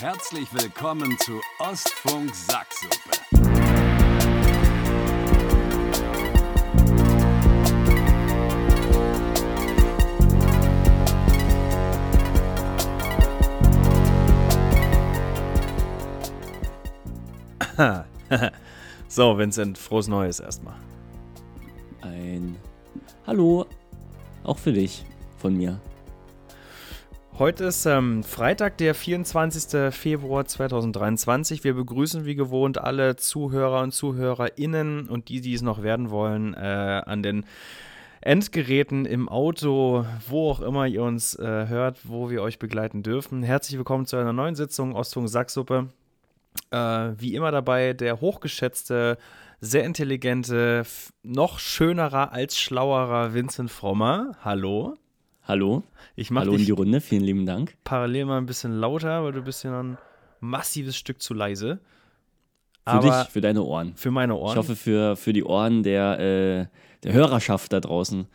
Herzlich 0.00 0.48
willkommen 0.54 1.18
zu 1.18 1.40
Ostfunk 1.58 2.32
Sacksuppe. 2.32 2.94
so, 19.08 19.36
Vincent, 19.36 19.78
frohes 19.78 20.06
Neues 20.06 20.38
erstmal. 20.38 20.76
Ein 22.02 22.56
Hallo, 23.26 23.66
auch 24.44 24.58
für 24.58 24.72
dich 24.72 25.04
von 25.38 25.56
mir. 25.56 25.80
Heute 27.38 27.66
ist 27.66 27.86
ähm, 27.86 28.24
Freitag, 28.24 28.78
der 28.78 28.96
24. 28.96 29.94
Februar 29.94 30.44
2023. 30.44 31.62
Wir 31.62 31.74
begrüßen 31.74 32.24
wie 32.24 32.34
gewohnt 32.34 32.78
alle 32.78 33.14
Zuhörer 33.14 33.82
und 33.82 33.92
ZuhörerInnen 33.92 35.08
und 35.08 35.28
die, 35.28 35.40
die 35.40 35.54
es 35.54 35.62
noch 35.62 35.84
werden 35.84 36.10
wollen, 36.10 36.54
äh, 36.54 37.02
an 37.06 37.22
den 37.22 37.44
Endgeräten 38.22 39.06
im 39.06 39.28
Auto, 39.28 40.04
wo 40.28 40.50
auch 40.50 40.60
immer 40.60 40.88
ihr 40.88 41.04
uns 41.04 41.36
äh, 41.36 41.68
hört, 41.68 42.08
wo 42.08 42.28
wir 42.28 42.42
euch 42.42 42.58
begleiten 42.58 43.04
dürfen. 43.04 43.44
Herzlich 43.44 43.78
willkommen 43.78 44.06
zu 44.06 44.16
einer 44.16 44.32
neuen 44.32 44.56
Sitzung 44.56 44.96
Ostfunk 44.96 45.28
Sacksuppe. 45.28 45.90
Äh, 46.72 46.76
wie 46.76 47.36
immer 47.36 47.52
dabei 47.52 47.92
der 47.92 48.20
hochgeschätzte, 48.20 49.16
sehr 49.60 49.84
intelligente, 49.84 50.82
noch 51.22 51.60
schönerer 51.60 52.32
als 52.32 52.58
schlauerer 52.58 53.32
Vincent 53.32 53.70
Frommer. 53.70 54.32
Hallo. 54.42 54.96
Hallo. 55.48 55.82
Ich 56.14 56.30
mach 56.30 56.42
Hallo 56.42 56.52
in 56.52 56.66
die 56.66 56.72
Runde, 56.72 57.00
vielen 57.00 57.22
lieben 57.22 57.46
Dank. 57.46 57.74
Parallel 57.82 58.26
mal 58.26 58.36
ein 58.36 58.44
bisschen 58.44 58.78
lauter, 58.78 59.24
weil 59.24 59.32
du 59.32 59.40
bist 59.40 59.64
ja 59.64 59.82
ein 59.82 59.96
massives 60.40 60.94
Stück 60.94 61.22
zu 61.22 61.32
leise. 61.32 61.80
Für 62.86 63.00
dich, 63.00 63.14
für 63.30 63.40
deine 63.40 63.62
Ohren. 63.62 63.94
für 63.96 64.10
meine 64.10 64.34
Ohren. 64.34 64.52
Ich 64.52 64.56
hoffe, 64.58 64.76
für, 64.76 65.16
für 65.16 65.32
die 65.32 65.44
Ohren 65.44 65.82
der, 65.82 66.18
äh, 66.20 66.66
der 67.02 67.12
Hörerschaft 67.14 67.72
da 67.72 67.80
draußen 67.80 68.26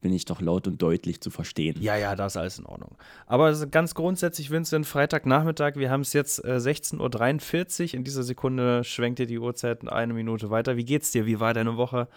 bin 0.00 0.14
ich 0.14 0.24
doch 0.24 0.40
laut 0.40 0.66
und 0.66 0.80
deutlich 0.80 1.20
zu 1.20 1.30
verstehen. 1.30 1.76
Ja, 1.80 1.96
ja, 1.96 2.16
da 2.16 2.26
ist 2.26 2.38
alles 2.38 2.58
in 2.58 2.64
Ordnung. 2.64 2.96
Aber 3.26 3.52
ganz 3.66 3.94
grundsätzlich, 3.94 4.50
Vincent, 4.50 4.86
Freitagnachmittag, 4.86 5.76
wir 5.76 5.90
haben 5.90 6.00
es 6.00 6.14
jetzt 6.14 6.42
äh, 6.42 6.56
16.43 6.56 7.82
Uhr. 7.82 7.94
In 7.94 8.04
dieser 8.04 8.22
Sekunde 8.22 8.82
schwenkt 8.82 9.18
dir 9.18 9.26
die 9.26 9.38
Uhrzeit 9.38 9.86
eine 9.86 10.14
Minute 10.14 10.48
weiter. 10.48 10.78
Wie 10.78 10.86
geht's 10.86 11.12
dir? 11.12 11.26
Wie 11.26 11.38
war 11.38 11.52
deine 11.52 11.76
Woche? 11.76 12.08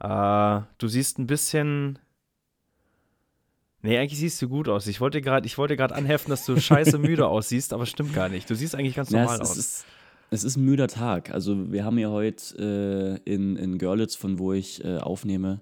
Äh, 0.00 0.60
du 0.76 0.86
siehst 0.86 1.18
ein 1.18 1.26
bisschen. 1.26 1.98
Nee, 3.86 3.98
eigentlich 3.98 4.18
siehst 4.18 4.40
du 4.42 4.48
gut 4.48 4.68
aus. 4.68 4.86
Ich 4.88 5.00
wollte 5.00 5.20
gerade 5.20 5.48
wollte 5.56 5.80
anheften, 5.94 6.30
dass 6.30 6.44
du 6.44 6.58
scheiße 6.60 6.98
müde 6.98 7.26
aussiehst, 7.28 7.72
aber 7.72 7.86
stimmt 7.86 8.14
gar 8.14 8.28
nicht. 8.28 8.50
Du 8.50 8.54
siehst 8.54 8.74
eigentlich 8.74 8.96
ganz 8.96 9.10
Ja, 9.10 9.20
normal 9.20 9.40
es, 9.40 9.50
aus. 9.50 9.56
ist, 9.56 9.86
es 10.30 10.44
ist 10.44 10.56
ein 10.56 10.64
müder 10.64 10.88
Tag. 10.88 11.30
Also 11.32 11.70
wir 11.72 11.84
haben 11.84 11.98
ja 11.98 12.10
heute 12.10 13.20
äh, 13.24 13.32
in, 13.32 13.56
in 13.56 13.78
Görlitz, 13.78 14.16
von 14.16 14.38
wo 14.38 14.52
ich 14.52 14.84
äh, 14.84 14.96
aufnehme, 14.98 15.60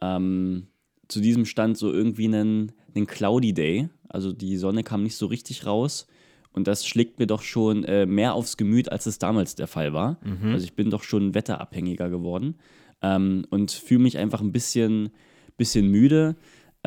ähm, 0.00 0.68
zu 1.08 1.20
diesem 1.20 1.44
Stand 1.44 1.76
so 1.76 1.92
irgendwie 1.92 2.26
einen, 2.26 2.72
einen 2.94 3.06
Cloudy 3.06 3.52
Day. 3.52 3.88
Also 4.08 4.32
die 4.32 4.56
Sonne 4.56 4.82
kam 4.84 5.02
nicht 5.02 5.16
so 5.16 5.26
richtig 5.26 5.66
raus. 5.66 6.06
Und 6.52 6.68
das 6.68 6.86
schlägt 6.86 7.18
mir 7.18 7.26
doch 7.26 7.42
schon 7.42 7.84
äh, 7.84 8.06
mehr 8.06 8.34
aufs 8.34 8.56
Gemüt, 8.56 8.90
als 8.90 9.06
es 9.06 9.18
damals 9.18 9.56
der 9.56 9.66
Fall 9.66 9.92
war. 9.92 10.18
Also 10.52 10.64
ich 10.64 10.74
bin 10.74 10.88
doch 10.90 11.02
schon 11.02 11.34
wetterabhängiger 11.34 12.08
geworden. 12.08 12.54
Ähm, 13.02 13.44
und 13.50 13.72
fühle 13.72 14.04
mich 14.04 14.16
einfach 14.18 14.40
ein 14.40 14.52
bisschen, 14.52 15.10
bisschen 15.58 15.88
müde. 15.90 16.36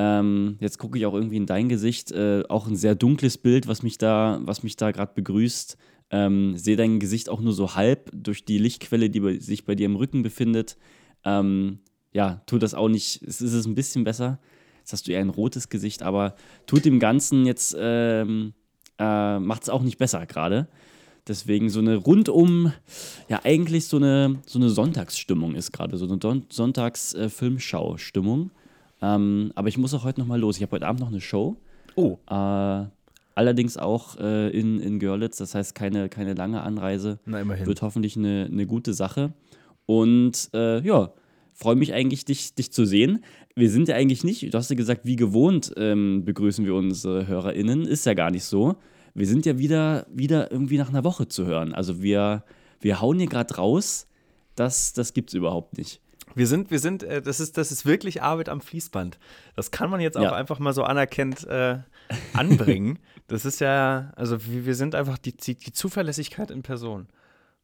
Ähm, 0.01 0.55
jetzt 0.61 0.77
gucke 0.77 0.97
ich 0.97 1.05
auch 1.05 1.13
irgendwie 1.13 1.35
in 1.35 1.45
dein 1.45 1.67
Gesicht. 1.67 2.13
Äh, 2.13 2.43
auch 2.47 2.67
ein 2.67 2.77
sehr 2.77 2.95
dunkles 2.95 3.37
Bild, 3.37 3.67
was 3.67 3.83
mich 3.83 3.97
da, 3.97 4.39
was 4.43 4.63
mich 4.63 4.77
da 4.77 4.91
gerade 4.91 5.11
begrüßt. 5.13 5.75
Ähm, 6.11 6.55
sehe 6.55 6.77
dein 6.77 7.01
Gesicht 7.01 7.27
auch 7.27 7.41
nur 7.41 7.51
so 7.51 7.75
halb 7.75 8.09
durch 8.13 8.45
die 8.45 8.59
Lichtquelle, 8.59 9.09
die 9.09 9.19
bei, 9.19 9.39
sich 9.39 9.65
bei 9.65 9.75
dir 9.75 9.87
im 9.87 9.97
Rücken 9.97 10.23
befindet. 10.23 10.77
Ähm, 11.25 11.79
ja, 12.13 12.41
tut 12.45 12.63
das 12.63 12.75
auch 12.75 12.87
nicht. 12.87 13.21
Es 13.23 13.41
ist 13.41 13.51
es 13.51 13.65
ein 13.65 13.75
bisschen 13.75 14.05
besser. 14.05 14.39
Jetzt 14.77 14.93
hast 14.93 15.05
du 15.05 15.11
eher 15.11 15.19
ein 15.19 15.29
rotes 15.29 15.67
Gesicht, 15.67 16.01
aber 16.01 16.35
tut 16.65 16.85
dem 16.85 16.99
Ganzen 16.99 17.45
jetzt, 17.45 17.75
ähm, 17.77 18.53
äh, 18.99 19.37
macht 19.37 19.63
es 19.63 19.69
auch 19.69 19.81
nicht 19.81 19.97
besser 19.97 20.25
gerade. 20.25 20.69
Deswegen 21.27 21.69
so 21.69 21.81
eine 21.81 21.97
rundum, 21.97 22.71
ja, 23.27 23.41
eigentlich 23.43 23.87
so 23.87 23.97
eine, 23.97 24.39
so 24.45 24.59
eine 24.59 24.69
Sonntagsstimmung 24.69 25.55
ist 25.55 25.73
gerade, 25.73 25.97
so 25.97 26.07
eine 26.07 26.17
Sonntags-Filmschau-Stimmung. 26.49 28.51
Ähm, 29.01 29.51
aber 29.55 29.67
ich 29.67 29.77
muss 29.77 29.93
auch 29.93 30.03
heute 30.03 30.19
nochmal 30.19 30.39
los. 30.39 30.57
Ich 30.57 30.63
habe 30.63 30.73
heute 30.73 30.87
Abend 30.87 30.99
noch 31.01 31.09
eine 31.09 31.21
Show. 31.21 31.55
oh, 31.95 32.17
Äh, 32.29 32.85
allerdings 33.35 33.77
auch 33.77 34.17
äh, 34.17 34.49
in, 34.49 34.79
in 34.79 34.99
Görlitz, 34.99 35.37
das 35.37 35.55
heißt 35.55 35.75
keine, 35.75 36.09
keine 36.09 36.33
lange 36.33 36.61
Anreise. 36.61 37.19
na 37.25 37.39
immerhin. 37.41 37.65
Wird 37.65 37.81
hoffentlich 37.81 38.17
eine, 38.17 38.49
eine 38.51 38.65
gute 38.65 38.93
Sache. 38.93 39.33
Und 39.85 40.49
äh, 40.53 40.81
ja, 40.81 41.11
freue 41.53 41.75
mich 41.75 41.93
eigentlich, 41.93 42.25
dich, 42.25 42.53
dich 42.55 42.71
zu 42.71 42.85
sehen. 42.85 43.23
Wir 43.55 43.69
sind 43.69 43.87
ja 43.87 43.95
eigentlich 43.95 44.23
nicht, 44.23 44.53
du 44.53 44.57
hast 44.57 44.69
ja 44.69 44.75
gesagt, 44.75 45.01
wie 45.05 45.15
gewohnt 45.15 45.73
ähm, 45.77 46.23
begrüßen 46.25 46.65
wir 46.65 46.75
unsere 46.75 47.27
HörerInnen. 47.27 47.85
Ist 47.85 48.05
ja 48.05 48.13
gar 48.13 48.31
nicht 48.31 48.43
so. 48.43 48.75
Wir 49.13 49.25
sind 49.25 49.45
ja 49.45 49.57
wieder, 49.57 50.05
wieder 50.13 50.51
irgendwie 50.51 50.77
nach 50.77 50.89
einer 50.89 51.03
Woche 51.03 51.27
zu 51.27 51.45
hören. 51.45 51.73
Also 51.73 52.01
wir, 52.01 52.43
wir 52.79 53.01
hauen 53.01 53.17
hier 53.17 53.27
gerade 53.27 53.55
raus. 53.55 54.07
Das, 54.55 54.93
das 54.93 55.13
gibt 55.13 55.29
es 55.29 55.33
überhaupt 55.33 55.77
nicht. 55.77 56.01
Wir 56.35 56.47
sind, 56.47 56.71
wir 56.71 56.79
sind, 56.79 57.03
äh, 57.03 57.21
das 57.21 57.39
ist, 57.39 57.57
das 57.57 57.71
ist 57.71 57.85
wirklich 57.85 58.21
Arbeit 58.21 58.49
am 58.49 58.61
Fließband. 58.61 59.17
Das 59.55 59.71
kann 59.71 59.89
man 59.89 59.99
jetzt 59.99 60.17
auch 60.17 60.23
Ja. 60.23 60.33
einfach 60.33 60.59
mal 60.59 60.73
so 60.73 60.83
anerkennt 60.83 61.45
äh, 61.47 61.79
anbringen. 62.33 62.99
das 63.27 63.45
ist 63.45 63.59
ja, 63.59 64.11
also 64.15 64.37
wir, 64.47 64.75
sind 64.75 64.95
einfach 64.95 65.17
die, 65.17 65.35
die, 65.35 65.55
die 65.55 65.73
Zuverlässigkeit 65.73 66.51
in 66.51 66.61
Person. 66.61 67.07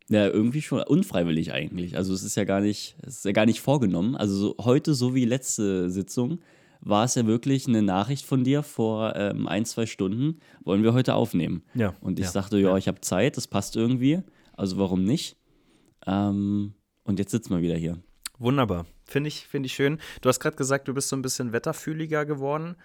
Ja, 0.08 0.28
irgendwie 0.28 0.62
schon 0.62 0.82
unfreiwillig 0.84 1.52
eigentlich. 1.52 1.98
Also 1.98 2.14
es 2.14 2.24
ist 2.24 2.36
ja 2.36 2.44
gar 2.44 2.62
nicht, 2.62 2.96
es 3.02 3.18
ist 3.18 3.26
ja 3.26 3.32
gar 3.32 3.46
nicht 3.46 3.62
vorgenommen. 3.62 4.16
Also 4.16 4.36
so, 4.36 4.56
heute, 4.64 4.94
so 4.94 5.16
wie 5.16 5.26
letzte 5.26 5.90
Sitzung, 5.90 6.40
war 6.82 7.06
es 7.06 7.16
ja 7.16 7.26
wirklich 7.26 7.68
eine 7.68 7.82
Nachricht 7.82 8.26
von 8.26 8.44
dir 8.44 8.62
vor 8.62 9.16
ähm, 9.16 9.48
ein, 9.48 9.66
zwei 9.66 9.88
Stunden, 9.88 10.40
wollen 10.64 10.84
wir 10.84 10.94
heute 10.94 11.16
aufnehmen. 11.16 11.64
Ja, 11.74 11.96
Und 12.02 12.20
ich 12.20 12.26
ja, 12.26 12.32
sagte, 12.32 12.60
ja, 12.60 12.70
ja. 12.70 12.78
ich 12.78 12.88
habe 12.88 13.02
Zeit, 13.02 13.38
das 13.38 13.48
passt 13.48 13.76
irgendwie. 13.76 14.22
Also 14.56 14.78
warum 14.78 15.04
nicht? 15.04 15.38
Ähm, 16.06 16.74
und 17.04 17.18
jetzt 17.18 17.32
sitzen 17.32 17.56
wir 17.56 17.62
wieder 17.62 17.76
hier. 17.76 17.98
Wunderbar. 18.40 18.86
Finde 19.06 19.28
ich, 19.28 19.48
finde 19.48 19.68
ich 19.68 19.74
schön. 19.74 20.00
Du 20.22 20.30
hast 20.30 20.40
gerade 20.40 20.56
gesagt, 20.56 20.88
du 20.88 20.94
bist 20.94 21.10
so 21.10 21.16
ein 21.16 21.22
bisschen 21.22 21.54
wetterfühliger 21.54 22.26
geworden. 22.26 22.76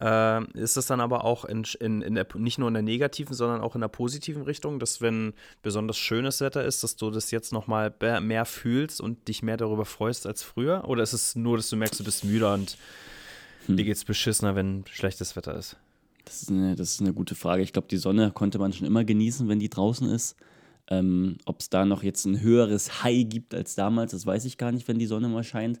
Ähm, 0.00 0.48
ist 0.54 0.76
das 0.76 0.86
dann 0.86 1.00
aber 1.00 1.24
auch 1.24 1.44
in, 1.44 1.64
in, 1.78 2.02
in 2.02 2.14
der, 2.16 2.26
nicht 2.34 2.58
nur 2.58 2.66
in 2.66 2.74
der 2.74 2.82
negativen, 2.82 3.36
sondern 3.36 3.60
auch 3.60 3.76
in 3.76 3.80
der 3.80 3.88
positiven 3.88 4.42
Richtung, 4.42 4.80
dass 4.80 5.00
wenn 5.00 5.32
besonders 5.62 5.96
schönes 5.96 6.40
Wetter 6.40 6.64
ist, 6.64 6.82
dass 6.82 6.96
du 6.96 7.10
das 7.10 7.30
jetzt 7.30 7.52
nochmal 7.52 7.94
mehr 8.20 8.44
fühlst 8.44 9.00
und 9.00 9.28
dich 9.28 9.42
mehr 9.42 9.56
darüber 9.56 9.84
freust 9.84 10.26
als 10.26 10.42
früher? 10.42 10.88
Oder 10.88 11.04
ist 11.04 11.12
es 11.12 11.36
nur, 11.36 11.56
dass 11.56 11.70
du 11.70 11.76
merkst, 11.76 12.00
du 12.00 12.04
bist 12.04 12.24
müde 12.24 12.52
und 12.52 12.76
Hm. 13.66 13.76
dir 13.76 13.84
geht's 13.84 14.04
beschissener, 14.04 14.56
wenn 14.56 14.84
schlechtes 14.90 15.36
Wetter 15.36 15.54
ist? 15.54 15.76
Das 16.24 16.42
ist 16.42 16.50
eine, 16.50 16.76
das 16.76 16.92
ist 16.92 17.00
eine 17.00 17.12
gute 17.12 17.34
Frage. 17.34 17.62
Ich 17.62 17.72
glaube, 17.72 17.88
die 17.88 17.96
Sonne 17.96 18.30
konnte 18.32 18.58
man 18.58 18.72
schon 18.72 18.86
immer 18.86 19.04
genießen, 19.04 19.48
wenn 19.48 19.58
die 19.58 19.68
draußen 19.68 20.08
ist. 20.08 20.36
Ähm, 20.92 21.36
Ob 21.46 21.60
es 21.60 21.70
da 21.70 21.84
noch 21.84 22.02
jetzt 22.02 22.26
ein 22.26 22.40
höheres 22.40 23.02
High 23.02 23.26
gibt 23.28 23.54
als 23.54 23.74
damals, 23.74 24.12
das 24.12 24.26
weiß 24.26 24.44
ich 24.44 24.58
gar 24.58 24.72
nicht, 24.72 24.86
wenn 24.88 24.98
die 24.98 25.06
Sonne 25.06 25.28
mal 25.28 25.44
scheint. 25.44 25.80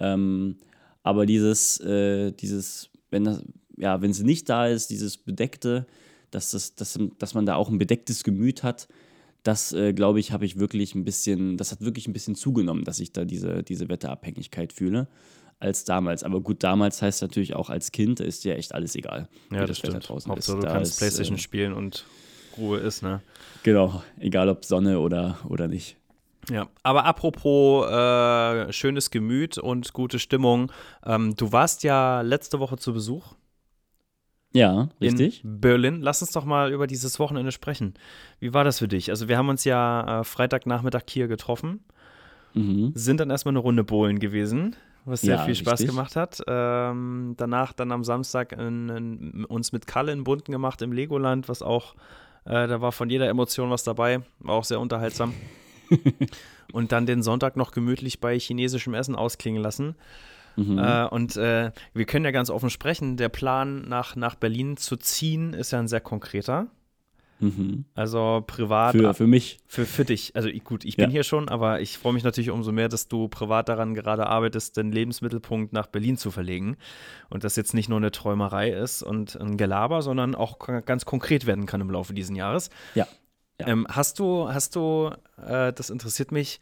Ähm, 0.00 0.56
aber 1.02 1.26
dieses, 1.26 1.78
äh, 1.80 2.32
dieses, 2.32 2.90
wenn 3.10 3.24
das, 3.24 3.42
ja, 3.76 4.00
wenn 4.02 4.12
sie 4.12 4.24
nicht 4.24 4.48
da 4.48 4.66
ist, 4.66 4.90
dieses 4.90 5.16
Bedeckte, 5.16 5.86
dass, 6.30 6.50
das, 6.50 6.74
dass, 6.74 6.98
dass 7.18 7.34
man 7.34 7.46
da 7.46 7.54
auch 7.54 7.68
ein 7.68 7.78
bedecktes 7.78 8.24
Gemüt 8.24 8.62
hat, 8.62 8.88
das, 9.44 9.72
äh, 9.72 9.92
glaube 9.92 10.18
ich, 10.18 10.32
habe 10.32 10.44
ich 10.44 10.58
wirklich 10.58 10.94
ein 10.94 11.04
bisschen, 11.04 11.56
das 11.56 11.70
hat 11.70 11.80
wirklich 11.80 12.08
ein 12.08 12.12
bisschen 12.12 12.34
zugenommen, 12.34 12.84
dass 12.84 12.98
ich 12.98 13.12
da 13.12 13.24
diese, 13.24 13.62
diese 13.62 13.88
Wetterabhängigkeit 13.88 14.72
fühle 14.72 15.06
als 15.60 15.84
damals. 15.84 16.24
Aber 16.24 16.40
gut, 16.40 16.62
damals 16.62 17.00
heißt 17.00 17.22
natürlich 17.22 17.54
auch 17.54 17.70
als 17.70 17.92
Kind, 17.92 18.20
da 18.20 18.24
ist 18.24 18.44
dir 18.44 18.56
echt 18.56 18.74
alles 18.74 18.96
egal. 18.96 19.28
Ja, 19.52 19.66
das 19.66 19.78
Wetter 19.82 19.90
stimmt. 19.90 20.08
draußen 20.08 20.32
Hauptsache, 20.32 20.58
ist. 20.58 20.62
du 20.62 20.66
Da 20.66 20.72
kannst 20.74 20.92
ist, 20.92 20.98
Playstation 20.98 21.36
äh, 21.36 21.40
spielen 21.40 21.72
und 21.72 22.04
Ruhe 22.58 22.78
ist, 22.78 23.02
ne? 23.02 23.20
Genau, 23.62 24.02
egal 24.18 24.48
ob 24.48 24.64
Sonne 24.64 25.00
oder, 25.00 25.38
oder 25.48 25.68
nicht. 25.68 25.96
Ja, 26.50 26.66
aber 26.82 27.04
apropos 27.04 27.86
äh, 27.90 28.72
schönes 28.72 29.10
Gemüt 29.10 29.58
und 29.58 29.92
gute 29.92 30.18
Stimmung, 30.18 30.72
ähm, 31.04 31.34
du 31.36 31.52
warst 31.52 31.82
ja 31.82 32.22
letzte 32.22 32.58
Woche 32.58 32.78
zu 32.78 32.94
Besuch 32.94 33.34
Ja, 34.54 34.88
richtig. 35.00 35.42
in 35.44 35.60
Berlin. 35.60 36.00
Lass 36.00 36.22
uns 36.22 36.32
doch 36.32 36.44
mal 36.46 36.72
über 36.72 36.86
dieses 36.86 37.18
Wochenende 37.18 37.52
sprechen. 37.52 37.94
Wie 38.40 38.54
war 38.54 38.64
das 38.64 38.78
für 38.78 38.88
dich? 38.88 39.10
Also 39.10 39.28
wir 39.28 39.36
haben 39.36 39.50
uns 39.50 39.64
ja 39.64 40.20
äh, 40.20 40.24
Freitagnachmittag 40.24 41.02
hier 41.08 41.28
getroffen, 41.28 41.80
Mhm. 42.54 42.92
sind 42.94 43.20
dann 43.20 43.28
erstmal 43.30 43.52
eine 43.52 43.58
Runde 43.58 43.84
bowlen 43.84 44.18
gewesen, 44.18 44.74
was 45.04 45.20
sehr 45.20 45.36
Ja, 45.36 45.44
viel 45.44 45.54
Spaß 45.54 45.80
richtig. 45.80 45.90
gemacht 45.90 46.16
hat. 46.16 46.42
Ähm, 46.46 47.34
danach 47.36 47.74
dann 47.74 47.92
am 47.92 48.04
Samstag 48.04 48.52
in, 48.52 48.88
in, 48.88 49.44
uns 49.44 49.72
mit 49.72 49.86
Kalle 49.86 50.12
in 50.12 50.24
Bunten 50.24 50.50
gemacht 50.50 50.80
im 50.80 50.92
Legoland, 50.92 51.48
was 51.50 51.60
auch, 51.60 51.94
äh, 52.48 52.66
da 52.66 52.80
war 52.80 52.92
von 52.92 53.10
jeder 53.10 53.28
Emotion 53.28 53.70
was 53.70 53.84
dabei, 53.84 54.20
war 54.40 54.54
auch 54.54 54.64
sehr 54.64 54.80
unterhaltsam. 54.80 55.34
und 56.72 56.92
dann 56.92 57.06
den 57.06 57.22
Sonntag 57.22 57.56
noch 57.56 57.72
gemütlich 57.72 58.20
bei 58.20 58.38
chinesischem 58.38 58.94
Essen 58.94 59.14
ausklingen 59.14 59.62
lassen. 59.62 59.94
Mhm. 60.56 60.78
Äh, 60.78 61.06
und 61.06 61.36
äh, 61.36 61.72
wir 61.94 62.04
können 62.04 62.24
ja 62.24 62.30
ganz 62.30 62.50
offen 62.50 62.70
sprechen, 62.70 63.16
der 63.16 63.28
Plan 63.28 63.88
nach, 63.88 64.16
nach 64.16 64.34
Berlin 64.34 64.76
zu 64.76 64.96
ziehen 64.96 65.52
ist 65.52 65.70
ja 65.70 65.78
ein 65.78 65.88
sehr 65.88 66.00
konkreter. 66.00 66.66
Mhm. 67.40 67.84
Also 67.94 68.42
privat. 68.46 68.96
Für, 68.96 69.14
für 69.14 69.26
mich. 69.26 69.58
Für, 69.66 69.86
für 69.86 70.04
dich. 70.04 70.34
Also 70.34 70.48
gut, 70.64 70.84
ich 70.84 70.96
bin 70.96 71.06
Ja. 71.06 71.10
hier 71.10 71.22
schon, 71.22 71.48
aber 71.48 71.80
ich 71.80 71.98
freue 71.98 72.12
mich 72.12 72.24
natürlich 72.24 72.50
umso 72.50 72.72
mehr, 72.72 72.88
dass 72.88 73.08
du 73.08 73.28
privat 73.28 73.68
daran 73.68 73.94
gerade 73.94 74.26
arbeitest, 74.26 74.76
den 74.76 74.92
Lebensmittelpunkt 74.92 75.72
nach 75.72 75.86
Berlin 75.86 76.16
zu 76.16 76.30
verlegen. 76.30 76.76
Und 77.30 77.44
das 77.44 77.56
jetzt 77.56 77.74
nicht 77.74 77.88
nur 77.88 77.98
eine 77.98 78.10
Träumerei 78.10 78.70
ist 78.70 79.02
und 79.02 79.36
ein 79.40 79.56
Gelaber, 79.56 80.02
sondern 80.02 80.34
auch 80.34 80.58
ganz 80.84 81.04
konkret 81.04 81.46
werden 81.46 81.66
kann 81.66 81.80
im 81.80 81.90
Laufe 81.90 82.14
dieses 82.14 82.36
Jahres. 82.36 82.70
Ja. 82.94 83.06
Ja. 83.60 83.66
Ähm, 83.68 83.86
hast 83.90 84.18
du, 84.18 84.48
hast 84.48 84.76
du, 84.76 85.10
äh, 85.44 85.72
das 85.72 85.90
interessiert 85.90 86.30
mich, 86.30 86.60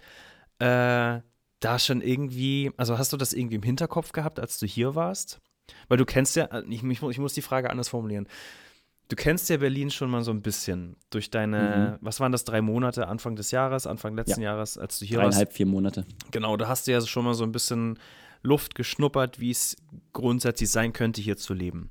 äh, 0.58 1.20
da 1.60 1.78
schon 1.78 2.00
irgendwie, 2.00 2.70
also 2.76 2.98
hast 2.98 3.12
du 3.12 3.16
das 3.16 3.32
irgendwie 3.32 3.56
im 3.56 3.62
Hinterkopf 3.62 4.12
gehabt, 4.12 4.40
als 4.40 4.58
du 4.58 4.66
hier 4.66 4.94
warst? 4.94 5.40
Weil 5.88 5.98
du 5.98 6.04
kennst 6.04 6.36
ja, 6.36 6.44
äh, 6.46 6.62
ich, 6.68 6.82
ich 6.82 7.18
muss 7.18 7.34
die 7.34 7.42
Frage 7.42 7.70
anders 7.70 7.88
formulieren. 7.88 8.28
Du 9.08 9.14
kennst 9.16 9.48
ja 9.48 9.58
Berlin 9.58 9.90
schon 9.90 10.10
mal 10.10 10.22
so 10.24 10.32
ein 10.32 10.42
bisschen 10.42 10.96
durch 11.10 11.30
deine, 11.30 11.98
was 12.00 12.18
waren 12.18 12.32
das, 12.32 12.44
drei 12.44 12.60
Monate 12.60 13.06
Anfang 13.06 13.36
des 13.36 13.52
Jahres, 13.52 13.86
Anfang 13.86 14.16
letzten 14.16 14.42
Jahres, 14.42 14.76
als 14.78 14.98
du 14.98 15.04
hier 15.04 15.18
warst? 15.18 15.34
Dreieinhalb, 15.34 15.52
vier 15.52 15.66
Monate. 15.66 16.04
Genau, 16.32 16.56
da 16.56 16.66
hast 16.66 16.86
du 16.86 16.92
ja 16.92 17.00
schon 17.00 17.24
mal 17.24 17.34
so 17.34 17.44
ein 17.44 17.52
bisschen 17.52 17.98
Luft 18.42 18.74
geschnuppert, 18.74 19.38
wie 19.38 19.50
es 19.50 19.76
grundsätzlich 20.12 20.70
sein 20.70 20.92
könnte, 20.92 21.20
hier 21.20 21.36
zu 21.36 21.54
leben. 21.54 21.90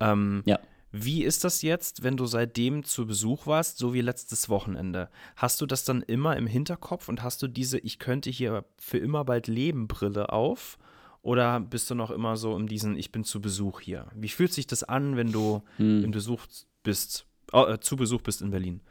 Ähm, 0.00 0.42
Ja. 0.46 0.58
Wie 0.96 1.24
ist 1.24 1.42
das 1.42 1.62
jetzt, 1.62 2.04
wenn 2.04 2.16
du 2.16 2.24
seitdem 2.24 2.84
zu 2.84 3.04
Besuch 3.04 3.48
warst, 3.48 3.78
so 3.78 3.94
wie 3.94 4.00
letztes 4.00 4.48
Wochenende? 4.48 5.10
Hast 5.34 5.60
du 5.60 5.66
das 5.66 5.82
dann 5.82 6.02
immer 6.02 6.36
im 6.36 6.46
Hinterkopf 6.46 7.08
und 7.08 7.20
hast 7.24 7.42
du 7.42 7.48
diese 7.48 7.80
Ich 7.80 7.98
könnte 7.98 8.30
hier 8.30 8.64
für 8.78 8.98
immer 8.98 9.24
bald 9.24 9.48
leben 9.48 9.88
Brille 9.88 10.28
auf? 10.32 10.78
Oder 11.24 11.58
bist 11.58 11.90
du 11.90 11.94
noch 11.94 12.10
immer 12.10 12.36
so 12.36 12.54
in 12.54 12.66
diesen 12.66 12.98
Ich 12.98 13.10
bin 13.10 13.24
zu 13.24 13.40
Besuch 13.40 13.80
hier? 13.80 14.08
Wie 14.14 14.28
fühlt 14.28 14.52
sich 14.52 14.66
das 14.66 14.84
an, 14.84 15.16
wenn 15.16 15.32
du 15.32 15.62
Hm. 15.78 16.04
in 16.04 16.10
Besuch 16.10 16.42
bist, 16.82 17.26
äh, 17.52 17.78
zu 17.78 17.96
Besuch 17.96 18.20
bist 18.20 18.42
in 18.42 18.50
Berlin? 18.50 18.82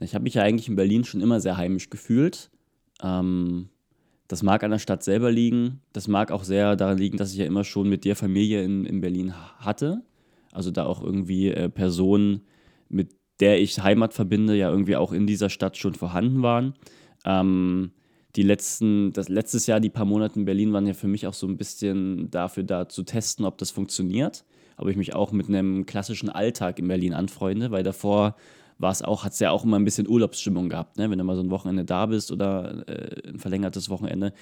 Ich 0.00 0.14
habe 0.14 0.22
mich 0.22 0.34
ja 0.34 0.44
eigentlich 0.44 0.68
in 0.68 0.76
Berlin 0.76 1.02
schon 1.02 1.20
immer 1.20 1.40
sehr 1.40 1.56
heimisch 1.56 1.90
gefühlt. 1.90 2.50
Ähm, 3.02 3.68
das 4.28 4.44
mag 4.44 4.62
an 4.62 4.70
der 4.70 4.78
Stadt 4.78 5.02
selber 5.02 5.32
liegen. 5.32 5.80
Das 5.92 6.06
mag 6.06 6.30
auch 6.30 6.44
sehr 6.44 6.76
daran 6.76 6.98
liegen, 6.98 7.16
dass 7.18 7.32
ich 7.32 7.38
ja 7.38 7.46
immer 7.46 7.64
schon 7.64 7.88
mit 7.88 8.04
der 8.04 8.14
Familie 8.14 8.62
in, 8.62 8.84
in 8.84 9.00
Berlin 9.00 9.34
hatte. 9.58 10.04
Also 10.52 10.70
da 10.70 10.86
auch 10.86 11.02
irgendwie 11.02 11.48
äh, 11.48 11.68
Personen, 11.68 12.42
mit 12.88 13.10
der 13.40 13.60
ich 13.60 13.82
Heimat 13.82 14.14
verbinde, 14.14 14.54
ja 14.54 14.70
irgendwie 14.70 14.94
auch 14.94 15.12
in 15.12 15.26
dieser 15.26 15.50
Stadt 15.50 15.76
schon 15.76 15.94
vorhanden 15.94 16.42
waren. 16.42 16.74
Ähm, 17.24 17.90
die 18.36 18.42
letzten, 18.42 19.12
das 19.12 19.28
letztes 19.28 19.66
Jahr, 19.66 19.80
die 19.80 19.90
paar 19.90 20.04
Monate 20.04 20.38
in 20.38 20.44
Berlin 20.44 20.72
waren 20.72 20.86
ja 20.86 20.94
für 20.94 21.08
mich 21.08 21.26
auch 21.26 21.34
so 21.34 21.46
ein 21.46 21.56
bisschen 21.56 22.30
dafür 22.30 22.62
da 22.62 22.88
zu 22.88 23.02
testen, 23.02 23.44
ob 23.44 23.58
das 23.58 23.70
funktioniert. 23.70 24.44
Ob 24.76 24.88
ich 24.88 24.96
mich 24.96 25.14
auch 25.14 25.32
mit 25.32 25.48
einem 25.48 25.86
klassischen 25.86 26.28
Alltag 26.28 26.78
in 26.78 26.86
Berlin 26.86 27.12
anfreunde, 27.12 27.72
weil 27.72 27.82
davor 27.82 28.36
war 28.78 28.92
es 28.92 29.02
auch, 29.02 29.24
hat 29.24 29.32
es 29.32 29.40
ja 29.40 29.50
auch 29.50 29.64
immer 29.64 29.76
ein 29.76 29.84
bisschen 29.84 30.08
Urlaubsstimmung 30.08 30.68
gehabt, 30.68 30.98
ne? 30.98 31.10
wenn 31.10 31.18
du 31.18 31.24
mal 31.24 31.34
so 31.34 31.42
ein 31.42 31.50
Wochenende 31.50 31.84
da 31.84 32.06
bist 32.06 32.30
oder 32.30 32.88
äh, 32.88 33.28
ein 33.28 33.40
verlängertes 33.40 33.90
Wochenende 33.90 34.32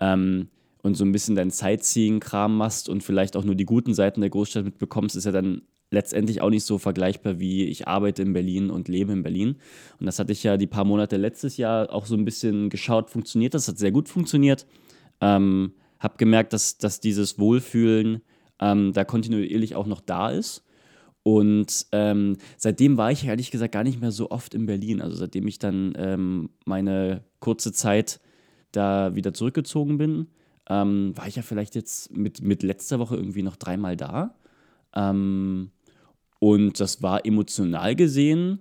ähm, 0.00 0.48
und 0.82 0.96
so 0.96 1.04
ein 1.04 1.12
bisschen 1.12 1.36
dein 1.36 1.50
Sightseeing-Kram 1.50 2.56
machst 2.56 2.88
und 2.88 3.04
vielleicht 3.04 3.36
auch 3.36 3.44
nur 3.44 3.54
die 3.54 3.64
guten 3.64 3.94
Seiten 3.94 4.22
der 4.22 4.30
Großstadt 4.30 4.64
mitbekommst, 4.64 5.14
ist 5.14 5.24
ja 5.24 5.30
dann 5.30 5.62
letztendlich 5.90 6.40
auch 6.40 6.50
nicht 6.50 6.64
so 6.64 6.78
vergleichbar 6.78 7.40
wie 7.40 7.64
ich 7.64 7.88
arbeite 7.88 8.22
in 8.22 8.32
Berlin 8.32 8.70
und 8.70 8.88
lebe 8.88 9.12
in 9.12 9.22
Berlin. 9.22 9.56
Und 9.98 10.06
das 10.06 10.18
hatte 10.18 10.32
ich 10.32 10.42
ja 10.42 10.56
die 10.56 10.66
paar 10.66 10.84
Monate 10.84 11.16
letztes 11.16 11.56
Jahr 11.56 11.92
auch 11.92 12.06
so 12.06 12.14
ein 12.14 12.24
bisschen 12.24 12.70
geschaut, 12.70 13.10
funktioniert 13.10 13.54
das, 13.54 13.68
hat 13.68 13.78
sehr 13.78 13.92
gut 13.92 14.08
funktioniert. 14.08 14.66
Ähm, 15.20 15.72
hab 15.98 16.16
gemerkt, 16.16 16.52
dass, 16.52 16.78
dass 16.78 17.00
dieses 17.00 17.38
Wohlfühlen 17.38 18.22
ähm, 18.60 18.92
da 18.92 19.04
kontinuierlich 19.04 19.74
auch 19.74 19.86
noch 19.86 20.00
da 20.00 20.30
ist. 20.30 20.64
Und 21.22 21.86
ähm, 21.92 22.38
seitdem 22.56 22.96
war 22.96 23.12
ich 23.12 23.26
ehrlich 23.26 23.50
gesagt 23.50 23.72
gar 23.72 23.84
nicht 23.84 24.00
mehr 24.00 24.10
so 24.10 24.30
oft 24.30 24.54
in 24.54 24.66
Berlin. 24.66 25.02
Also 25.02 25.16
seitdem 25.16 25.46
ich 25.48 25.58
dann 25.58 25.92
ähm, 25.96 26.50
meine 26.64 27.24
kurze 27.40 27.72
Zeit 27.72 28.20
da 28.72 29.14
wieder 29.14 29.34
zurückgezogen 29.34 29.98
bin, 29.98 30.28
ähm, 30.68 31.12
war 31.16 31.26
ich 31.26 31.36
ja 31.36 31.42
vielleicht 31.42 31.74
jetzt 31.74 32.16
mit, 32.16 32.40
mit 32.40 32.62
letzter 32.62 32.98
Woche 32.98 33.16
irgendwie 33.16 33.42
noch 33.42 33.56
dreimal 33.56 33.96
da. 33.96 34.34
Ähm, 34.94 35.70
und 36.40 36.80
das 36.80 37.02
war 37.02 37.24
emotional 37.24 37.94
gesehen 37.94 38.60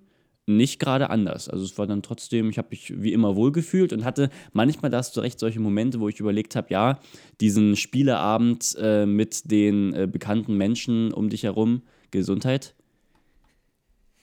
nicht 0.50 0.80
gerade 0.80 1.10
anders. 1.10 1.48
Also 1.48 1.64
es 1.64 1.78
war 1.78 1.88
dann 1.88 2.02
trotzdem, 2.02 2.50
ich 2.50 2.58
habe 2.58 2.70
mich 2.72 3.02
wie 3.02 3.14
immer 3.14 3.36
wohlgefühlt 3.36 3.94
und 3.94 4.04
hatte 4.04 4.30
manchmal, 4.52 4.90
da 4.90 4.98
hast 4.98 5.16
du 5.16 5.22
recht, 5.22 5.40
solche 5.40 5.60
Momente, 5.60 6.00
wo 6.00 6.10
ich 6.10 6.20
überlegt 6.20 6.56
habe, 6.56 6.68
ja, 6.72 7.00
diesen 7.40 7.76
Spieleabend 7.76 8.76
äh, 8.80 9.06
mit 9.06 9.52
den 9.52 9.94
äh, 9.94 10.08
bekannten 10.08 10.58
Menschen 10.58 11.14
um 11.14 11.30
dich 11.30 11.44
herum, 11.44 11.84
Gesundheit. 12.12 12.74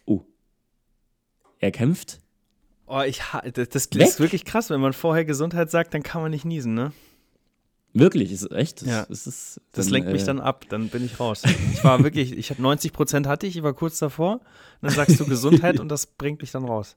Oh. 0.04 0.22
Er 1.60 1.70
kämpft? 1.70 2.18
Oh, 2.86 3.02
ich, 3.02 3.20
das, 3.54 3.68
das 3.68 3.86
ist 3.86 4.20
wirklich 4.20 4.44
krass, 4.44 4.68
wenn 4.70 4.80
man 4.80 4.92
vorher 4.92 5.24
Gesundheit 5.24 5.70
sagt, 5.70 5.94
dann 5.94 6.02
kann 6.02 6.22
man 6.22 6.30
nicht 6.32 6.44
niesen, 6.44 6.74
ne? 6.74 6.92
Wirklich, 7.92 8.30
ist 8.30 8.50
echt? 8.52 8.82
Das, 8.82 8.88
Ja. 8.88 9.02
ist, 9.04 9.26
ist, 9.26 9.60
Das 9.72 9.86
dann, 9.86 9.92
lenkt 9.94 10.12
mich 10.12 10.22
äh, 10.22 10.26
dann 10.26 10.40
ab, 10.40 10.66
dann 10.68 10.88
bin 10.88 11.04
ich 11.04 11.18
raus. 11.18 11.42
Ich 11.72 11.82
war 11.82 12.02
wirklich, 12.04 12.32
ich 12.32 12.50
habe 12.50 12.60
90 12.60 12.92
Prozent 12.92 13.26
hatte 13.26 13.46
ich, 13.46 13.56
ich 13.56 13.62
war 13.62 13.72
kurz 13.72 13.98
davor. 13.98 14.34
Und 14.34 14.42
dann 14.82 14.92
sagst 14.92 15.18
du 15.18 15.24
Gesundheit 15.26 15.80
und 15.80 15.88
das 15.88 16.06
bringt 16.06 16.40
mich 16.42 16.50
dann 16.50 16.64
raus. 16.64 16.96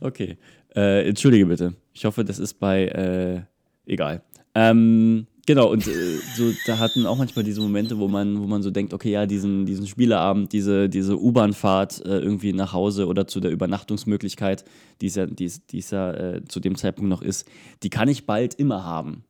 Okay. 0.00 0.38
Äh, 0.74 1.08
entschuldige 1.08 1.46
bitte. 1.46 1.74
Ich 1.92 2.04
hoffe, 2.04 2.24
das 2.24 2.38
ist 2.38 2.54
bei, 2.54 2.86
äh, 2.86 3.42
egal. 3.90 4.22
Ähm, 4.54 5.26
genau, 5.46 5.70
und 5.70 5.86
äh, 5.86 5.90
so, 6.36 6.52
da 6.66 6.78
hatten 6.78 7.06
auch 7.06 7.18
manchmal 7.18 7.44
diese 7.44 7.60
Momente, 7.60 7.98
wo 7.98 8.08
man, 8.08 8.40
wo 8.40 8.46
man 8.46 8.62
so 8.62 8.70
denkt, 8.70 8.94
okay, 8.94 9.10
ja, 9.10 9.26
diesen, 9.26 9.66
diesen 9.66 9.86
Spieleabend, 9.86 10.52
diese, 10.52 10.88
diese 10.88 11.20
U-Bahn-Fahrt 11.20 12.04
äh, 12.04 12.18
irgendwie 12.20 12.52
nach 12.52 12.72
Hause 12.72 13.06
oder 13.06 13.26
zu 13.26 13.40
der 13.40 13.50
Übernachtungsmöglichkeit, 13.50 14.64
die 15.00 15.06
es 15.06 15.16
ja, 15.16 15.26
die 15.26 15.50
die 15.70 15.78
es 15.78 15.90
ja 15.90 16.12
äh, 16.12 16.44
zu 16.46 16.60
dem 16.60 16.76
Zeitpunkt 16.76 17.10
noch 17.10 17.22
ist, 17.22 17.46
die 17.82 17.90
kann 17.90 18.08
ich 18.08 18.26
bald 18.26 18.54
immer 18.54 18.84
haben. 18.84 19.24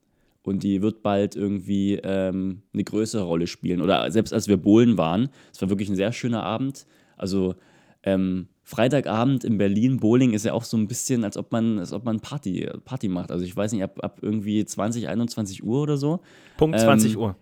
Und 0.51 0.65
die 0.65 0.83
wird 0.83 1.03
bald 1.03 1.37
irgendwie 1.37 1.95
ähm, 2.03 2.63
eine 2.75 2.83
größere 2.83 3.23
Rolle 3.23 3.47
spielen. 3.47 3.81
Oder 3.81 4.11
selbst 4.11 4.35
als 4.35 4.49
wir 4.49 4.57
bowlen 4.57 4.99
waren, 4.99 5.29
es 5.53 5.63
war 5.63 5.71
wirklich 5.71 5.89
ein 5.89 5.95
sehr 5.95 6.13
schöner 6.13 6.43
Abend. 6.43 6.87
Also 7.17 7.55
ähm, 8.03 8.49
Freitagabend 8.65 9.45
in 9.45 9.59
Berlin, 9.59 9.99
Bowling 9.99 10.33
ist 10.33 10.45
ja 10.45 10.53
auch 10.53 10.65
so 10.65 10.77
ein 10.77 10.89
bisschen, 10.89 11.23
als 11.23 11.37
ob 11.37 11.53
man, 11.53 11.79
als 11.79 11.93
ob 11.93 12.05
man 12.05 12.19
Party, 12.19 12.69
Party 12.85 13.07
macht. 13.07 13.31
Also 13.31 13.45
ich 13.45 13.57
weiß 13.57 13.71
nicht, 13.73 13.85
ab, 13.85 13.99
ab 14.03 14.19
irgendwie 14.23 14.65
20, 14.65 15.07
21 15.07 15.63
Uhr 15.63 15.83
oder 15.83 15.97
so. 15.97 16.19
Punkt 16.57 16.77
Ähm, 16.77 16.83
20 16.83 17.17
Uhr. 17.17 17.37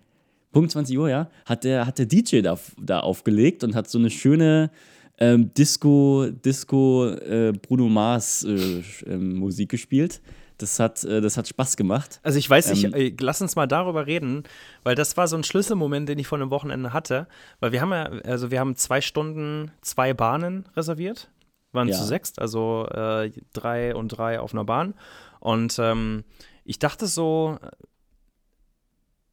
Punkt 0.52 0.70
20 0.70 0.98
Uhr, 0.98 1.08
ja, 1.08 1.30
hat 1.46 1.64
der, 1.64 1.86
hat 1.86 1.98
der 1.98 2.06
DJ 2.06 2.40
da, 2.42 2.58
da 2.78 3.00
aufgelegt 3.00 3.64
und 3.64 3.74
hat 3.74 3.88
so 3.88 3.98
eine 3.98 4.10
schöne 4.10 4.70
ähm, 5.18 5.52
Disco, 5.54 6.26
Disco 6.30 7.06
äh, 7.06 7.52
Bruno 7.52 7.88
Mars 7.88 8.44
äh, 8.44 8.82
ähm, 9.06 9.36
Musik 9.36 9.70
gespielt. 9.70 10.20
Das 10.58 10.78
hat, 10.80 11.04
äh, 11.04 11.20
das 11.20 11.36
hat 11.36 11.48
Spaß 11.48 11.76
gemacht. 11.76 12.20
Also 12.22 12.38
ich 12.38 12.50
weiß 12.50 12.70
nicht, 12.70 12.84
ähm, 12.84 12.94
äh, 12.94 13.14
lass 13.20 13.40
uns 13.40 13.54
mal 13.56 13.66
darüber 13.66 14.06
reden, 14.06 14.42
weil 14.82 14.94
das 14.96 15.16
war 15.16 15.28
so 15.28 15.36
ein 15.36 15.44
Schlüsselmoment, 15.44 16.08
den 16.08 16.18
ich 16.18 16.26
vor 16.26 16.38
einem 16.38 16.50
Wochenende 16.50 16.92
hatte. 16.92 17.28
Weil 17.60 17.72
wir 17.72 17.80
haben 17.80 17.92
ja, 17.92 18.04
also 18.24 18.50
wir 18.50 18.58
haben 18.60 18.74
zwei 18.76 19.00
Stunden, 19.00 19.70
zwei 19.80 20.14
Bahnen 20.14 20.66
reserviert. 20.76 21.30
Waren 21.72 21.88
Ja. 21.88 21.96
zu 21.96 22.04
sechst, 22.04 22.40
also 22.40 22.86
äh, 22.90 23.30
drei 23.52 23.94
und 23.94 24.08
drei 24.08 24.40
auf 24.40 24.52
einer 24.52 24.64
Bahn. 24.64 24.94
Und 25.38 25.78
ähm, 25.78 26.24
ich 26.64 26.78
dachte 26.78 27.06
so, 27.06 27.58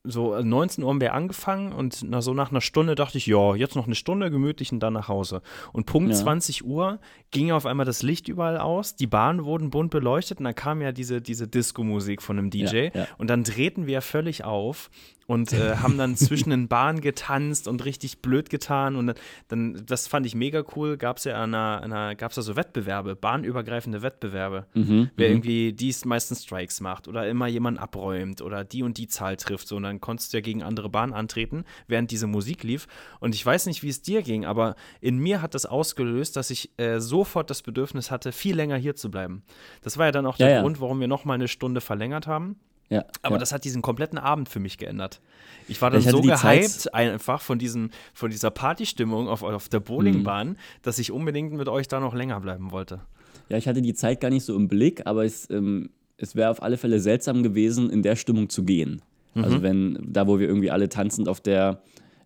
so 0.06 0.40
19 0.42 0.84
Uhr 0.84 0.90
haben 0.90 1.02
wir 1.02 1.14
angefangen 1.14 1.72
und 1.72 2.04
na, 2.04 2.22
so 2.22 2.34
nach 2.34 2.52
einer 2.52 2.62
Stunde 2.62 2.96
dachte 2.96 3.18
ich, 3.18 3.26
ja, 3.28 3.56
jetzt 3.56 3.76
noch 3.76 3.86
eine 3.86 3.96
Stunde 3.96 4.32
gemütlich 4.32 4.72
und 4.72 4.80
dann 4.80 4.94
nach 4.94 5.08
Hause. 5.08 5.42
Und 5.74 5.86
Punkt 5.86 6.12
Ja. 6.12 6.16
20 6.16 6.66
Uhr 6.66 7.00
ging 7.32 7.52
auf 7.52 7.66
einmal 7.66 7.86
das 7.86 8.04
Licht 8.04 8.28
überall 8.28 8.58
aus, 8.58 8.96
die 8.96 9.08
Bahnen 9.08 9.46
wurden 9.46 9.70
bunt 9.70 9.92
beleuchtet 9.92 10.40
und 10.40 10.46
dann 10.46 10.56
kam 10.56 10.82
ja 10.82 10.92
diese, 10.92 11.22
diese 11.22 11.48
Disco-Musik 11.48 12.22
von 12.22 12.38
einem 12.38 12.50
DJ 12.50 12.66
Ja, 12.66 12.84
ja. 12.94 13.08
und 13.18 13.30
dann 13.30 13.44
drehten 13.44 13.88
wir 13.88 14.02
völlig 14.02 14.44
auf 14.44 14.90
und 15.28 15.54
äh, 15.54 15.76
haben 15.82 15.98
dann 15.98 16.16
zwischen 16.16 16.50
den 16.50 16.68
Bahnen 16.68 17.02
getanzt 17.02 17.68
und 17.68 17.84
richtig 17.86 18.20
blöd 18.20 18.50
getan 18.50 18.96
und 18.96 19.14
dann, 19.48 19.84
das 19.86 20.08
fand 20.08 20.26
ich 20.26 20.36
mega 20.36 20.64
cool, 20.76 20.98
gab 20.98 21.18
es 21.18 21.24
ja 21.24 21.42
an 21.42 21.54
einer, 21.54 21.82
einer 21.82 22.16
gab 22.16 22.32
es 22.32 22.38
ja 22.38 22.44
so 22.44 22.56
Wettbewerbe, 22.56 23.16
bahnübergreifende 23.16 24.02
Wettbewerbe. 24.02 24.68
Mhm, 24.74 25.10
Wer 25.16 25.30
irgendwie 25.30 25.74
dies 25.74 26.06
meistens 26.06 26.44
Strikes 26.44 26.82
macht 26.82 27.08
oder 27.08 27.28
immer 27.28 27.48
jemanden 27.48 27.80
abräumt 27.80 28.42
oder 28.42 28.64
die 28.64 28.84
und 28.84 28.98
die 28.98 29.08
Zahl 29.08 29.36
trifft, 29.38 29.68
so 29.68 29.76
und 29.78 29.84
dann 29.84 30.00
konntest 30.02 30.34
du 30.34 30.38
ja 30.38 30.42
gegen 30.42 30.64
andere 30.64 30.90
Bahnen 30.90 31.14
antreten, 31.14 31.66
während 31.88 32.12
diese 32.12 32.28
Musik 32.28 32.64
lief. 32.64 32.88
Und 33.20 33.36
ich 33.36 33.46
weiß 33.46 33.66
nicht, 33.66 33.84
wie 33.84 33.90
es 33.90 34.02
dir 34.02 34.22
ging, 34.22 34.46
aber 34.46 34.76
in 35.02 35.18
mir 35.18 35.42
hat 35.42 35.56
das 35.56 35.66
ausgelöst, 35.66 36.36
dass 36.36 36.50
ich 36.50 36.72
äh, 36.78 37.00
sofort 37.00 37.50
das 37.50 37.62
Bedürfnis 37.62 38.12
hatte, 38.12 38.32
viel 38.32 38.56
länger 38.56 38.78
hier 38.78 38.96
zu 38.96 39.10
bleiben. 39.10 39.44
Das 39.82 39.98
war 39.98 40.06
ja 40.08 40.12
dann 40.12 40.26
auch 40.26 40.38
Ja, 40.38 40.48
der 40.48 40.56
ja. 40.58 40.62
Grund, 40.62 40.80
warum 40.82 41.00
wir 41.00 41.08
noch 41.08 41.26
mal 41.26 41.34
eine 41.34 41.48
Stunde 41.48 41.82
verlängert 41.82 42.28
haben. 42.28 42.58
Ja, 42.90 43.06
Aber 43.24 43.36
ja. 43.36 43.40
das 43.40 43.52
hat 43.52 43.64
diesen 43.64 43.82
kompletten 43.82 44.18
Abend 44.20 44.48
für 44.48 44.60
mich 44.60 44.78
geändert. 44.78 45.20
Ich 45.68 45.82
war 45.82 45.90
dann 45.90 46.02
Ich 46.02 46.08
so 46.10 46.22
gehypt 46.22 46.38
Zeit- 46.40 46.94
einfach 46.94 47.42
von, 47.42 47.58
diesen, 47.58 47.92
von 48.14 48.30
dieser 48.30 48.52
Partystimmung 48.52 49.28
auf, 49.28 49.42
auf 49.42 49.70
der 49.70 49.80
Bowlingbahn, 49.80 50.58
dass 50.84 51.00
ich 51.00 51.12
unbedingt 51.12 51.54
mit 51.54 51.68
euch 51.68 51.88
da 51.88 52.00
noch 52.00 52.14
länger 52.14 52.40
bleiben 52.42 52.72
wollte. 52.72 53.02
Ja, 53.50 53.58
ich 53.58 53.68
hatte 53.68 53.82
die 53.82 53.94
Zeit 53.96 54.22
gar 54.22 54.30
nicht 54.30 54.44
so 54.46 54.56
im 54.56 54.68
Blick, 54.68 55.06
aber 55.08 55.26
es, 55.26 55.50
ähm, 55.50 55.90
es 56.18 56.36
wäre 56.36 56.50
auf 56.52 56.62
alle 56.62 56.78
Fälle 56.78 57.00
seltsam 57.00 57.42
gewesen, 57.44 57.90
in 57.90 58.04
der 58.04 58.16
Stimmung 58.16 58.50
zu 58.50 58.64
gehen. 58.64 59.02
Also 59.38 59.62
wenn, 59.62 60.00
da 60.02 60.28
wo 60.28 60.40
wir 60.40 60.48
irgendwie 60.48 60.72
alle 60.72 60.88
tanzend 60.88 61.28
auf 61.28 61.42
der, 61.42 61.82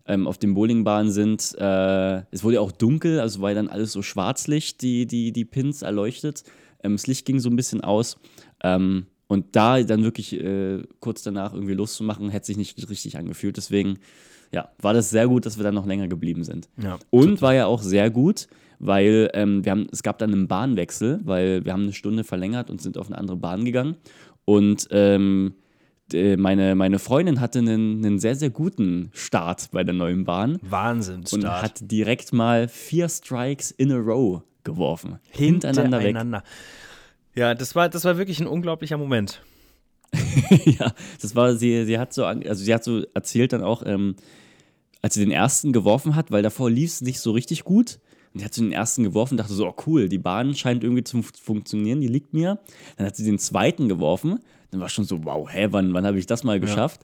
ähm, 0.06 0.28
auf 0.28 0.38
den 0.38 0.54
Bowlingbahnen 0.54 1.10
sind. 1.10 1.56
Äh, 1.58 2.22
es 2.30 2.44
wurde 2.44 2.54
ja 2.54 2.60
auch 2.60 2.70
dunkel, 2.70 3.18
also 3.18 3.40
war 3.40 3.52
dann 3.52 3.66
alles 3.66 3.90
so 3.90 4.00
Schwarzlicht, 4.02 4.80
die, 4.80 5.06
die, 5.06 5.32
die 5.32 5.44
Pins 5.44 5.82
erleuchtet. 5.82 6.44
Ähm, 6.84 6.92
das 6.92 7.08
Licht 7.08 7.26
ging 7.26 7.40
so 7.40 7.50
ein 7.50 7.56
bisschen 7.56 7.80
aus. 7.80 8.16
Ähm, 8.62 9.06
und 9.30 9.54
da 9.54 9.80
dann 9.80 10.02
wirklich 10.02 10.32
äh, 10.40 10.82
kurz 10.98 11.22
danach 11.22 11.54
irgendwie 11.54 11.74
loszumachen, 11.74 12.30
hätte 12.30 12.46
sich 12.46 12.56
nicht 12.56 12.90
richtig 12.90 13.16
angefühlt. 13.16 13.56
Deswegen, 13.56 14.00
ja, 14.50 14.70
war 14.82 14.92
das 14.92 15.10
sehr 15.10 15.28
gut, 15.28 15.46
dass 15.46 15.56
wir 15.56 15.62
dann 15.62 15.76
noch 15.76 15.86
länger 15.86 16.08
geblieben 16.08 16.42
sind. 16.42 16.68
Ja, 16.82 16.98
Und 17.10 17.40
war 17.40 17.54
ja 17.54 17.66
auch 17.66 17.80
sehr 17.80 18.10
gut, 18.10 18.48
weil 18.80 19.30
ähm, 19.34 19.64
wir 19.64 19.70
haben, 19.70 19.86
es 19.92 20.02
gab 20.02 20.18
dann 20.18 20.32
einen 20.32 20.48
Bahnwechsel, 20.48 21.20
weil 21.22 21.64
wir 21.64 21.72
haben 21.72 21.84
eine 21.84 21.92
Stunde 21.92 22.24
verlängert 22.24 22.70
und 22.70 22.82
sind 22.82 22.98
auf 22.98 23.06
eine 23.06 23.18
andere 23.18 23.36
Bahn 23.36 23.64
gegangen. 23.64 23.98
Und 24.46 24.88
ähm, 24.90 25.54
meine, 26.12 26.74
meine 26.74 26.98
Freundin 26.98 27.40
hatte 27.40 27.60
einen, 27.60 28.04
einen 28.04 28.18
sehr, 28.18 28.34
sehr 28.34 28.50
guten 28.50 29.10
Start 29.12 29.70
bei 29.70 29.84
der 29.84 29.94
neuen 29.94 30.24
Bahn 30.24 30.58
Wahnsinn. 30.68 31.22
und 31.30 31.46
hat 31.46 31.88
direkt 31.88 32.32
mal 32.32 32.66
vier 32.66 33.08
Strikes 33.08 33.70
in 33.70 33.92
a 33.92 33.96
row 33.96 34.42
geworfen. 34.64 35.20
Hintereinander 35.30 36.02
weg. 36.02 36.16
Ja, 37.34 37.54
das 37.54 37.74
war, 37.74 37.88
das 37.88 38.04
war 38.04 38.18
wirklich 38.18 38.40
ein 38.40 38.46
unglaublicher 38.46 38.96
Moment. 38.98 39.42
ja, 40.64 40.92
das 41.20 41.36
war, 41.36 41.54
sie, 41.54 41.84
sie 41.84 41.98
hat 41.98 42.12
so, 42.12 42.24
also 42.24 42.64
sie 42.64 42.74
hat 42.74 42.82
so 42.84 43.04
erzählt 43.14 43.52
dann 43.52 43.62
auch, 43.62 43.82
ähm, 43.86 44.16
als 45.02 45.14
sie 45.14 45.20
den 45.20 45.30
ersten 45.30 45.72
geworfen 45.72 46.14
hat, 46.16 46.30
weil 46.30 46.42
davor 46.42 46.70
lief 46.70 46.90
es 46.90 47.00
nicht 47.00 47.20
so 47.20 47.30
richtig 47.30 47.64
gut. 47.64 48.00
Und 48.32 48.40
die 48.40 48.44
hat 48.44 48.54
so 48.54 48.62
den 48.62 48.72
ersten 48.72 49.02
geworfen, 49.02 49.36
dachte 49.36 49.52
so, 49.52 49.66
oh 49.68 49.74
cool, 49.86 50.08
die 50.08 50.18
Bahn 50.18 50.54
scheint 50.54 50.84
irgendwie 50.84 51.04
zu 51.04 51.22
fun- 51.22 51.32
funktionieren, 51.40 52.00
die 52.00 52.08
liegt 52.08 52.32
mir. 52.34 52.58
Dann 52.96 53.06
hat 53.06 53.16
sie 53.16 53.24
den 53.24 53.38
zweiten 53.38 53.88
geworfen, 53.88 54.40
dann 54.70 54.80
war 54.80 54.88
schon 54.88 55.04
so, 55.04 55.24
wow, 55.24 55.48
hä, 55.50 55.68
wann, 55.70 55.94
wann 55.94 56.06
habe 56.06 56.18
ich 56.18 56.26
das 56.26 56.44
mal 56.44 56.60
geschafft? 56.60 57.00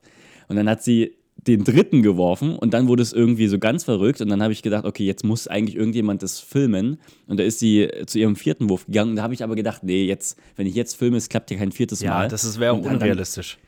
Und 0.49 0.57
dann 0.57 0.69
hat 0.69 0.83
sie 0.83 1.17
den 1.47 1.65
dritten 1.65 2.03
geworfen 2.03 2.57
und 2.57 2.75
dann 2.75 2.89
wurde 2.89 3.03
es 3.03 3.13
irgendwie 3.13 3.47
so 3.49 3.59
ganz 3.59 3.85
verrückt 3.85 4.21
und 4.21 4.29
dann 4.29 4.43
habe 4.43 4.53
ich 4.53 4.63
gedacht, 4.63 4.85
okay, 4.85 5.05
jetzt 5.05 5.25
muss 5.25 5.47
eigentlich 5.49 5.77
irgendjemand 5.77 6.23
das 6.23 6.41
filmen 6.41 6.99
und 7.27 7.39
da 7.39 7.45
ist 7.45 7.59
sie 7.61 7.83
äh, 7.83 8.07
zu 8.07 8.19
ihrem 8.19 8.37
vierten 8.37 8.69
Wurf 8.69 8.87
gegangen 8.87 9.11
und 9.11 9.17
da 9.17 9.23
habe 9.23 9.35
ich 9.35 9.43
aber 9.45 9.55
gedacht, 9.55 9.83
nee, 9.85 10.05
jetzt, 10.05 10.39
wenn 10.57 10.67
ich 10.67 10.75
jetzt 10.75 10.97
filme, 10.97 11.17
es 11.17 11.29
klappt 11.29 11.51
ja 11.51 11.57
kein 11.57 11.73
viertes 11.73 12.01
Ja, 12.01 12.11
Mal. 12.11 12.29
das 12.29 12.45
ist- 12.45 12.59
wäre 12.59 12.73
auch 12.73 12.79
Und 12.79 12.85
dann- 12.87 12.95
unrealistisch. 12.97 13.59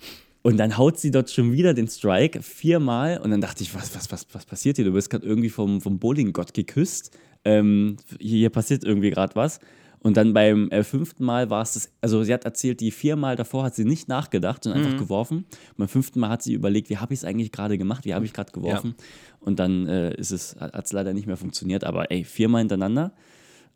und 0.42 0.56
dann 0.56 0.76
haut 0.78 0.98
sie 0.98 1.10
dort 1.10 1.30
schon 1.30 1.52
wieder 1.52 1.74
den 1.74 1.88
Strike 1.88 2.42
viermal 2.42 3.18
und 3.18 3.30
dann 3.30 3.40
dachte 3.40 3.62
ich, 3.62 3.74
was, 3.74 3.94
was, 3.94 4.10
was, 4.10 4.26
was 4.32 4.44
passiert 4.46 4.76
hier? 4.76 4.84
Du 4.84 4.92
bist 4.92 5.10
gerade 5.10 5.26
irgendwie 5.26 5.48
vom, 5.50 5.80
vom 5.80 5.98
Bowling-Gott 5.98 6.54
geküsst. 6.54 7.16
Ähm, 7.44 7.96
hier, 8.18 8.38
hier 8.38 8.50
passiert 8.50 8.82
irgendwie 8.84 9.10
gerade 9.10 9.34
was. 9.36 9.60
Und 10.00 10.16
dann 10.16 10.32
beim 10.32 10.70
äh, 10.70 10.84
fünften 10.84 11.24
Mal 11.24 11.50
war 11.50 11.62
es 11.62 11.72
das, 11.72 11.92
also 12.00 12.22
sie 12.22 12.32
hat 12.32 12.44
erzählt, 12.44 12.80
die 12.80 12.90
viermal 12.90 13.36
davor 13.36 13.64
hat 13.64 13.74
sie 13.74 13.84
nicht 13.84 14.08
nachgedacht, 14.08 14.64
sondern 14.64 14.84
einfach 14.84 14.98
geworfen. 14.98 15.38
Und 15.38 15.76
beim 15.78 15.88
fünften 15.88 16.20
Mal 16.20 16.28
hat 16.30 16.42
sie 16.42 16.52
überlegt, 16.52 16.88
wie 16.88 16.98
habe 16.98 17.12
ich 17.12 17.20
es 17.20 17.24
eigentlich 17.24 17.52
gerade 17.52 17.78
gemacht, 17.78 18.04
wie 18.04 18.14
habe 18.14 18.24
ich 18.24 18.32
gerade 18.32 18.52
geworfen. 18.52 18.94
Und 19.40 19.58
dann 19.58 19.86
äh, 19.88 20.14
ist 20.14 20.30
es, 20.30 20.56
hat 20.60 20.84
es 20.84 20.92
leider 20.92 21.14
nicht 21.14 21.26
mehr 21.26 21.36
funktioniert. 21.36 21.84
Aber 21.84 22.10
ey, 22.10 22.24
viermal 22.24 22.60
hintereinander, 22.60 23.12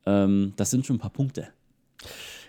ähm, 0.06 0.52
das 0.56 0.70
sind 0.70 0.86
schon 0.86 0.96
ein 0.96 1.00
paar 1.00 1.10
Punkte. 1.10 1.48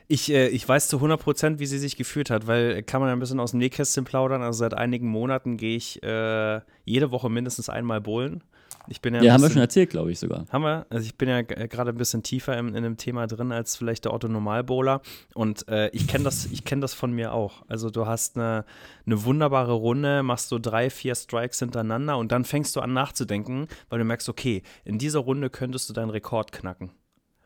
Ich, 0.07 0.31
äh, 0.31 0.49
ich 0.49 0.67
weiß 0.67 0.89
zu 0.89 0.97
100 0.97 1.19
Prozent, 1.19 1.59
wie 1.59 1.65
sie 1.65 1.79
sich 1.79 1.95
gefühlt 1.95 2.29
hat, 2.29 2.47
weil 2.47 2.77
äh, 2.77 2.83
kann 2.83 3.01
man 3.01 3.09
ja 3.09 3.13
ein 3.13 3.19
bisschen 3.19 3.39
aus 3.39 3.51
dem 3.51 3.59
Nähkästchen 3.59 4.03
plaudern. 4.03 4.41
Also 4.41 4.59
seit 4.59 4.73
einigen 4.73 5.07
Monaten 5.07 5.57
gehe 5.57 5.75
ich 5.75 6.03
äh, 6.03 6.61
jede 6.85 7.11
Woche 7.11 7.29
mindestens 7.29 7.69
einmal 7.69 8.01
bowlen. 8.01 8.43
Ich 8.87 9.01
bin 9.01 9.13
ja, 9.15 9.21
Ja, 9.23 9.33
haben 9.33 9.41
wir 9.41 9.45
bisschen- 9.47 9.53
schon 9.53 9.61
erzählt, 9.61 9.89
glaube 9.91 10.11
ich 10.11 10.19
sogar. 10.19 10.45
Haben 10.51 10.63
wir? 10.63 10.85
Also 10.89 11.05
ich 11.05 11.15
bin 11.17 11.29
ja 11.29 11.41
g- 11.41 11.67
gerade 11.67 11.91
ein 11.91 11.97
bisschen 11.97 12.21
tiefer 12.21 12.57
im, 12.57 12.75
in 12.75 12.83
dem 12.83 12.97
Thema 12.97 13.27
drin 13.27 13.51
als 13.51 13.75
vielleicht 13.77 14.05
der 14.05 14.13
Otto 14.13 14.27
Normalbowler 14.27 15.01
und 15.33 15.67
äh, 15.69 15.89
ich 15.89 16.07
kenne 16.07 16.25
das, 16.25 16.45
ich 16.47 16.65
kenn 16.65 16.81
das 16.81 16.93
von 16.93 17.11
mir 17.13 17.33
auch. 17.33 17.63
Also 17.69 17.89
du 17.89 18.05
hast 18.07 18.37
eine, 18.37 18.65
eine 19.05 19.23
wunderbare 19.23 19.71
Runde, 19.73 20.21
machst 20.23 20.49
so 20.49 20.59
drei, 20.59 20.89
vier 20.89 21.15
Strikes 21.15 21.59
hintereinander 21.59 22.17
und 22.17 22.31
dann 22.33 22.43
fängst 22.43 22.75
du 22.75 22.81
an 22.81 22.91
nachzudenken, 22.93 23.67
weil 23.89 23.99
du 23.99 24.05
merkst, 24.05 24.27
okay, 24.27 24.63
in 24.83 24.97
dieser 24.97 25.19
Runde 25.19 25.49
könntest 25.49 25.89
du 25.89 25.93
deinen 25.93 26.09
Rekord 26.09 26.51
knacken. 26.51 26.91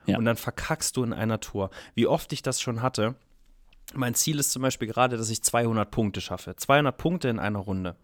Ja. 0.08 0.18
Und 0.18 0.26
dann 0.26 0.38
verkackst 0.38 0.98
du 0.98 1.04
in 1.04 1.14
einer 1.14 1.40
Tour. 1.40 1.70
Wie 1.94 2.08
oft 2.08 2.32
ich 2.34 2.42
das 2.42 2.62
schon 2.62 2.82
hatte. 2.82 3.16
Mein 3.94 4.16
Ziel 4.16 4.40
ist 4.40 4.52
zum 4.52 4.62
Beispiel 4.64 4.88
gerade, 4.88 5.16
dass 5.18 5.30
ich 5.30 5.42
200 5.44 5.90
Punkte 5.92 6.20
schaffe. 6.20 6.56
200 6.56 6.98
Punkte 6.98 7.30
in 7.30 7.40
einer 7.40 7.60
Runde. 7.60 7.96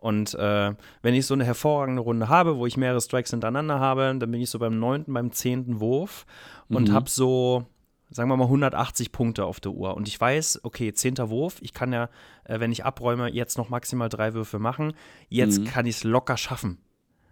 Und 0.00 0.34
äh, 0.34 0.74
wenn 1.02 1.14
ich 1.14 1.26
so 1.26 1.34
eine 1.34 1.44
hervorragende 1.44 2.02
Runde 2.02 2.28
habe, 2.28 2.56
wo 2.56 2.66
ich 2.66 2.76
mehrere 2.76 3.00
Strikes 3.00 3.30
hintereinander 3.30 3.80
habe, 3.80 4.14
dann 4.18 4.30
bin 4.30 4.40
ich 4.40 4.50
so 4.50 4.58
beim 4.58 4.78
neunten, 4.78 5.12
beim 5.12 5.32
zehnten 5.32 5.80
Wurf 5.80 6.24
und 6.68 6.88
Mhm. 6.90 6.92
habe 6.94 7.10
so, 7.10 7.66
sagen 8.10 8.28
wir 8.30 8.36
mal, 8.36 8.48
180 8.48 9.10
Punkte 9.10 9.44
auf 9.44 9.58
der 9.58 9.72
Uhr. 9.72 9.94
Und 9.96 10.06
ich 10.06 10.20
weiß, 10.20 10.60
okay, 10.62 10.92
zehnter 10.92 11.30
Wurf, 11.30 11.56
ich 11.62 11.72
kann 11.74 11.92
ja, 11.92 12.10
äh, 12.44 12.60
wenn 12.60 12.70
ich 12.70 12.84
abräume, 12.84 13.28
jetzt 13.32 13.58
noch 13.58 13.70
maximal 13.70 14.08
drei 14.08 14.34
Würfe 14.34 14.58
machen. 14.60 14.92
Jetzt 15.28 15.60
Mhm. 15.60 15.64
kann 15.64 15.86
ich 15.86 15.96
es 15.96 16.04
locker 16.04 16.36
schaffen. 16.36 16.78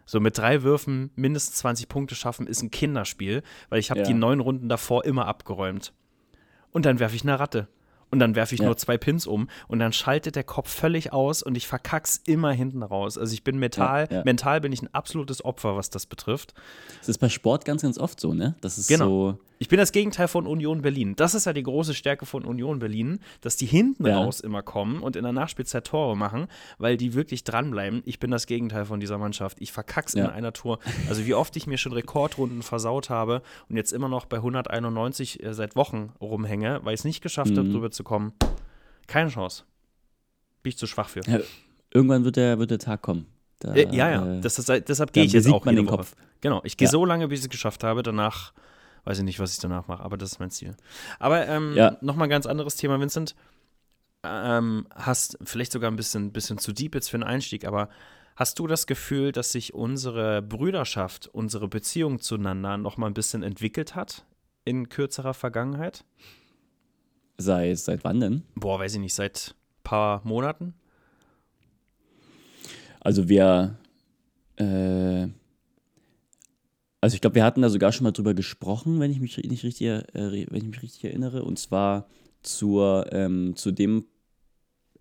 So 0.05 0.19
mit 0.21 0.37
drei 0.39 0.63
Würfen 0.63 1.11
mindestens 1.17 1.57
20 1.59 1.89
Punkte 1.89 2.15
schaffen, 2.15 2.47
ist 2.47 2.63
ein 2.63 2.71
Kinderspiel, 2.71 3.43
weil 3.71 3.79
ich 3.81 3.91
habe 3.91 4.01
Ja. 4.01 4.07
die 4.07 4.15
neun 4.15 4.41
Runden 4.41 4.69
davor 4.69 5.05
immer 5.05 5.27
abgeräumt. 5.27 5.93
Und 6.73 6.85
dann 6.85 6.99
werfe 7.01 7.17
ich 7.17 7.23
eine 7.23 7.39
Ratte. 7.39 7.69
Und 8.11 8.21
dann 8.21 8.35
werfe 8.37 8.55
ich 8.55 8.61
Ja. 8.61 8.67
nur 8.67 8.77
zwei 8.77 8.97
Pins 8.99 9.27
um 9.27 9.49
und 9.69 9.79
dann 9.81 9.93
schaltet 9.93 10.37
der 10.37 10.45
Kopf 10.45 10.71
völlig 10.71 11.13
aus 11.13 11.43
und 11.43 11.57
ich 11.57 11.67
verkack's 11.67 12.21
immer 12.25 12.53
hinten 12.53 12.83
raus. 12.85 13.19
Also 13.19 13.35
ich 13.35 13.43
bin 13.43 13.59
mental, 13.59 14.07
Ja, 14.11 14.19
ja. 14.19 14.25
mental 14.25 14.61
bin 14.61 14.73
ich 14.73 14.81
ein 14.81 14.89
absolutes 14.95 15.45
Opfer, 15.45 15.77
was 15.77 15.91
das 15.91 16.07
betrifft. 16.07 16.55
Das 17.01 17.09
ist 17.09 17.19
bei 17.19 17.29
Sport 17.29 17.65
ganz, 17.65 17.83
ganz 17.83 17.99
oft 17.99 18.21
so, 18.21 18.33
ne? 18.33 18.55
Das 18.61 18.79
ist 18.79 18.87
Genau. 18.89 19.33
so. 19.33 19.39
Ich 19.59 19.69
bin 19.69 19.79
das 19.79 19.93
Gegenteil 19.93 20.29
von 20.29 20.47
Union 20.47 20.83
Berlin. 20.83 21.17
Das 21.17 21.35
ist 21.35 21.47
ja 21.47 21.53
die 21.55 21.63
große 21.63 21.95
Stärke 21.95 22.27
von 22.27 22.45
Union 22.45 22.79
Berlin, 22.79 23.21
dass 23.41 23.57
die 23.57 23.65
hinten 23.67 24.07
Ja. 24.07 24.19
raus 24.19 24.41
immer 24.41 24.63
kommen 24.63 25.01
und 25.01 25.17
in 25.17 25.23
der 25.23 25.33
Nachspielzeit 25.33 25.87
Tore 25.87 26.15
machen, 26.17 26.47
weil 26.79 26.97
die 26.99 27.15
wirklich 27.15 27.43
dranbleiben. 27.45 28.03
Ich 28.05 28.19
bin 28.19 28.31
das 28.31 28.47
Gegenteil 28.47 28.85
von 28.85 29.01
dieser 29.01 29.17
Mannschaft. 29.17 29.57
Ich 29.61 29.73
verkack's 29.73 30.13
in 30.15 30.25
Ja. 30.25 30.29
einer 30.31 30.53
Tour. 30.53 30.79
Also 31.09 31.25
wie 31.25 31.33
oft 31.35 31.57
ich 31.57 31.67
mir 31.67 31.79
schon 31.79 31.93
Rekordrunden 31.93 32.63
versaut 32.63 33.09
habe 33.09 33.41
und 33.71 33.77
jetzt 33.77 33.93
immer 33.93 34.09
noch 34.11 34.27
bei 34.27 34.37
191 34.43 35.43
äh, 35.43 35.55
seit 35.55 35.75
Wochen 35.75 36.13
rumhänge, 36.21 36.81
weil 36.85 36.93
ich 36.95 37.01
es 37.01 37.05
nicht 37.05 37.23
geschafft 37.23 37.53
Mhm. 37.53 37.59
habe, 37.59 37.69
drüber 37.71 37.91
zu 37.91 38.05
kommen. 38.05 38.33
Keine 39.07 39.31
Chance. 39.31 39.65
Bin 40.63 40.71
ich 40.71 40.77
zu 40.77 40.87
schwach 40.87 41.09
für. 41.09 41.21
Ja, 41.27 41.41
irgendwann 41.95 42.25
wird 42.25 42.37
der, 42.37 42.59
wird 42.59 42.71
der 42.71 42.79
Tag 42.79 43.01
kommen. 43.01 43.27
Da, 43.61 43.73
Äh, 43.75 43.89
ja, 43.97 44.11
ja. 44.11 44.37
äh, 44.37 44.41
Das 44.43 44.59
ist, 44.59 44.69
deshalb 44.69 45.15
gehe 45.15 45.25
ich 45.25 45.33
jetzt 45.33 45.49
auch 45.49 45.65
jede 45.65 45.77
den 45.77 45.87
Woche. 45.87 45.97
Kopf. 45.97 46.15
Genau. 46.43 46.61
Ich 46.65 46.77
gehe 46.77 46.89
so 46.89 47.07
lange, 47.07 47.27
bis 47.29 47.39
ich 47.41 47.45
es 47.47 47.51
geschafft 47.51 47.85
habe. 47.85 48.03
Danach 48.03 48.53
weiß 49.07 49.19
ich 49.19 49.25
nicht, 49.25 49.39
was 49.41 49.53
ich 49.53 49.61
danach 49.61 49.87
mache, 49.89 50.03
aber 50.03 50.17
das 50.17 50.33
ist 50.33 50.39
mein 50.41 50.51
Ziel. 50.51 50.77
Aber 51.19 51.47
ähm, 51.47 51.75
Ja. 51.75 51.97
nochmal 52.01 52.27
ein 52.27 52.31
ganz 52.31 52.47
anderes 52.47 52.77
Thema, 52.77 53.01
Vincent. 53.01 53.35
Ähm, 54.25 54.87
hast 54.95 55.39
vielleicht 55.45 55.71
sogar 55.73 55.91
ein 55.91 55.97
bisschen, 55.97 56.33
bisschen 56.33 56.59
zu 56.59 56.73
deep 56.73 56.95
jetzt 56.95 57.09
für 57.09 57.17
einen 57.17 57.23
Einstieg, 57.23 57.65
aber 57.65 57.89
hast 58.35 58.59
du 58.59 58.67
das 58.67 58.87
Gefühl, 58.89 59.31
dass 59.31 59.53
sich 59.53 59.73
unsere 59.75 60.43
Brüderschaft, 60.43 61.29
unsere 61.29 61.69
Beziehung 61.69 62.19
zueinander 62.21 62.77
nochmal 62.77 63.09
ein 63.11 63.15
bisschen 63.15 63.43
entwickelt 63.45 63.95
hat 63.95 64.27
in 64.65 64.89
kürzerer 64.89 65.35
Vergangenheit? 65.35 66.05
Seit, 67.39 67.79
seit 67.79 68.03
wann 68.03 68.19
denn? 68.21 68.43
Boah, 68.57 68.81
weiß 68.81 68.95
ich 68.95 69.01
nicht, 69.01 69.15
seit 69.15 69.55
ein 69.79 69.83
paar 69.85 70.23
Monaten? 70.25 70.75
Also 73.01 73.29
wir, 73.29 73.77
äh, 74.57 75.29
also 77.07 77.15
ich 77.15 77.21
glaube, 77.21 77.37
wir 77.37 77.45
hatten 77.45 77.63
da 77.63 77.69
sogar 77.69 77.93
schon 77.93 78.03
mal 78.03 78.11
drüber 78.11 78.35
gesprochen, 78.35 78.99
wenn 78.99 79.13
ich 79.13 79.21
mich 79.21 79.37
nicht 79.37 79.63
richtig, 79.63 79.87
äh, 79.87 80.03
wenn 80.13 80.57
ich 80.59 80.65
mich 80.65 80.83
richtig 80.83 81.05
erinnere, 81.05 81.45
und 81.45 81.57
zwar 81.57 82.09
zur, 82.43 83.07
ähm, 83.13 83.55
zu 83.55 83.71
dem 83.71 84.07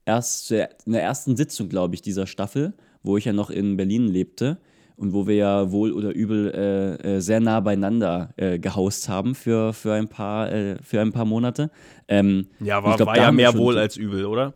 erst, 0.06 0.52
in 0.52 0.68
der 0.94 1.02
ersten 1.02 1.36
Sitzung, 1.36 1.68
glaube 1.68 1.96
ich, 1.96 2.04
dieser 2.04 2.28
Staffel, 2.28 2.76
wo 3.02 3.18
ich 3.18 3.26
ja 3.26 3.34
noch 3.34 3.50
in 3.50 3.76
Berlin 3.76 4.08
lebte 4.08 4.60
und 4.98 5.14
wo 5.14 5.26
wir 5.26 5.34
ja 5.36 5.72
wohl 5.72 5.94
oder 5.94 6.14
übel 6.14 6.52
äh, 6.54 7.16
äh, 7.16 7.20
sehr 7.22 7.40
nah 7.40 7.60
beieinander 7.60 8.36
äh, 8.38 8.60
gehaust 8.60 9.10
haben 9.10 9.34
für, 9.34 9.74
für, 9.74 9.94
ein, 9.94 10.08
paar, 10.08 10.52
äh, 10.52 10.78
für 10.84 11.02
ein 11.02 11.12
paar 11.12 11.26
Monate. 11.26 11.72
Ähm, 12.08 12.50
Ja, 12.60 12.84
war- 12.84 12.98
glaub, 12.98 13.08
war 13.08 13.18
ja 13.18 13.32
mehr 13.32 13.58
wohl 13.58 13.80
als 13.80 13.98
übel, 13.98 14.26
oder? 14.26 14.54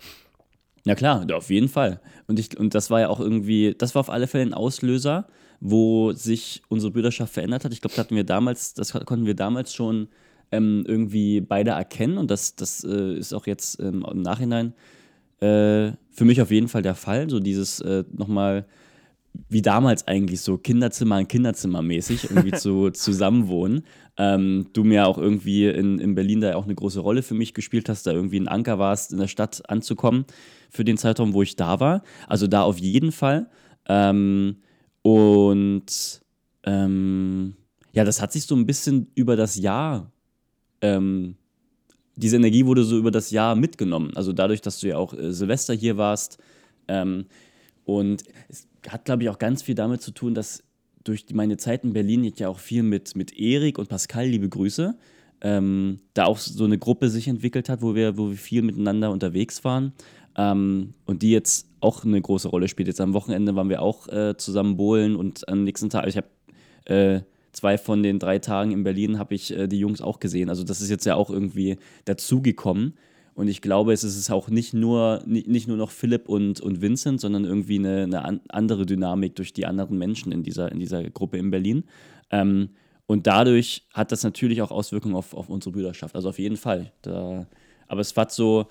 na 0.85 0.93
klar, 0.93 1.25
auf 1.33 1.49
jeden 1.49 1.67
Fall. 1.67 1.99
Und, 2.27 2.37
ich, 2.37 2.59
und 2.59 2.75
das 2.75 2.91
war 2.91 2.99
ja 2.99 3.09
auch 3.09 3.19
irgendwie, 3.19 3.73
das 3.75 3.95
war 3.95 4.01
auf 4.01 4.11
alle 4.11 4.27
Fälle 4.27 4.43
ein 4.43 4.53
Auslöser, 4.53 5.25
wo 5.59 6.13
sich 6.13 6.61
unsere 6.69 6.91
Brüderschaft 6.91 7.33
verändert 7.33 7.65
hat. 7.65 7.73
Ich 7.73 7.81
glaube, 7.81 7.95
das 7.95 8.05
hatten 8.05 8.15
wir 8.15 8.23
damals, 8.23 8.73
das 8.73 8.93
konnten 8.93 9.25
wir 9.25 9.35
damals 9.35 9.73
schon 9.73 10.07
ähm, 10.51 10.83
irgendwie 10.87 11.41
beide 11.41 11.71
erkennen 11.71 12.17
und 12.17 12.31
das, 12.31 12.55
das 12.55 12.83
äh, 12.83 13.13
ist 13.15 13.33
auch 13.33 13.45
jetzt 13.45 13.79
ähm, 13.79 14.05
im 14.09 14.21
Nachhinein 14.21 14.73
äh, 15.41 15.91
für 16.11 16.25
mich 16.25 16.41
auf 16.41 16.51
jeden 16.51 16.67
Fall 16.67 16.81
der 16.81 16.95
Fall. 16.95 17.29
So 17.29 17.39
dieses 17.39 17.81
äh, 17.81 18.03
nochmal 18.11 18.65
wie 19.47 19.61
damals 19.61 20.07
eigentlich 20.07 20.41
so 20.41 20.57
Kinderzimmer 20.57 21.15
an 21.15 21.27
Kinderzimmer 21.27 21.81
mäßig 21.81 22.29
irgendwie 22.29 22.51
zu 22.57 22.89
zusammenwohnen. 22.89 23.83
Ähm, 24.17 24.67
du 24.73 24.83
mir 24.83 25.07
auch 25.07 25.17
irgendwie 25.17 25.67
in, 25.67 25.99
in 25.99 26.15
Berlin 26.15 26.41
da 26.41 26.55
auch 26.55 26.65
eine 26.65 26.75
große 26.75 26.99
Rolle 26.99 27.21
für 27.21 27.35
mich 27.35 27.53
gespielt 27.53 27.89
hast, 27.89 28.05
da 28.07 28.11
irgendwie 28.11 28.39
ein 28.39 28.47
Anker 28.47 28.79
warst, 28.79 29.13
in 29.13 29.19
der 29.19 29.27
Stadt 29.27 29.69
anzukommen 29.69 30.25
für 30.69 30.83
den 30.83 30.97
Zeitraum, 30.97 31.33
wo 31.33 31.41
ich 31.41 31.55
da 31.55 31.79
war. 31.79 32.03
Also 32.27 32.47
da 32.47 32.63
auf 32.63 32.79
jeden 32.79 33.11
Fall. 33.11 33.49
Ähm, 33.87 34.57
und 35.01 36.21
ähm, 36.63 37.55
ja, 37.93 38.03
das 38.03 38.21
hat 38.21 38.31
sich 38.31 38.45
so 38.45 38.55
ein 38.55 38.65
bisschen 38.65 39.07
über 39.15 39.35
das 39.35 39.55
Jahr, 39.55 40.11
ähm, 40.81 41.35
diese 42.15 42.35
Energie 42.35 42.65
wurde 42.65 42.83
so 42.83 42.97
über 42.97 43.11
das 43.11 43.31
Jahr 43.31 43.55
mitgenommen. 43.55 44.11
Also 44.15 44.33
dadurch, 44.33 44.61
dass 44.61 44.79
du 44.79 44.87
ja 44.89 44.97
auch 44.97 45.13
äh, 45.13 45.31
Silvester 45.33 45.73
hier 45.73 45.97
warst, 45.97 46.37
ähm, 46.87 47.25
Und 47.85 48.23
es 48.49 48.67
hat, 48.87 49.05
glaube 49.05 49.23
ich, 49.23 49.29
auch 49.29 49.39
ganz 49.39 49.63
viel 49.63 49.73
damit 49.73 50.01
zu 50.01 50.11
tun, 50.11 50.35
dass 50.35 50.63
durch 51.03 51.25
meine 51.33 51.57
Zeit 51.57 51.83
in 51.83 51.93
Berlin 51.93 52.23
ich 52.23 52.37
ja 52.37 52.47
auch 52.47 52.59
viel 52.59 52.83
mit, 52.83 53.15
mit 53.15 53.33
Erik 53.33 53.79
und 53.79 53.89
Pascal, 53.89 54.27
liebe 54.27 54.47
Grüße, 54.47 54.95
ähm, 55.41 55.99
da 56.13 56.25
auch 56.25 56.37
so 56.37 56.65
eine 56.65 56.77
Gruppe 56.77 57.09
sich 57.09 57.27
entwickelt 57.27 57.67
hat, 57.67 57.81
wo 57.81 57.95
wir, 57.95 58.17
wo 58.17 58.29
wir 58.29 58.37
viel 58.37 58.61
miteinander 58.61 59.09
unterwegs 59.09 59.63
waren. 59.63 59.93
Ähm, 60.37 60.93
und 61.05 61.21
die 61.21 61.31
jetzt 61.31 61.67
auch 61.81 62.03
eine 62.03 62.21
große 62.21 62.47
Rolle 62.47 62.67
spielt. 62.67 62.87
Jetzt 62.87 63.01
am 63.01 63.13
Wochenende 63.13 63.55
waren 63.55 63.69
wir 63.69 63.81
auch 63.81 64.07
äh, 64.07 64.35
zusammen 64.37 64.77
bowlen 64.77 65.15
und 65.15 65.47
am 65.47 65.63
nächsten 65.63 65.89
Tag, 65.89 66.07
ich 66.07 66.17
habe 66.17 66.27
äh, 66.85 67.21
zwei 67.51 67.77
von 67.77 68.03
den 68.03 68.19
drei 68.19 68.39
Tagen 68.39 68.71
in 68.71 68.83
Berlin, 68.83 69.19
habe 69.19 69.35
ich 69.35 69.55
äh, 69.55 69.67
die 69.67 69.79
Jungs 69.79 70.01
auch 70.01 70.19
gesehen. 70.19 70.49
Also 70.49 70.63
das 70.63 70.81
ist 70.81 70.89
jetzt 70.89 71.05
ja 71.05 71.15
auch 71.15 71.29
irgendwie 71.29 71.77
dazugekommen. 72.05 72.95
Und 73.35 73.47
ich 73.47 73.61
glaube, 73.61 73.93
es 73.93 74.03
ist 74.03 74.29
auch 74.31 74.49
nicht 74.49 74.73
nur, 74.73 75.21
nicht, 75.25 75.67
nur 75.67 75.77
noch 75.77 75.91
Philipp 75.91 76.27
und, 76.27 76.59
und 76.59 76.81
Vincent, 76.81 77.21
sondern 77.21 77.45
irgendwie 77.45 77.79
eine, 77.79 78.03
eine 78.03 78.41
andere 78.49 78.85
Dynamik 78.85 79.35
durch 79.35 79.53
die 79.53 79.65
anderen 79.65 79.97
Menschen 79.97 80.33
in 80.33 80.43
dieser, 80.43 80.71
in 80.71 80.79
dieser 80.79 81.09
Gruppe 81.09 81.37
in 81.37 81.49
Berlin. 81.49 81.85
Ähm, 82.31 82.71
und 83.05 83.27
dadurch 83.27 83.87
hat 83.93 84.11
das 84.11 84.23
natürlich 84.23 84.61
auch 84.61 84.71
Auswirkungen 84.71 85.15
auf, 85.15 85.33
auf 85.33 85.49
unsere 85.49 85.71
Brüderschaft. 85.71 86.15
Also 86.15 86.29
auf 86.29 86.37
jeden 86.37 86.57
Fall. 86.57 86.91
Da, 87.01 87.47
aber 87.87 88.01
es 88.01 88.15
war 88.17 88.29
so, 88.29 88.67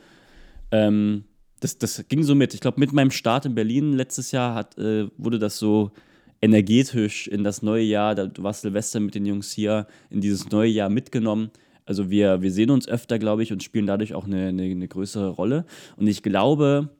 ähm, 0.70 1.24
das, 1.60 1.78
das 1.78 2.04
ging 2.08 2.22
so 2.22 2.34
mit. 2.34 2.54
Ich 2.54 2.60
glaube, 2.60 2.80
mit 2.80 2.92
meinem 2.92 3.10
Start 3.10 3.46
in 3.46 3.54
Berlin 3.54 3.92
letztes 3.92 4.32
Jahr 4.32 4.54
hat, 4.54 4.78
äh, 4.78 5.08
wurde 5.16 5.38
das 5.38 5.58
so 5.58 5.92
energetisch 6.40 7.26
in 7.28 7.44
das 7.44 7.62
neue 7.62 7.84
Jahr. 7.84 8.14
Da, 8.14 8.26
du 8.26 8.42
warst 8.42 8.62
Silvester 8.62 9.00
mit 9.00 9.14
den 9.14 9.26
Jungs 9.26 9.52
hier 9.52 9.86
in 10.10 10.20
dieses 10.20 10.50
neue 10.50 10.70
Jahr 10.70 10.88
mitgenommen. 10.88 11.50
Also 11.84 12.10
wir, 12.10 12.42
wir 12.42 12.52
sehen 12.52 12.70
uns 12.70 12.86
öfter, 12.86 13.18
glaube 13.18 13.42
ich, 13.42 13.52
und 13.52 13.62
spielen 13.62 13.86
dadurch 13.86 14.14
auch 14.14 14.26
eine, 14.26 14.48
eine, 14.48 14.64
eine 14.64 14.88
größere 14.88 15.30
Rolle. 15.30 15.64
Und 15.96 16.06
ich 16.06 16.22
glaube, 16.22 16.90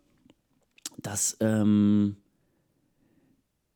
dass 1.00 1.36
ähm, 1.40 2.16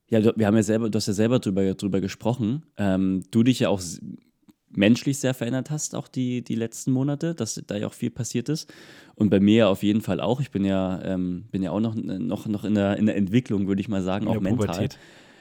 ja, 0.08 0.36
wir 0.36 0.46
haben 0.46 0.56
ja 0.56 0.62
selber, 0.62 0.90
du 0.90 0.96
hast 0.96 1.06
ja 1.06 1.14
selber 1.14 1.38
drüber, 1.38 1.74
drüber 1.74 2.00
gesprochen, 2.00 2.66
ähm, 2.76 3.22
du 3.30 3.42
dich 3.42 3.60
ja 3.60 3.70
auch 3.70 3.80
menschlich 4.74 5.18
sehr 5.18 5.34
verändert 5.34 5.70
hast, 5.70 5.94
auch 5.94 6.08
die, 6.08 6.42
die 6.42 6.54
letzten 6.54 6.92
Monate, 6.92 7.34
dass 7.34 7.62
da 7.66 7.76
ja 7.76 7.86
auch 7.86 7.92
viel 7.92 8.10
passiert 8.10 8.48
ist. 8.48 8.72
Und 9.14 9.30
bei 9.30 9.40
mir 9.40 9.68
auf 9.68 9.82
jeden 9.82 10.00
Fall 10.00 10.20
auch. 10.20 10.40
Ich 10.40 10.50
bin 10.50 10.64
ja, 10.64 11.00
ähm, 11.04 11.44
bin 11.50 11.62
ja 11.62 11.70
auch 11.70 11.80
noch, 11.80 11.94
noch, 11.94 12.46
noch 12.46 12.64
in, 12.64 12.74
der, 12.74 12.96
in 12.96 13.06
der 13.06 13.16
Entwicklung, 13.16 13.68
würde 13.68 13.80
ich 13.80 13.88
mal 13.88 14.02
sagen, 14.02 14.28
auch 14.28 14.40
mental. 14.40 14.88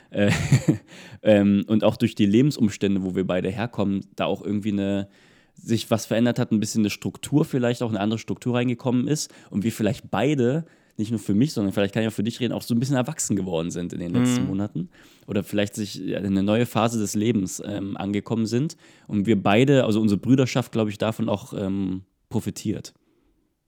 Äh, 0.09 0.31
ähm, 1.23 1.63
und 1.67 1.83
auch 1.83 1.95
durch 1.95 2.15
die 2.15 2.25
Lebensumstände, 2.25 3.03
wo 3.03 3.15
wir 3.15 3.25
beide 3.25 3.49
herkommen, 3.49 4.05
da 4.15 4.25
auch 4.25 4.43
irgendwie 4.43 4.71
eine 4.71 5.07
sich 5.53 5.91
was 5.91 6.05
verändert 6.05 6.39
hat, 6.39 6.51
ein 6.51 6.59
bisschen 6.59 6.81
eine 6.81 6.89
Struktur 6.89 7.45
vielleicht 7.45 7.83
auch 7.83 7.89
eine 7.89 7.99
andere 7.99 8.19
Struktur 8.19 8.55
reingekommen 8.55 9.07
ist 9.07 9.31
und 9.49 9.63
wir 9.63 9.71
vielleicht 9.71 10.09
beide 10.09 10.65
nicht 11.01 11.11
nur 11.11 11.19
für 11.19 11.33
mich, 11.33 11.53
sondern 11.53 11.73
vielleicht 11.73 11.93
kann 11.93 12.03
ich 12.03 12.09
auch 12.09 12.13
für 12.13 12.23
dich 12.23 12.39
reden, 12.39 12.53
auch 12.53 12.61
so 12.61 12.73
ein 12.73 12.79
bisschen 12.79 12.95
erwachsen 12.95 13.35
geworden 13.35 13.71
sind 13.71 13.91
in 13.93 13.99
den 13.99 14.13
letzten 14.13 14.43
mhm. 14.43 14.47
Monaten. 14.47 14.89
Oder 15.27 15.43
vielleicht 15.43 15.75
sich 15.75 16.01
in 16.01 16.15
eine 16.15 16.43
neue 16.43 16.65
Phase 16.65 16.99
des 16.99 17.15
Lebens 17.15 17.61
ähm, 17.65 17.97
angekommen 17.97 18.45
sind. 18.45 18.77
Und 19.07 19.25
wir 19.25 19.41
beide, 19.41 19.85
also 19.85 19.99
unsere 20.01 20.19
Brüderschaft, 20.19 20.71
glaube 20.71 20.89
ich, 20.89 20.97
davon 20.97 21.29
auch 21.29 21.53
ähm, 21.53 22.03
profitiert. 22.29 22.93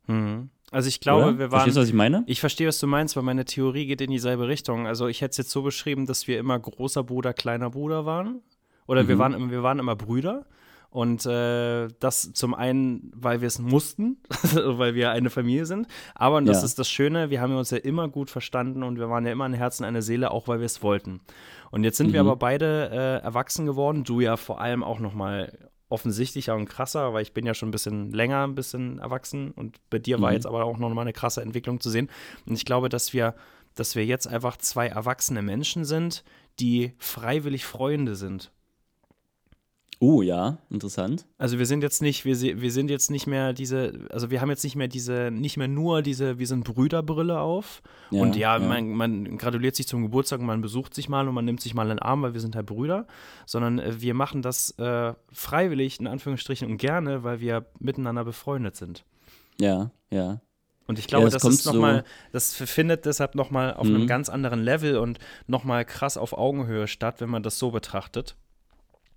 Mhm. 0.07 0.49
Also 0.71 0.87
ich 0.87 0.99
glaube, 0.99 1.27
Oder? 1.27 1.39
wir 1.39 1.51
waren. 1.51 1.59
Verstehst 1.59 1.77
du, 1.77 1.81
was 1.81 1.87
ich 1.89 1.93
meine? 1.93 2.23
Ich 2.25 2.39
verstehe, 2.39 2.67
was 2.67 2.79
du 2.79 2.87
meinst, 2.87 3.15
weil 3.15 3.23
meine 3.23 3.45
Theorie 3.45 3.85
geht 3.85 4.01
in 4.01 4.09
dieselbe 4.09 4.47
Richtung. 4.47 4.87
Also 4.87 5.07
ich 5.07 5.21
hätte 5.21 5.31
es 5.31 5.37
jetzt 5.37 5.51
so 5.51 5.61
beschrieben, 5.61 6.07
dass 6.07 6.27
wir 6.27 6.39
immer 6.39 6.57
großer 6.57 7.03
Bruder, 7.03 7.33
kleiner 7.33 7.69
Bruder 7.69 8.05
waren. 8.05 8.41
Oder 8.87 9.03
mhm. 9.03 9.07
wir, 9.07 9.19
waren, 9.19 9.51
wir 9.51 9.63
waren 9.63 9.79
immer 9.79 9.95
Brüder. 9.95 10.45
Und 10.93 11.25
äh, 11.25 11.87
das 11.99 12.33
zum 12.33 12.53
einen, 12.53 13.11
weil 13.15 13.41
wir 13.41 13.47
es 13.47 13.57
mussten, 13.57 14.17
weil 14.53 14.93
wir 14.93 15.09
eine 15.09 15.31
Familie 15.31 15.65
sind. 15.65 15.87
Aber, 16.13 16.37
und 16.37 16.45
das 16.45 16.59
ja. 16.59 16.65
ist 16.65 16.77
das 16.77 16.87
Schöne, 16.87 17.31
wir 17.31 17.41
haben 17.41 17.55
uns 17.55 17.71
ja 17.71 17.79
immer 17.79 18.07
gut 18.09 18.29
verstanden 18.29 18.83
und 18.83 18.99
wir 18.99 19.09
waren 19.09 19.25
ja 19.25 19.31
immer 19.31 19.45
ein 19.45 19.55
Herzen, 19.55 19.85
eine 19.85 20.03
Seele, 20.03 20.29
auch 20.29 20.47
weil 20.47 20.59
wir 20.59 20.67
es 20.67 20.83
wollten. 20.83 21.21
Und 21.71 21.83
jetzt 21.83 21.97
sind 21.97 22.09
mhm. 22.09 22.13
wir 22.13 22.19
aber 22.19 22.35
beide 22.35 22.91
äh, 22.91 23.25
erwachsen 23.25 23.65
geworden. 23.65 24.03
Du 24.03 24.21
ja 24.21 24.37
vor 24.37 24.61
allem 24.61 24.83
auch 24.83 24.99
noch 24.99 25.15
mal 25.15 25.71
offensichtlicher 25.89 26.53
und 26.53 26.69
krasser, 26.69 27.11
weil 27.11 27.23
ich 27.23 27.33
bin 27.33 27.47
ja 27.47 27.55
schon 27.55 27.69
ein 27.69 27.71
bisschen 27.71 28.11
länger 28.11 28.43
ein 28.43 28.53
bisschen 28.53 28.99
erwachsen 28.99 29.49
und 29.49 29.77
bei 29.89 29.97
dir 29.97 30.21
war 30.21 30.29
mhm. 30.29 30.35
jetzt 30.35 30.45
aber 30.45 30.63
auch 30.63 30.77
noch 30.77 30.93
mal 30.93 31.01
eine 31.01 31.13
krasse 31.13 31.41
Entwicklung 31.41 31.79
zu 31.79 31.89
sehen. 31.89 32.07
Und 32.45 32.53
ich 32.53 32.65
glaube, 32.65 32.87
dass 32.87 33.13
wir, 33.13 33.33
dass 33.73 33.95
wir 33.95 34.05
jetzt 34.05 34.27
einfach 34.27 34.57
zwei 34.57 34.89
erwachsene 34.89 35.41
Menschen 35.41 35.85
sind, 35.85 36.23
die 36.59 36.93
freiwillig 36.99 37.65
Freunde 37.65 38.15
sind. 38.15 38.51
Oh 40.05 40.21
ja, 40.21 40.57
interessant. 40.69 41.25
Also 41.37 41.59
wir 41.59 41.65
sind 41.65 41.81
jetzt 41.81 42.01
nicht, 42.01 42.25
wir, 42.25 42.37
wir 42.37 42.71
sind 42.73 42.89
jetzt 42.89 43.09
nicht 43.09 43.25
mehr 43.25 43.53
diese, 43.53 44.05
also 44.09 44.29
wir 44.29 44.41
haben 44.41 44.49
jetzt 44.49 44.65
nicht 44.65 44.75
mehr 44.75 44.89
diese, 44.89 45.31
nicht 45.31 45.55
mehr 45.55 45.69
nur 45.69 46.01
diese, 46.01 46.39
wir 46.39 46.45
sind 46.45 46.65
Brüderbrille 46.65 47.39
auf. 47.39 47.81
Ja, 48.11 48.21
und 48.21 48.35
ja, 48.35 48.57
ja. 48.57 48.67
Man, 48.67 48.89
man, 48.89 49.37
gratuliert 49.37 49.77
sich 49.77 49.87
zum 49.87 50.01
Geburtstag 50.01 50.41
und 50.41 50.45
man 50.45 50.59
besucht 50.59 50.93
sich 50.93 51.07
mal 51.07 51.25
und 51.25 51.33
man 51.33 51.45
nimmt 51.45 51.61
sich 51.61 51.73
mal 51.73 51.83
in 51.83 51.87
den 51.87 51.99
Arm, 51.99 52.21
weil 52.21 52.33
wir 52.33 52.41
sind 52.41 52.53
halt 52.53 52.65
Brüder. 52.65 53.07
Sondern 53.45 53.79
äh, 53.79 54.01
wir 54.01 54.13
machen 54.13 54.41
das 54.41 54.71
äh, 54.77 55.13
freiwillig, 55.31 56.01
in 56.01 56.07
Anführungsstrichen, 56.07 56.69
und 56.69 56.79
gerne, 56.79 57.23
weil 57.23 57.39
wir 57.39 57.65
miteinander 57.79 58.25
befreundet 58.25 58.75
sind. 58.75 59.05
Ja, 59.57 59.91
ja. 60.11 60.41
Und 60.85 60.99
ich 60.99 61.07
glaube, 61.07 61.27
ja, 61.27 61.29
das, 61.29 61.43
das 61.43 61.53
ist 61.53 61.65
noch 61.65 61.75
so 61.75 61.79
mal, 61.79 62.03
das 62.33 62.53
findet 62.53 63.05
deshalb 63.05 63.35
nochmal 63.35 63.73
auf 63.73 63.87
mhm. 63.87 63.95
einem 63.95 64.07
ganz 64.07 64.27
anderen 64.27 64.63
Level 64.63 64.97
und 64.97 65.17
nochmal 65.47 65.85
krass 65.85 66.17
auf 66.17 66.33
Augenhöhe 66.33 66.89
statt, 66.89 67.21
wenn 67.21 67.29
man 67.29 67.41
das 67.41 67.57
so 67.57 67.71
betrachtet. 67.71 68.35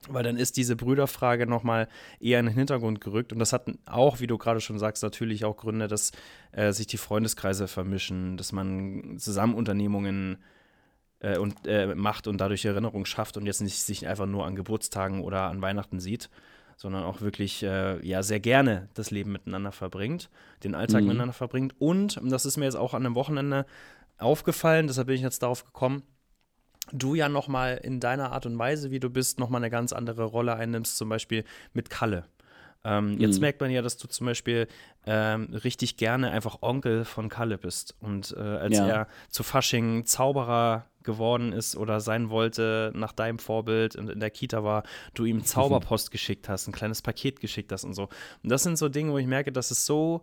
Weil 0.08 0.22
dann 0.22 0.36
ist 0.36 0.56
diese 0.56 0.76
Brüderfrage 0.76 1.46
nochmal 1.46 1.88
eher 2.20 2.38
in 2.38 2.46
den 2.46 2.54
Hintergrund 2.54 3.00
gerückt. 3.00 3.32
Und 3.32 3.38
das 3.38 3.52
hat 3.52 3.66
auch, 3.86 4.20
wie 4.20 4.26
du 4.26 4.38
gerade 4.38 4.60
schon 4.60 4.78
sagst, 4.78 5.02
natürlich 5.02 5.44
auch 5.44 5.56
Gründe, 5.56 5.88
dass 5.88 6.12
äh, 6.52 6.72
sich 6.72 6.86
die 6.86 6.98
Freundeskreise 6.98 7.66
vermischen, 7.66 8.36
dass 8.36 8.52
man 8.52 9.18
Zusammenunternehmungen 9.18 10.38
äh, 11.20 11.38
und, 11.38 11.66
äh, 11.66 11.94
macht 11.94 12.26
und 12.28 12.40
dadurch 12.40 12.64
Erinnerungen 12.64 13.06
schafft 13.06 13.36
und 13.36 13.46
jetzt 13.46 13.62
nicht 13.62 13.82
sich 13.82 14.06
einfach 14.06 14.26
nur 14.26 14.46
an 14.46 14.54
Geburtstagen 14.54 15.22
oder 15.22 15.42
an 15.42 15.62
Weihnachten 15.62 15.98
sieht, 15.98 16.30
sondern 16.76 17.04
auch 17.04 17.20
wirklich 17.20 17.62
äh, 17.62 18.04
ja 18.06 18.22
sehr 18.22 18.40
gerne 18.40 18.88
das 18.94 19.10
Leben 19.10 19.32
miteinander 19.32 19.72
verbringt, 19.72 20.30
den 20.62 20.74
Alltag 20.74 21.02
mhm. 21.02 21.08
miteinander 21.08 21.32
verbringt. 21.32 21.74
Und, 21.78 22.18
und 22.18 22.30
das 22.30 22.44
ist 22.46 22.58
mir 22.58 22.66
jetzt 22.66 22.76
auch 22.76 22.94
an 22.94 23.04
einem 23.04 23.14
Wochenende 23.14 23.66
aufgefallen, 24.18 24.86
deshalb 24.86 25.08
bin 25.08 25.16
ich 25.16 25.22
jetzt 25.22 25.42
darauf 25.42 25.64
gekommen, 25.64 26.02
du 26.92 27.14
ja 27.14 27.28
nochmal 27.28 27.80
in 27.82 28.00
deiner 28.00 28.32
Art 28.32 28.46
und 28.46 28.58
Weise, 28.58 28.90
wie 28.90 29.00
du 29.00 29.10
bist, 29.10 29.38
nochmal 29.38 29.60
eine 29.60 29.70
ganz 29.70 29.92
andere 29.92 30.24
Rolle 30.24 30.54
einnimmst, 30.54 30.96
zum 30.96 31.08
Beispiel 31.08 31.44
mit 31.72 31.90
Kalle. 31.90 32.24
Ähm, 32.84 33.18
jetzt 33.18 33.36
mhm. 33.36 33.40
merkt 33.40 33.60
man 33.60 33.70
ja, 33.70 33.82
dass 33.82 33.96
du 33.96 34.06
zum 34.06 34.26
Beispiel 34.26 34.68
ähm, 35.06 35.48
richtig 35.64 35.96
gerne 35.96 36.30
einfach 36.30 36.62
Onkel 36.62 37.04
von 37.04 37.28
Kalle 37.28 37.58
bist. 37.58 37.96
Und 38.00 38.34
äh, 38.36 38.40
als 38.40 38.76
ja. 38.76 38.86
er 38.86 39.08
zu 39.28 39.42
Fasching 39.42 40.06
Zauberer 40.06 40.86
geworden 41.02 41.52
ist 41.52 41.76
oder 41.76 42.00
sein 42.00 42.30
wollte, 42.30 42.92
nach 42.94 43.12
deinem 43.12 43.38
Vorbild 43.38 43.96
und 43.96 44.10
in 44.10 44.20
der 44.20 44.30
Kita 44.30 44.62
war, 44.62 44.84
du 45.14 45.24
ihm 45.24 45.44
Zauberpost 45.44 46.12
geschickt 46.12 46.48
hast, 46.48 46.68
ein 46.68 46.72
kleines 46.72 47.02
Paket 47.02 47.40
geschickt 47.40 47.72
hast 47.72 47.84
und 47.84 47.94
so. 47.94 48.04
Und 48.42 48.52
das 48.52 48.62
sind 48.62 48.78
so 48.78 48.88
Dinge, 48.88 49.12
wo 49.12 49.18
ich 49.18 49.26
merke, 49.26 49.50
dass 49.50 49.72
es 49.72 49.84
so 49.84 50.22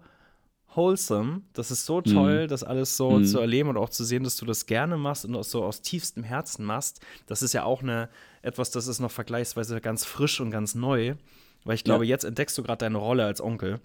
wholesome. 0.75 1.41
Das 1.53 1.71
ist 1.71 1.85
so 1.85 2.01
toll, 2.01 2.43
mhm. 2.43 2.47
das 2.47 2.63
alles 2.63 2.97
so 2.97 3.11
mhm. 3.11 3.25
zu 3.25 3.39
erleben 3.39 3.69
und 3.69 3.77
auch 3.77 3.89
zu 3.89 4.03
sehen, 4.03 4.23
dass 4.23 4.35
du 4.35 4.45
das 4.45 4.65
gerne 4.65 4.97
machst 4.97 5.25
und 5.25 5.35
auch 5.35 5.43
so 5.43 5.63
aus 5.63 5.81
tiefstem 5.81 6.23
Herzen 6.23 6.65
machst. 6.65 7.01
Das 7.27 7.41
ist 7.41 7.53
ja 7.53 7.63
auch 7.63 7.81
eine, 7.81 8.09
etwas, 8.41 8.71
das 8.71 8.87
ist 8.87 8.99
noch 8.99 9.11
vergleichsweise 9.11 9.79
ganz 9.81 10.05
frisch 10.05 10.39
und 10.39 10.51
ganz 10.51 10.75
neu. 10.75 11.15
Weil 11.65 11.75
ich 11.75 11.83
glaube, 11.83 12.05
ja. 12.05 12.09
jetzt 12.09 12.25
entdeckst 12.25 12.57
du 12.57 12.63
gerade 12.63 12.79
deine 12.79 12.97
Rolle 12.97 13.25
als 13.25 13.41
Onkel, 13.41 13.79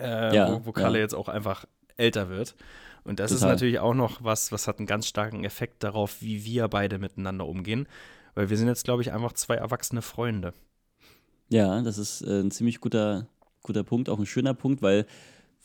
äh, 0.00 0.34
ja, 0.34 0.52
wo, 0.52 0.66
wo 0.66 0.72
Kalle 0.72 0.98
ja. 0.98 1.02
jetzt 1.02 1.14
auch 1.14 1.28
einfach 1.28 1.66
älter 1.96 2.28
wird. 2.28 2.54
Und 3.04 3.20
das 3.20 3.30
Total. 3.30 3.48
ist 3.48 3.52
natürlich 3.52 3.78
auch 3.78 3.94
noch 3.94 4.24
was, 4.24 4.50
was 4.50 4.66
hat 4.66 4.78
einen 4.78 4.86
ganz 4.86 5.06
starken 5.06 5.44
Effekt 5.44 5.84
darauf, 5.84 6.22
wie 6.22 6.44
wir 6.44 6.68
beide 6.68 6.98
miteinander 6.98 7.46
umgehen. 7.46 7.86
Weil 8.34 8.50
wir 8.50 8.56
sind 8.56 8.68
jetzt, 8.68 8.84
glaube 8.84 9.02
ich, 9.02 9.12
einfach 9.12 9.32
zwei 9.32 9.56
erwachsene 9.56 10.02
Freunde. 10.02 10.54
Ja, 11.50 11.82
das 11.82 11.98
ist 11.98 12.22
äh, 12.22 12.40
ein 12.40 12.50
ziemlich 12.50 12.80
guter, 12.80 13.26
guter 13.62 13.84
Punkt, 13.84 14.08
auch 14.08 14.18
ein 14.18 14.26
schöner 14.26 14.54
Punkt, 14.54 14.82
weil 14.82 15.06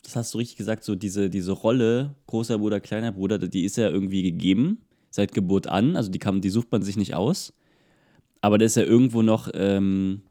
das 0.03 0.15
hast 0.15 0.33
du 0.33 0.37
richtig 0.37 0.57
gesagt, 0.57 0.83
so 0.83 0.95
diese, 0.95 1.29
diese 1.29 1.51
Rolle, 1.51 2.15
großer 2.27 2.57
Bruder, 2.57 2.79
kleiner 2.79 3.11
Bruder, 3.11 3.37
die 3.37 3.63
ist 3.63 3.77
ja 3.77 3.89
irgendwie 3.89 4.23
gegeben, 4.23 4.81
seit 5.09 5.33
Geburt 5.33 5.67
an. 5.67 5.95
Also 5.95 6.09
die, 6.09 6.19
kann, 6.19 6.41
die 6.41 6.49
sucht 6.49 6.71
man 6.71 6.81
sich 6.81 6.97
nicht 6.97 7.15
aus. 7.15 7.53
Aber 8.41 8.57
da 8.57 8.65
ist 8.65 8.75
ja 8.75 8.83
irgendwo 8.83 9.21
noch, 9.21 9.49
ähm, 9.53 10.21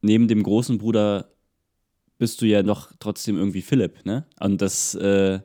neben 0.00 0.28
dem 0.28 0.42
großen 0.42 0.78
Bruder 0.78 1.30
bist 2.18 2.40
du 2.40 2.46
ja 2.46 2.62
noch 2.62 2.92
trotzdem 2.98 3.36
irgendwie 3.36 3.60
Philipp, 3.60 4.06
ne? 4.06 4.24
Und 4.40 4.62
das, 4.62 4.94
äh, 4.94 5.40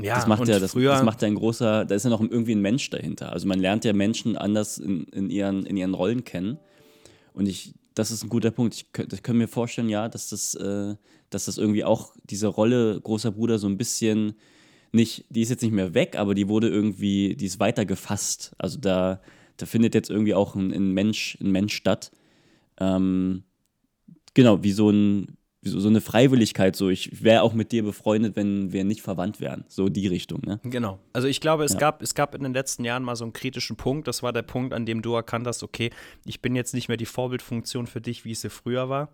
ja, 0.00 0.14
das 0.14 0.26
macht 0.26 0.46
ja, 0.46 0.58
das, 0.58 0.72
das, 0.74 1.02
macht 1.02 1.22
ja 1.22 1.28
ein 1.28 1.34
großer, 1.34 1.84
da 1.86 1.94
ist 1.94 2.04
ja 2.04 2.10
noch 2.10 2.20
irgendwie 2.20 2.54
ein 2.54 2.60
Mensch 2.60 2.90
dahinter. 2.90 3.32
Also 3.32 3.48
man 3.48 3.58
lernt 3.58 3.84
ja 3.84 3.92
Menschen 3.92 4.36
anders 4.36 4.78
in, 4.78 5.04
in, 5.04 5.30
ihren, 5.30 5.64
in 5.64 5.76
ihren 5.76 5.94
Rollen 5.94 6.24
kennen. 6.24 6.58
Und 7.32 7.46
ich, 7.46 7.74
das 7.98 8.12
ist 8.12 8.22
ein 8.22 8.28
guter 8.28 8.52
Punkt. 8.52 8.74
Ich, 8.74 8.86
ich 9.12 9.22
kann 9.22 9.36
mir 9.36 9.48
vorstellen, 9.48 9.88
ja, 9.88 10.08
dass 10.08 10.28
das, 10.28 10.54
äh, 10.54 10.94
dass 11.30 11.46
das 11.46 11.58
irgendwie 11.58 11.84
auch 11.84 12.14
diese 12.22 12.46
Rolle 12.46 13.00
großer 13.00 13.32
Bruder 13.32 13.58
so 13.58 13.66
ein 13.66 13.76
bisschen 13.76 14.34
nicht, 14.92 15.24
die 15.30 15.42
ist 15.42 15.48
jetzt 15.50 15.62
nicht 15.62 15.72
mehr 15.72 15.94
weg, 15.94 16.16
aber 16.16 16.34
die 16.34 16.48
wurde 16.48 16.68
irgendwie, 16.68 17.34
die 17.34 17.46
ist 17.46 17.58
weiter 17.58 17.84
gefasst. 17.84 18.54
Also 18.56 18.78
da, 18.78 19.20
da 19.56 19.66
findet 19.66 19.94
jetzt 19.94 20.10
irgendwie 20.10 20.34
auch 20.34 20.54
ein, 20.54 20.72
ein 20.72 20.92
Mensch, 20.92 21.36
ein 21.40 21.50
Mensch 21.50 21.74
statt. 21.74 22.12
Ähm, 22.78 23.42
genau, 24.32 24.62
wie 24.62 24.72
so 24.72 24.90
ein, 24.90 25.36
so, 25.70 25.80
so 25.80 25.88
eine 25.88 26.00
Freiwilligkeit, 26.00 26.74
so 26.76 26.88
ich 26.88 27.22
wäre 27.22 27.42
auch 27.42 27.52
mit 27.54 27.72
dir 27.72 27.82
befreundet, 27.82 28.36
wenn 28.36 28.72
wir 28.72 28.84
nicht 28.84 29.02
verwandt 29.02 29.40
wären. 29.40 29.64
So 29.68 29.88
die 29.88 30.06
Richtung, 30.06 30.40
ne? 30.44 30.60
Genau. 30.64 30.98
Also 31.12 31.28
ich 31.28 31.40
glaube, 31.40 31.64
es, 31.64 31.74
Ja. 31.74 31.78
gab, 31.78 32.02
es 32.02 32.14
gab 32.14 32.34
in 32.34 32.42
den 32.42 32.52
letzten 32.54 32.84
Jahren 32.84 33.02
mal 33.02 33.16
so 33.16 33.24
einen 33.24 33.32
kritischen 33.32 33.76
Punkt. 33.76 34.08
Das 34.08 34.22
war 34.22 34.32
der 34.32 34.42
Punkt, 34.42 34.72
an 34.74 34.86
dem 34.86 35.02
du 35.02 35.14
erkannt 35.14 35.46
hast, 35.46 35.62
okay, 35.62 35.90
ich 36.24 36.40
bin 36.42 36.54
jetzt 36.56 36.74
nicht 36.74 36.88
mehr 36.88 36.96
die 36.96 37.06
Vorbildfunktion 37.06 37.86
für 37.86 38.00
dich, 38.00 38.24
wie 38.24 38.32
es 38.32 38.40
sie 38.40 38.50
früher 38.50 38.88
war. 38.88 39.08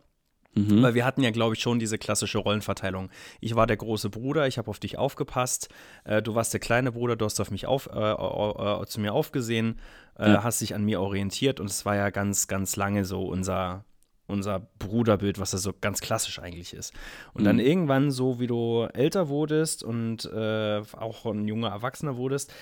Mhm. 0.56 0.82
Weil 0.84 0.94
wir 0.94 1.04
hatten 1.04 1.20
ja, 1.24 1.32
glaube 1.32 1.54
ich, 1.56 1.60
schon 1.60 1.80
diese 1.80 1.98
klassische 1.98 2.38
Rollenverteilung. 2.38 3.10
Ich 3.40 3.56
war 3.56 3.66
der 3.66 3.76
große 3.76 4.08
Bruder, 4.08 4.46
ich 4.46 4.56
habe 4.56 4.70
auf 4.70 4.78
dich 4.78 4.96
aufgepasst. 4.96 5.68
Äh, 6.04 6.22
du 6.22 6.36
warst 6.36 6.52
der 6.52 6.60
kleine 6.60 6.92
Bruder, 6.92 7.16
du 7.16 7.24
hast 7.24 7.40
auf 7.40 7.50
mich 7.50 7.66
auf, 7.66 7.88
äh, 7.92 8.12
äh, 8.12 8.86
zu 8.86 9.00
mir 9.00 9.12
aufgesehen, 9.14 9.80
äh, 10.16 10.30
Ja. 10.34 10.44
hast 10.44 10.60
dich 10.60 10.76
an 10.76 10.84
mir 10.84 11.00
orientiert 11.00 11.58
und 11.58 11.68
es 11.68 11.84
war 11.84 11.96
ja 11.96 12.10
ganz, 12.10 12.46
ganz 12.46 12.76
lange 12.76 13.04
so 13.04 13.24
unser, 13.26 13.84
unser 14.26 14.60
Bruderbild, 14.78 15.38
was 15.38 15.52
ja 15.52 15.58
so 15.58 15.72
ganz 15.78 16.00
klassisch 16.00 16.38
eigentlich 16.38 16.72
ist. 16.74 16.92
Und 17.34 17.44
dann 17.44 17.56
Mhm. 17.56 17.62
irgendwann, 17.62 18.10
so 18.10 18.40
wie 18.40 18.46
du 18.46 18.88
älter 18.92 19.28
wurdest 19.28 19.82
und 19.82 20.24
äh, 20.26 20.82
auch 20.96 21.26
ein 21.26 21.46
junger 21.46 21.68
Erwachsener 21.68 22.16
wurdest, 22.16 22.52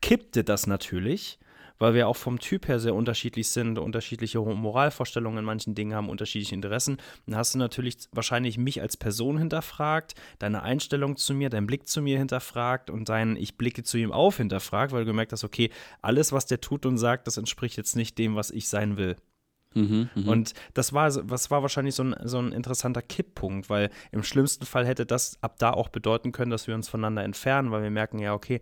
kippte 0.00 0.44
das 0.44 0.66
natürlich, 0.66 1.38
weil 1.78 1.94
wir 1.94 2.08
auch 2.08 2.16
vom 2.16 2.38
Typ 2.38 2.68
her 2.68 2.78
sehr 2.78 2.94
unterschiedlich 2.94 3.48
sind, 3.48 3.78
unterschiedliche 3.78 4.38
Moralvorstellungen 4.40 5.40
in 5.40 5.44
manchen 5.44 5.74
Dingen 5.74 5.94
haben, 5.94 6.08
unterschiedliche 6.08 6.54
Interessen. 6.54 6.98
Dann 7.26 7.36
hast 7.36 7.54
du 7.54 7.58
natürlich 7.58 7.96
wahrscheinlich 8.12 8.58
mich 8.58 8.80
als 8.80 8.96
Person 8.96 9.38
hinterfragt, 9.38 10.14
deine 10.38 10.62
Einstellung 10.62 11.16
zu 11.16 11.34
mir, 11.34 11.50
dein 11.50 11.66
Blick 11.66 11.88
zu 11.88 12.00
mir 12.00 12.18
hinterfragt 12.18 12.90
und 12.90 13.08
dein 13.08 13.36
Ich 13.36 13.56
blicke 13.56 13.82
zu 13.82 13.98
ihm 13.98 14.12
auf 14.12 14.36
hinterfragt, 14.38 14.92
weil 14.92 15.00
du 15.00 15.06
gemerkt 15.10 15.32
hast, 15.32 15.44
okay, 15.44 15.70
alles, 16.00 16.32
was 16.32 16.46
der 16.46 16.60
tut 16.60 16.86
und 16.86 16.96
sagt, 16.98 17.26
das 17.26 17.36
entspricht 17.36 17.76
jetzt 17.76 17.96
nicht 17.96 18.18
dem, 18.18 18.36
was 18.36 18.50
ich 18.50 18.68
sein 18.68 18.96
will. 18.96 19.16
Mhm, 19.74 20.08
mhm. 20.14 20.28
Und 20.28 20.54
das 20.72 20.92
war, 20.92 21.10
das 21.10 21.50
war 21.50 21.62
wahrscheinlich 21.62 21.94
so 21.94 22.04
ein, 22.04 22.14
so 22.24 22.38
ein 22.38 22.52
interessanter 22.52 23.02
Kipppunkt, 23.02 23.68
weil 23.68 23.90
im 24.12 24.22
schlimmsten 24.22 24.66
Fall 24.66 24.86
hätte 24.86 25.06
das 25.06 25.38
ab 25.40 25.58
da 25.58 25.70
auch 25.72 25.88
bedeuten 25.88 26.32
können, 26.32 26.50
dass 26.50 26.66
wir 26.66 26.74
uns 26.74 26.88
voneinander 26.88 27.24
entfernen, 27.24 27.70
weil 27.70 27.82
wir 27.82 27.90
merken, 27.90 28.18
ja, 28.18 28.34
okay, 28.34 28.60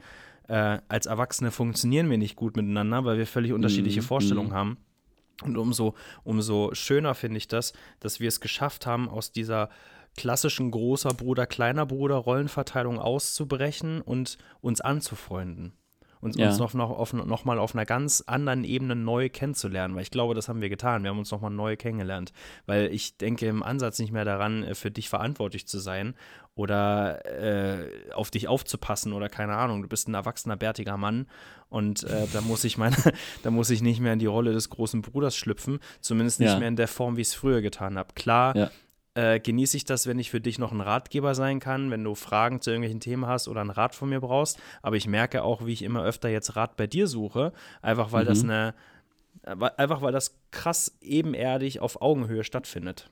äh, 0.49 0.79
als 0.89 1.07
Erwachsene 1.07 1.51
funktionieren 1.51 2.11
wir 2.11 2.19
nicht 2.19 2.37
gut 2.37 2.57
miteinander, 2.57 3.05
weil 3.05 3.19
wir 3.19 3.27
völlig 3.27 3.53
unterschiedliche 3.53 4.01
Mhm, 4.01 4.07
Vorstellungen 4.07 4.51
mhm. 4.51 4.55
haben. 4.55 4.77
Und 5.43 5.57
umso, 5.57 5.95
umso 6.25 6.71
schöner 6.75 7.15
finde 7.15 7.39
ich 7.39 7.49
das, 7.49 7.73
dass 8.01 8.21
wir 8.21 8.29
es 8.29 8.41
geschafft 8.41 8.87
haben, 8.87 9.09
aus 9.09 9.33
dieser 9.33 9.71
klassischen 10.17 10.71
großer 10.71 11.11
Bruder, 11.11 11.47
kleiner 11.47 11.87
Bruder 11.87 12.17
Rollenverteilung 12.17 12.99
auszubrechen 12.99 14.01
und 14.03 14.39
uns 14.61 14.81
anzufreunden. 14.81 15.73
Und 16.23 16.37
Ja. 16.37 16.47
uns 16.47 16.59
noch, 16.59 16.73
noch, 16.73 16.89
auf, 16.91 17.13
noch 17.13 17.45
mal 17.45 17.59
auf 17.59 17.75
einer 17.75 17.85
ganz 17.85 18.23
anderen 18.27 18.63
Ebene 18.65 18.95
neu 18.97 19.29
kennenzulernen, 19.29 19.95
weil 19.97 20.03
ich 20.03 20.11
glaube, 20.13 20.35
das 20.35 20.49
haben 20.49 20.61
wir 20.63 20.69
getan. 20.71 21.03
Wir 21.03 21.11
haben 21.11 21.19
uns 21.19 21.31
noch 21.33 21.41
mal 21.43 21.51
neu 21.51 21.77
kennengelernt, 21.77 22.33
weil 22.65 22.87
ich 22.95 23.17
denke 23.19 23.47
im 23.47 23.63
Ansatz 23.65 23.99
nicht 23.99 24.13
mehr 24.13 24.25
daran, 24.25 24.63
äh, 24.63 24.75
für 24.75 24.91
dich 24.91 25.09
verantwortlich 25.11 25.67
zu 25.67 25.79
sein 25.81 26.15
oder 26.55 27.25
äh, 27.27 27.89
auf 28.15 28.31
dich 28.31 28.47
aufzupassen 28.49 29.13
oder 29.13 29.29
keine 29.29 29.57
Ahnung. 29.57 29.83
Du 29.83 29.89
bist 29.89 30.09
ein 30.09 30.15
erwachsener, 30.15 30.57
bärtiger 30.57 30.97
Mann 30.97 31.27
und 31.69 32.05
äh, 32.05 32.27
da 32.33 32.41
muss 32.41 32.65
ich 32.65 32.79
meine, 32.79 32.97
da 33.43 33.51
muss 33.51 33.71
ich 33.71 33.83
nicht 33.83 34.01
mehr 34.01 34.13
in 34.13 34.19
die 34.19 34.27
Rolle 34.27 34.53
des 34.53 34.71
großen 34.71 35.03
Bruders 35.03 35.35
schlüpfen, 35.37 35.81
zumindest 36.01 36.41
nicht 36.41 36.53
Ja. 36.53 36.59
mehr 36.59 36.69
in 36.69 36.77
der 36.77 36.89
Form, 36.89 37.17
wie 37.17 37.23
ich 37.23 37.29
es 37.29 37.35
früher 37.35 37.63
getan 37.63 37.99
habe. 37.99 38.15
Klar, 38.15 38.57
Ja. 38.57 38.71
Äh, 39.15 39.41
genieße 39.41 39.77
ich 39.77 39.85
das, 39.85 40.07
wenn 40.07 40.19
ich 40.19 40.31
für 40.31 40.41
dich 40.41 40.59
noch 40.59 40.73
ein 40.73 40.81
Ratgeber 40.81 41.35
sein 41.35 41.61
kann, 41.61 41.91
wenn 41.91 42.03
du 42.03 42.15
Fragen 42.15 42.61
zu 42.61 42.71
irgendwelchen 42.71 43.01
Themen 43.01 43.27
hast 43.27 43.49
oder 43.49 43.61
einen 43.61 43.71
Rat 43.71 43.95
von 43.95 44.09
mir 44.09 44.21
brauchst. 44.21 44.59
Aber 44.81 44.97
ich 44.97 45.07
merke 45.07 45.43
auch, 45.43 45.67
wie 45.67 45.73
ich 45.73 45.83
immer 45.83 46.03
öfter 46.03 46.29
jetzt 46.29 46.57
Rat 46.57 46.77
bei 46.77 46.87
dir 46.87 47.07
suche, 47.07 47.53
einfach 47.83 48.13
weil 48.13 48.25
das 48.25 48.43
Mhm. 48.43 48.51
eine, 48.51 48.75
äh, 49.43 49.71
einfach 49.77 50.01
weil 50.03 50.13
das 50.13 50.35
krass 50.51 50.97
ebenerdig 51.01 51.81
auf 51.81 52.01
Augenhöhe 52.01 52.45
stattfindet. 52.45 53.11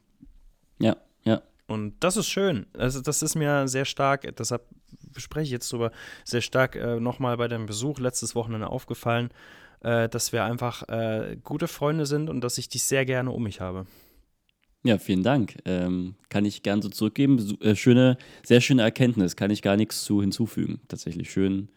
ja, 0.79 0.97
ja. 1.25 1.43
Und 1.67 2.03
das 2.03 2.17
ist 2.17 2.27
schön. 2.29 2.67
Also 2.77 3.01
das 3.01 3.23
ist 3.23 3.37
mir 3.37 3.69
sehr 3.69 3.85
stark, 3.85 4.35
deshalb 4.37 4.65
spreche 5.17 5.45
ich 5.45 5.51
jetzt 5.53 5.71
drüber, 5.73 5.93
sehr 6.25 6.41
stark 6.41 6.75
äh, 6.75 6.99
nochmal 6.99 7.37
bei 7.37 7.47
dem 7.47 7.67
Besuch 7.67 8.01
letztes 8.01 8.35
Wochenende 8.35 8.69
aufgefallen, 8.69 9.31
äh, 9.83 10.09
dass 10.09 10.33
wir 10.33 10.43
einfach 10.45 10.89
äh, 10.89 11.37
gute 11.45 11.69
Freunde 11.69 12.07
sind 12.07 12.29
und 12.29 12.41
dass 12.41 12.59
ich 12.59 12.69
dich 12.69 12.83
sehr 12.83 13.05
gerne 13.05 13.31
um 13.31 13.45
mich 13.45 13.61
habe. 13.61 13.87
Ja, 14.83 14.97
vielen 14.99 15.23
Dank. 15.23 15.57
Ähm, 15.66 16.14
kann 16.31 16.45
ich 16.47 16.62
gern 16.62 16.81
so 16.81 16.88
zurückgeben. 16.88 17.59
Äh, 17.61 17.77
schöne, 17.77 18.16
sehr 18.43 18.61
schöne 18.61 18.83
Erkenntnis. 18.83 19.37
Kann 19.37 19.51
ich 19.51 19.61
gar 19.61 19.77
nichts 19.77 20.05
zu 20.05 20.23
hinzufügen. 20.23 20.81
Tatsächlich 20.88 21.31
schön, 21.31 21.69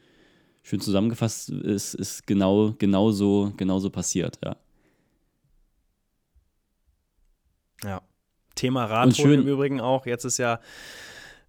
schön 0.62 0.80
zusammengefasst. 0.80 1.50
Ist, 1.50 1.96
ist 1.96 2.26
genau, 2.28 2.74
genau 2.80 3.12
so, 3.12 3.52
genau 3.58 3.80
so 3.80 3.90
passiert. 3.90 4.40
Ja. 4.44 4.56
Ja. 7.84 8.02
Thema 8.56 9.12
schön- 9.12 9.42
im 9.42 9.48
Übrigen 9.48 9.82
auch. 9.82 10.06
Jetzt 10.06 10.24
ist 10.24 10.38
ja, 10.38 10.62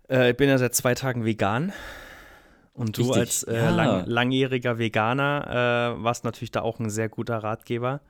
äh, 0.08 0.30
ich 0.30 0.36
bin 0.36 0.48
ja 0.48 0.58
seit 0.58 0.74
zwei 0.74 0.94
Tagen 0.94 1.24
vegan. 1.24 1.72
Und 2.72 2.98
du 2.98 3.02
Richtig, 3.02 3.20
als 3.20 3.42
äh, 3.44 3.56
ja. 3.56 3.70
lang, 3.70 4.06
langjähriger 4.06 4.78
Veganer 4.78 5.94
äh, 5.96 6.02
warst 6.02 6.24
natürlich 6.24 6.50
da 6.50 6.62
auch 6.62 6.80
ein 6.80 6.90
sehr 6.90 7.08
guter 7.08 7.38
Ratgeber. 7.38 8.00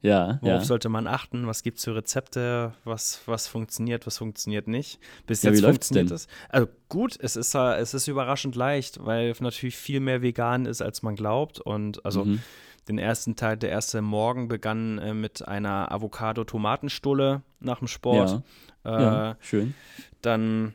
Ja, 0.00 0.38
Worauf 0.42 0.60
ja. 0.60 0.64
sollte 0.64 0.88
man 0.88 1.06
achten? 1.08 1.46
Was 1.48 1.62
gibt 1.64 1.78
es 1.78 1.84
für 1.84 1.94
Rezepte? 1.96 2.72
Was, 2.84 3.20
was 3.26 3.48
funktioniert, 3.48 4.06
was 4.06 4.18
funktioniert 4.18 4.68
nicht? 4.68 5.00
Bis 5.26 5.42
Ja, 5.42 5.50
jetzt 5.50 5.64
funktioniert 5.64 6.10
es. 6.12 6.28
Also 6.48 6.68
gut, 6.88 7.18
es 7.20 7.34
ist, 7.34 7.54
es 7.54 7.94
ist 7.94 8.06
überraschend 8.06 8.54
leicht, 8.54 9.04
weil 9.04 9.34
natürlich 9.40 9.76
viel 9.76 9.98
mehr 10.00 10.22
vegan 10.22 10.66
ist, 10.66 10.82
als 10.82 11.02
man 11.02 11.16
glaubt. 11.16 11.58
Und 11.60 12.04
also 12.04 12.24
Mhm. 12.24 12.40
den 12.86 12.98
ersten 12.98 13.34
Teil, 13.34 13.56
der 13.56 13.70
erste 13.70 14.00
Morgen 14.00 14.46
begann 14.46 14.98
äh, 14.98 15.14
mit 15.14 15.46
einer 15.48 15.90
Avocado-Tomatenstulle 15.90 17.42
nach 17.60 17.78
dem 17.80 17.88
Sport. 17.88 18.42
Ja, 18.84 18.98
Äh, 18.98 19.02
ja, 19.02 19.36
schön. 19.40 19.74
Dann 20.22 20.74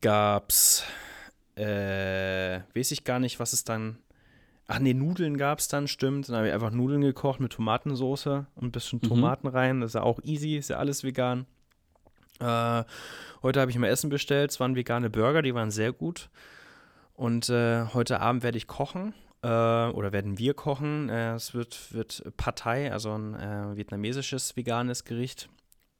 gab's, 0.00 0.84
äh, 1.56 2.60
weiß 2.74 2.92
ich 2.92 3.04
gar 3.04 3.18
nicht, 3.18 3.40
was 3.40 3.52
es 3.52 3.64
dann. 3.64 3.98
Ach 4.70 4.78
nee, 4.80 4.92
Nudeln 4.94 5.38
gab 5.38 5.58
es 5.60 5.68
dann, 5.68 5.88
stimmt. 5.88 6.28
Dann 6.28 6.36
habe 6.36 6.48
ich 6.48 6.52
einfach 6.54 6.70
Nudeln 6.70 7.00
gekocht 7.00 7.40
mit 7.40 7.52
Tomatensoße 7.54 8.46
und 8.54 8.64
ein 8.68 8.70
bisschen 8.72 9.00
Mhm. 9.02 9.08
Tomaten 9.08 9.48
rein. 9.48 9.80
Das 9.80 9.90
ist 9.90 9.94
ja 9.94 10.02
auch 10.02 10.20
easy, 10.22 10.56
ist 10.56 10.68
ja 10.68 10.76
alles 10.76 11.02
vegan. 11.04 11.46
Äh, 12.38 12.84
heute 13.42 13.60
habe 13.60 13.70
ich 13.70 13.78
mal 13.78 13.88
Essen 13.88 14.10
bestellt. 14.10 14.50
Es 14.50 14.60
waren 14.60 14.76
vegane 14.76 15.08
Burger, 15.10 15.42
die 15.42 15.54
waren 15.54 15.70
sehr 15.70 15.92
gut. 15.92 16.28
Und 17.14 17.48
äh, 17.48 17.86
heute 17.94 18.20
Abend 18.20 18.42
werde 18.42 18.58
ich 18.58 18.66
kochen. 18.66 19.14
Äh, 19.42 19.46
oder 19.48 20.12
werden 20.12 20.36
wir 20.38 20.52
kochen. 20.54 21.08
Äh, 21.08 21.34
es 21.34 21.54
wird, 21.54 21.92
wird 21.94 22.22
Pad 22.36 22.58
Thai, 22.58 22.92
also 22.92 23.12
ein 23.16 23.34
äh, 23.34 23.74
vietnamesisches 23.76 24.54
veganes 24.56 25.04
Gericht. 25.04 25.48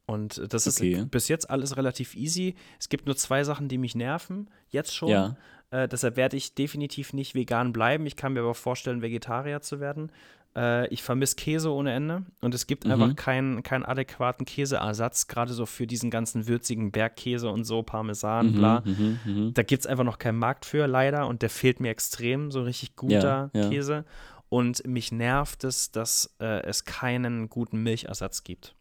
Und 0.05 0.41
das 0.53 0.67
Okay. 0.67 0.93
ist 0.93 1.11
bis 1.11 1.27
jetzt 1.27 1.49
alles 1.49 1.75
relativ 1.75 2.15
easy. 2.15 2.55
Es 2.79 2.89
gibt 2.89 3.05
nur 3.05 3.15
zwei 3.15 3.43
Sachen, 3.43 3.67
die 3.67 3.77
mich 3.77 3.95
nerven. 3.95 4.49
Jetzt 4.69 4.95
schon. 4.95 5.09
Ja. 5.09 5.35
Äh, 5.71 5.87
deshalb 5.87 6.17
werde 6.17 6.37
ich 6.37 6.55
definitiv 6.55 7.13
nicht 7.13 7.35
vegan 7.35 7.73
bleiben. 7.73 8.05
Ich 8.05 8.15
kann 8.15 8.33
mir 8.33 8.39
aber 8.41 8.55
vorstellen, 8.55 9.01
Vegetarier 9.01 9.61
zu 9.61 9.79
werden. 9.79 10.11
Äh, 10.55 10.87
ich 10.87 11.03
vermisse 11.03 11.35
Käse 11.35 11.71
ohne 11.71 11.93
Ende 11.93 12.23
und 12.41 12.55
es 12.55 12.65
gibt 12.65 12.85
Mhm. 12.85 12.91
einfach 12.91 13.15
keinen, 13.15 13.61
keinen 13.61 13.85
adäquaten 13.85 14.45
Käseersatz, 14.47 15.27
gerade 15.27 15.53
so 15.53 15.67
für 15.67 15.85
diesen 15.85 16.09
ganzen 16.09 16.47
würzigen 16.47 16.91
Bergkäse 16.91 17.49
und 17.49 17.65
so, 17.65 17.83
Parmesan, 17.83 18.47
Mhm, 18.47 18.53
bla. 18.53 18.81
mhm, 18.83 19.19
mhm. 19.25 19.53
Da 19.53 19.61
gibt 19.61 19.81
es 19.81 19.87
einfach 19.87 20.03
noch 20.05 20.17
keinen 20.17 20.39
Markt 20.39 20.65
für, 20.65 20.87
leider. 20.87 21.27
Und 21.27 21.43
der 21.43 21.51
fehlt 21.51 21.79
mir 21.79 21.89
extrem, 21.91 22.49
so 22.49 22.63
richtig 22.63 22.95
guter 22.95 23.51
Ja, 23.53 23.61
ja. 23.61 23.69
Käse. 23.69 24.05
Und 24.49 24.83
mich 24.87 25.11
nervt 25.11 25.63
es, 25.63 25.91
dass 25.91 26.35
äh, 26.41 26.63
es 26.63 26.83
keinen 26.83 27.49
guten 27.49 27.83
Milchersatz 27.83 28.43
gibt. 28.43 28.73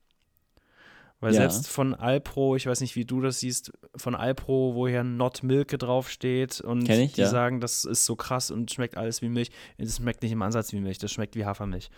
Weil 1.20 1.34
Ja. 1.34 1.40
selbst 1.40 1.66
von 1.68 1.94
Alpro, 1.94 2.54
ich 2.54 2.66
weiß 2.66 2.80
nicht, 2.80 2.94
wie 2.94 3.04
du 3.04 3.20
das 3.20 3.40
siehst, 3.40 3.72
von 3.96 4.14
Alpro, 4.14 4.74
wo 4.76 4.86
hier 4.86 5.02
Not 5.02 5.42
Milke 5.42 5.76
draufsteht 5.76 6.60
und 6.60 6.88
ich, 6.88 7.12
die 7.14 7.22
ja. 7.22 7.28
sagen, 7.28 7.60
das 7.60 7.84
ist 7.84 8.04
so 8.04 8.14
krass 8.14 8.52
und 8.52 8.70
schmeckt 8.70 8.96
alles 8.96 9.20
wie 9.20 9.28
Milch. 9.28 9.50
Das 9.78 9.96
schmeckt 9.96 10.22
nicht 10.22 10.30
im 10.32 10.42
Ansatz 10.42 10.72
wie 10.72 10.80
Milch, 10.80 10.98
das 10.98 11.10
schmeckt 11.10 11.34
wie 11.34 11.44
Hafermilch. 11.44 11.90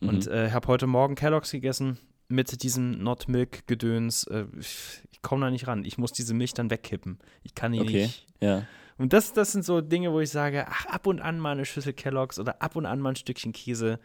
Und 0.00 0.26
Mhm. 0.26 0.32
äh, 0.32 0.46
ich 0.48 0.52
habe 0.52 0.68
heute 0.68 0.86
Morgen 0.86 1.14
Kelloggs 1.14 1.50
gegessen 1.50 1.98
mit 2.28 2.62
diesem 2.62 3.02
Not 3.02 3.26
Milk 3.26 3.66
Gedöns. 3.66 4.24
Äh, 4.24 4.44
ich 4.60 5.00
ich 5.12 5.22
komme 5.22 5.46
da 5.46 5.50
nicht 5.50 5.66
ran. 5.66 5.84
Ich 5.84 5.96
muss 5.98 6.12
diese 6.12 6.34
Milch 6.34 6.52
dann 6.54 6.70
wegkippen. 6.70 7.18
Ich 7.42 7.54
kann 7.54 7.72
die 7.72 7.80
Okay, 7.80 8.02
nicht. 8.02 8.26
ja. 8.40 8.64
Und 8.98 9.12
das, 9.14 9.32
das 9.32 9.52
sind 9.52 9.64
so 9.64 9.80
Dinge, 9.80 10.12
wo 10.12 10.20
ich 10.20 10.28
sage, 10.30 10.66
ach, 10.68 10.84
ab 10.86 11.06
und 11.06 11.20
an 11.20 11.38
mal 11.40 11.52
eine 11.52 11.64
Schüssel 11.64 11.92
Kelloggs 11.94 12.38
oder 12.38 12.60
ab 12.62 12.76
und 12.76 12.84
an 12.84 13.00
mal 13.00 13.10
ein 13.10 13.16
Stückchen 13.16 13.52
Käse. 13.52 13.98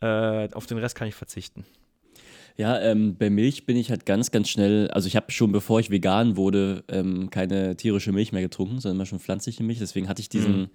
Äh, 0.00 0.48
auf 0.52 0.66
den 0.66 0.78
Rest 0.78 0.96
kann 0.96 1.08
ich 1.08 1.14
verzichten. 1.14 1.64
Ja, 2.58 2.80
ähm, 2.80 3.14
bei 3.16 3.30
Milch 3.30 3.66
bin 3.66 3.76
ich 3.76 3.90
halt 3.90 4.04
ganz, 4.04 4.32
ganz 4.32 4.48
schnell, 4.48 4.90
also 4.90 5.06
ich 5.06 5.14
habe 5.14 5.30
schon 5.30 5.52
bevor 5.52 5.78
ich 5.78 5.90
vegan 5.90 6.36
wurde, 6.36 6.82
ähm, 6.88 7.30
keine 7.30 7.76
tierische 7.76 8.10
Milch 8.10 8.32
mehr 8.32 8.42
getrunken, 8.42 8.80
sondern 8.80 8.96
immer 8.96 9.06
schon 9.06 9.20
pflanzliche 9.20 9.62
Milch. 9.62 9.78
Deswegen 9.78 10.08
hatte 10.08 10.20
ich 10.20 10.28
diesen, 10.28 10.62
Mhm. 10.62 10.70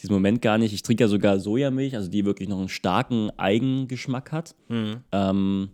diesen 0.00 0.12
Moment 0.12 0.40
gar 0.40 0.56
nicht. 0.56 0.72
Ich 0.72 0.82
trinke 0.84 1.02
ja 1.02 1.08
sogar 1.08 1.40
Sojamilch, 1.40 1.96
also 1.96 2.08
die 2.08 2.24
wirklich 2.24 2.48
noch 2.48 2.60
einen 2.60 2.68
starken 2.68 3.30
Eigengeschmack 3.36 4.30
hat. 4.30 4.54
Mhm. 4.68 4.98
Ähm, 5.10 5.68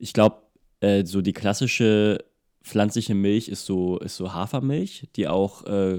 ich 0.00 0.12
glaube, 0.12 0.38
äh, 0.80 1.04
so 1.06 1.22
die 1.22 1.32
klassische 1.32 2.18
pflanzliche 2.64 3.14
Milch 3.14 3.48
ist 3.48 3.66
so, 3.66 3.98
ist 3.98 4.16
so 4.16 4.34
Hafermilch, 4.34 5.08
die 5.14 5.28
auch 5.28 5.64
äh, 5.66 5.98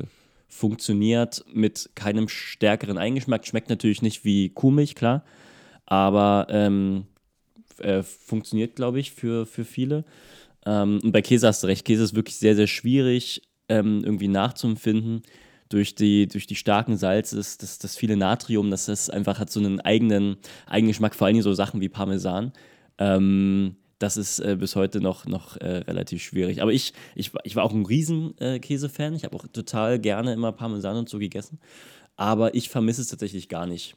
funktioniert 0.49 1.45
mit 1.53 1.89
keinem 1.95 2.27
stärkeren 2.27 2.97
Eigengeschmack. 2.97 3.47
Schmeckt 3.47 3.69
natürlich 3.69 4.01
nicht 4.01 4.25
wie 4.25 4.49
Kuhmilch, 4.49 4.95
klar, 4.95 5.23
aber 5.85 6.47
ähm, 6.49 7.05
äh, 7.81 8.03
funktioniert, 8.03 8.75
glaube 8.75 8.99
ich, 8.99 9.11
für, 9.11 9.45
für 9.45 9.65
viele. 9.65 10.05
Ähm, 10.65 10.99
und 11.03 11.11
bei 11.11 11.21
Käse 11.21 11.47
hast 11.47 11.63
du 11.63 11.67
recht, 11.67 11.85
Käse 11.85 12.03
ist 12.03 12.15
wirklich 12.15 12.37
sehr, 12.37 12.55
sehr 12.55 12.67
schwierig 12.67 13.41
ähm, 13.69 14.01
irgendwie 14.03 14.27
nachzuempfinden 14.27 15.21
durch 15.69 15.93
die, 15.93 16.27
durch 16.27 16.47
die 16.47 16.55
starken 16.55 16.97
Salze, 16.97 17.35
das, 17.35 17.57
das, 17.57 17.77
das 17.77 17.95
viele 17.95 18.17
Natrium, 18.17 18.71
das 18.71 18.89
ist 18.89 19.11
einfach 19.13 19.39
hat 19.39 19.51
so 19.51 19.59
einen 19.59 19.79
eigenen, 19.79 20.37
eigenen 20.65 20.89
Geschmack, 20.89 21.13
vor 21.13 21.27
allem 21.27 21.41
so 21.41 21.53
Sachen 21.53 21.79
wie 21.79 21.89
Parmesan. 21.89 22.51
Ähm, 22.97 23.75
das 23.99 24.17
ist 24.17 24.39
äh, 24.39 24.55
bis 24.57 24.75
heute 24.75 25.01
noch, 25.01 25.25
noch 25.25 25.57
äh, 25.57 25.77
relativ 25.79 26.23
schwierig. 26.23 26.61
Aber 26.61 26.73
ich, 26.73 26.93
ich, 27.15 27.31
ich 27.43 27.55
war 27.55 27.63
auch 27.63 27.73
ein 27.73 27.85
riesen 27.85 28.35
äh. 28.39 28.59
Ich 29.15 29.25
habe 29.25 29.35
auch 29.35 29.45
total 29.47 29.99
gerne 29.99 30.33
immer 30.33 30.51
Parmesan 30.53 30.97
und 30.97 31.09
so 31.09 31.19
gegessen. 31.19 31.59
Aber 32.15 32.55
ich 32.55 32.69
vermisse 32.69 33.01
es 33.01 33.09
tatsächlich 33.09 33.49
gar 33.49 33.65
nicht. 33.65 33.95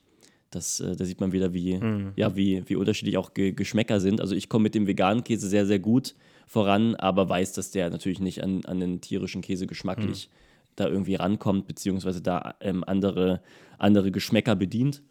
Das, 0.55 0.81
äh, 0.81 0.95
da 0.95 1.05
sieht 1.05 1.21
man 1.21 1.33
wieder, 1.33 1.53
wie, 1.53 1.79
mhm. 1.79 2.13
ja, 2.17 2.37
wie, 2.37 2.63
wie 2.67 2.77
unterschiedlich 2.77 3.17
auch 3.19 3.35
Ge 3.35 3.53
Geschmäcker 3.53 4.01
sind. 4.01 4.21
Also 4.21 4.35
ich 4.35 4.49
komme 4.49 4.65
mit 4.65 4.75
dem 4.75 4.87
veganen 4.87 5.25
Käse 5.25 5.49
sehr, 5.49 5.67
sehr 5.67 5.79
gut 5.79 6.15
voran, 6.47 6.95
aber 6.95 7.29
weiß, 7.29 7.53
dass 7.55 7.71
der 7.71 7.91
natürlich 7.91 8.21
nicht 8.21 8.43
an, 8.43 8.65
an 8.67 8.79
den 8.79 9.01
tierischen 9.01 9.43
Käse 9.43 9.67
geschmacklich 9.67 10.29
mhm 10.31 10.43
da 10.77 10.89
irgendwie 10.89 11.15
rankommt, 11.15 11.67
beziehungsweise 11.67 12.23
da 12.23 12.55
ähm, 12.61 12.85
andere, 12.85 13.41
andere 13.79 14.11
Geschmäcker 14.11 14.57
bedient. 14.57 15.03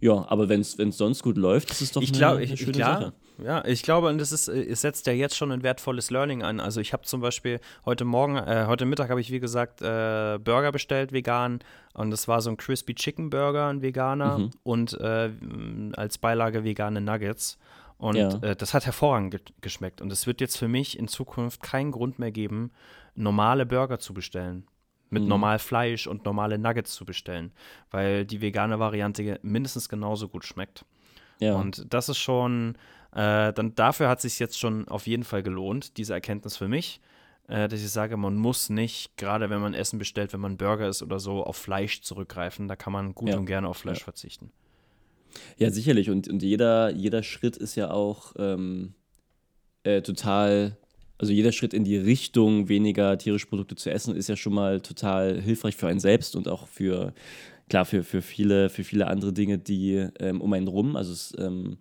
Ja, 0.00 0.24
aber 0.28 0.48
wenn 0.48 0.60
es 0.60 0.76
sonst 0.90 1.22
gut 1.22 1.36
läuft, 1.36 1.70
ist 1.70 1.80
es 1.80 1.92
doch 1.92 2.02
ich 2.02 2.10
eine, 2.10 2.18
glaub, 2.18 2.36
eine 2.36 2.44
ich, 2.44 2.60
schöne 2.60 2.72
klar, 2.72 3.00
Sache. 3.00 3.12
Ja, 3.44 3.64
ich 3.64 3.82
glaube, 3.82 4.08
und 4.08 4.18
das 4.18 4.32
ist, 4.32 4.48
es 4.48 4.80
setzt 4.80 5.06
ja 5.06 5.12
jetzt 5.12 5.36
schon 5.36 5.52
ein 5.52 5.62
wertvolles 5.62 6.10
Learning 6.10 6.42
an. 6.42 6.60
Also 6.60 6.80
ich 6.80 6.92
habe 6.92 7.04
zum 7.04 7.20
Beispiel 7.20 7.60
heute 7.84 8.04
Morgen, 8.04 8.36
äh, 8.36 8.64
heute 8.66 8.84
Mittag 8.84 9.10
habe 9.10 9.20
ich 9.20 9.30
wie 9.30 9.40
gesagt 9.40 9.80
äh, 9.80 10.38
Burger 10.42 10.72
bestellt, 10.72 11.12
vegan. 11.12 11.60
Und 11.94 12.10
das 12.10 12.26
war 12.26 12.40
so 12.40 12.50
ein 12.50 12.56
Crispy 12.56 12.94
Chicken 12.94 13.30
Burger, 13.30 13.68
ein 13.68 13.82
veganer. 13.82 14.38
Mhm. 14.38 14.50
Und 14.64 15.00
äh, 15.00 15.30
als 15.94 16.18
Beilage 16.18 16.64
vegane 16.64 17.00
Nuggets. 17.00 17.58
Und 17.96 18.16
ja. 18.16 18.28
Äh, 18.40 18.56
das 18.56 18.74
hat 18.74 18.86
hervorragend 18.86 19.32
ge 19.32 19.40
geschmeckt. 19.60 20.00
Und 20.00 20.12
es 20.12 20.26
wird 20.26 20.40
jetzt 20.40 20.56
für 20.56 20.68
mich 20.68 20.98
in 20.98 21.08
Zukunft 21.08 21.62
keinen 21.62 21.92
Grund 21.92 22.18
mehr 22.18 22.32
geben, 22.32 22.72
normale 23.14 23.66
Burger 23.66 23.98
zu 23.98 24.14
bestellen 24.14 24.64
mit 25.10 25.22
mhm. 25.22 25.28
normal 25.28 25.58
Fleisch 25.58 26.06
und 26.06 26.24
normale 26.24 26.58
Nuggets 26.58 26.94
zu 26.94 27.04
bestellen, 27.04 27.52
weil 27.90 28.24
die 28.24 28.40
vegane 28.40 28.78
Variante 28.78 29.38
mindestens 29.42 29.88
genauso 29.88 30.28
gut 30.28 30.44
schmeckt. 30.44 30.84
Ja. 31.40 31.54
Und 31.54 31.92
das 31.92 32.08
ist 32.08 32.18
schon, 32.18 32.76
äh, 33.12 33.52
dann 33.52 33.74
dafür 33.74 34.08
hat 34.08 34.20
sich 34.20 34.38
jetzt 34.38 34.58
schon 34.58 34.88
auf 34.88 35.06
jeden 35.06 35.24
Fall 35.24 35.42
gelohnt, 35.42 35.96
diese 35.96 36.14
Erkenntnis 36.14 36.56
für 36.56 36.68
mich, 36.68 37.00
äh, 37.48 37.68
dass 37.68 37.80
ich 37.80 37.90
sage, 37.90 38.16
man 38.16 38.36
muss 38.36 38.70
nicht, 38.70 39.16
gerade 39.16 39.50
wenn 39.50 39.60
man 39.60 39.74
Essen 39.74 39.98
bestellt, 39.98 40.32
wenn 40.32 40.40
man 40.40 40.56
Burger 40.56 40.88
ist 40.88 41.02
oder 41.02 41.18
so, 41.18 41.44
auf 41.44 41.56
Fleisch 41.56 42.02
zurückgreifen. 42.02 42.68
Da 42.68 42.76
kann 42.76 42.92
man 42.92 43.14
gut 43.14 43.30
ja. 43.30 43.36
und 43.36 43.46
gerne 43.46 43.68
auf 43.68 43.78
Fleisch 43.78 44.00
ja. 44.00 44.04
verzichten. 44.04 44.50
Ja, 45.56 45.70
sicherlich. 45.70 46.10
Und, 46.10 46.28
und 46.28 46.42
jeder, 46.42 46.90
jeder 46.90 47.22
Schritt 47.22 47.56
ist 47.56 47.74
ja 47.74 47.90
auch 47.90 48.34
ähm, 48.38 48.94
äh, 49.82 50.02
total 50.02 50.76
also 51.18 51.32
jeder 51.32 51.52
Schritt 51.52 51.74
in 51.74 51.84
die 51.84 51.96
Richtung, 51.96 52.68
weniger 52.68 53.18
tierische 53.18 53.48
Produkte 53.48 53.74
zu 53.74 53.90
essen, 53.90 54.14
ist 54.14 54.28
ja 54.28 54.36
schon 54.36 54.54
mal 54.54 54.80
total 54.80 55.40
hilfreich 55.40 55.76
für 55.76 55.88
einen 55.88 56.00
selbst 56.00 56.36
und 56.36 56.48
auch 56.48 56.68
für, 56.68 57.12
klar, 57.68 57.84
für, 57.84 58.04
für, 58.04 58.22
viele, 58.22 58.68
für 58.68 58.84
viele 58.84 59.08
andere 59.08 59.32
Dinge, 59.32 59.58
die 59.58 60.06
ähm, 60.20 60.40
um 60.40 60.52
einen 60.52 60.68
rum. 60.68 60.96
Also 60.96 61.12
es 61.12 61.34
ähm, 61.38 61.78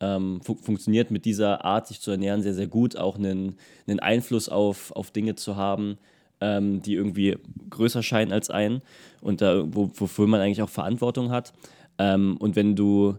ähm, 0.00 0.40
fu 0.42 0.54
funktioniert 0.54 1.10
mit 1.10 1.24
dieser 1.24 1.64
Art, 1.64 1.88
sich 1.88 2.00
zu 2.00 2.10
ernähren, 2.10 2.42
sehr, 2.42 2.54
sehr 2.54 2.66
gut, 2.66 2.96
auch 2.96 3.16
einen, 3.16 3.56
einen 3.86 4.00
Einfluss 4.00 4.48
auf, 4.48 4.92
auf 4.92 5.10
Dinge 5.10 5.34
zu 5.34 5.56
haben, 5.56 5.98
ähm, 6.40 6.82
die 6.82 6.94
irgendwie 6.94 7.36
größer 7.70 8.02
scheinen 8.02 8.32
als 8.32 8.50
einen 8.50 8.82
und 9.20 9.40
da, 9.40 9.64
wo, 9.66 9.90
wofür 9.94 10.26
man 10.26 10.40
eigentlich 10.40 10.62
auch 10.62 10.68
Verantwortung 10.68 11.30
hat. 11.30 11.54
Ähm, 11.98 12.36
und 12.36 12.56
wenn 12.56 12.76
du 12.76 13.16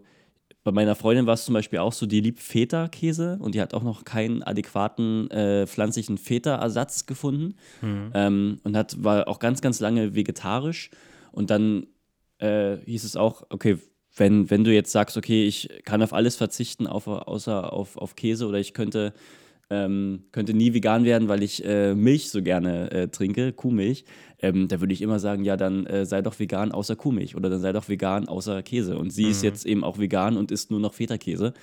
bei 0.68 0.74
meiner 0.74 0.96
Freundin 0.96 1.26
war 1.28 1.36
es 1.36 1.46
zum 1.46 1.54
Beispiel 1.54 1.80
auch 1.80 1.94
so, 1.94 2.06
die 2.06 2.20
liebt 2.20 2.42
Feta-Käse 2.42 3.38
und 3.40 3.56
die 3.56 3.62
hat 3.62 3.74
auch 3.74 3.84
noch 3.84 4.04
keinen 4.04 4.44
adäquaten 4.44 5.32
äh, 5.32 5.66
pflanzlichen 5.66 6.18
Feta-Ersatz 6.18 7.06
gefunden 7.06 7.56
mhm. 7.82 8.12
ähm, 8.14 8.60
und 8.66 8.76
hat, 8.76 9.02
war 9.02 9.30
auch 9.30 9.40
ganz, 9.40 9.62
ganz 9.62 9.80
lange 9.80 10.14
vegetarisch. 10.14 10.90
Und 11.32 11.52
dann 11.52 11.88
äh, 12.40 12.76
hieß 12.86 13.06
es 13.06 13.16
auch, 13.16 13.44
okay, 13.48 13.78
wenn, 14.18 14.50
wenn 14.50 14.66
du 14.66 14.74
jetzt 14.74 14.92
sagst, 14.92 15.16
okay, 15.16 15.46
ich 15.46 15.70
kann 15.86 16.04
auf 16.04 16.12
alles 16.12 16.36
verzichten, 16.36 16.86
auf, 16.86 17.08
außer 17.08 17.72
auf, 17.72 17.96
auf 17.96 18.18
Käse 18.18 18.46
oder 18.46 18.60
ich 18.60 18.74
könnte 18.74 19.14
ähm, 19.70 20.24
könnte 20.32 20.54
nie 20.54 20.74
vegan 20.74 21.04
werden, 21.04 21.28
weil 21.28 21.44
ich 21.44 21.64
äh, 21.66 21.94
Milch 21.94 22.30
so 22.30 22.42
gerne 22.42 22.92
äh, 22.92 23.08
trinke, 23.10 23.52
Kuhmilch, 23.52 24.06
ähm, 24.40 24.68
da 24.68 24.80
würde 24.80 24.94
ich 24.94 25.02
immer 25.02 25.20
sagen, 25.20 25.44
ja, 25.44 25.58
dann 25.58 25.86
äh, 25.88 26.06
sei 26.06 26.22
doch 26.22 26.40
vegan 26.40 26.72
außer 26.72 26.96
Kuhmilch 26.96 27.36
oder 27.36 27.50
dann 27.50 27.60
sei 27.60 27.74
doch 27.74 27.90
vegan 27.90 28.28
außer 28.28 28.62
Käse. 28.64 28.98
Und 28.98 29.12
sie 29.12 29.26
mhm. 29.26 29.32
ist 29.32 29.44
jetzt 29.44 29.66
eben 29.66 29.84
auch 29.84 29.98
vegan 29.98 30.38
und 30.38 30.52
isst 30.52 30.72
nur 30.72 30.80
noch 30.80 30.94
Feta-Käse. 30.94 31.54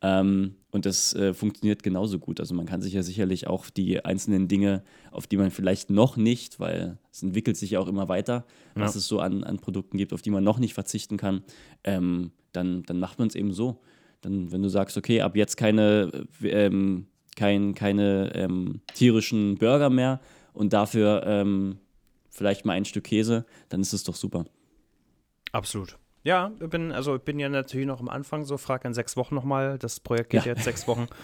Ähm, 0.00 0.56
und 0.70 0.86
das 0.86 1.14
äh, 1.14 1.34
funktioniert 1.34 1.82
genauso 1.82 2.18
gut. 2.18 2.40
Also 2.40 2.54
man 2.54 2.66
kann 2.66 2.80
sich 2.80 2.92
ja 2.92 3.02
sicherlich 3.02 3.46
auch 3.46 3.70
die 3.70 4.04
einzelnen 4.04 4.48
Dinge, 4.48 4.82
auf 5.10 5.26
die 5.26 5.36
man 5.36 5.50
vielleicht 5.50 5.90
noch 5.90 6.16
nicht, 6.16 6.58
weil 6.58 6.98
es 7.12 7.22
entwickelt 7.22 7.56
sich 7.56 7.72
ja 7.72 7.80
auch 7.80 7.88
immer 7.88 8.08
weiter, 8.08 8.44
ja. 8.74 8.82
was 8.82 8.96
es 8.96 9.06
so 9.06 9.20
an, 9.20 9.44
an 9.44 9.58
Produkten 9.58 9.98
gibt, 9.98 10.12
auf 10.12 10.22
die 10.22 10.30
man 10.30 10.42
noch 10.42 10.58
nicht 10.58 10.74
verzichten 10.74 11.18
kann, 11.18 11.42
ähm, 11.84 12.32
dann, 12.52 12.82
dann 12.84 12.98
macht 12.98 13.18
man 13.18 13.28
es 13.28 13.34
eben 13.34 13.52
so. 13.52 13.80
Dann, 14.22 14.52
wenn 14.52 14.62
du 14.62 14.68
sagst, 14.68 14.96
okay, 14.96 15.20
ab 15.20 15.36
jetzt 15.36 15.56
keine 15.56 16.10
äh, 16.42 16.66
ähm, 16.66 17.06
kein, 17.36 17.74
keine 17.74 18.32
ähm, 18.34 18.80
tierischen 18.94 19.56
Burger 19.56 19.90
mehr 19.90 20.20
und 20.52 20.72
dafür 20.72 21.24
ähm, 21.26 21.78
vielleicht 22.30 22.64
mal 22.64 22.74
ein 22.74 22.84
Stück 22.84 23.04
Käse, 23.04 23.44
dann 23.68 23.80
ist 23.80 23.92
es 23.92 24.04
doch 24.04 24.16
super. 24.16 24.44
Absolut. 25.52 25.98
Ja, 26.24 26.48
bin, 26.48 26.92
also 26.92 27.16
ich 27.16 27.22
bin 27.22 27.38
ja 27.38 27.48
natürlich 27.48 27.86
noch 27.86 28.00
am 28.00 28.08
Anfang 28.08 28.44
so, 28.44 28.56
frag 28.56 28.84
in 28.84 28.94
sechs 28.94 29.16
Wochen 29.16 29.34
nochmal. 29.34 29.78
Das 29.78 30.00
Projekt 30.00 30.30
geht 30.30 30.44
ja. 30.44 30.52
jetzt 30.52 30.64
sechs 30.64 30.86
Wochen. 30.88 31.06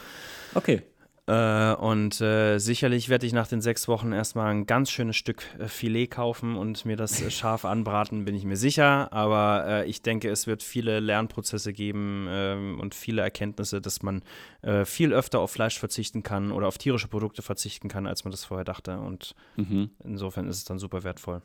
Okay. 0.55 0.81
Äh, 1.29 1.75
und 1.75 2.23
äh, 2.23 2.59
sicherlich 2.59 3.11
werde 3.11 3.27
ich 3.27 3.35
nach 3.35 3.47
den 3.47 3.61
sechs 3.61 3.87
Wochen 3.87 4.13
erstmal 4.13 4.47
ein 4.51 4.65
ganz 4.65 4.91
schönes 4.91 5.17
Stück 5.17 5.43
äh, 5.59 5.69
Filet 5.69 6.07
kaufen 6.07 6.57
und 6.57 6.87
mir 6.87 6.97
das 6.97 7.21
äh, 7.21 7.31
scharf 7.31 7.67
anbraten, 7.67 8.25
bin 8.25 8.35
ich 8.35 8.45
mir 8.45 8.57
sicher. 8.57 9.13
Aber 9.13 9.67
äh, 9.67 9.89
ich 9.89 10.01
denke, 10.01 10.31
es 10.31 10.47
wird 10.47 10.63
viele 10.63 11.01
Lernprozesse 11.01 11.75
geben 11.75 12.27
ähm, 12.31 12.81
und 12.81 12.95
viele 12.95 13.21
Erkenntnisse, 13.21 13.83
dass 13.83 14.03
man 14.03 14.23
äh, 14.63 14.87
viel 14.87 15.13
öfter 15.13 15.41
auf 15.41 15.51
Fleisch 15.51 15.79
verzichten 15.79 16.23
kann 16.23 16.51
oder 16.51 16.67
auf 16.67 16.79
tierische 16.79 17.09
Produkte 17.09 17.43
verzichten 17.43 17.89
kann, 17.89 18.07
als 18.07 18.25
man 18.25 18.31
das 18.31 18.47
vorher 18.47 18.65
dachte. 18.65 18.99
Und 18.99 19.35
mhm. 19.57 19.91
insofern 20.03 20.49
ist 20.49 20.57
es 20.57 20.65
dann 20.65 20.79
super 20.79 21.05
wertvoll. 21.05 21.43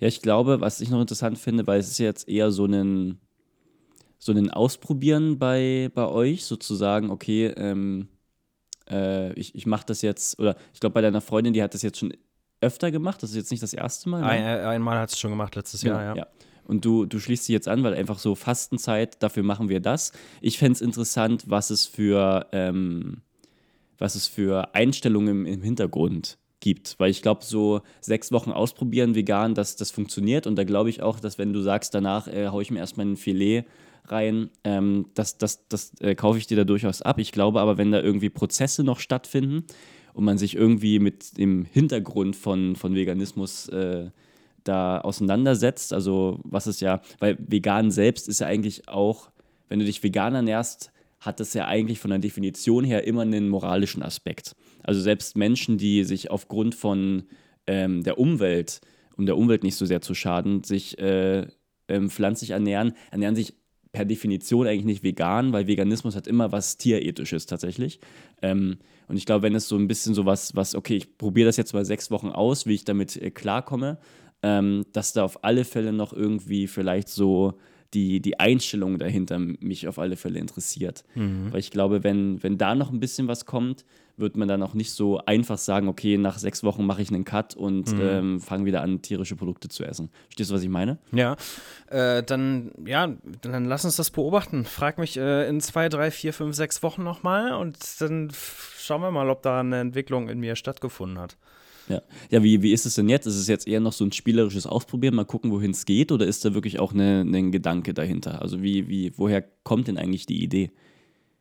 Ja, 0.00 0.08
ich 0.08 0.22
glaube, 0.22 0.62
was 0.62 0.80
ich 0.80 0.88
noch 0.88 1.02
interessant 1.02 1.36
finde, 1.38 1.66
weil 1.66 1.80
es 1.80 1.90
ist 1.90 1.98
jetzt 1.98 2.30
eher 2.30 2.50
so 2.50 2.64
ein, 2.64 3.20
so 4.18 4.32
ein 4.32 4.50
Ausprobieren 4.50 5.38
bei, 5.38 5.90
bei 5.94 6.06
euch, 6.06 6.46
sozusagen, 6.46 7.10
okay, 7.10 7.48
ähm, 7.48 8.08
äh, 8.90 9.32
ich, 9.34 9.54
ich 9.54 9.66
mache 9.66 9.84
das 9.86 10.02
jetzt, 10.02 10.38
oder 10.38 10.56
ich 10.72 10.80
glaube 10.80 10.94
bei 10.94 11.00
deiner 11.00 11.20
Freundin, 11.20 11.52
die 11.52 11.62
hat 11.62 11.74
das 11.74 11.82
jetzt 11.82 11.98
schon 11.98 12.12
öfter 12.60 12.90
gemacht, 12.90 13.22
das 13.22 13.30
ist 13.30 13.36
jetzt 13.36 13.50
nicht 13.50 13.62
das 13.62 13.72
erste 13.72 14.08
Mal. 14.08 14.20
Ne? 14.20 14.26
Ein, 14.26 14.42
äh, 14.42 14.62
einmal 14.62 14.98
hat 14.98 15.10
es 15.10 15.18
schon 15.18 15.30
gemacht 15.30 15.56
letztes 15.56 15.82
Jahr, 15.82 16.02
ja. 16.02 16.16
ja. 16.16 16.26
Und 16.64 16.84
du, 16.84 17.06
du 17.06 17.20
schließt 17.20 17.46
dich 17.46 17.52
jetzt 17.52 17.68
an, 17.68 17.84
weil 17.84 17.94
einfach 17.94 18.18
so 18.18 18.34
Fastenzeit, 18.34 19.22
dafür 19.22 19.44
machen 19.44 19.68
wir 19.68 19.80
das. 19.80 20.12
Ich 20.40 20.58
fände 20.58 20.72
es 20.72 20.80
interessant, 20.80 21.44
was 21.46 21.70
es 21.70 21.86
für, 21.86 22.46
ähm, 22.50 23.22
was 23.98 24.16
es 24.16 24.26
für 24.26 24.74
Einstellungen 24.74 25.28
im, 25.28 25.46
im 25.46 25.62
Hintergrund 25.62 26.38
gibt. 26.58 26.96
Weil 26.98 27.10
ich 27.10 27.22
glaube, 27.22 27.44
so 27.44 27.82
sechs 28.00 28.32
Wochen 28.32 28.50
ausprobieren 28.50 29.14
vegan, 29.14 29.54
das, 29.54 29.76
das 29.76 29.92
funktioniert. 29.92 30.48
Und 30.48 30.56
da 30.56 30.64
glaube 30.64 30.90
ich 30.90 31.02
auch, 31.02 31.20
dass 31.20 31.38
wenn 31.38 31.52
du 31.52 31.60
sagst, 31.60 31.94
danach 31.94 32.26
äh, 32.26 32.48
haue 32.48 32.62
ich 32.62 32.72
mir 32.72 32.80
erstmal 32.80 33.06
ein 33.06 33.16
Filet 33.16 33.64
rein. 34.10 34.50
Ähm, 34.64 35.06
das 35.14 35.38
das, 35.38 35.68
das 35.68 35.92
äh, 36.00 36.14
kaufe 36.14 36.38
ich 36.38 36.46
dir 36.46 36.56
da 36.56 36.64
durchaus 36.64 37.02
ab. 37.02 37.18
Ich 37.18 37.32
glaube 37.32 37.60
aber, 37.60 37.78
wenn 37.78 37.92
da 37.92 38.00
irgendwie 38.00 38.30
Prozesse 38.30 38.84
noch 38.84 39.00
stattfinden 39.00 39.64
und 40.14 40.24
man 40.24 40.38
sich 40.38 40.56
irgendwie 40.56 40.98
mit 40.98 41.38
dem 41.38 41.64
Hintergrund 41.64 42.36
von, 42.36 42.76
von 42.76 42.94
Veganismus 42.94 43.68
äh, 43.68 44.10
da 44.64 45.00
auseinandersetzt, 45.00 45.92
also 45.92 46.40
was 46.42 46.66
ist 46.66 46.80
ja, 46.80 47.00
weil 47.18 47.36
vegan 47.38 47.90
selbst 47.90 48.28
ist 48.28 48.40
ja 48.40 48.46
eigentlich 48.46 48.88
auch, 48.88 49.30
wenn 49.68 49.78
du 49.78 49.84
dich 49.84 50.02
vegan 50.02 50.34
ernährst, 50.34 50.90
hat 51.20 51.40
das 51.40 51.54
ja 51.54 51.66
eigentlich 51.66 51.98
von 51.98 52.10
der 52.10 52.18
Definition 52.18 52.84
her 52.84 53.06
immer 53.06 53.22
einen 53.22 53.48
moralischen 53.48 54.02
Aspekt. 54.02 54.54
Also 54.82 55.00
selbst 55.00 55.36
Menschen, 55.36 55.78
die 55.78 56.04
sich 56.04 56.30
aufgrund 56.30 56.74
von 56.74 57.24
ähm, 57.66 58.02
der 58.02 58.18
Umwelt, 58.18 58.80
um 59.16 59.26
der 59.26 59.36
Umwelt 59.36 59.64
nicht 59.64 59.76
so 59.76 59.86
sehr 59.86 60.00
zu 60.00 60.14
schaden, 60.14 60.62
sich 60.62 60.98
äh, 60.98 61.46
ähm, 61.88 62.10
pflanzlich 62.10 62.50
ernähren, 62.50 62.92
ernähren 63.10 63.36
sich 63.36 63.54
per 63.96 64.04
Definition 64.04 64.66
eigentlich 64.66 64.84
nicht 64.84 65.02
vegan, 65.02 65.54
weil 65.54 65.66
Veganismus 65.66 66.16
hat 66.16 66.26
immer 66.26 66.52
was 66.52 66.76
Tierethisches 66.76 67.46
tatsächlich. 67.46 67.98
Ähm, 68.42 68.76
und 69.08 69.16
ich 69.16 69.24
glaube, 69.24 69.42
wenn 69.42 69.54
es 69.54 69.68
so 69.68 69.76
ein 69.76 69.88
bisschen 69.88 70.12
so 70.12 70.26
was, 70.26 70.54
was 70.54 70.74
okay, 70.74 70.96
ich 70.96 71.16
probiere 71.16 71.46
das 71.46 71.56
jetzt 71.56 71.72
mal 71.72 71.86
sechs 71.86 72.10
Wochen 72.10 72.28
aus, 72.28 72.66
wie 72.66 72.74
ich 72.74 72.84
damit 72.84 73.16
äh, 73.16 73.30
klarkomme, 73.30 73.96
ähm, 74.42 74.84
dass 74.92 75.14
da 75.14 75.24
auf 75.24 75.44
alle 75.44 75.64
Fälle 75.64 75.94
noch 75.94 76.12
irgendwie 76.12 76.66
vielleicht 76.66 77.08
so 77.08 77.54
die, 77.96 78.20
die 78.20 78.38
Einstellung 78.38 78.98
dahinter 78.98 79.38
mich 79.38 79.88
auf 79.88 79.98
alle 79.98 80.16
Fälle 80.16 80.38
interessiert. 80.38 81.02
Weil 81.50 81.60
ich 81.60 81.70
glaube, 81.70 82.04
wenn, 82.04 82.42
wenn 82.42 82.58
da 82.58 82.74
noch 82.74 82.92
ein 82.92 83.00
bisschen 83.00 83.26
was 83.26 83.46
kommt, 83.46 83.86
wird 84.18 84.36
man 84.36 84.48
dann 84.48 84.62
auch 84.62 84.74
nicht 84.74 84.92
so 84.92 85.18
einfach 85.24 85.58
sagen, 85.58 85.88
okay, 85.88 86.18
nach 86.18 86.38
sechs 86.38 86.62
Wochen 86.62 86.84
mache 86.84 87.00
ich 87.02 87.10
einen 87.10 87.24
Cut 87.24 87.54
und 87.54 87.94
ähm, 88.00 88.40
fange 88.40 88.66
wieder 88.66 88.82
an, 88.82 89.00
tierische 89.02 89.34
Produkte 89.34 89.68
zu 89.68 89.84
essen. 89.84 90.10
Verstehst 90.24 90.50
du, 90.50 90.54
was 90.54 90.62
ich 90.62 90.68
meine? 90.68 90.98
Ja, 91.12 91.36
äh, 91.88 92.22
dann, 92.22 92.72
ja, 92.84 93.14
dann 93.40 93.64
lass 93.64 93.84
uns 93.84 93.96
das 93.96 94.10
beobachten. 94.10 94.64
Frag 94.64 94.98
mich 94.98 95.16
äh, 95.16 95.48
in 95.48 95.60
zwei, 95.60 95.88
drei, 95.88 96.10
vier, 96.10 96.32
fünf, 96.32 96.54
sechs 96.54 96.82
Wochen 96.82 97.02
nochmal 97.02 97.54
und 97.54 97.78
dann 98.00 98.30
schauen 98.78 99.00
wir 99.00 99.10
mal, 99.10 99.30
ob 99.30 99.42
da 99.42 99.60
eine 99.60 99.80
Entwicklung 99.80 100.28
in 100.28 100.38
mir 100.38 100.56
stattgefunden 100.56 101.18
hat. 101.18 101.36
Ja, 101.88 102.02
ja 102.30 102.42
wie, 102.42 102.62
wie 102.62 102.72
ist 102.72 102.86
es 102.86 102.94
denn 102.94 103.08
jetzt? 103.08 103.26
Ist 103.26 103.36
es 103.36 103.48
jetzt 103.48 103.68
eher 103.68 103.80
noch 103.80 103.92
so 103.92 104.04
ein 104.04 104.12
spielerisches 104.12 104.66
Ausprobieren, 104.66 105.14
mal 105.14 105.24
gucken, 105.24 105.50
wohin 105.50 105.70
es 105.70 105.86
geht, 105.86 106.12
oder 106.12 106.26
ist 106.26 106.44
da 106.44 106.54
wirklich 106.54 106.78
auch 106.78 106.92
ein 106.92 107.52
Gedanke 107.52 107.94
dahinter? 107.94 108.42
Also 108.42 108.62
wie, 108.62 108.88
wie, 108.88 109.12
woher 109.16 109.42
kommt 109.62 109.88
denn 109.88 109.98
eigentlich 109.98 110.26
die 110.26 110.42
Idee? 110.42 110.70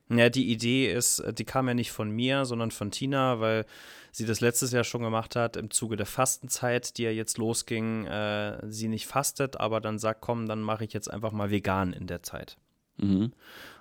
Ja, 0.10 0.30
die 0.30 0.52
Idee 0.52 0.92
ist, 0.92 1.20
äh, 1.20 1.34
die 1.34 1.46
kam 1.46 1.68
ja 1.68 1.74
nicht 1.74 1.92
von 1.92 2.12
mir, 2.12 2.46
sondern 2.46 2.72
von 2.72 2.92
Tina, 2.92 3.40
weil 3.40 3.66
sie 4.12 4.26
das 4.26 4.40
letztes 4.40 4.72
Jahr 4.72 4.84
schon 4.84 5.02
gemacht 5.02 5.36
hat 5.36 5.58
im 5.58 5.72
Zuge 5.72 5.96
der 5.96 6.06
Fastenzeit, 6.06 6.98
die 6.98 7.04
ja 7.04 7.12
jetzt 7.12 7.38
losging. 7.38 8.06
Äh, 8.06 8.60
sie 8.70 8.88
nicht 8.88 9.08
fastet, 9.08 9.60
aber 9.60 9.82
dann 9.82 9.98
sagt, 9.98 10.22
komm, 10.22 10.48
dann 10.48 10.62
mache 10.62 10.86
ich 10.86 10.94
jetzt 10.94 11.12
einfach 11.12 11.32
mal 11.32 11.50
vegan 11.50 11.92
in 11.92 12.06
der 12.08 12.22
Zeit. 12.22 12.58
Mhm. 12.98 13.34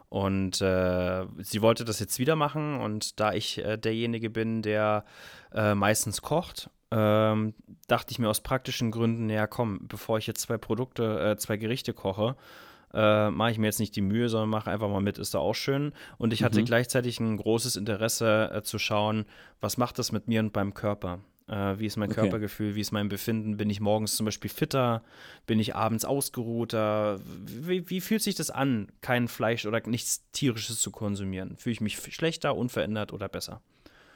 Und 0.09 0.61
äh, 0.61 1.27
sie 1.39 1.61
wollte 1.61 1.85
das 1.85 1.99
jetzt 1.99 2.19
wieder 2.19 2.37
machen 2.37 2.81
und 2.81 3.19
da 3.19 3.33
ich 3.33 3.59
äh, 3.59 3.77
derjenige 3.77 4.31
bin, 4.31 4.63
der 4.63 5.05
äh, 5.55 5.75
meistens 5.75 6.23
kocht, 6.23 6.71
ähm, 6.91 7.55
dachte 7.89 8.13
ich 8.13 8.19
mir 8.19 8.29
aus 8.29 8.41
praktischen 8.41 8.91
Gründen, 8.91 9.31
ja 9.31 9.47
komm, 9.47 9.81
bevor 9.89 10.19
ich 10.19 10.27
jetzt 10.27 10.43
zwei 10.43 10.59
Produkte, 10.59 11.33
äh, 11.33 11.37
zwei 11.37 11.57
Gerichte 11.57 11.93
koche, 11.93 12.37
äh, 12.93 13.31
mache 13.31 13.51
ich 13.51 13.59
mir 13.59 13.67
jetzt 13.67 13.81
nicht 13.81 13.97
die 13.97 14.03
Mühe, 14.03 14.29
sondern 14.29 14.51
mache 14.51 14.71
einfach 14.71 14.89
mal 14.89 15.01
mit, 15.01 15.19
ist 15.19 15.35
da 15.35 15.39
auch 15.39 15.55
schön. 15.55 15.93
Und 16.17 16.33
ich 16.33 16.45
hatte 16.45 16.63
gleichzeitig 16.63 17.19
ein 17.19 17.37
großes 17.37 17.77
Interesse 17.77 18.51
äh, 18.55 18.63
zu 18.63 18.79
schauen, 18.79 19.25
was 19.61 19.77
macht 19.77 19.99
das 19.99 20.13
mit 20.13 20.29
mir 20.29 20.41
und 20.41 20.53
beim 20.53 20.75
Körper. 20.75 21.19
Äh, 21.49 21.79
wie 21.79 21.87
ist 21.87 21.97
mein 21.97 22.11
Okay. 22.11 22.21
Körpergefühl, 22.21 22.75
wie 22.75 22.81
ist 22.81 22.93
mein 22.93 23.09
Befinden? 23.09 23.57
Bin 23.57 23.69
ich 23.69 23.81
morgens 23.81 24.17
zum 24.17 24.25
Beispiel 24.27 24.51
fitter? 24.51 25.03
Bin 25.47 25.59
ich 25.59 25.75
abends 25.75 26.05
ausgeruhter? 26.05 27.19
Wie, 27.45 27.91
wie 27.91 28.01
fühlt 28.01 28.23
sich 28.23 28.37
das 28.37 28.51
an, 28.51 28.89
kein 29.01 29.29
Fleisch 29.29 29.67
oder 29.67 29.81
nichts 29.87 30.25
Tierisches 30.33 30.81
zu 30.81 30.91
konsumieren? 30.91 31.57
Fühle 31.57 31.73
ich 31.73 31.81
mich 31.81 31.97
schlechter, 32.15 32.57
unverändert 32.57 33.13
oder 33.13 33.29
besser? 33.29 33.61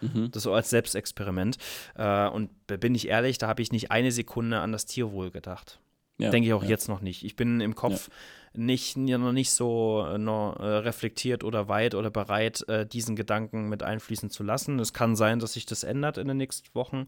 Mhm. 0.00 0.30
Das 0.30 0.42
so 0.42 0.52
als 0.52 0.70
Selbstexperiment. 0.70 1.58
Äh, 1.96 2.28
und 2.28 2.50
bin 2.66 2.94
ich 2.94 3.08
ehrlich, 3.08 3.38
da 3.38 3.48
habe 3.48 3.62
ich 3.62 3.72
nicht 3.72 3.90
eine 3.90 4.12
Sekunde 4.12 4.60
an 4.60 4.72
das 4.72 4.86
Tierwohl 4.86 5.30
gedacht. 5.30 5.80
Ja, 6.18 6.30
Denke 6.30 6.48
ich 6.48 6.54
auch 6.54 6.64
ja. 6.64 6.70
jetzt 6.70 6.88
noch 6.88 7.00
nicht. 7.00 7.24
Ich 7.24 7.36
bin 7.36 7.60
im 7.60 7.74
Kopf 7.76 8.10
nicht, 8.52 8.96
noch 8.96 9.32
nicht 9.32 9.50
so 9.50 10.04
äh, 10.08 10.18
noch, 10.18 10.58
äh, 10.58 10.64
reflektiert 10.64 11.44
oder 11.44 11.68
weit 11.68 11.94
oder 11.94 12.10
bereit, 12.10 12.68
äh, 12.68 12.86
diesen 12.86 13.14
Gedanken 13.14 13.68
mit 13.68 13.82
einfließen 13.82 14.30
zu 14.30 14.42
lassen. 14.42 14.78
Es 14.80 14.92
kann 14.92 15.14
sein, 15.14 15.38
dass 15.38 15.52
sich 15.52 15.64
das 15.64 15.84
ändert 15.84 16.18
in 16.18 16.26
den 16.26 16.36
nächsten 16.36 16.74
Wochen. 16.74 17.06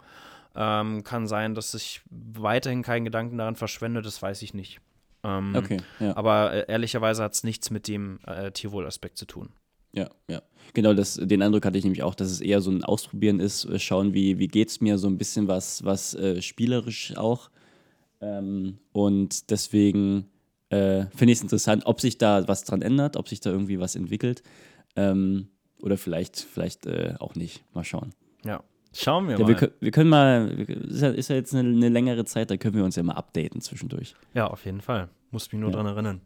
Ähm, 0.55 1.03
kann 1.03 1.27
sein, 1.27 1.55
dass 1.55 1.75
ich 1.75 2.03
weiterhin 2.11 2.83
keinen 2.83 3.05
Gedanken 3.05 3.39
daran 3.39 3.57
verschwende, 3.57 4.03
das 4.03 4.21
weiß 4.21 4.43
ich 4.43 4.55
nicht. 4.55 4.81
Ähm, 5.23 5.55
Okay, 5.57 5.79
ja. 5.99 6.17
Aber 6.17 6.53
äh, 6.53 6.65
ehrlicherweise 6.69 7.23
hat 7.23 7.35
es 7.35 7.45
nichts 7.45 7.71
mit 7.71 7.89
dem 7.89 8.21
äh, 8.27 8.51
Tierwohlaspekt 8.51 9.19
zu 9.19 9.27
tun. 9.27 9.51
Ja, 9.93 10.09
ja. 10.29 10.43
Genau, 10.73 10.95
das, 10.95 11.15
den 11.15 11.43
Eindruck 11.43 11.65
hatte 11.65 11.79
ich 11.79 11.85
nämlich 11.85 12.03
auch, 12.05 12.15
dass 12.15 12.31
es 12.31 12.41
eher 12.41 12.61
so 12.61 12.71
ein 12.71 12.85
Ausprobieren 12.85 13.41
ist, 13.41 13.65
äh, 13.65 13.79
schauen, 13.79 14.15
wie, 14.15 14.39
wie 14.39 14.47
geht 14.47 14.69
es 14.69 14.81
mir, 14.81 14.99
so 14.99 15.09
ein 15.09 15.19
bisschen 15.19 15.49
was, 15.49 15.85
was 15.85 16.15
äh, 16.15 16.41
spielerisch 16.43 17.17
auch. 17.17 17.51
Ähm, 18.21 18.79
und 18.93 19.51
deswegen 19.51 20.27
äh, 20.69 21.07
finde 21.15 21.33
ich 21.33 21.39
es 21.39 21.43
interessant, 21.43 21.87
ob 21.87 22.01
sich 22.01 22.19
da 22.19 22.47
was 22.47 22.63
dran 22.65 22.83
ändert, 22.83 23.17
ob 23.17 23.29
sich 23.29 23.41
da 23.41 23.51
irgendwie 23.51 23.81
was 23.81 23.97
entwickelt. 23.97 24.43
Ähm, 24.95 25.49
oder 25.83 25.97
vielleicht, 25.97 26.39
vielleicht 26.39 26.87
äh, 26.87 27.15
auch 27.19 27.35
nicht. 27.35 27.65
Mal 27.75 27.85
schauen. 27.85 28.11
Ja. 28.45 28.63
Schauen 28.93 29.27
wir 29.29 29.37
Ja, 29.39 29.43
mal. 29.43 29.49
wir, 29.49 29.57
kö- 29.57 29.73
wir 29.81 29.91
können 29.93 30.11
mal, 30.11 30.49
ist 30.51 31.01
ja, 31.01 31.09
ist 31.11 31.29
ja 31.31 31.37
jetzt 31.37 31.55
eine, 31.55 31.69
eine 31.69 31.89
längere 31.89 32.25
Zeit, 32.25 32.51
da 32.51 32.57
können 32.57 32.75
wir 32.75 32.85
uns 32.85 32.97
ja 32.97 33.03
mal 33.03 33.15
updaten 33.15 33.61
zwischendurch. 33.61 34.15
Ja, 34.35 34.49
auf 34.49 34.65
jeden 34.65 34.81
Fall. 34.81 35.09
Muss 35.31 35.51
mich 35.53 35.61
nur 35.61 35.71
Ja. 35.71 35.77
dran 35.77 35.87
erinnern. 35.87 36.21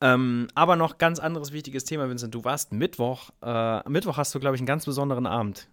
Ähm, 0.00 0.48
aber 0.54 0.76
noch 0.76 0.98
ganz 0.98 1.18
anderes 1.18 1.52
wichtiges 1.52 1.84
Thema, 1.84 2.08
Vincent. 2.08 2.34
Du 2.34 2.44
warst 2.44 2.72
Mittwoch. 2.72 3.30
Äh, 3.42 3.88
Mittwoch 3.88 4.16
hast 4.16 4.34
du, 4.34 4.40
glaube 4.40 4.54
ich, 4.56 4.60
einen 4.60 4.66
ganz 4.66 4.84
besonderen 4.84 5.26
Abend 5.26 5.68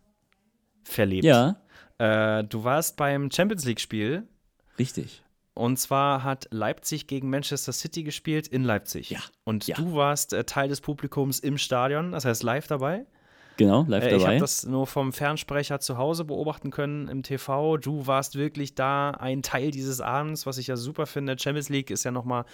verlebt. 0.84 1.24
Ja, 1.26 1.58
Äh, 1.98 2.44
du 2.44 2.64
warst 2.64 2.98
beim 2.98 3.30
Champions 3.32 3.66
League-Spiel. 3.66 4.28
richtig. 4.80 5.22
Und 5.58 5.78
zwar 5.78 6.24
hat 6.26 6.48
Leipzig 6.52 7.08
gegen 7.08 7.30
Manchester 7.30 7.72
City 7.72 8.04
gespielt 8.04 8.46
in 8.50 8.66
Leipzig. 8.66 9.10
Ja, 9.12 9.20
Und 9.46 9.66
ja. 9.68 9.78
du 9.78 9.96
warst 9.96 10.34
äh, 10.34 10.44
Teil 10.44 10.68
des 10.68 10.82
Publikums 10.82 11.40
im 11.40 11.58
Stadion, 11.58 12.12
das 12.12 12.26
heißt 12.26 12.44
live 12.44 12.68
dabei. 12.68 13.06
Genau, 13.58 13.86
live 13.88 14.04
Äh, 14.04 14.08
ich 14.16 14.22
dabei. 14.22 14.34
habe 14.34 14.40
das 14.40 14.66
nur 14.66 14.86
vom 14.88 15.14
Fernsprecher 15.14 15.80
zu 15.80 15.98
Hause 15.98 16.26
beobachten 16.26 16.72
können 16.72 17.08
im 17.08 17.24
TV. 17.24 17.78
Du 17.78 18.06
warst 18.08 18.36
wirklich 18.36 18.76
da 18.76 19.12
ein 19.12 19.42
Teil 19.44 19.72
dieses 19.72 20.02
Abends, 20.02 20.46
was 20.46 20.58
ich 20.58 20.68
ja 20.68 20.76
super 20.76 21.06
finde. 21.06 21.38
Champions 21.40 21.70
League 21.70 21.90
ist 21.90 22.04
ja 22.04 22.12
nochmal 22.12 22.46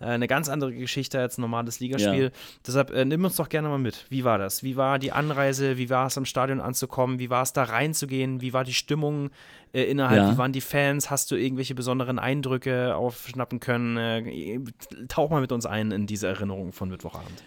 äh, 0.00 0.06
eine 0.06 0.26
ganz 0.26 0.48
andere 0.48 0.72
Geschichte 0.72 1.20
als 1.20 1.36
ein 1.38 1.42
normales 1.42 1.80
Ligaspiel. 1.80 2.24
Ja. 2.24 2.30
Deshalb 2.66 2.90
äh, 2.90 3.04
nimm 3.04 3.24
uns 3.24 3.36
doch 3.36 3.48
gerne 3.48 3.68
mal 3.68 3.78
mit. 3.78 4.06
Wie 4.08 4.24
war 4.24 4.38
das? 4.38 4.62
Wie 4.62 4.76
war 4.76 4.98
die 4.98 5.12
Anreise? 5.12 5.76
Wie 5.76 5.90
war 5.90 6.06
es 6.06 6.16
am 6.16 6.24
Stadion 6.24 6.60
anzukommen? 6.60 7.18
Wie 7.18 7.28
war 7.30 7.42
es 7.42 7.52
da 7.52 7.64
reinzugehen? 7.64 8.40
Wie 8.40 8.52
war 8.52 8.64
die 8.64 8.74
Stimmung 8.74 9.30
äh, 9.72 9.82
innerhalb? 9.82 10.16
Ja. 10.22 10.32
Wie 10.32 10.38
waren 10.38 10.52
die 10.52 10.60
Fans? 10.62 11.10
Hast 11.10 11.30
du 11.30 11.36
irgendwelche 11.36 11.74
besonderen 11.74 12.18
Eindrücke 12.18 12.96
aufschnappen 12.96 13.60
können? 13.60 13.96
Äh, 13.98 14.60
tauch 15.08 15.30
mal 15.30 15.40
mit 15.40 15.52
uns 15.52 15.66
ein 15.66 15.90
in 15.92 16.06
diese 16.06 16.28
Erinnerung 16.28 16.72
von 16.72 16.88
Mittwochabend. 16.88 17.42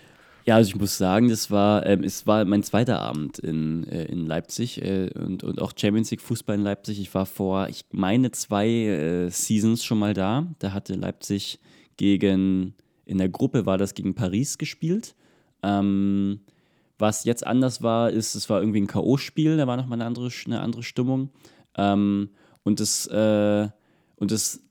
Ja, 0.50 0.56
also 0.56 0.70
ich 0.70 0.80
muss 0.80 0.98
sagen, 0.98 1.30
das 1.30 1.52
war, 1.52 1.86
ähm, 1.86 2.04
es 2.04 2.26
war 2.26 2.44
mein 2.44 2.64
zweiter 2.64 3.02
Abend 3.02 3.38
in, 3.38 3.88
äh, 3.88 4.06
in 4.06 4.26
Leipzig 4.26 4.82
äh, 4.82 5.12
und, 5.14 5.44
und 5.44 5.62
auch 5.62 5.74
Champions 5.78 6.10
League 6.10 6.22
Fußball 6.22 6.56
in 6.56 6.64
Leipzig. 6.64 7.00
Ich 7.00 7.14
war 7.14 7.28
vor, 7.28 7.68
ich 7.70 7.86
meine, 7.92 8.32
zwei 8.32 8.68
äh, 8.68 9.30
Seasons 9.30 9.84
schon 9.84 10.00
mal 10.00 10.16
da. 10.16 10.48
Da 10.58 10.74
hatte 10.74 10.96
Leipzig 10.96 11.60
gegen, 11.98 12.74
in 13.06 13.20
der 13.20 13.30
Gruppe 13.30 13.68
war 13.68 13.78
das 13.78 13.94
gegen 13.94 14.16
Paris 14.16 14.58
gespielt. 14.58 15.14
Ähm, 15.62 16.40
was 16.98 17.26
jetzt 17.26 17.46
anders 17.46 17.84
war, 17.84 18.10
ist, 18.10 18.34
es 18.34 18.50
war 18.50 18.60
irgendwie 18.60 18.82
ein 18.82 18.88
K.O.-Spiel, 18.88 19.56
da 19.56 19.68
war 19.68 19.78
nochmal 19.78 19.98
eine 20.00 20.08
andere, 20.08 20.32
eine 20.48 20.62
andere 20.62 20.82
Stimmung. 20.82 21.30
Ähm, 21.78 22.32
und 22.64 22.80
das, 22.80 23.06
äh, 23.06 23.70
und 24.16 24.32
das 24.32 24.64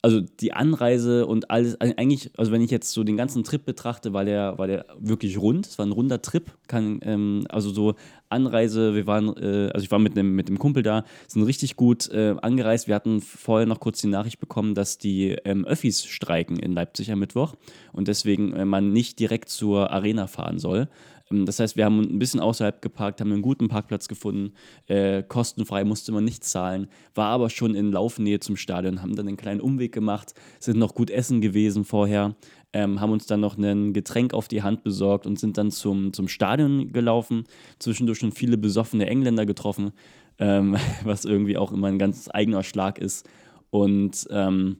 also 0.00 0.20
die 0.20 0.52
Anreise 0.52 1.26
und 1.26 1.50
alles, 1.50 1.80
eigentlich, 1.80 2.30
also 2.38 2.52
wenn 2.52 2.62
ich 2.62 2.70
jetzt 2.70 2.92
so 2.92 3.02
den 3.02 3.16
ganzen 3.16 3.42
Trip 3.42 3.64
betrachte, 3.64 4.12
war 4.12 4.24
der, 4.24 4.56
war 4.56 4.68
der 4.68 4.86
wirklich 4.98 5.38
rund. 5.38 5.66
Es 5.66 5.78
war 5.78 5.86
ein 5.86 5.92
runder 5.92 6.22
Trip. 6.22 6.52
Kann, 6.68 7.00
ähm, 7.02 7.46
also 7.48 7.70
so 7.70 7.94
Anreise, 8.28 8.94
wir 8.94 9.06
waren, 9.08 9.36
äh, 9.36 9.70
also 9.72 9.84
ich 9.84 9.90
war 9.90 9.98
mit 9.98 10.16
einem 10.16 10.36
mit 10.36 10.56
Kumpel 10.58 10.84
da, 10.84 11.04
sind 11.26 11.42
richtig 11.42 11.74
gut 11.74 12.08
äh, 12.10 12.36
angereist. 12.40 12.86
Wir 12.86 12.94
hatten 12.94 13.20
vorher 13.20 13.66
noch 13.66 13.80
kurz 13.80 14.00
die 14.00 14.06
Nachricht 14.06 14.38
bekommen, 14.38 14.74
dass 14.74 14.98
die 14.98 15.36
ähm, 15.44 15.64
Öffis 15.64 16.04
streiken 16.04 16.58
in 16.58 16.72
Leipzig 16.72 17.10
am 17.10 17.18
Mittwoch 17.18 17.54
und 17.92 18.06
deswegen 18.06 18.52
äh, 18.52 18.64
man 18.64 18.92
nicht 18.92 19.18
direkt 19.18 19.48
zur 19.48 19.90
Arena 19.90 20.28
fahren 20.28 20.58
soll. 20.58 20.88
Ähm, 21.30 21.46
Das 21.46 21.60
heißt, 21.60 21.76
wir 21.76 21.84
haben 21.84 22.00
ein 22.00 22.18
bisschen 22.18 22.40
außerhalb 22.40 22.82
geparkt, 22.82 23.20
haben 23.20 23.32
einen 23.32 23.42
guten 23.42 23.68
Parkplatz 23.68 24.08
gefunden, 24.08 24.54
äh, 24.86 25.22
kostenfrei 25.22 25.84
musste 25.84 26.12
man 26.12 26.24
nicht 26.24 26.44
zahlen, 26.44 26.88
war 27.14 27.28
aber 27.28 27.50
schon 27.50 27.74
in 27.74 27.92
Laufnähe 27.92 28.40
zum 28.40 28.56
Stadion, 28.56 29.02
haben 29.02 29.16
dann 29.16 29.28
einen 29.28 29.36
kleinen 29.36 29.60
Umweg 29.60 29.92
gemacht, 29.92 30.34
sind 30.60 30.78
noch 30.78 30.94
gut 30.94 31.10
essen 31.10 31.40
gewesen 31.40 31.84
vorher, 31.84 32.36
ähm, 32.72 33.00
haben 33.00 33.12
uns 33.12 33.26
dann 33.26 33.40
noch 33.40 33.56
ein 33.56 33.92
Getränk 33.92 34.34
auf 34.34 34.48
die 34.48 34.62
Hand 34.62 34.84
besorgt 34.84 35.26
und 35.26 35.38
sind 35.38 35.56
dann 35.58 35.70
zum, 35.70 36.12
zum 36.12 36.28
Stadion 36.28 36.92
gelaufen, 36.92 37.44
zwischendurch 37.78 38.18
schon 38.18 38.32
viele 38.32 38.58
besoffene 38.58 39.06
Engländer 39.06 39.46
getroffen, 39.46 39.92
ähm, 40.38 40.76
was 41.04 41.24
irgendwie 41.24 41.56
auch 41.56 41.72
immer 41.72 41.88
ein 41.88 41.98
ganz 41.98 42.28
eigener 42.32 42.62
Schlag 42.62 42.98
ist. 42.98 43.28
Und 43.70 44.26
ähm, 44.30 44.78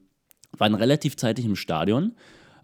waren 0.56 0.74
relativ 0.74 1.16
zeitig 1.16 1.44
im 1.44 1.56
Stadion 1.56 2.14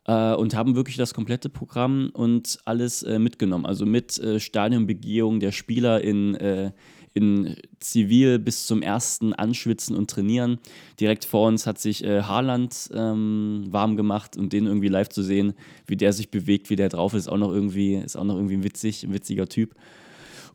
äh, 0.07 0.35
und 0.35 0.55
haben 0.55 0.75
wirklich 0.75 0.97
das 0.97 1.14
komplette 1.14 1.49
Programm 1.49 2.11
und 2.12 2.59
alles 2.64 3.03
äh, 3.03 3.19
mitgenommen. 3.19 3.67
Also 3.67 3.87
mit 3.87 4.19
äh, 4.19 4.40
Stadionbegehung 4.40 5.40
der 5.40 5.53
Spieler 5.53 6.01
in, 6.01 6.35
äh, 6.35 6.73
in 7.14 7.57
Zivil 7.81 8.38
bis 8.38 8.67
zum 8.67 8.83
ersten 8.83 9.33
Anschwitzen 9.33 9.97
und 9.97 10.11
Trainieren. 10.11 10.59
Direkt 11.01 11.25
vor 11.25 11.47
uns 11.49 11.67
hat 11.67 11.79
sich 11.79 12.05
äh, 12.05 12.23
Haaland 12.23 12.90
ähm, 12.93 13.67
warm 13.71 13.97
gemacht 13.97 14.37
und 14.37 14.53
den 14.53 14.67
irgendwie 14.67 14.88
live 14.88 15.09
zu 15.09 15.23
sehen, 15.23 15.55
wie 15.87 15.97
der 15.97 16.12
sich 16.12 16.31
bewegt, 16.31 16.71
wie 16.71 16.77
der 16.77 16.88
drauf 16.88 17.14
ist, 17.14 17.29
auch 17.29 17.38
noch 17.38 17.53
irgendwie, 17.53 17.95
ist 17.95 18.17
auch 18.17 18.25
noch 18.25 18.37
irgendwie 18.37 18.64
witzig, 18.64 19.05
ein 19.05 19.14
witziger 19.14 19.49
Typ. 19.49 19.75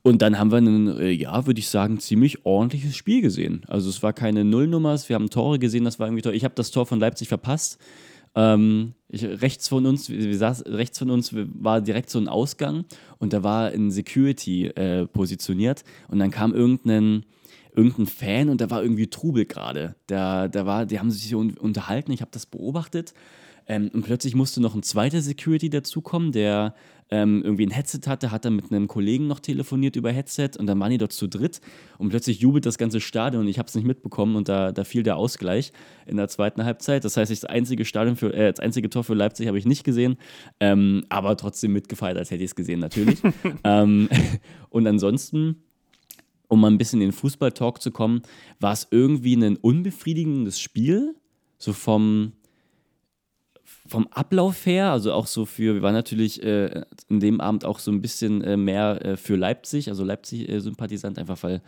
Und 0.02 0.22
dann 0.22 0.40
haben 0.40 0.52
wir 0.52 0.60
ein, 0.60 0.88
äh, 1.00 1.12
ja, 1.12 1.46
würde 1.46 1.60
ich 1.60 1.70
sagen, 1.70 2.00
ziemlich 2.00 2.46
ordentliches 2.46 2.96
Spiel 2.96 3.22
gesehen. 3.22 3.64
Also 3.68 3.90
es 3.90 4.02
war 4.02 4.14
keine 4.14 4.46
Nullnummers, 4.46 5.10
wir 5.10 5.16
haben 5.16 5.30
Tore 5.30 5.60
gesehen, 5.60 5.84
das 5.84 6.00
war 6.00 6.08
irgendwie 6.08 6.22
toll. 6.22 6.36
Ich 6.36 6.44
habe 6.44 6.56
das 6.56 6.72
Tor 6.72 6.86
von 6.86 7.00
Leipzig 7.00 7.28
verpasst. 7.28 7.80
Ähm, 8.36 8.94
ich, 9.08 9.24
rechts 9.24 9.68
von 9.68 9.86
uns, 9.86 10.10
wir, 10.10 10.20
wir 10.20 10.38
saß, 10.38 10.66
rechts 10.68 11.00
von 11.00 11.10
uns 11.10 11.34
war 11.34 11.82
direkt 11.82 12.10
so 12.10 12.20
ein 12.20 12.28
Ausgang 12.28 12.86
und 13.18 13.34
da 13.34 13.44
war 13.44 13.70
ein 13.70 13.92
Security 13.92 14.68
äh, 14.68 15.08
positioniert 15.08 15.84
und 16.08 16.20
dann 16.20 16.32
kam 16.32 16.54
irgendein, 16.54 17.26
irgendein 17.76 18.06
Fan 18.06 18.50
und 18.50 18.62
da 18.62 18.70
war 18.70 18.84
irgendwie 18.84 19.08
Trubel 19.08 19.46
gerade. 19.46 19.96
Da, 20.08 20.48
da 20.48 20.66
war, 20.66 20.86
die 20.86 21.00
haben 21.00 21.12
sich 21.12 21.34
unterhalten, 21.34 22.12
ich 22.12 22.22
habe 22.22 22.32
das 22.32 22.46
beobachtet. 22.46 23.14
Ähm, 23.70 23.90
und 23.94 24.04
plötzlich 24.04 24.36
musste 24.36 24.62
noch 24.62 24.76
ein 24.76 24.84
zweiter 24.84 25.22
Security 25.22 25.70
dazukommen, 25.70 26.32
der 26.32 26.74
ähm, 27.12 27.42
irgendwie 27.44 27.68
ein 27.68 27.72
Headset 27.72 28.02
hatte, 28.08 28.32
hat 28.32 28.44
dann 28.44 28.56
mit 28.56 28.72
einem 28.72 28.88
Kollegen 28.88 29.28
noch 29.28 29.40
telefoniert 29.40 29.96
über 29.96 30.12
Headset 30.12 30.52
und 30.58 30.66
dann 30.66 30.80
waren 30.80 30.90
die 30.92 30.98
dort 30.98 31.14
zu 31.14 31.28
dritt 31.28 31.62
und 31.98 32.10
plötzlich 32.10 32.40
jubelt 32.40 32.66
das 32.66 32.78
ganze 32.78 33.00
Stadion 33.00 33.44
und 33.44 33.48
ich 33.48 33.60
habe 33.60 33.68
es 33.68 33.76
nicht 33.76 33.86
mitbekommen 33.86 34.36
und 34.36 34.50
da, 34.50 34.72
da 34.72 34.84
fiel 34.84 35.04
der 35.04 35.18
Ausgleich 35.18 35.72
in 36.08 36.18
der 36.18 36.28
zweiten 36.28 36.66
Halbzeit. 36.66 37.06
Das 37.06 37.16
heißt, 37.16 37.32
das 37.32 37.46
einzige, 37.46 37.86
Stadion 37.86 38.16
für, 38.16 38.34
äh, 38.34 38.52
das 38.52 38.60
einzige 38.60 38.90
Tor 38.90 39.04
für 39.04 39.14
Leipzig 39.14 39.48
habe 39.48 39.58
ich 39.60 39.66
nicht 39.66 39.84
gesehen, 39.84 40.18
ähm, 40.60 41.06
aber 41.10 41.38
trotzdem 41.38 41.72
mitgefeiert, 41.72 42.18
als 42.18 42.32
hätte 42.32 42.44
ich 42.44 42.52
es 42.52 42.56
gesehen, 42.56 42.80
natürlich. 42.80 43.20
ähm, 43.64 44.10
und 44.70 44.88
ansonsten 44.88 45.64
um 46.48 46.62
mal 46.62 46.72
ein 46.72 46.80
bisschen 46.80 47.00
in 47.00 47.10
den 47.10 47.14
Fußball-Talk 47.14 47.80
zu 47.80 47.92
kommen, 47.92 48.24
war 48.60 48.74
es 48.74 48.88
irgendwie 48.90 49.36
ein 49.36 49.56
unbefriedigendes 49.56 50.60
Spiel, 50.60 51.14
so 51.60 51.74
vom, 51.74 52.34
vom 53.88 54.08
Ablauf 54.08 54.66
her, 54.66 54.92
also 54.92 55.14
auch 55.14 55.28
so 55.28 55.46
für, 55.46 55.76
wir 55.76 55.82
waren 55.82 55.94
natürlich 55.94 56.44
äh, 56.44 56.84
in 57.08 57.20
dem 57.20 57.42
Abend 57.42 57.66
auch 57.66 57.80
so 57.80 57.92
ein 57.92 58.02
bisschen 58.02 58.42
äh, 58.42 58.58
mehr 58.58 59.04
äh, 59.04 59.18
für 59.18 59.36
Leipzig, 59.36 59.90
also 59.90 60.04
Leipzig-Sympathisant, 60.04 61.18
einfach 61.18 61.42
weil 61.44 61.62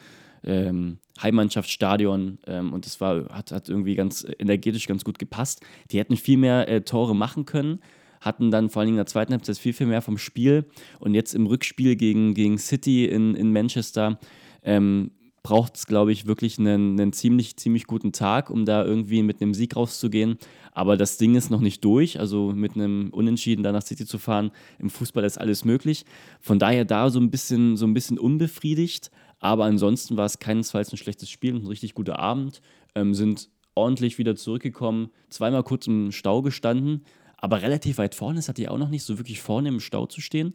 ähm, 0.43 0.97
Heimmannschaft, 1.21 1.77
ähm, 1.81 2.73
und 2.73 2.85
das 2.85 2.99
war, 2.99 3.29
hat, 3.29 3.51
hat 3.51 3.69
irgendwie 3.69 3.95
ganz 3.95 4.25
energetisch 4.39 4.87
ganz 4.87 5.03
gut 5.03 5.19
gepasst. 5.19 5.61
Die 5.91 5.99
hätten 5.99 6.17
viel 6.17 6.37
mehr 6.37 6.67
äh, 6.67 6.81
Tore 6.81 7.15
machen 7.15 7.45
können, 7.45 7.79
hatten 8.21 8.51
dann 8.51 8.69
vor 8.69 8.81
allem 8.81 8.91
in 8.91 8.95
der 8.95 9.05
zweiten 9.05 9.33
Halbzeit 9.33 9.57
viel, 9.57 9.73
viel 9.73 9.87
mehr 9.87 10.01
vom 10.01 10.17
Spiel 10.17 10.65
und 10.99 11.13
jetzt 11.13 11.33
im 11.33 11.45
Rückspiel 11.45 11.95
gegen, 11.95 12.33
gegen 12.33 12.57
City 12.57 13.05
in, 13.05 13.35
in 13.35 13.51
Manchester 13.51 14.19
ähm, 14.63 15.11
braucht 15.43 15.75
es, 15.75 15.87
glaube 15.87 16.11
ich, 16.11 16.27
wirklich 16.27 16.59
einen, 16.59 16.99
einen 16.99 17.13
ziemlich, 17.13 17.57
ziemlich 17.57 17.87
guten 17.87 18.11
Tag, 18.11 18.49
um 18.49 18.65
da 18.65 18.85
irgendwie 18.85 19.23
mit 19.23 19.41
einem 19.41 19.53
Sieg 19.53 19.75
rauszugehen. 19.75 20.37
Aber 20.71 20.97
das 20.97 21.17
Ding 21.17 21.35
ist 21.35 21.49
noch 21.49 21.61
nicht 21.61 21.83
durch. 21.83 22.19
Also 22.19 22.51
mit 22.53 22.75
einem 22.75 23.09
Unentschieden 23.11 23.63
da 23.63 23.71
nach 23.71 23.81
City 23.81 24.05
zu 24.05 24.19
fahren, 24.19 24.51
im 24.79 24.89
Fußball 24.89 25.23
ist 25.23 25.39
alles 25.39 25.65
möglich. 25.65 26.05
Von 26.39 26.59
daher 26.59 26.85
da 26.85 27.09
so 27.09 27.19
ein 27.19 27.31
bisschen, 27.31 27.75
so 27.75 27.85
ein 27.85 27.93
bisschen 27.93 28.19
unbefriedigt. 28.19 29.09
Aber 29.39 29.65
ansonsten 29.65 30.17
war 30.17 30.25
es 30.25 30.37
keinesfalls 30.37 30.93
ein 30.93 30.97
schlechtes 30.97 31.29
Spiel, 31.29 31.55
ein 31.55 31.65
richtig 31.65 31.95
guter 31.95 32.19
Abend. 32.19 32.61
Ähm, 32.93 33.15
sind 33.15 33.49
ordentlich 33.75 34.17
wieder 34.17 34.35
zurückgekommen, 34.35 35.09
zweimal 35.29 35.63
kurz 35.63 35.87
im 35.87 36.11
Stau 36.11 36.41
gestanden, 36.41 37.05
aber 37.37 37.61
relativ 37.61 37.97
weit 37.97 38.15
vorne. 38.15 38.39
Es 38.39 38.49
hatte 38.49 38.61
ja 38.61 38.71
auch 38.71 38.77
noch 38.77 38.89
nicht 38.89 39.03
so 39.03 39.17
wirklich 39.17 39.41
vorne 39.41 39.69
im 39.69 39.79
Stau 39.79 40.05
zu 40.05 40.21
stehen, 40.21 40.53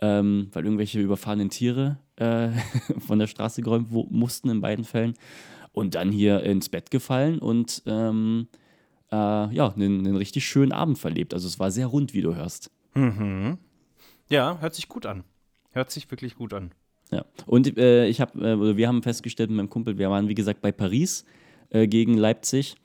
ähm, 0.00 0.48
weil 0.52 0.64
irgendwelche 0.64 1.00
überfahrenen 1.00 1.50
Tiere 1.50 1.98
äh, 2.16 2.48
von 2.98 3.18
der 3.18 3.26
Straße 3.26 3.62
geräumt 3.62 3.90
mussten 3.90 4.48
in 4.48 4.60
beiden 4.60 4.84
Fällen. 4.84 5.14
Und 5.72 5.94
dann 5.94 6.10
hier 6.10 6.42
ins 6.42 6.68
Bett 6.68 6.90
gefallen 6.90 7.38
und 7.38 7.82
ähm, 7.86 8.48
äh, 9.12 9.14
ja, 9.14 9.72
einen, 9.72 10.06
einen, 10.06 10.16
richtig 10.16 10.44
schönen 10.44 10.72
Abend 10.72 10.98
verlebt. 10.98 11.34
Also 11.34 11.46
es 11.46 11.60
war 11.60 11.70
sehr 11.70 11.86
rund, 11.86 12.14
wie 12.14 12.22
du 12.22 12.34
hörst. 12.34 12.70
Mhm. 12.94 13.58
Ja, 14.28 14.58
hört 14.60 14.74
sich 14.74 14.88
gut 14.88 15.06
an. 15.06 15.24
Hört 15.70 15.90
sich 15.90 16.10
wirklich 16.10 16.34
gut 16.34 16.52
an. 16.52 16.72
Ja, 17.10 17.24
und 17.46 17.78
äh, 17.78 18.06
ich 18.06 18.20
habe, 18.20 18.46
äh, 18.46 18.76
wir 18.76 18.88
haben 18.88 19.02
festgestellt 19.02 19.50
mit 19.50 19.56
meinem 19.56 19.70
Kumpel, 19.70 19.98
wir 19.98 20.10
waren 20.10 20.28
wie 20.28 20.34
gesagt 20.34 20.60
bei 20.60 20.72
Paris 20.72 21.24
äh, 21.70 21.86
gegen 21.86 22.14
Leipzig 22.14 22.76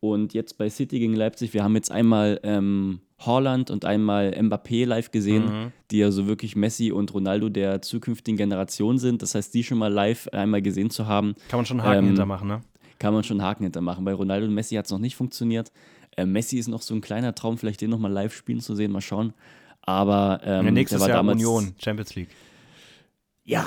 und 0.00 0.34
jetzt 0.34 0.58
bei 0.58 0.68
City 0.68 0.98
gegen 0.98 1.14
Leipzig. 1.14 1.54
Wir 1.54 1.62
haben 1.62 1.74
jetzt 1.76 1.90
einmal 1.90 2.40
ähm, 2.42 3.00
Holland 3.20 3.70
und 3.70 3.84
einmal 3.84 4.30
Mbappé 4.30 4.86
live 4.86 5.10
gesehen, 5.10 5.44
mhm. 5.44 5.72
die 5.90 5.98
ja 5.98 6.10
so 6.10 6.26
wirklich 6.26 6.56
Messi 6.56 6.90
und 6.90 7.12
Ronaldo 7.12 7.50
der 7.50 7.82
zukünftigen 7.82 8.36
Generation 8.36 8.98
sind. 8.98 9.22
Das 9.22 9.34
heißt, 9.34 9.52
die 9.54 9.62
schon 9.62 9.78
mal 9.78 9.92
live 9.92 10.28
einmal 10.28 10.62
gesehen 10.62 10.90
zu 10.90 11.06
haben. 11.06 11.34
Kann 11.48 11.58
man 11.58 11.66
schon 11.66 11.82
Haken 11.82 11.98
ähm, 11.98 12.06
hintermachen, 12.06 12.48
ne? 12.48 12.62
kann 12.98 13.14
man 13.14 13.24
schon 13.24 13.42
Haken 13.42 13.64
hintermachen. 13.64 14.04
Bei 14.04 14.14
Ronaldo 14.14 14.46
und 14.46 14.54
Messi 14.54 14.76
hat 14.76 14.84
es 14.84 14.90
noch 14.90 14.98
nicht 14.98 15.16
funktioniert. 15.16 15.72
Äh, 16.16 16.26
Messi 16.26 16.58
ist 16.58 16.68
noch 16.68 16.82
so 16.82 16.94
ein 16.94 17.00
kleiner 17.00 17.34
Traum, 17.34 17.58
vielleicht 17.58 17.80
den 17.80 17.90
nochmal 17.90 18.12
live 18.12 18.34
spielen 18.34 18.60
zu 18.60 18.74
sehen, 18.74 18.92
mal 18.92 19.00
schauen. 19.00 19.32
Aber 19.82 20.40
ähm, 20.44 20.66
ja, 20.66 20.70
nächstes 20.70 21.00
Jahr 21.00 21.16
damals, 21.16 21.42
Union, 21.42 21.74
Champions 21.78 22.14
League. 22.14 22.28
Ja, 23.44 23.66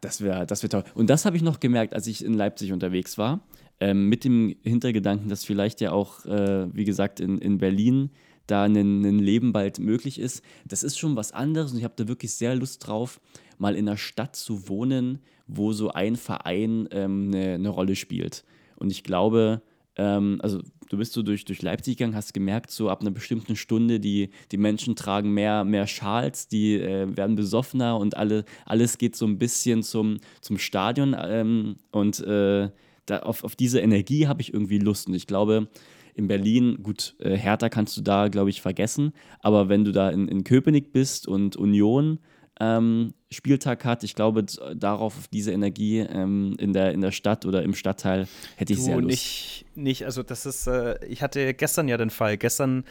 das 0.00 0.22
wäre 0.22 0.46
das 0.46 0.62
wär 0.62 0.70
toll. 0.70 0.84
Und 0.94 1.10
das 1.10 1.24
habe 1.24 1.36
ich 1.36 1.42
noch 1.42 1.60
gemerkt, 1.60 1.94
als 1.94 2.06
ich 2.06 2.24
in 2.24 2.34
Leipzig 2.34 2.72
unterwegs 2.72 3.18
war, 3.18 3.40
ähm, 3.80 4.08
mit 4.08 4.24
dem 4.24 4.54
Hintergedanken, 4.62 5.28
dass 5.28 5.44
vielleicht 5.44 5.80
ja 5.80 5.92
auch, 5.92 6.24
äh, 6.26 6.68
wie 6.74 6.84
gesagt, 6.84 7.20
in, 7.20 7.38
in 7.38 7.58
Berlin 7.58 8.10
da 8.46 8.64
ein, 8.64 8.76
ein 8.76 9.18
Leben 9.18 9.52
bald 9.52 9.78
möglich 9.78 10.18
ist. 10.18 10.42
Das 10.66 10.82
ist 10.82 10.98
schon 10.98 11.16
was 11.16 11.32
anderes 11.32 11.72
und 11.72 11.78
ich 11.78 11.84
habe 11.84 11.94
da 11.96 12.08
wirklich 12.08 12.32
sehr 12.32 12.54
Lust 12.54 12.86
drauf, 12.86 13.20
mal 13.58 13.76
in 13.76 13.88
einer 13.88 13.96
Stadt 13.96 14.36
zu 14.36 14.68
wohnen, 14.68 15.20
wo 15.46 15.72
so 15.72 15.90
ein 15.90 16.16
Verein 16.16 16.88
ähm, 16.90 17.30
eine, 17.32 17.54
eine 17.54 17.68
Rolle 17.68 17.96
spielt. 17.96 18.44
Und 18.76 18.90
ich 18.90 19.04
glaube, 19.04 19.62
ähm, 19.96 20.38
also 20.42 20.60
du 20.88 20.96
bist 20.96 21.12
so 21.12 21.22
durch, 21.22 21.44
durch 21.44 21.62
Leipzig 21.62 21.96
gegangen, 21.96 22.16
hast 22.16 22.34
gemerkt, 22.34 22.70
so 22.70 22.88
ab 22.88 23.00
einer 23.00 23.10
bestimmten 23.10 23.56
Stunde, 23.56 24.00
die, 24.00 24.30
die 24.50 24.56
Menschen 24.56 24.96
tragen 24.96 25.32
mehr, 25.32 25.64
mehr 25.64 25.86
Schals, 25.86 26.48
die 26.48 26.74
äh, 26.74 27.16
werden 27.16 27.36
besoffener 27.36 27.98
und 27.98 28.16
alle, 28.16 28.44
alles 28.66 28.98
geht 28.98 29.16
so 29.16 29.26
ein 29.26 29.38
bisschen 29.38 29.82
zum, 29.82 30.18
zum 30.40 30.58
Stadion. 30.58 31.14
Ähm, 31.18 31.76
und 31.92 32.20
äh, 32.20 32.70
da, 33.10 33.20
auf, 33.20 33.44
auf 33.44 33.56
diese 33.56 33.80
Energie 33.80 34.26
habe 34.26 34.40
ich 34.40 34.52
irgendwie 34.54 34.78
Lust. 34.78 35.08
Und 35.08 35.14
ich 35.14 35.26
glaube, 35.26 35.68
in 36.14 36.28
Berlin, 36.28 36.78
gut, 36.82 37.16
äh, 37.18 37.36
Hertha 37.36 37.68
kannst 37.68 37.96
du 37.96 38.02
da, 38.02 38.28
glaube 38.28 38.50
ich, 38.50 38.60
vergessen. 38.60 39.12
Aber 39.40 39.68
wenn 39.68 39.84
du 39.84 39.92
da 39.92 40.10
in, 40.10 40.28
in 40.28 40.44
Köpenick 40.44 40.92
bist 40.92 41.28
und 41.28 41.56
Union, 41.56 42.20
ähm, 42.60 43.14
Spieltag 43.30 43.84
hat. 43.84 44.04
Ich 44.04 44.14
glaube, 44.14 44.44
darauf, 44.44 45.16
auf 45.16 45.28
diese 45.28 45.50
Energie 45.52 46.00
ähm, 46.00 46.56
in, 46.58 46.72
der, 46.72 46.92
in 46.92 47.00
der 47.00 47.10
Stadt 47.10 47.46
oder 47.46 47.62
im 47.62 47.74
Stadtteil 47.74 48.28
hätte 48.56 48.74
ich 48.74 48.80
du, 48.80 48.84
sehr 48.84 48.96
Lust. 48.96 49.08
Nicht, 49.08 49.66
nicht, 49.74 50.04
also 50.04 50.22
das 50.22 50.46
ist, 50.46 50.66
äh, 50.66 51.04
ich 51.06 51.22
hatte 51.22 51.54
gestern 51.54 51.88
ja 51.88 51.96
den 51.96 52.10
Fall. 52.10 52.36
Gestern 52.36 52.84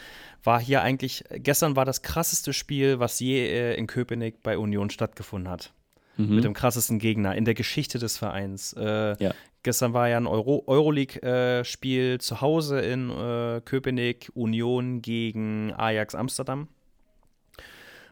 war 0.43 0.59
hier 0.59 0.81
eigentlich, 0.81 1.23
gestern 1.29 1.75
war 1.75 1.85
das 1.85 2.01
krasseste 2.01 2.51
Spiel, 2.51 2.99
was 2.99 3.19
je 3.19 3.45
äh, 3.45 3.75
in 3.75 3.85
Köpenick 3.85 4.41
bei 4.41 4.57
Union 4.57 4.89
stattgefunden 4.89 5.51
hat. 5.51 5.71
Mhm. 6.19 6.35
Mit 6.35 6.43
dem 6.43 6.53
krassesten 6.53 6.99
Gegner 6.99 7.35
in 7.35 7.45
der 7.45 7.53
Geschichte 7.53 7.97
des 7.97 8.17
Vereins. 8.17 8.73
Äh, 8.73 9.15
ja. 9.23 9.33
Gestern 9.63 9.93
war 9.93 10.09
ja 10.09 10.17
ein 10.17 10.27
Euro 10.27 10.63
Euroleague-Spiel 10.67 12.13
äh, 12.15 12.17
zu 12.19 12.41
Hause 12.41 12.81
in 12.81 13.09
äh, 13.09 13.61
Köpenick, 13.63 14.29
Union 14.33 15.01
gegen 15.01 15.73
Ajax 15.73 16.15
Amsterdam. 16.15 16.67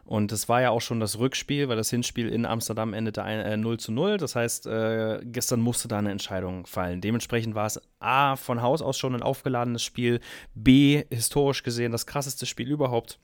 Und 0.04 0.32
es 0.32 0.48
war 0.48 0.62
ja 0.62 0.70
auch 0.70 0.80
schon 0.80 1.00
das 1.00 1.18
Rückspiel, 1.18 1.68
weil 1.68 1.76
das 1.76 1.90
Hinspiel 1.90 2.30
in 2.30 2.46
Amsterdam 2.46 2.94
endete 2.94 3.22
ein, 3.24 3.40
äh, 3.40 3.58
0 3.58 3.78
zu 3.78 3.92
0. 3.92 4.16
Das 4.16 4.34
heißt, 4.34 4.66
äh, 4.66 5.20
gestern 5.22 5.60
musste 5.60 5.86
da 5.86 5.98
eine 5.98 6.10
Entscheidung 6.10 6.64
fallen. 6.64 7.02
Dementsprechend 7.02 7.54
war 7.54 7.66
es 7.66 7.78
A, 8.00 8.36
von 8.36 8.62
Haus 8.62 8.80
aus 8.80 8.96
schon 8.96 9.14
ein 9.14 9.22
aufgeladenes 9.22 9.82
Spiel, 9.82 10.20
B, 10.54 11.04
historisch 11.10 11.62
gesehen 11.62 11.92
das 11.92 12.06
krasseste 12.06 12.46
Spiel 12.46 12.70
überhaupt. 12.70 13.18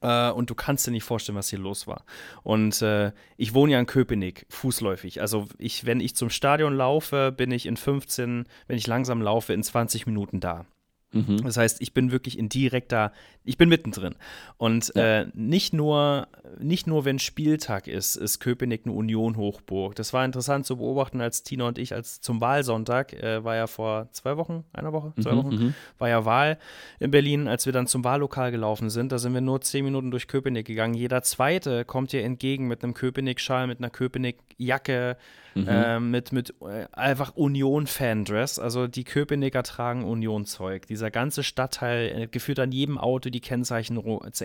Uh, 0.00 0.32
und 0.32 0.48
du 0.48 0.54
kannst 0.54 0.86
dir 0.86 0.92
nicht 0.92 1.02
vorstellen, 1.02 1.36
was 1.36 1.50
hier 1.50 1.58
los 1.58 1.88
war. 1.88 2.04
Und 2.44 2.80
uh, 2.82 3.10
ich 3.36 3.52
wohne 3.52 3.72
ja 3.72 3.80
in 3.80 3.86
Köpenick, 3.86 4.46
fußläufig. 4.48 5.20
Also 5.20 5.48
ich, 5.58 5.86
wenn 5.86 5.98
ich 5.98 6.14
zum 6.14 6.30
Stadion 6.30 6.76
laufe, 6.76 7.32
bin 7.32 7.50
ich 7.50 7.66
in 7.66 7.76
15, 7.76 8.44
wenn 8.68 8.76
ich 8.76 8.86
langsam 8.86 9.20
laufe, 9.20 9.52
in 9.52 9.62
20 9.64 10.06
Minuten 10.06 10.38
da. 10.38 10.66
Mhm. 11.12 11.42
Das 11.42 11.56
heißt, 11.56 11.80
ich 11.80 11.94
bin 11.94 12.12
wirklich 12.12 12.38
in 12.38 12.48
direkter, 12.48 13.12
ich 13.44 13.56
bin 13.56 13.68
mittendrin. 13.68 14.14
Und 14.58 14.92
ja. 14.94 15.20
äh, 15.20 15.26
nicht, 15.34 15.72
nur, 15.72 16.28
nicht 16.58 16.86
nur, 16.86 17.04
wenn 17.04 17.18
Spieltag 17.18 17.88
ist, 17.88 18.16
ist 18.16 18.40
Köpenick 18.40 18.82
eine 18.84 18.94
Union-Hochburg. 18.94 19.94
Das 19.94 20.12
war 20.12 20.24
interessant 20.24 20.66
zu 20.66 20.76
beobachten, 20.76 21.20
als 21.20 21.42
Tina 21.44 21.66
und 21.66 21.78
ich, 21.78 21.94
als 21.94 22.20
zum 22.20 22.40
Wahlsonntag, 22.40 23.14
äh, 23.14 23.42
war 23.42 23.56
ja 23.56 23.66
vor 23.66 24.08
zwei 24.12 24.36
Wochen, 24.36 24.64
einer 24.72 24.92
Woche, 24.92 25.14
zwei 25.20 25.32
mhm, 25.32 25.36
Wochen, 25.38 25.54
mhm. 25.54 25.74
war 25.98 26.08
ja 26.10 26.24
Wahl 26.26 26.58
in 27.00 27.10
Berlin, 27.10 27.48
als 27.48 27.64
wir 27.64 27.72
dann 27.72 27.86
zum 27.86 28.04
Wahllokal 28.04 28.50
gelaufen 28.50 28.90
sind. 28.90 29.10
Da 29.10 29.18
sind 29.18 29.32
wir 29.32 29.40
nur 29.40 29.62
zehn 29.62 29.84
Minuten 29.84 30.10
durch 30.10 30.28
Köpenick 30.28 30.66
gegangen. 30.66 30.94
Jeder 30.94 31.22
Zweite 31.22 31.86
kommt 31.86 32.12
dir 32.12 32.22
entgegen 32.22 32.68
mit 32.68 32.84
einem 32.84 32.92
Köpenick-Schal, 32.92 33.66
mit 33.66 33.78
einer 33.78 33.90
Köpenick-Jacke, 33.90 35.16
mhm. 35.54 35.68
äh, 35.68 36.00
mit, 36.00 36.32
mit 36.32 36.54
äh, 36.60 36.86
einfach 36.92 37.36
Union-Fan-Dress. 37.36 38.58
Also 38.58 38.86
die 38.86 39.04
Köpenicker 39.04 39.62
tragen 39.62 40.04
Union-Zeug. 40.04 40.86
Dieser 40.86 41.10
ganze 41.10 41.42
Stadtteil, 41.42 42.22
äh, 42.22 42.26
geführt 42.26 42.58
an 42.58 42.72
jedem 42.72 42.98
Auto, 42.98 43.30
die 43.30 43.40
Kennzeichen, 43.40 44.00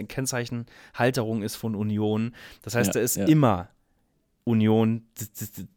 Kennzeichenhalterung 0.08 1.43
ist 1.43 1.56
von 1.56 1.76
Union. 1.76 2.34
Das 2.62 2.76
heißt, 2.76 2.88
ja, 2.88 2.93
da 2.93 2.99
ist 2.99 3.18
ja. 3.18 3.26
immer 3.26 3.70
Union 4.43 5.08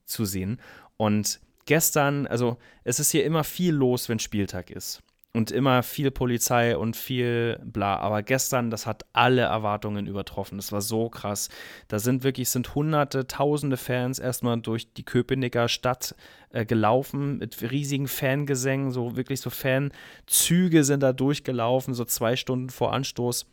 zu 0.05 0.24
sehen. 0.24 0.61
Und 0.97 1.41
gestern, 1.66 2.27
also 2.27 2.59
es 2.85 3.01
ist 3.01 3.11
hier 3.11 3.24
immer 3.24 3.45
viel 3.45 3.74
los, 3.74 4.09
wenn 4.09 4.18
Spieltag 4.18 4.70
ist 4.70 5.03
und 5.37 5.51
immer 5.51 5.82
viel 5.82 6.11
Polizei 6.11 6.78
und 6.78 6.97
viel 6.97 7.61
bla. 7.62 7.99
Aber 7.99 8.22
gestern, 8.22 8.70
das 8.70 8.87
hat 8.87 9.05
alle 9.12 9.43
Erwartungen 9.43 10.07
übertroffen. 10.07 10.57
Das 10.57 10.72
war 10.72 10.80
so 10.80 11.11
krass. 11.11 11.51
Da 11.89 11.99
sind 11.99 12.24
wirklich, 12.24 12.49
sind 12.49 12.74
hunderte, 12.74 13.26
tausende 13.26 13.76
Fans 13.76 14.18
erstmal 14.18 14.59
durch 14.59 14.95
die 14.95 15.05
Köpenicker 15.05 15.68
Stadt 15.68 16.14
äh, 16.49 16.64
gelaufen 16.64 17.37
mit 17.37 17.61
riesigen 17.70 18.09
Fangesängen, 18.09 18.93
so 18.93 19.14
wirklich 19.16 19.43
so 19.43 19.51
Fanzüge 19.51 20.84
sind 20.84 21.03
da 21.03 21.12
durchgelaufen, 21.12 21.93
so 21.93 22.07
zwei 22.07 22.34
Stunden 22.34 22.70
vor 22.70 22.95
Anstoß 22.95 23.45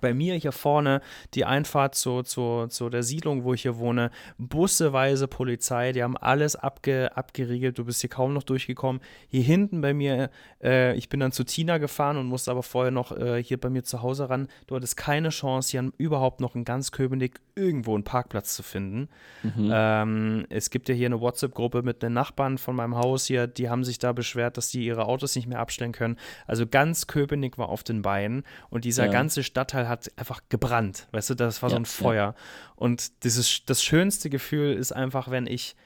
bei 0.00 0.14
mir 0.14 0.34
hier 0.34 0.52
vorne 0.52 1.00
die 1.34 1.44
Einfahrt 1.44 1.94
zu, 1.94 2.22
zu, 2.22 2.66
zu 2.68 2.88
der 2.88 3.02
Siedlung, 3.02 3.44
wo 3.44 3.54
ich 3.54 3.62
hier 3.62 3.78
wohne, 3.78 4.10
busseweise 4.36 5.28
Polizei, 5.28 5.92
die 5.92 6.02
haben 6.02 6.16
alles 6.16 6.56
abge, 6.56 7.16
abgeriegelt, 7.16 7.78
du 7.78 7.84
bist 7.84 8.00
hier 8.00 8.10
kaum 8.10 8.32
noch 8.34 8.42
durchgekommen. 8.42 9.00
Hier 9.28 9.42
hinten 9.42 9.80
bei 9.80 9.94
mir, 9.94 10.30
äh, 10.62 10.94
ich 10.96 11.08
bin 11.08 11.20
dann 11.20 11.32
zu 11.32 11.44
Tina 11.44 11.78
gefahren 11.78 12.16
und 12.16 12.26
musste 12.26 12.50
aber 12.50 12.62
vorher 12.62 12.90
noch 12.90 13.16
äh, 13.16 13.42
hier 13.42 13.58
bei 13.58 13.70
mir 13.70 13.82
zu 13.82 14.02
Hause 14.02 14.28
ran. 14.28 14.48
Du 14.66 14.76
hattest 14.76 14.96
keine 14.96 15.30
Chance, 15.30 15.70
hier 15.70 15.90
überhaupt 15.96 16.40
noch 16.40 16.54
in 16.54 16.64
ganz 16.64 16.92
Köpenick 16.92 17.40
irgendwo 17.54 17.94
einen 17.94 18.04
Parkplatz 18.04 18.54
zu 18.54 18.62
finden. 18.62 19.08
Mhm. 19.42 19.70
Ähm, 19.72 20.46
es 20.50 20.70
gibt 20.70 20.88
ja 20.88 20.94
hier 20.94 21.06
eine 21.06 21.20
WhatsApp-Gruppe 21.20 21.82
mit 21.82 22.02
den 22.02 22.12
Nachbarn 22.12 22.58
von 22.58 22.76
meinem 22.76 22.96
Haus 22.96 23.26
hier, 23.26 23.46
die 23.46 23.68
haben 23.68 23.84
sich 23.84 23.98
da 23.98 24.12
beschwert, 24.12 24.56
dass 24.56 24.68
die 24.68 24.84
ihre 24.84 25.06
Autos 25.06 25.34
nicht 25.34 25.48
mehr 25.48 25.60
abstellen 25.60 25.92
können. 25.92 26.16
Also 26.46 26.66
ganz 26.66 27.06
Köpenick 27.06 27.58
war 27.58 27.68
auf 27.68 27.82
den 27.82 28.02
Beinen 28.02 28.44
und 28.70 28.84
dieser 28.84 29.06
ja. 29.06 29.12
ganze 29.12 29.42
Stadtteil 29.42 29.77
hat 29.86 30.10
einfach 30.16 30.40
gebrannt. 30.48 31.06
Weißt 31.12 31.30
du, 31.30 31.34
das 31.34 31.62
war 31.62 31.68
ja, 31.68 31.74
so 31.74 31.80
ein 31.80 31.84
Feuer. 31.84 32.34
Ja. 32.34 32.34
Und 32.76 33.24
dieses, 33.24 33.64
das 33.66 33.82
schönste 33.82 34.30
Gefühl 34.30 34.72
ist 34.74 34.92
einfach, 34.92 35.30
wenn 35.30 35.46
ich 35.46 35.76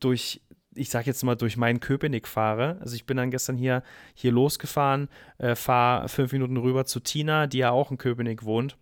durch, 0.00 0.42
ich 0.74 0.90
sag 0.90 1.06
jetzt 1.06 1.22
mal, 1.22 1.36
durch 1.36 1.56
meinen 1.56 1.80
Köpenick 1.80 2.26
fahre. 2.26 2.78
Also 2.80 2.96
ich 2.96 3.06
bin 3.06 3.16
dann 3.16 3.30
gestern 3.30 3.56
hier, 3.56 3.82
hier 4.14 4.32
losgefahren, 4.32 5.08
äh, 5.38 5.54
fahre 5.54 6.08
fünf 6.08 6.32
Minuten 6.32 6.56
rüber 6.56 6.84
zu 6.84 7.00
Tina, 7.00 7.46
die 7.46 7.58
ja 7.58 7.70
auch 7.70 7.90
in 7.90 7.98
Köpenick 7.98 8.44
wohnt 8.44 8.76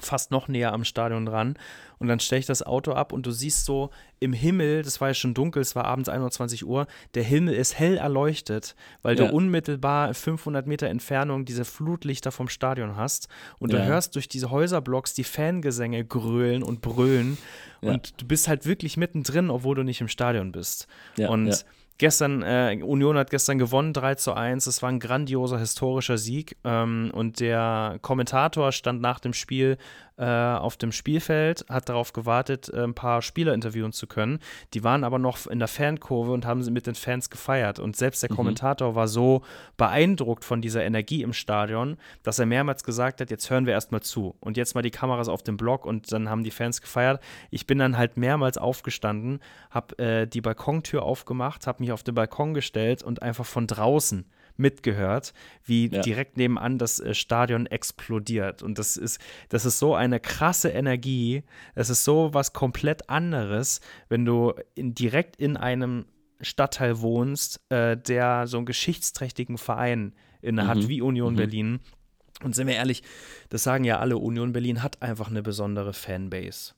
fast 0.00 0.30
noch 0.30 0.48
näher 0.48 0.72
am 0.72 0.84
Stadion 0.84 1.26
dran. 1.26 1.56
Und 1.98 2.08
dann 2.08 2.20
stelle 2.20 2.40
ich 2.40 2.46
das 2.46 2.62
Auto 2.62 2.92
ab 2.92 3.12
und 3.12 3.24
du 3.24 3.30
siehst 3.30 3.64
so 3.64 3.90
im 4.20 4.32
Himmel, 4.32 4.82
das 4.82 5.00
war 5.00 5.08
ja 5.08 5.14
schon 5.14 5.32
dunkel, 5.32 5.62
es 5.62 5.74
war 5.74 5.86
abends 5.86 6.08
21 6.08 6.66
Uhr, 6.66 6.86
der 7.14 7.22
Himmel 7.22 7.54
ist 7.54 7.78
hell 7.78 7.96
erleuchtet, 7.96 8.76
weil 9.02 9.18
ja. 9.18 9.26
du 9.26 9.34
unmittelbar 9.34 10.12
500 10.12 10.66
Meter 10.66 10.88
Entfernung 10.88 11.44
diese 11.44 11.64
Flutlichter 11.64 12.32
vom 12.32 12.48
Stadion 12.48 12.96
hast. 12.96 13.28
Und 13.58 13.72
ja. 13.72 13.78
du 13.78 13.84
hörst 13.86 14.14
durch 14.14 14.28
diese 14.28 14.50
Häuserblocks 14.50 15.14
die 15.14 15.24
Fangesänge 15.24 16.04
grölen 16.04 16.62
und 16.62 16.82
brüllen. 16.82 17.38
Ja. 17.80 17.92
Und 17.92 18.20
du 18.20 18.26
bist 18.26 18.48
halt 18.48 18.66
wirklich 18.66 18.96
mittendrin, 18.96 19.50
obwohl 19.50 19.74
du 19.74 19.82
nicht 19.82 20.00
im 20.00 20.08
Stadion 20.08 20.52
bist. 20.52 20.86
und 21.28 21.64
Gestern, 21.98 22.42
äh, 22.42 22.78
Union 22.82 23.16
hat 23.16 23.30
gestern 23.30 23.58
gewonnen, 23.58 23.94
3 23.94 24.16
zu 24.16 24.34
1. 24.34 24.66
Es 24.66 24.82
war 24.82 24.90
ein 24.90 25.00
grandioser 25.00 25.58
historischer 25.58 26.18
Sieg. 26.18 26.56
Ähm, 26.62 27.10
und 27.14 27.40
der 27.40 27.98
Kommentator 28.02 28.72
stand 28.72 29.00
nach 29.00 29.18
dem 29.18 29.32
Spiel 29.32 29.78
äh, 30.18 30.24
auf 30.24 30.76
dem 30.76 30.92
Spielfeld, 30.92 31.66
hat 31.68 31.88
darauf 31.88 32.12
gewartet, 32.12 32.70
äh, 32.72 32.82
ein 32.82 32.94
paar 32.94 33.22
Spieler 33.22 33.54
interviewen 33.54 33.92
zu 33.92 34.06
können. 34.06 34.38
Die 34.74 34.82
waren 34.82 35.04
aber 35.04 35.18
noch 35.18 35.46
in 35.46 35.58
der 35.58 35.68
Fankurve 35.68 36.32
und 36.32 36.46
haben 36.46 36.62
sie 36.62 36.70
mit 36.70 36.86
den 36.86 36.94
Fans 36.94 37.30
gefeiert. 37.30 37.78
Und 37.78 37.96
selbst 37.96 38.22
der 38.22 38.32
mhm. 38.32 38.36
Kommentator 38.36 38.94
war 38.94 39.08
so 39.08 39.42
beeindruckt 39.76 40.44
von 40.44 40.62
dieser 40.62 40.84
Energie 40.84 41.22
im 41.22 41.32
Stadion, 41.32 41.96
dass 42.22 42.38
er 42.38 42.46
mehrmals 42.46 42.84
gesagt 42.84 43.20
hat, 43.20 43.30
jetzt 43.30 43.50
hören 43.50 43.66
wir 43.66 43.74
erstmal 43.74 44.02
zu. 44.02 44.34
Und 44.40 44.56
jetzt 44.56 44.74
mal 44.74 44.82
die 44.82 44.90
Kameras 44.90 45.28
auf 45.28 45.42
dem 45.42 45.56
Block 45.56 45.84
und 45.84 46.10
dann 46.12 46.28
haben 46.30 46.44
die 46.44 46.50
Fans 46.50 46.80
gefeiert. 46.80 47.22
Ich 47.50 47.66
bin 47.66 47.78
dann 47.78 47.98
halt 47.98 48.16
mehrmals 48.16 48.58
aufgestanden, 48.58 49.40
habe 49.70 49.98
äh, 49.98 50.26
die 50.26 50.40
Balkontür 50.40 51.02
aufgemacht, 51.02 51.66
habe 51.66 51.82
mich 51.82 51.92
auf 51.92 52.02
den 52.02 52.14
Balkon 52.14 52.54
gestellt 52.54 53.02
und 53.02 53.22
einfach 53.22 53.44
von 53.44 53.66
draußen 53.66 54.24
mitgehört, 54.56 55.34
wie 55.64 55.88
ja. 55.88 56.00
direkt 56.02 56.36
nebenan 56.36 56.78
das 56.78 57.00
äh, 57.00 57.14
Stadion 57.14 57.66
explodiert. 57.66 58.62
Und 58.62 58.78
das 58.78 58.96
ist, 58.96 59.20
das 59.48 59.64
ist 59.64 59.78
so 59.78 59.94
eine 59.94 60.20
krasse 60.20 60.70
Energie. 60.70 61.42
Es 61.74 61.90
ist 61.90 62.04
so 62.04 62.32
was 62.32 62.52
komplett 62.52 63.08
anderes, 63.10 63.80
wenn 64.08 64.24
du 64.24 64.54
in, 64.74 64.94
direkt 64.94 65.36
in 65.36 65.56
einem 65.56 66.06
Stadtteil 66.40 67.00
wohnst, 67.00 67.60
äh, 67.70 67.96
der 67.96 68.46
so 68.46 68.58
einen 68.58 68.66
geschichtsträchtigen 68.66 69.58
Verein 69.58 70.14
inne 70.42 70.66
hat, 70.66 70.78
mhm. 70.78 70.88
wie 70.88 71.00
Union 71.00 71.34
mhm. 71.34 71.38
Berlin. 71.38 71.80
Und 72.42 72.54
sind 72.54 72.66
wir 72.66 72.74
ehrlich, 72.74 73.02
das 73.48 73.62
sagen 73.62 73.84
ja 73.84 73.98
alle, 73.98 74.18
Union 74.18 74.52
Berlin 74.52 74.82
hat 74.82 75.00
einfach 75.00 75.30
eine 75.30 75.42
besondere 75.42 75.94
Fanbase. 75.94 76.74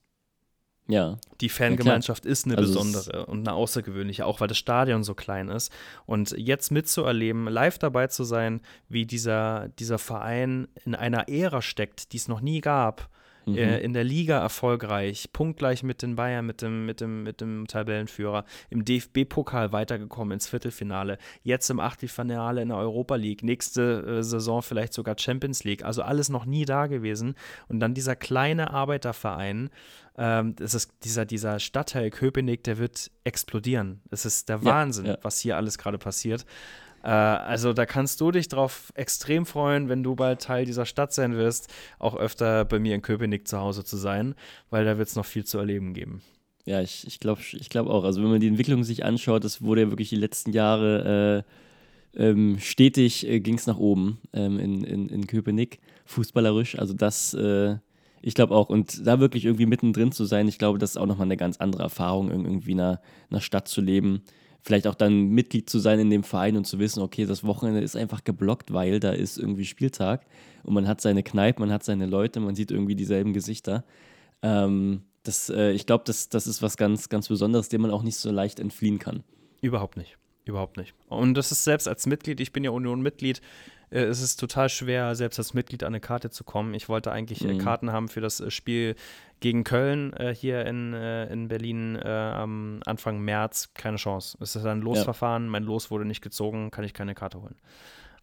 Ja. 0.88 1.18
Die 1.42 1.50
Fangemeinschaft 1.50 2.24
ja, 2.24 2.30
ist 2.30 2.46
eine 2.46 2.56
also 2.56 2.72
besondere 2.72 3.26
und 3.26 3.46
eine 3.46 3.54
außergewöhnliche, 3.54 4.24
auch 4.24 4.40
weil 4.40 4.48
das 4.48 4.56
Stadion 4.56 5.04
so 5.04 5.14
klein 5.14 5.48
ist. 5.48 5.70
Und 6.06 6.34
jetzt 6.36 6.72
mitzuerleben, 6.72 7.46
live 7.46 7.78
dabei 7.78 8.06
zu 8.06 8.24
sein, 8.24 8.62
wie 8.88 9.04
dieser, 9.04 9.68
dieser 9.78 9.98
Verein 9.98 10.66
in 10.86 10.94
einer 10.94 11.28
Ära 11.28 11.60
steckt, 11.60 12.12
die 12.12 12.16
es 12.16 12.26
noch 12.26 12.40
nie 12.40 12.62
gab, 12.62 13.10
mhm. 13.52 13.58
äh, 13.58 13.78
in 13.80 13.92
der 13.92 14.04
Liga 14.04 14.38
erfolgreich, 14.38 15.30
punktgleich 15.32 15.82
mit 15.82 16.02
den 16.02 16.16
Bayern, 16.16 16.46
mit 16.46 16.62
dem, 16.62 16.86
mit 16.86 17.00
dem, 17.00 17.22
mit 17.22 17.40
dem 17.40 17.66
Tabellenführer, 17.66 18.44
im 18.70 18.84
DFB-Pokal 18.84 19.72
weitergekommen 19.72 20.32
ins 20.32 20.48
Viertelfinale, 20.48 21.18
jetzt 21.42 21.68
im 21.70 21.80
Achtelfinale 21.80 22.62
in 22.62 22.68
der 22.68 22.78
Europa 22.78 23.16
League, 23.16 23.42
nächste 23.42 24.18
äh, 24.18 24.22
Saison 24.22 24.62
vielleicht 24.62 24.92
sogar 24.92 25.16
Champions 25.18 25.64
League, 25.64 25.84
also 25.84 26.02
alles 26.02 26.28
noch 26.28 26.44
nie 26.44 26.64
da 26.64 26.86
gewesen. 26.86 27.34
Und 27.68 27.80
dann 27.80 27.94
dieser 27.94 28.16
kleine 28.16 28.70
Arbeiterverein, 28.70 29.70
ähm, 30.16 30.56
das 30.56 30.74
ist 30.74 30.92
dieser, 31.04 31.24
dieser 31.24 31.60
Stadtteil 31.60 32.10
Köpenick, 32.10 32.64
der 32.64 32.78
wird 32.78 33.10
explodieren. 33.24 34.02
Es 34.10 34.24
ist 34.24 34.48
der 34.48 34.64
Wahnsinn, 34.64 35.06
ja, 35.06 35.12
ja. 35.12 35.18
was 35.22 35.38
hier 35.38 35.56
alles 35.56 35.78
gerade 35.78 35.98
passiert. 35.98 36.44
Äh, 37.02 37.08
also 37.08 37.72
da 37.72 37.86
kannst 37.86 38.20
du 38.20 38.30
dich 38.30 38.48
drauf 38.48 38.92
extrem 38.94 39.46
freuen, 39.46 39.88
wenn 39.88 40.02
du 40.02 40.14
bald 40.14 40.42
Teil 40.42 40.64
dieser 40.64 40.86
Stadt 40.86 41.12
sein 41.12 41.36
wirst, 41.36 41.72
auch 41.98 42.16
öfter 42.16 42.64
bei 42.64 42.78
mir 42.78 42.94
in 42.94 43.02
Köpenick 43.02 43.48
zu 43.48 43.58
Hause 43.58 43.84
zu 43.84 43.96
sein, 43.96 44.34
weil 44.70 44.84
da 44.84 44.98
wird 44.98 45.08
es 45.08 45.16
noch 45.16 45.26
viel 45.26 45.44
zu 45.44 45.58
erleben 45.58 45.94
geben. 45.94 46.22
Ja, 46.64 46.82
ich, 46.82 47.06
ich 47.06 47.18
glaube 47.18 47.40
ich 47.42 47.70
glaub 47.70 47.88
auch. 47.88 48.04
Also 48.04 48.22
wenn 48.22 48.30
man 48.30 48.40
die 48.40 48.48
Entwicklung 48.48 48.84
sich 48.84 49.04
anschaut, 49.04 49.44
das 49.44 49.62
wurde 49.62 49.82
ja 49.82 49.90
wirklich 49.90 50.10
die 50.10 50.16
letzten 50.16 50.52
Jahre 50.52 51.44
äh, 52.16 52.28
ähm, 52.28 52.58
stetig 52.58 53.26
äh, 53.26 53.40
ging 53.40 53.54
es 53.54 53.66
nach 53.66 53.78
oben 53.78 54.18
ähm, 54.32 54.58
in, 54.58 54.84
in, 54.84 55.08
in 55.08 55.26
Köpenick, 55.26 55.80
fußballerisch. 56.04 56.78
Also 56.78 56.92
das 56.92 57.32
äh, 57.34 57.76
ich 58.22 58.34
glaube 58.34 58.54
auch. 58.54 58.68
Und 58.68 59.06
da 59.06 59.20
wirklich 59.20 59.44
irgendwie 59.44 59.66
mittendrin 59.66 60.12
zu 60.12 60.24
sein, 60.24 60.48
ich 60.48 60.58
glaube, 60.58 60.78
das 60.78 60.90
ist 60.90 60.96
auch 60.96 61.06
nochmal 61.06 61.26
eine 61.26 61.36
ganz 61.36 61.58
andere 61.58 61.82
Erfahrung, 61.84 62.30
irgendwie 62.30 62.72
in 62.72 62.80
einer, 62.80 63.00
einer 63.30 63.40
Stadt 63.40 63.68
zu 63.68 63.80
leben. 63.80 64.22
Vielleicht 64.68 64.86
auch 64.86 64.94
dann 64.94 65.30
Mitglied 65.30 65.70
zu 65.70 65.78
sein 65.78 65.98
in 65.98 66.10
dem 66.10 66.22
Verein 66.22 66.54
und 66.54 66.66
zu 66.66 66.78
wissen, 66.78 67.00
okay, 67.02 67.24
das 67.24 67.42
Wochenende 67.42 67.80
ist 67.80 67.96
einfach 67.96 68.22
geblockt, 68.22 68.70
weil 68.70 69.00
da 69.00 69.12
ist 69.12 69.38
irgendwie 69.38 69.64
Spieltag 69.64 70.26
und 70.62 70.74
man 70.74 70.86
hat 70.86 71.00
seine 71.00 71.22
Kneipe, 71.22 71.60
man 71.60 71.72
hat 71.72 71.84
seine 71.84 72.04
Leute, 72.04 72.38
man 72.38 72.54
sieht 72.54 72.70
irgendwie 72.70 72.94
dieselben 72.94 73.32
Gesichter. 73.32 73.86
Ähm, 74.42 75.04
das, 75.22 75.48
äh, 75.48 75.70
ich 75.70 75.86
glaube, 75.86 76.04
das, 76.06 76.28
das 76.28 76.46
ist 76.46 76.60
was 76.60 76.76
ganz, 76.76 77.08
ganz 77.08 77.28
Besonderes, 77.28 77.70
dem 77.70 77.80
man 77.80 77.90
auch 77.90 78.02
nicht 78.02 78.18
so 78.18 78.30
leicht 78.30 78.60
entfliehen 78.60 78.98
kann. 78.98 79.24
Überhaupt 79.62 79.96
nicht. 79.96 80.18
Überhaupt 80.44 80.76
nicht. 80.76 80.92
Und 81.08 81.32
das 81.32 81.50
ist 81.50 81.64
selbst 81.64 81.88
als 81.88 82.04
Mitglied, 82.04 82.38
ich 82.38 82.52
bin 82.52 82.62
ja 82.62 82.70
Union-Mitglied, 82.70 83.40
äh, 83.90 84.00
es 84.00 84.20
ist 84.20 84.36
total 84.36 84.68
schwer, 84.68 85.14
selbst 85.14 85.38
als 85.38 85.54
Mitglied 85.54 85.82
an 85.82 85.88
eine 85.88 86.00
Karte 86.00 86.28
zu 86.28 86.44
kommen. 86.44 86.74
Ich 86.74 86.90
wollte 86.90 87.10
eigentlich 87.10 87.42
äh, 87.42 87.54
mhm. 87.54 87.58
Karten 87.58 87.90
haben 87.90 88.08
für 88.08 88.20
das 88.20 88.40
äh, 88.40 88.50
Spiel 88.50 88.96
gegen 89.40 89.64
Köln 89.64 90.12
äh, 90.14 90.34
hier 90.34 90.64
in, 90.66 90.94
äh, 90.94 91.32
in 91.32 91.48
Berlin 91.48 91.96
äh, 91.96 92.08
am 92.08 92.80
Anfang 92.86 93.20
März. 93.20 93.70
Keine 93.74 93.96
Chance. 93.96 94.36
Es 94.40 94.56
ist 94.56 94.64
ein 94.64 94.80
Losverfahren, 94.80 95.44
ja. 95.44 95.50
mein 95.50 95.64
Los 95.64 95.90
wurde 95.90 96.04
nicht 96.04 96.22
gezogen, 96.22 96.70
kann 96.70 96.84
ich 96.84 96.94
keine 96.94 97.14
Karte 97.14 97.40
holen. 97.40 97.56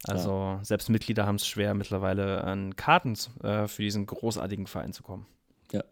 Also 0.04 0.30
ja. 0.30 0.60
selbst 0.62 0.88
Mitglieder 0.90 1.26
haben 1.26 1.36
es 1.36 1.46
schwer, 1.46 1.74
mittlerweile 1.74 2.44
an 2.44 2.76
Karten 2.76 3.16
für 3.16 3.82
diesen 3.82 4.06
großartigen 4.06 4.66
Verein 4.66 4.92
zu 4.92 5.02
kommen. 5.02 5.26
Ja. 5.72 5.82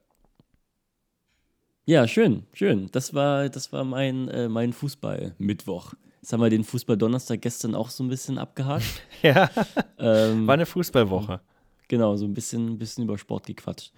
Ja, 1.86 2.06
schön, 2.06 2.46
schön. 2.52 2.90
Das 2.92 3.14
war, 3.14 3.48
das 3.48 3.72
war 3.72 3.82
mein, 3.82 4.30
mein 4.52 4.72
Fußball-Mittwoch. 4.72 5.94
Jetzt 6.24 6.32
haben 6.32 6.40
wir 6.40 6.48
den 6.48 6.64
Fußball-Donnerstag 6.64 7.42
gestern 7.42 7.74
auch 7.74 7.90
so 7.90 8.04
ein 8.04 8.08
bisschen 8.08 8.38
abgehakt. 8.38 8.86
ja. 9.22 9.50
Ähm, 9.98 10.46
War 10.46 10.54
eine 10.54 10.64
Fußballwoche. 10.64 11.40
Genau, 11.88 12.16
so 12.16 12.24
ein 12.24 12.32
bisschen, 12.34 12.66
ein 12.66 12.78
bisschen 12.78 13.04
über 13.04 13.18
Sport 13.18 13.46
gequatscht. 13.46 13.92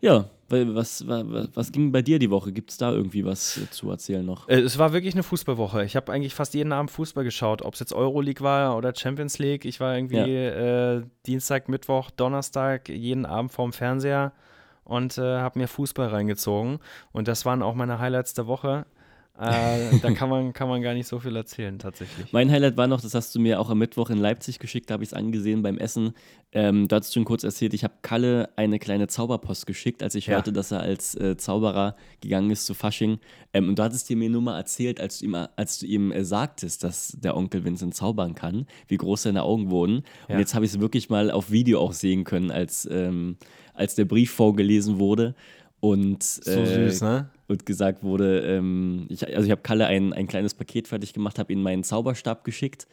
Ja, 0.00 0.30
was, 0.48 1.06
was, 1.06 1.48
was 1.54 1.72
ging 1.72 1.92
bei 1.92 2.02
dir 2.02 2.18
die 2.18 2.30
Woche? 2.30 2.52
Gibt 2.52 2.70
es 2.70 2.76
da 2.76 2.92
irgendwie 2.92 3.24
was 3.24 3.60
zu 3.70 3.90
erzählen 3.90 4.24
noch? 4.24 4.48
Äh, 4.48 4.60
es 4.60 4.78
war 4.78 4.92
wirklich 4.92 5.14
eine 5.14 5.22
Fußballwoche. 5.22 5.84
Ich 5.84 5.96
habe 5.96 6.12
eigentlich 6.12 6.34
fast 6.34 6.54
jeden 6.54 6.72
Abend 6.72 6.90
Fußball 6.90 7.24
geschaut, 7.24 7.62
ob 7.62 7.74
es 7.74 7.80
jetzt 7.80 7.92
Euroleague 7.92 8.42
war 8.44 8.76
oder 8.76 8.94
Champions 8.94 9.38
League. 9.38 9.64
Ich 9.64 9.80
war 9.80 9.96
irgendwie 9.96 10.16
ja. 10.16 10.96
äh, 10.96 11.02
Dienstag, 11.26 11.68
Mittwoch, 11.68 12.10
Donnerstag 12.10 12.88
jeden 12.88 13.26
Abend 13.26 13.52
vorm 13.52 13.72
Fernseher 13.72 14.32
und 14.84 15.18
äh, 15.18 15.38
habe 15.38 15.58
mir 15.58 15.68
Fußball 15.68 16.08
reingezogen. 16.08 16.78
Und 17.12 17.28
das 17.28 17.44
waren 17.44 17.62
auch 17.62 17.74
meine 17.74 17.98
Highlights 17.98 18.34
der 18.34 18.46
Woche. 18.46 18.86
Äh, 19.36 19.98
da 20.00 20.12
kann 20.12 20.28
man, 20.28 20.52
kann 20.52 20.68
man 20.68 20.80
gar 20.80 20.94
nicht 20.94 21.08
so 21.08 21.18
viel 21.18 21.34
erzählen, 21.34 21.76
tatsächlich. 21.78 22.32
Mein 22.32 22.50
Highlight 22.52 22.76
war 22.76 22.86
noch, 22.86 23.00
das 23.00 23.14
hast 23.14 23.34
du 23.34 23.40
mir 23.40 23.58
auch 23.58 23.68
am 23.68 23.78
Mittwoch 23.78 24.10
in 24.10 24.18
Leipzig 24.18 24.60
geschickt, 24.60 24.90
da 24.90 24.94
habe 24.94 25.02
ich 25.02 25.10
es 25.10 25.12
angesehen 25.12 25.62
beim 25.62 25.76
Essen. 25.76 26.12
Ähm, 26.52 26.86
du 26.86 26.94
hast 26.94 27.12
schon 27.12 27.24
kurz 27.24 27.42
erzählt, 27.42 27.74
ich 27.74 27.82
habe 27.82 27.94
Kalle 28.02 28.50
eine 28.54 28.78
kleine 28.78 29.08
Zauberpost 29.08 29.66
geschickt, 29.66 30.04
als 30.04 30.14
ich 30.14 30.26
ja. 30.26 30.34
hörte, 30.34 30.52
dass 30.52 30.70
er 30.70 30.80
als 30.80 31.16
äh, 31.16 31.36
Zauberer 31.36 31.96
gegangen 32.20 32.50
ist 32.52 32.64
zu 32.64 32.74
Fasching. 32.74 33.18
Ähm, 33.52 33.70
und 33.70 33.78
du 33.80 33.82
hattest 33.82 34.08
dir 34.08 34.16
mir 34.16 34.30
nur 34.30 34.42
mal 34.42 34.56
erzählt, 34.56 35.00
als 35.00 35.18
du 35.18 35.24
ihm, 35.24 35.34
als 35.34 35.80
du 35.80 35.86
ihm 35.86 36.12
äh, 36.12 36.24
sagtest, 36.24 36.84
dass 36.84 37.16
der 37.20 37.36
Onkel 37.36 37.64
Vincent 37.64 37.96
zaubern 37.96 38.36
kann, 38.36 38.68
wie 38.86 38.98
groß 38.98 39.24
seine 39.24 39.42
Augen 39.42 39.68
wurden. 39.68 40.04
Ja. 40.28 40.36
Und 40.36 40.40
jetzt 40.40 40.54
habe 40.54 40.64
ich 40.64 40.70
es 40.70 40.78
wirklich 40.78 41.10
mal 41.10 41.32
auf 41.32 41.50
Video 41.50 41.80
auch 41.80 41.92
sehen 41.92 42.22
können, 42.22 42.52
als, 42.52 42.88
ähm, 42.88 43.36
als 43.74 43.96
der 43.96 44.04
Brief 44.04 44.30
vorgelesen 44.30 45.00
wurde. 45.00 45.34
Und, 45.84 46.22
so 46.22 46.50
äh, 46.50 46.88
süß, 46.88 47.02
ne? 47.02 47.28
Und 47.46 47.66
gesagt 47.66 48.02
wurde, 48.02 48.40
ähm, 48.40 49.04
ich, 49.10 49.26
also 49.28 49.44
ich 49.44 49.50
habe 49.50 49.60
Kalle 49.60 49.84
ein, 49.84 50.14
ein 50.14 50.26
kleines 50.26 50.54
Paket 50.54 50.88
fertig 50.88 51.12
gemacht, 51.12 51.38
habe 51.38 51.52
ihm 51.52 51.60
meinen 51.60 51.84
Zauberstab 51.84 52.42
geschickt, 52.42 52.88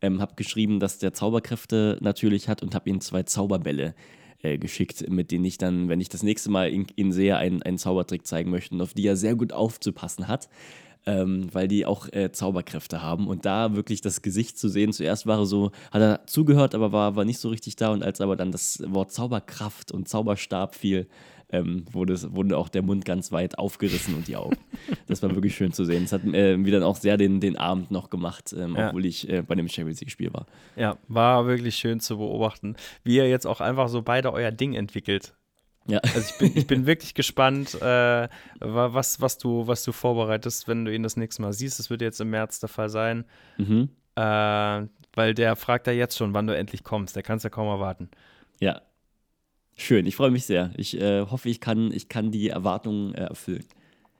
ähm, 0.00 0.20
habe 0.20 0.34
geschrieben, 0.36 0.78
dass 0.78 0.98
der 0.98 1.12
Zauberkräfte 1.12 1.98
natürlich 2.00 2.48
hat 2.48 2.62
und 2.62 2.76
habe 2.76 2.88
ihm 2.88 3.00
zwei 3.00 3.24
Zauberbälle 3.24 3.96
äh, 4.44 4.58
geschickt, 4.58 5.10
mit 5.10 5.32
denen 5.32 5.44
ich 5.44 5.58
dann, 5.58 5.88
wenn 5.88 6.00
ich 6.00 6.08
das 6.08 6.22
nächste 6.22 6.52
Mal 6.52 6.72
ihn, 6.72 6.86
ihn 6.94 7.10
sehe, 7.10 7.36
einen, 7.36 7.64
einen 7.64 7.78
Zaubertrick 7.78 8.24
zeigen 8.24 8.52
möchte 8.52 8.76
und 8.76 8.80
auf 8.80 8.94
die 8.94 9.08
er 9.08 9.16
sehr 9.16 9.34
gut 9.34 9.52
aufzupassen 9.52 10.28
hat. 10.28 10.48
Ähm, 11.08 11.48
weil 11.52 11.68
die 11.68 11.86
auch 11.86 12.12
äh, 12.12 12.32
Zauberkräfte 12.32 13.00
haben. 13.00 13.28
Und 13.28 13.44
da 13.44 13.76
wirklich 13.76 14.00
das 14.00 14.22
Gesicht 14.22 14.58
zu 14.58 14.68
sehen, 14.68 14.92
zuerst 14.92 15.24
war 15.24 15.38
er 15.38 15.46
so, 15.46 15.70
hat 15.92 16.02
er 16.02 16.26
zugehört, 16.26 16.74
aber 16.74 16.90
war, 16.90 17.14
war 17.14 17.24
nicht 17.24 17.38
so 17.38 17.48
richtig 17.48 17.76
da. 17.76 17.92
Und 17.92 18.02
als 18.02 18.20
aber 18.20 18.34
dann 18.34 18.50
das 18.50 18.82
Wort 18.84 19.12
Zauberkraft 19.12 19.92
und 19.92 20.08
Zauberstab 20.08 20.74
fiel, 20.74 21.06
ähm, 21.50 21.84
wurde, 21.92 22.16
wurde 22.34 22.56
auch 22.58 22.68
der 22.68 22.82
Mund 22.82 23.04
ganz 23.04 23.30
weit 23.32 23.58
aufgerissen 23.58 24.14
und 24.14 24.26
die 24.28 24.36
Augen. 24.36 24.56
Das 25.08 25.22
war 25.22 25.32
wirklich 25.34 25.54
schön 25.56 25.72
zu 25.72 25.84
sehen. 25.84 26.02
Das 26.02 26.12
hat 26.12 26.22
äh, 26.32 26.56
mir 26.56 26.72
dann 26.72 26.82
auch 26.82 26.96
sehr 26.96 27.16
den, 27.16 27.40
den 27.40 27.56
Abend 27.56 27.90
noch 27.92 28.10
gemacht, 28.10 28.52
ähm, 28.56 28.74
Ja. 28.76 28.88
obwohl 28.88 29.06
ich 29.06 29.28
äh, 29.28 29.42
bei 29.42 29.54
dem 29.54 29.68
Champions 29.68 30.00
League-Spiel 30.00 30.32
war. 30.32 30.46
Ja, 30.74 30.96
war 31.08 31.46
wirklich 31.46 31.76
schön 31.76 32.00
zu 32.00 32.18
beobachten, 32.18 32.74
wie 33.04 33.16
ihr 33.16 33.28
jetzt 33.28 33.46
auch 33.46 33.60
einfach 33.60 33.88
so 33.88 34.02
beide 34.02 34.32
euer 34.32 34.50
Ding 34.50 34.74
entwickelt. 34.74 35.34
Ja. 35.88 35.98
Also 36.00 36.20
ich 36.30 36.38
bin, 36.38 36.52
ich 36.56 36.66
bin 36.66 36.86
wirklich 36.86 37.14
gespannt, 37.14 37.74
äh, 37.80 37.84
wa- 37.84 38.28
was, 38.94 39.20
was, 39.20 39.38
du, 39.38 39.68
was 39.68 39.84
du 39.84 39.92
vorbereitest, 39.92 40.66
wenn 40.66 40.84
du 40.84 40.92
ihn 40.92 41.04
das 41.04 41.16
nächste 41.16 41.42
Mal 41.42 41.52
siehst. 41.52 41.78
Das 41.78 41.88
wird 41.90 42.00
jetzt 42.02 42.20
im 42.20 42.30
März 42.30 42.58
der 42.58 42.68
Fall 42.68 42.88
sein. 42.88 43.24
Mhm. 43.58 43.88
Äh, 44.16 44.20
weil 45.14 45.34
der 45.34 45.54
fragt 45.56 45.86
ja 45.86 45.92
jetzt 45.92 46.16
schon, 46.18 46.34
wann 46.34 46.46
du 46.48 46.56
endlich 46.56 46.82
kommst. 46.82 47.14
Der 47.14 47.22
kann 47.22 47.36
es 47.36 47.44
ja 47.44 47.50
kaum 47.50 47.68
erwarten. 47.68 48.10
Ja. 48.60 48.82
Schön, 49.76 50.06
ich 50.06 50.16
freue 50.16 50.30
mich 50.30 50.46
sehr. 50.46 50.70
Ich 50.76 50.98
äh, 51.00 51.20
hoffe, 51.22 51.48
ich 51.50 51.60
kann, 51.60 51.92
ich 51.92 52.08
kann 52.08 52.30
die 52.30 52.48
Erwartungen 52.48 53.14
äh, 53.14 53.24
erfüllen. 53.24 53.64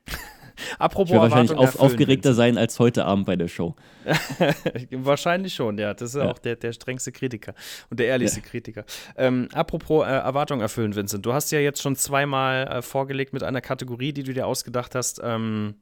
Apropos 0.79 1.09
Ich 1.11 1.15
werde 1.15 1.31
wahrscheinlich 1.31 1.57
auf, 1.57 1.79
aufgeregter 1.81 2.35
sein 2.35 2.57
als 2.59 2.79
heute 2.79 3.05
Abend 3.05 3.27
bei 3.27 3.37
der 3.37 3.49
Show. 3.49 3.75
Wahrscheinlich 4.91 5.55
schon, 5.55 5.79
ja. 5.79 5.93
Das 5.95 6.11
ist 6.11 6.17
Ja. 6.17 6.31
auch 6.31 6.39
der, 6.39 6.57
der 6.57 6.73
strengste 6.73 7.13
Kritiker 7.13 7.55
und 7.91 8.01
der 8.01 8.07
ehrlichste 8.07 8.41
Kritiker. 8.41 8.85
Ähm, 9.17 9.49
apropos 9.53 10.07
äh, 10.07 10.11
Erwartungen 10.11 10.61
erfüllen, 10.63 10.95
Vincent. 10.95 11.25
Du 11.27 11.33
hast 11.35 11.51
ja 11.53 11.59
jetzt 11.61 11.83
schon 11.83 11.97
zweimal 11.97 12.67
äh, 12.69 12.83
vorgelegt 12.83 13.33
mit 13.35 13.43
einer 13.43 13.61
Kategorie, 13.61 14.13
die 14.13 14.23
du 14.23 14.33
dir 14.33 14.47
ausgedacht 14.47 14.95
hast. 14.95 15.21
Ähm, 15.23 15.75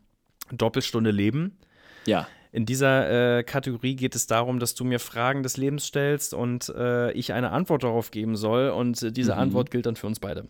Doppelstunde 0.53 1.11
Leben. 1.11 1.59
Ja. 2.07 2.27
In 2.55 2.67
dieser 2.67 3.39
äh, 3.39 3.43
Kategorie 3.43 3.97
geht 3.97 4.15
es 4.15 4.29
darum, 4.29 4.61
dass 4.61 4.77
du 4.77 4.85
mir 4.85 5.01
Fragen 5.01 5.43
des 5.43 5.57
Lebens 5.57 5.87
stellst 5.87 6.35
und 6.35 6.69
äh, 6.69 7.11
ich 7.11 7.33
eine 7.33 7.51
Antwort 7.51 7.83
darauf 7.83 8.13
geben 8.13 8.37
soll. 8.37 8.69
Und 8.69 9.17
diese 9.17 9.33
Mhm. 9.33 9.39
Antwort 9.41 9.73
gilt 9.73 9.87
dann 9.87 9.97
für 9.97 10.07
uns 10.07 10.21
beide. 10.21 10.47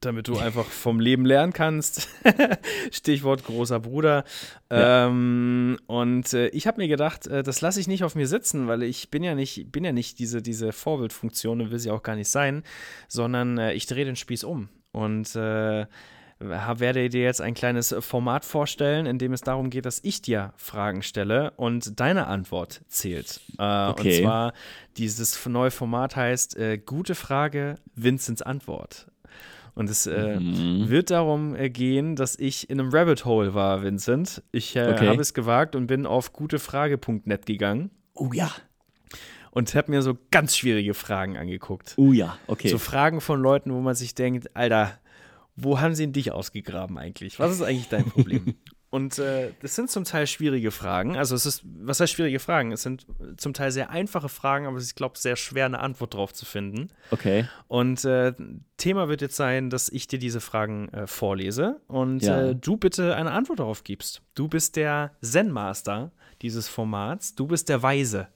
Damit 0.00 0.28
du 0.28 0.38
einfach 0.38 0.66
vom 0.66 1.00
Leben 1.00 1.26
lernen 1.26 1.52
kannst. 1.52 2.08
Stichwort 2.92 3.42
großer 3.44 3.80
Bruder. 3.80 4.22
Ja. 4.70 5.08
Ähm, 5.08 5.78
und 5.88 6.32
äh, 6.32 6.46
ich 6.50 6.68
habe 6.68 6.80
mir 6.80 6.86
gedacht, 6.86 7.26
äh, 7.26 7.42
das 7.42 7.60
lasse 7.60 7.80
ich 7.80 7.88
nicht 7.88 8.04
auf 8.04 8.14
mir 8.14 8.28
sitzen, 8.28 8.68
weil 8.68 8.84
ich 8.84 9.10
bin 9.10 9.24
ja 9.24 9.34
nicht, 9.34 9.72
bin 9.72 9.82
ja 9.82 9.90
nicht 9.90 10.20
diese, 10.20 10.42
diese 10.42 10.70
Vorbildfunktion 10.70 11.60
und 11.60 11.70
will 11.72 11.80
sie 11.80 11.90
auch 11.90 12.04
gar 12.04 12.14
nicht 12.14 12.30
sein, 12.30 12.62
sondern 13.08 13.58
äh, 13.58 13.72
ich 13.72 13.86
drehe 13.86 14.04
den 14.04 14.14
Spieß 14.14 14.44
um. 14.44 14.68
Und 14.92 15.34
äh, 15.34 15.86
werde 16.48 17.08
dir 17.08 17.22
jetzt 17.22 17.40
ein 17.40 17.54
kleines 17.54 17.94
Format 18.00 18.44
vorstellen, 18.44 19.06
in 19.06 19.18
dem 19.18 19.32
es 19.32 19.40
darum 19.40 19.70
geht, 19.70 19.86
dass 19.86 20.00
ich 20.02 20.22
dir 20.22 20.52
Fragen 20.56 21.02
stelle 21.02 21.52
und 21.56 21.98
deine 22.00 22.26
Antwort 22.26 22.82
zählt. 22.88 23.40
Äh, 23.58 23.90
Okay. 23.90 24.18
Und 24.18 24.22
zwar, 24.22 24.52
dieses 24.96 25.46
neue 25.46 25.70
Format 25.70 26.16
heißt 26.16 26.56
äh, 26.56 26.78
Gute 26.78 27.14
Frage, 27.14 27.76
Vincents 27.94 28.42
Antwort. 28.42 29.06
Und 29.74 29.90
es 29.90 30.06
äh, 30.06 30.38
Mhm. 30.38 30.88
wird 30.88 31.10
darum 31.10 31.56
äh, 31.56 31.68
gehen, 31.68 32.14
dass 32.14 32.38
ich 32.38 32.70
in 32.70 32.78
einem 32.80 32.90
Rabbit 32.92 33.24
Hole 33.24 33.54
war, 33.54 33.82
Vincent. 33.82 34.42
Ich 34.52 34.76
äh, 34.76 34.88
Okay. 34.94 35.08
habe 35.08 35.20
es 35.20 35.34
gewagt 35.34 35.74
und 35.74 35.88
bin 35.88 36.06
auf 36.06 36.32
gutefrage.net 36.32 37.44
gegangen 37.46 37.90
Oh 38.14 38.30
ja. 38.32 38.52
und 39.50 39.74
habe 39.74 39.90
mir 39.90 40.02
so 40.02 40.16
ganz 40.30 40.56
schwierige 40.56 40.94
Fragen 40.94 41.36
angeguckt. 41.36 41.94
Oh 41.96 42.12
ja, 42.12 42.38
okay. 42.46 42.68
So 42.68 42.78
Fragen 42.78 43.20
von 43.20 43.40
Leuten, 43.42 43.72
wo 43.72 43.80
man 43.80 43.96
sich 43.96 44.14
denkt, 44.14 44.54
Alter, 44.56 44.96
wo 45.56 45.80
haben 45.80 45.94
sie 45.94 46.04
denn 46.04 46.12
dich 46.12 46.32
ausgegraben 46.32 46.98
eigentlich? 46.98 47.38
Was 47.38 47.52
ist 47.52 47.62
eigentlich 47.62 47.88
dein 47.88 48.04
Problem? 48.06 48.54
Und 48.90 49.18
äh, 49.18 49.50
das 49.60 49.74
sind 49.74 49.90
zum 49.90 50.04
Teil 50.04 50.28
schwierige 50.28 50.70
Fragen. 50.70 51.16
Also 51.16 51.34
es 51.34 51.46
ist, 51.46 51.62
was 51.64 51.98
heißt 51.98 52.12
schwierige 52.12 52.38
Fragen? 52.38 52.70
Es 52.70 52.82
sind 52.82 53.04
zum 53.38 53.52
Teil 53.52 53.72
sehr 53.72 53.90
einfache 53.90 54.28
Fragen, 54.28 54.66
aber 54.68 54.76
es 54.76 54.84
ist, 54.84 54.90
ich 54.90 54.94
glaube, 54.94 55.18
sehr 55.18 55.34
schwer, 55.34 55.66
eine 55.66 55.80
Antwort 55.80 56.14
drauf 56.14 56.32
zu 56.32 56.44
finden. 56.44 56.90
okay. 57.10 57.48
Und 57.66 58.04
äh, 58.04 58.34
Thema 58.76 59.08
wird 59.08 59.20
jetzt 59.20 59.34
sein, 59.34 59.68
dass 59.68 59.88
ich 59.88 60.06
dir 60.06 60.20
diese 60.20 60.40
Fragen 60.40 60.90
äh, 60.90 61.08
vorlese 61.08 61.80
und 61.88 62.22
Ja. 62.22 62.40
äh, 62.50 62.54
du 62.54 62.76
bitte 62.76 63.16
eine 63.16 63.32
Antwort 63.32 63.58
darauf 63.58 63.82
gibst. 63.82 64.22
Du 64.36 64.46
bist 64.46 64.76
der 64.76 65.10
Zen-Master 65.22 66.12
dieses 66.40 66.68
Formats. 66.68 67.34
Du 67.34 67.48
bist 67.48 67.68
der 67.68 67.82
Weise, 67.82 68.28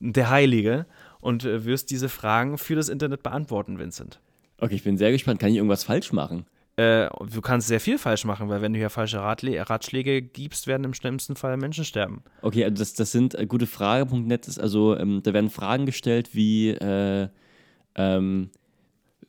der 0.00 0.30
Heilige 0.30 0.86
und 1.20 1.44
äh, 1.44 1.64
wirst 1.64 1.92
diese 1.92 2.08
Fragen 2.08 2.58
für 2.58 2.74
das 2.74 2.88
Internet 2.88 3.22
beantworten, 3.22 3.78
Vincent. 3.78 4.20
Okay, 4.58 4.74
ich 4.74 4.84
bin 4.84 4.96
sehr 4.96 5.12
gespannt. 5.12 5.40
Kann 5.40 5.50
ich 5.50 5.56
irgendwas 5.56 5.84
falsch 5.84 6.12
machen? 6.12 6.46
Äh, 6.76 7.08
du 7.32 7.40
kannst 7.40 7.68
sehr 7.68 7.80
viel 7.80 7.96
falsch 7.96 8.24
machen, 8.24 8.48
weil 8.48 8.60
wenn 8.60 8.74
du 8.74 8.78
hier 8.78 8.90
falsche 8.90 9.18
Ratle 9.18 9.68
Ratschläge 9.68 10.20
gibst, 10.20 10.66
werden 10.66 10.84
im 10.84 10.92
schlimmsten 10.92 11.34
Fall 11.34 11.56
Menschen 11.56 11.84
sterben. 11.84 12.22
Okay, 12.42 12.64
also 12.64 12.76
das, 12.76 12.92
das 12.92 13.12
sind 13.12 13.34
äh, 13.34 13.46
gute 13.46 13.66
Frage.net 13.66 14.46
ist 14.46 14.58
also, 14.58 14.94
ähm, 14.96 15.22
da 15.22 15.32
werden 15.32 15.48
Fragen 15.48 15.86
gestellt 15.86 16.34
wie 16.34 16.70
äh, 16.70 17.28
ähm, 17.94 18.50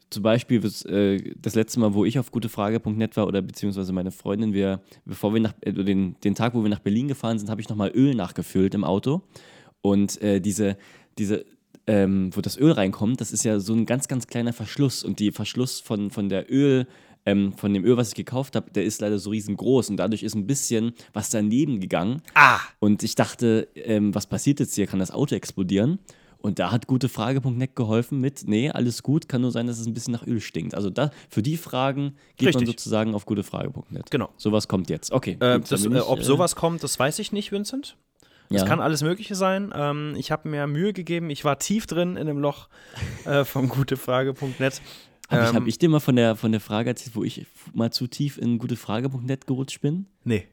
zum 0.10 0.24
Beispiel 0.24 0.62
was, 0.64 0.84
äh, 0.84 1.34
das 1.38 1.56
letzte 1.56 1.80
Mal, 1.80 1.94
wo 1.94 2.04
ich 2.04 2.20
auf 2.20 2.32
gutefrage.net 2.32 3.16
war 3.16 3.28
oder 3.28 3.42
beziehungsweise 3.42 3.94
meine 3.94 4.12
Freundin, 4.12 4.54
wir, 4.54 4.82
bevor 5.06 5.34
wir 5.34 5.42
nach, 5.42 5.54
äh, 5.62 5.72
den, 5.72 6.18
den 6.26 6.36
Tag, 6.36 6.54
wo 6.54 6.64
wir 6.64 6.70
nach 6.70 6.80
Berlin 6.80 7.08
gefahren 7.08 7.40
sind, 7.40 7.50
habe 7.50 7.62
ich 7.62 7.70
nochmal 7.70 7.92
Öl 7.94 8.14
nachgefüllt 8.14 8.74
im 8.76 8.84
Auto 8.84 9.22
und 9.82 10.22
äh, 10.22 10.42
diese, 10.42 10.78
diese 11.18 11.46
ähm, 11.88 12.30
wo 12.34 12.42
das 12.42 12.58
Öl 12.58 12.72
reinkommt, 12.72 13.22
das 13.22 13.32
ist 13.32 13.44
ja 13.44 13.60
so 13.60 13.74
ein 13.74 13.86
ganz, 13.86 14.08
ganz 14.08 14.28
kleiner 14.28 14.54
Verschluss 14.54 15.04
und 15.04 15.20
die 15.20 15.32
Verschluss 15.32 15.80
von, 15.80 16.12
von 16.12 16.30
der 16.30 16.52
Öl, 16.52 16.86
ähm, 17.26 17.54
von 17.54 17.74
dem 17.74 17.84
Öl, 17.84 17.98
was 17.98 18.10
ich 18.10 18.16
gekauft 18.16 18.56
habe, 18.56 18.72
der 18.72 18.84
ist 18.84 19.02
leider 19.02 19.20
so 19.20 19.30
riesengroß 19.32 19.90
und 19.90 19.98
dadurch 19.98 20.24
ist 20.24 20.36
ein 20.36 20.48
bisschen 20.48 20.94
was 21.14 21.30
daneben 21.30 21.80
gegangen 21.80 22.22
Ah! 22.36 22.60
und 22.80 23.04
ich 23.04 23.16
dachte, 23.16 23.68
ähm, 23.76 24.14
was 24.14 24.28
passiert 24.28 24.60
jetzt 24.60 24.76
hier? 24.76 24.88
Kann 24.88 25.00
das 25.00 25.12
Auto 25.12 25.34
explodieren? 25.36 26.00
Und 26.40 26.60
da 26.60 26.72
hat 26.72 26.86
gutefrage.net 26.88 27.76
geholfen 27.76 28.22
mit, 28.22 28.44
nee, 28.46 28.70
alles 28.70 29.02
gut, 29.02 29.28
kann 29.28 29.42
nur 29.42 29.52
sein, 29.52 29.66
dass 29.66 29.80
es 29.80 29.88
ein 29.88 29.94
bisschen 29.94 30.14
nach 30.14 30.26
Öl 30.26 30.40
stinkt. 30.40 30.76
Also 30.76 30.90
da, 30.90 31.10
für 31.30 31.42
die 31.42 31.58
Fragen 31.58 32.14
geht 32.38 32.54
man 32.54 32.60
Richtig. 32.60 32.80
sozusagen 32.80 33.16
auf 33.16 33.26
gutefrage.net. 33.26 34.12
Genau. 34.12 34.30
Sowas 34.38 34.68
kommt 34.68 34.90
jetzt. 34.90 35.12
Okay. 35.12 35.38
Äh, 35.40 35.58
gut, 35.58 35.72
das, 35.72 35.82
bin 35.82 35.96
äh, 35.96 36.00
ob 36.00 36.20
äh, 36.20 36.24
sowas 36.24 36.56
kommt, 36.56 36.84
das 36.84 36.98
weiß 37.00 37.20
ich 37.20 37.32
nicht, 37.32 37.52
Vincent. 37.52 37.98
Ja. 38.50 38.62
Es 38.62 38.66
kann 38.66 38.80
alles 38.80 39.04
Mögliche 39.04 39.36
sein. 39.36 39.74
Ähm, 39.76 40.16
ich 40.18 40.32
habe 40.32 40.48
mir 40.50 40.68
Mühe 40.68 40.93
gegeben. 40.93 41.30
Ich 41.30 41.43
war 41.43 41.60
tief 41.60 41.86
drin 41.86 42.16
in 42.18 42.28
dem 42.28 42.39
Loch 42.39 42.70
äh, 43.26 43.43
vom 43.45 43.70
gutefrage.net. 43.70 44.82
Habe 45.30 45.43
ich, 45.43 45.50
Ähm, 45.50 45.56
hab 45.56 45.68
ich 45.68 45.78
dir 45.78 45.89
mal 45.89 46.00
von 46.00 46.16
der, 46.16 46.36
von 46.36 46.52
der 46.52 46.62
Frage 46.62 46.89
erzählt, 46.89 47.16
wo 47.16 47.24
ich 47.24 47.45
mal 47.74 47.91
zu 47.91 48.08
tief 48.08 48.38
in 48.38 48.58
gutefrage.net 48.58 49.48
gerutscht 49.48 49.82
bin? 49.82 50.08
Nee. 50.24 50.48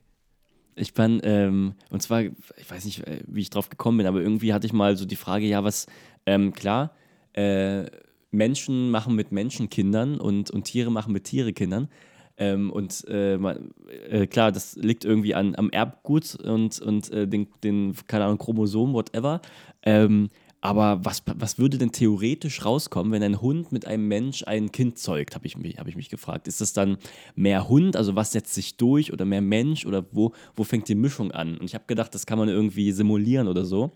Ich 0.76 0.92
bin, 0.92 1.20
ähm, 1.22 1.74
und 1.90 2.03
zwar, 2.03 2.22
ich 2.22 2.68
weiß 2.68 2.84
nicht, 2.84 3.07
äh, 3.07 3.20
wie 3.28 3.42
ich 3.42 3.51
drauf 3.51 3.68
gekommen 3.68 3.99
bin, 3.99 4.07
aber 4.09 4.20
irgendwie 4.20 4.53
hatte 4.53 4.66
ich 4.66 4.72
mal 4.72 4.97
so 4.97 5.05
die 5.05 5.14
Frage, 5.14 5.47
ja, 5.47 5.62
was, 5.62 5.86
ähm, 6.26 6.53
klar, 6.53 6.90
äh, 7.34 7.84
Menschen 8.32 8.90
machen 8.90 9.14
mit 9.14 9.30
Menschenkindern 9.30 10.18
und, 10.18 10.51
und 10.51 10.64
Tiere 10.64 10.90
machen 10.90 11.12
mit 11.12 11.24
Tierekindern. 11.24 11.88
Ähm, 12.37 12.70
und 12.70 13.05
äh, 13.09 13.37
man, 13.39 13.70
äh, 14.11 14.26
klar, 14.26 14.51
das 14.51 14.76
liegt 14.76 15.05
irgendwie 15.05 15.35
an, 15.35 15.55
am 15.57 15.70
Erbgut 15.70 16.35
und, 16.37 16.80
und 16.80 17.11
äh, 17.12 17.28
den, 17.28 17.47
den, 17.62 17.95
keine 18.07 18.24
Ahnung, 18.24 18.39
Chromosom, 18.39 18.93
whatever. 18.93 19.41
Ähm, 19.82 20.28
aber 20.61 21.05
was, 21.05 21.22
was 21.37 21.59
würde 21.59 21.76
denn 21.76 21.93
theoretisch 21.93 22.64
rauskommen, 22.64 23.12
wenn 23.12 23.22
ein 23.22 23.43
Hund 23.43 23.70
mit 23.70 23.87
einem 23.87 24.09
Mensch 24.09 24.45
ein 24.47 24.72
Kind 24.72 24.99
zeugt, 24.99 25.35
habe 25.35 25.47
ich, 25.47 25.59
mich- 25.59 25.76
hab 25.78 25.87
ich 25.89 25.95
mich 25.95 26.09
gefragt. 26.09 26.49
Ist 26.49 26.62
das 26.62 26.72
dann 26.72 26.97
mehr 27.35 27.68
Hund, 27.68 27.97
also 27.97 28.16
was 28.16 28.32
setzt 28.32 28.55
sich 28.55 28.78
durch 28.78 29.12
oder 29.12 29.26
mehr 29.26 29.43
Mensch 29.43 29.85
oder 29.85 30.07
wo, 30.11 30.32
wo 30.57 30.64
fängt 30.64 30.89
die 30.89 30.95
Mischung 30.95 31.32
an? 31.32 31.59
Und 31.59 31.66
ich 31.66 31.74
habe 31.74 31.85
gedacht, 31.87 32.14
das 32.14 32.24
kann 32.24 32.39
man 32.39 32.49
irgendwie 32.49 32.93
simulieren 32.93 33.47
oder 33.47 33.66
so 33.66 33.93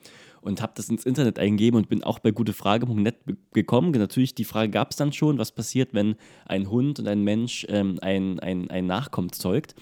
und 0.49 0.63
habe 0.63 0.73
das 0.75 0.89
ins 0.89 1.05
Internet 1.05 1.39
eingegeben 1.39 1.77
und 1.77 1.89
bin 1.89 2.03
auch 2.03 2.19
bei 2.19 2.31
gutefrage.net 2.31 3.17
gekommen. 3.53 3.93
Natürlich, 3.93 4.35
die 4.35 4.45
Frage 4.45 4.71
gab 4.71 4.91
es 4.91 4.97
dann 4.97 5.13
schon, 5.13 5.39
was 5.39 5.53
passiert, 5.53 5.91
wenn 5.93 6.17
ein 6.47 6.71
Hund 6.71 6.99
und 6.99 7.07
ein 7.07 7.23
Mensch 7.23 7.67
ähm, 7.69 7.99
ein, 8.01 8.41
ein, 8.41 8.71
ein 8.71 8.87
Nachkommen 8.87 9.31
zeugt. 9.31 9.75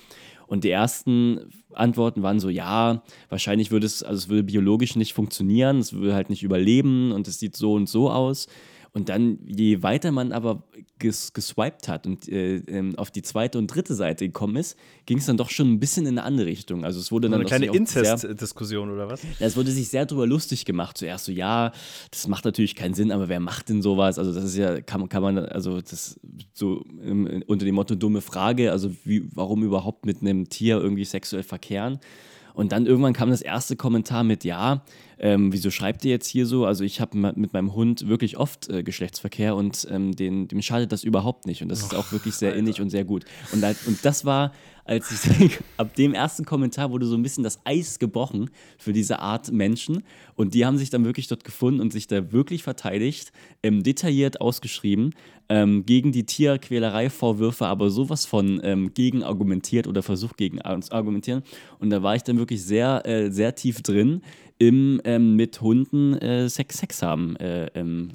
Und 0.48 0.64
die 0.64 0.70
ersten 0.70 1.50
Antworten 1.72 2.22
waren 2.22 2.40
so, 2.40 2.48
ja, 2.48 3.02
wahrscheinlich 3.28 3.70
würde 3.70 3.86
es, 3.86 4.02
also 4.02 4.18
es 4.18 4.28
würde 4.28 4.42
biologisch 4.42 4.96
nicht 4.96 5.12
funktionieren, 5.12 5.78
es 5.78 5.92
würde 5.92 6.14
halt 6.14 6.30
nicht 6.30 6.42
überleben 6.42 7.12
und 7.12 7.26
es 7.28 7.38
sieht 7.38 7.56
so 7.56 7.74
und 7.74 7.88
so 7.88 8.10
aus. 8.10 8.48
Und 8.96 9.10
dann, 9.10 9.40
je 9.44 9.82
weiter 9.82 10.10
man 10.10 10.32
aber 10.32 10.62
ges 10.98 11.34
geswiped 11.34 11.86
hat 11.86 12.06
und 12.06 12.30
äh, 12.30 12.56
ähm, 12.66 12.96
auf 12.96 13.10
die 13.10 13.20
zweite 13.20 13.58
und 13.58 13.66
dritte 13.66 13.94
Seite 13.94 14.24
gekommen 14.24 14.56
ist, 14.56 14.74
ging 15.04 15.18
es 15.18 15.26
dann 15.26 15.36
doch 15.36 15.50
schon 15.50 15.70
ein 15.70 15.78
bisschen 15.78 16.06
in 16.06 16.16
eine 16.16 16.22
andere 16.26 16.46
Richtung. 16.46 16.82
Also 16.82 16.98
es 16.98 17.12
wurde 17.12 17.28
dann 17.28 17.38
eine 17.38 17.44
kleine 17.44 17.66
Inzest-Diskussion 17.66 18.90
oder 18.90 19.06
was? 19.06 19.20
es 19.38 19.54
wurde 19.54 19.70
sich 19.70 19.90
sehr 19.90 20.06
drüber 20.06 20.26
lustig 20.26 20.64
gemacht. 20.64 20.96
Zuerst 20.96 21.26
so, 21.26 21.32
ja, 21.32 21.72
das 22.10 22.26
macht 22.26 22.46
natürlich 22.46 22.74
keinen 22.74 22.94
Sinn, 22.94 23.12
aber 23.12 23.28
wer 23.28 23.38
macht 23.38 23.68
denn 23.68 23.82
sowas? 23.82 24.18
Also, 24.18 24.32
das 24.32 24.44
ist 24.44 24.56
ja, 24.56 24.80
kann, 24.80 25.10
kann 25.10 25.22
man, 25.22 25.40
also, 25.40 25.82
das 25.82 26.18
so 26.54 26.82
ähm, 27.04 27.44
unter 27.46 27.66
dem 27.66 27.74
Motto 27.74 27.96
dumme 27.96 28.22
Frage, 28.22 28.72
also, 28.72 28.90
wie, 29.04 29.28
warum 29.34 29.62
überhaupt 29.62 30.06
mit 30.06 30.22
einem 30.22 30.48
Tier 30.48 30.78
irgendwie 30.78 31.04
sexuell 31.04 31.42
verkehren? 31.42 32.00
Und 32.56 32.72
dann 32.72 32.86
irgendwann 32.86 33.12
kam 33.12 33.28
das 33.28 33.42
erste 33.42 33.76
Kommentar 33.76 34.24
mit, 34.24 34.42
ja, 34.42 34.82
ähm, 35.18 35.52
wieso 35.52 35.70
schreibt 35.70 36.06
ihr 36.06 36.10
jetzt 36.10 36.26
hier 36.26 36.46
so? 36.46 36.64
Also 36.64 36.84
ich 36.84 37.02
habe 37.02 37.18
mit 37.18 37.52
meinem 37.52 37.74
Hund 37.74 38.08
wirklich 38.08 38.38
oft 38.38 38.70
äh, 38.70 38.82
Geschlechtsverkehr 38.82 39.54
und 39.54 39.86
ähm, 39.90 40.16
den, 40.16 40.48
dem 40.48 40.62
schadet 40.62 40.90
das 40.90 41.04
überhaupt 41.04 41.44
nicht. 41.44 41.60
Und 41.60 41.68
das 41.68 41.80
ist 41.80 41.94
auch 41.94 42.12
wirklich 42.12 42.34
sehr 42.34 42.50
Alter. 42.50 42.58
innig 42.58 42.80
und 42.80 42.88
sehr 42.88 43.04
gut. 43.04 43.26
Und, 43.52 43.62
und 43.62 44.04
das 44.04 44.24
war 44.24 44.52
als 44.86 45.10
ich 45.10 45.58
ab 45.76 45.94
dem 45.94 46.14
ersten 46.14 46.44
Kommentar 46.44 46.90
wurde 46.90 47.06
so 47.06 47.16
ein 47.16 47.22
bisschen 47.22 47.44
das 47.44 47.60
Eis 47.64 47.98
gebrochen 47.98 48.50
für 48.78 48.92
diese 48.92 49.18
Art 49.18 49.52
Menschen. 49.52 50.04
Und 50.34 50.54
die 50.54 50.64
haben 50.64 50.78
sich 50.78 50.90
dann 50.90 51.04
wirklich 51.04 51.26
dort 51.28 51.44
gefunden 51.44 51.80
und 51.80 51.92
sich 51.92 52.06
da 52.06 52.32
wirklich 52.32 52.62
verteidigt, 52.62 53.32
ähm, 53.62 53.82
detailliert 53.82 54.40
ausgeschrieben, 54.40 55.14
ähm, 55.48 55.86
gegen 55.86 56.12
die 56.12 56.24
Tierquälerei-Vorwürfe, 56.24 57.66
aber 57.66 57.90
sowas 57.90 58.26
von 58.26 58.60
ähm, 58.64 58.92
gegen 58.94 59.22
argumentiert 59.22 59.86
oder 59.86 60.02
versucht 60.02 60.36
gegen 60.36 60.60
zu 60.82 60.92
argumentieren. 60.92 61.42
Und 61.78 61.90
da 61.90 62.02
war 62.02 62.16
ich 62.16 62.22
dann 62.22 62.38
wirklich 62.38 62.62
sehr, 62.62 63.02
äh, 63.06 63.30
sehr 63.30 63.54
tief 63.54 63.82
drin 63.82 64.22
im 64.58 65.00
ähm, 65.04 65.36
mit 65.36 65.60
Hunden 65.60 66.14
äh, 66.14 66.48
Sex, 66.48 66.78
Sex 66.78 67.02
haben 67.02 67.36
äh, 67.36 67.68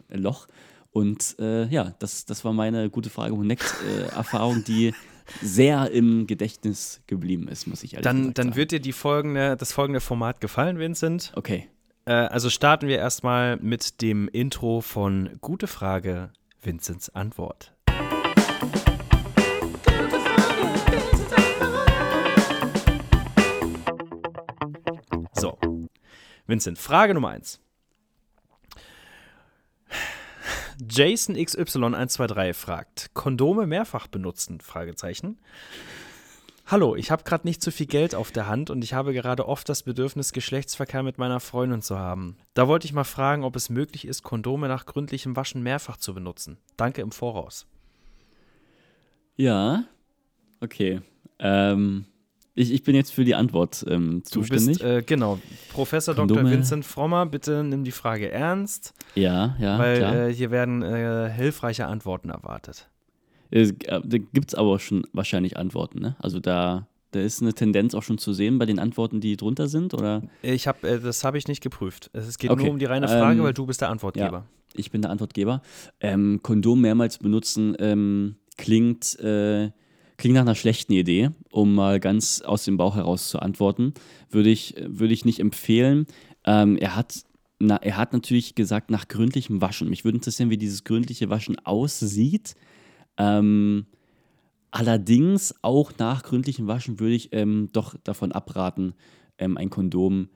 Loch. 0.10 0.48
Und 0.92 1.38
äh, 1.40 1.68
ja, 1.68 1.96
das, 2.00 2.26
das 2.26 2.44
war 2.44 2.52
meine 2.54 2.90
gute 2.90 3.10
Frage 3.10 3.34
Connect-Erfahrung, 3.34 4.60
äh, 4.60 4.64
die 4.64 4.94
sehr 5.42 5.90
im 5.92 6.28
Gedächtnis 6.28 7.02
geblieben 7.08 7.48
ist, 7.48 7.68
muss 7.68 7.84
ich 7.84 7.94
ehrlich 7.94 8.04
dann, 8.04 8.18
gesagt 8.18 8.38
Dann 8.38 8.48
sagen. 8.48 8.56
wird 8.58 8.72
dir 8.72 8.80
die 8.82 8.92
folgende, 8.92 9.56
das 9.56 9.72
folgende 9.72 10.02
Format 10.02 10.42
gefallen, 10.42 10.80
Vincent. 10.80 11.32
Okay. 11.36 11.68
Äh, 12.06 12.12
also 12.12 12.50
starten 12.50 12.88
wir 12.88 12.98
erstmal 12.98 13.58
mit 13.58 14.02
dem 14.02 14.28
Intro 14.28 14.82
von 14.82 15.30
Gute 15.40 15.68
Frage, 15.68 16.32
Vincents 16.64 17.10
Antwort. 17.16 17.74
So, 25.34 25.58
Vincent, 26.46 26.78
Frage 26.78 27.16
Nummer 27.16 27.30
1. 27.30 27.60
Jason 30.88 31.36
XY123 31.36 32.54
fragt: 32.54 33.14
Kondome 33.16 33.66
mehrfach 33.66 34.06
benutzen? 34.06 34.62
Fragezeichen. 34.62 35.40
Hallo, 36.72 36.96
ich 36.96 37.12
habe 37.12 37.24
gerade 37.24 37.46
nicht 37.46 37.62
zu 37.62 37.70
viel 37.70 37.86
Geld 37.86 38.16
auf 38.16 38.32
der 38.32 38.48
Hand 38.48 38.70
und 38.70 38.82
ich 38.82 38.94
habe 38.94 39.12
gerade 39.12 39.46
oft 39.46 39.68
das 39.68 39.84
Bedürfnis, 39.84 40.32
Geschlechtsverkehr 40.32 41.04
mit 41.04 41.18
meiner 41.18 41.42
Freundin 41.42 41.82
zu 41.82 42.00
haben. 42.00 42.38
Da 42.54 42.66
wollte 42.70 42.86
ich 42.86 42.94
mal 42.94 43.04
fragen, 43.04 43.44
ob 43.44 43.58
es 43.58 43.70
möglich 43.70 44.08
ist, 44.08 44.24
Kondome 44.24 44.70
nach 44.70 44.86
gründlichem 44.86 45.36
Waschen 45.36 45.64
mehrfach 45.64 45.98
zu 45.98 46.14
benutzen. 46.14 46.60
Danke 46.78 47.02
im 47.02 47.12
Voraus. 47.12 47.68
Ja, 49.36 49.84
okay. 50.62 51.02
Ähm, 51.40 52.06
ich, 52.56 52.72
ich 52.72 52.84
bin 52.84 52.96
jetzt 52.96 53.12
für 53.12 53.26
die 53.26 53.36
Antwort 53.36 53.84
ähm, 53.90 54.24
zuständig. 54.24 54.78
Du 54.78 54.84
bist, 54.86 54.98
äh, 55.00 55.02
genau. 55.02 55.40
Professor 55.74 56.16
Kondome. 56.16 56.44
Dr. 56.44 56.54
Vincent 56.54 56.86
Frommer, 56.86 57.26
bitte 57.26 57.66
nimm 57.66 57.84
die 57.84 57.92
Frage 57.92 58.32
ernst. 58.32 58.94
Ja, 59.16 59.58
ja. 59.60 59.78
Weil 59.78 60.02
äh, 60.02 60.34
hier 60.34 60.52
werden 60.52 60.84
äh, 60.84 61.30
hilfreiche 61.30 61.88
Antworten 61.88 62.30
erwartet. 62.30 62.88
Äh, 63.52 63.74
da 63.88 64.18
gibt 64.18 64.50
es 64.50 64.56
aber 64.56 64.70
auch 64.70 64.80
schon 64.80 65.04
wahrscheinlich 65.14 65.58
Antworten, 65.58 66.00
ne? 66.00 66.16
Also 66.20 66.40
da, 66.40 66.88
da 67.12 67.20
ist 67.20 67.42
eine 67.42 67.54
Tendenz 67.54 67.94
auch 67.94 68.04
schon 68.04 68.18
zu 68.18 68.34
sehen 68.34 68.58
bei 68.58 68.66
den 68.66 68.80
Antworten, 68.80 69.22
die 69.22 69.38
drunter 69.38 69.68
sind, 69.68 69.94
oder? 69.94 70.24
Ich 70.42 70.68
habe, 70.68 70.88
äh, 70.88 71.00
das 71.00 71.24
habe 71.24 71.38
ich 71.38 71.48
nicht 71.48 71.62
geprüft. 71.62 72.10
Es 72.14 72.38
geht 72.38 72.50
okay. 72.50 72.64
nur 72.64 72.72
um 72.72 72.80
die 72.80 72.86
reine 72.86 73.08
Frage, 73.08 73.40
ähm, 73.40 73.46
weil 73.46 73.54
du 73.54 73.66
bist 73.66 73.82
der 73.82 73.90
Antwortgeber. 73.90 74.38
Ja, 74.38 74.46
ich 74.74 74.90
bin 74.90 75.02
der 75.02 75.12
Antwortgeber. 75.12 75.62
Ähm, 76.00 76.40
Kondom 76.42 76.82
mehrmals 76.82 77.18
benutzen 77.20 77.76
ähm, 77.80 78.36
klingt 78.58 79.20
äh, 79.20 79.72
Klingt 80.22 80.36
nach 80.36 80.44
einer 80.44 80.54
schlechten 80.54 80.94
Idee, 80.94 81.32
um 81.50 81.74
mal 81.74 82.00
ganz 82.00 82.42
aus 82.42 82.64
dem 82.64 82.78
Bauch 82.78 82.96
heraus 82.96 83.30
zu 83.30 83.40
antworten. 83.40 83.96
Würde 84.30 84.52
ich, 84.52 84.76
würde 84.78 85.16
ich 85.16 85.26
nicht 85.26 85.40
empfehlen. 85.40 86.06
Ähm, 86.46 86.78
er, 86.78 86.96
hat, 86.96 87.24
na, 87.58 87.78
er 87.78 87.98
hat 87.98 88.14
natürlich 88.14 88.54
gesagt, 88.54 88.92
nach 88.92 89.08
gründlichem 89.08 89.62
Waschen. 89.62 89.90
Mich 89.90 90.06
würde 90.06 90.20
interessieren, 90.20 90.52
wie 90.52 90.60
dieses 90.60 90.84
gründliche 90.84 91.32
Waschen 91.32 91.58
aussieht. 91.66 92.54
Ähm, 93.18 93.86
allerdings, 94.72 95.56
auch 95.62 95.92
nach 95.98 96.24
gründlichem 96.24 96.68
Waschen 96.68 97.00
würde 97.00 97.16
ich 97.16 97.34
ähm, 97.34 97.70
doch 97.74 97.96
davon 98.04 98.32
abraten, 98.32 98.94
ähm, 99.38 99.58
ein 99.58 99.70
Kondom 99.70 100.30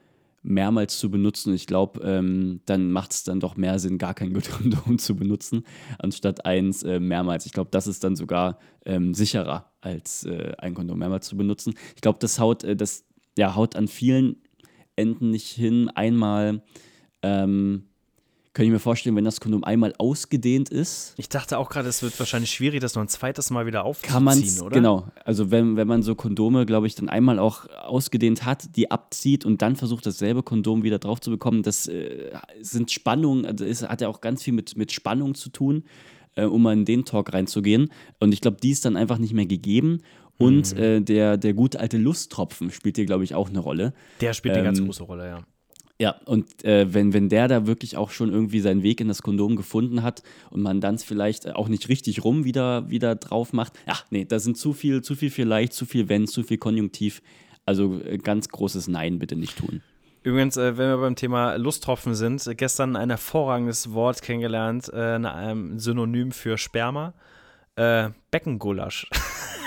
mehrmals 0.45 0.99
zu 0.99 1.09
benutzen. 1.09 1.53
Ich 1.53 1.65
glaube, 1.65 2.01
ähm, 2.01 2.61
dann 2.65 2.91
macht 2.91 3.13
es 3.13 3.23
dann 3.23 3.39
doch 3.39 3.57
mehr 3.57 3.80
Sinn, 3.80 3.97
gar 3.97 4.13
kein 4.13 4.34
Kondom 4.41 4.99
zu 4.99 5.15
benutzen, 5.15 5.63
anstatt 5.97 6.45
eins 6.45 6.84
äh, 6.84 6.99
mehrmals. 6.99 7.45
Ich 7.45 7.51
glaube, 7.51 7.71
das 7.71 7.88
ist 7.88 8.03
dann 8.03 8.15
sogar 8.15 8.59
ähm, 8.86 9.13
sicherer, 9.13 9.71
als 9.82 10.23
äh, 10.26 10.53
ein 10.59 10.76
Kondom 10.76 10.99
mehrmals 10.99 11.28
zu 11.28 11.36
benutzen. 11.36 11.73
Ich 11.95 12.01
glaube, 12.01 12.19
das 12.19 12.39
haut, 12.39 12.63
äh, 12.63 12.76
das 12.76 13.05
ja, 13.38 13.55
haut 13.55 13.76
an 13.76 13.88
vielen 13.88 14.38
Enden 14.95 15.32
nicht 15.32 15.49
hin, 15.49 15.89
einmal 15.89 16.63
ähm, 17.21 17.88
könnte 18.56 18.68
ich 18.68 18.72
mir 18.72 18.80
vorstellen, 18.80 19.18
wenn 19.18 19.26
das 19.26 19.41
Kondom 19.41 19.66
einmal 19.66 19.93
ausgedehnt 19.97 20.70
ist. 20.70 21.14
Ich 21.18 21.28
dachte 21.28 21.58
auch 21.58 21.68
gerade, 21.68 21.89
es 21.89 22.01
wird 22.01 22.18
wahrscheinlich 22.18 22.51
schwierig, 22.51 22.80
das 22.80 22.95
noch 22.95 23.01
ein 23.01 23.10
zweites 23.10 23.49
Mal 23.49 23.66
wieder 23.66 23.84
aufzuziehen, 23.84 24.26
kann 24.26 24.62
oder? 24.62 24.74
Genau. 24.74 25.08
Also 25.26 25.51
wenn, 25.51 25.76
wenn 25.76 25.89
man 25.89 26.03
so 26.03 26.16
Kondome, 26.16 26.66
glaube 26.66 26.88
ich, 26.88 26.95
dann 26.95 27.10
einmal 27.10 27.38
auch 27.38 27.68
ausgedehnt 27.84 28.45
hat, 28.45 28.78
die 28.78 28.89
abzieht 28.91 29.43
und 29.43 29.62
dann 29.62 29.76
versucht, 29.76 30.06
dasselbe 30.06 30.41
Kondom 30.41 30.84
wieder 30.84 30.99
drauf 30.99 31.20
zu 31.20 31.32
bekommen, 31.32 31.64
das 31.64 31.88
äh, 31.88 32.32
sind 32.62 32.91
Spannungen, 32.91 33.45
also 33.45 33.66
es 33.66 33.84
hat 33.84 33.99
ja 33.99 34.08
auch 34.08 34.22
ganz 34.22 34.41
viel 34.41 34.53
mit, 34.53 34.78
mit 34.78 34.93
Spannung 34.93 35.36
zu 35.36 35.49
tun, 35.49 35.84
äh, 36.36 36.45
um 36.45 36.64
mal 36.64 36.72
in 36.72 36.86
den 36.86 37.03
Talk 37.03 37.34
reinzugehen. 37.34 37.91
Und 38.22 38.34
ich 38.34 38.39
glaube, 38.39 38.56
die 38.64 38.72
ist 38.72 38.86
dann 38.86 38.95
einfach 38.95 39.18
nicht 39.18 39.34
mehr 39.34 39.47
gegeben. 39.47 39.99
Und 40.38 40.74
mhm. 40.74 40.82
äh, 40.82 41.01
der, 41.01 41.36
der 41.36 41.53
gute 41.53 41.82
alte 41.82 41.97
Lusttropfen 41.97 42.72
spielt 42.72 42.95
hier, 42.95 43.06
glaube 43.06 43.26
ich, 43.26 43.36
auch 43.36 43.49
eine 43.49 43.60
Rolle. 43.60 43.93
Der 44.22 44.32
spielt 44.32 44.53
ähm, 44.53 44.60
eine 44.60 44.68
ganz 44.70 44.82
große 44.82 45.03
Rolle, 45.03 45.28
ja. 45.28 45.45
Ja, 45.98 46.16
und 46.26 46.66
äh, 46.66 46.93
wenn, 46.93 47.14
wenn 47.14 47.30
der 47.30 47.48
da 47.48 47.68
wirklich 47.68 47.96
auch 47.96 48.10
schon 48.10 48.30
irgendwie 48.30 48.60
seinen 48.60 48.84
Weg 48.84 49.00
in 49.00 49.08
das 49.08 49.22
Kondom 49.22 49.56
gefunden 49.56 50.04
hat 50.04 50.24
und 50.50 50.62
man 50.62 50.82
dann 50.82 50.98
vielleicht 50.98 51.56
auch 51.56 51.70
nicht 51.70 51.88
richtig 51.88 52.26
rum 52.26 52.43
wieder, 52.43 52.89
wieder 52.89 53.16
drauf 53.16 53.54
macht, 53.54 53.74
ja, 53.88 53.98
nee, 54.10 54.26
da 54.26 54.39
sind 54.39 54.58
zu 54.58 54.74
viel, 54.74 55.02
zu 55.02 55.16
viel 55.16 55.30
vielleicht, 55.30 55.72
zu 55.72 55.86
viel 55.86 56.10
wenn, 56.10 56.28
zu 56.28 56.43
viel 56.43 56.58
Konjunktiv. 56.58 57.22
Also 57.66 58.02
äh, 58.02 58.18
ganz 58.18 58.50
großes 58.50 58.89
Nein 58.89 59.20
bitte 59.20 59.38
nicht 59.38 59.58
tun. 59.58 59.82
Übrigens, 60.24 60.58
äh, 60.58 60.78
wenn 60.78 60.89
wir 60.89 60.98
beim 60.98 61.16
Thema 61.16 61.56
Lusttropfen 61.56 62.14
sind, 62.14 62.46
äh, 62.46 62.56
gestern 62.56 62.98
ein 62.98 63.10
hervorragendes 63.10 63.93
Wort 63.93 64.22
kennengelernt, 64.22 64.91
äh, 64.93 65.16
ein 65.16 65.80
Synonym 65.80 66.32
für 66.32 66.58
Sperma, 66.58 67.14
äh, 67.78 68.10
Beckengulasch. 68.32 69.08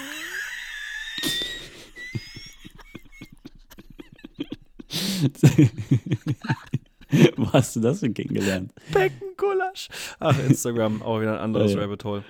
Wo 7.37 7.53
hast 7.53 7.77
du 7.77 7.81
das 7.81 8.01
denn 8.01 8.15
kennengelernt? 8.15 8.73
Beckengulasch. 8.93 9.89
Ach, 10.19 10.39
Instagram, 10.39 11.03
auch 11.03 11.21
wieder 11.21 11.35
ein 11.35 11.41
anderes 11.41 11.73
oh, 11.73 11.77
ja. 11.77 11.83
Rabbit 11.83 12.05
Hole. 12.05 12.25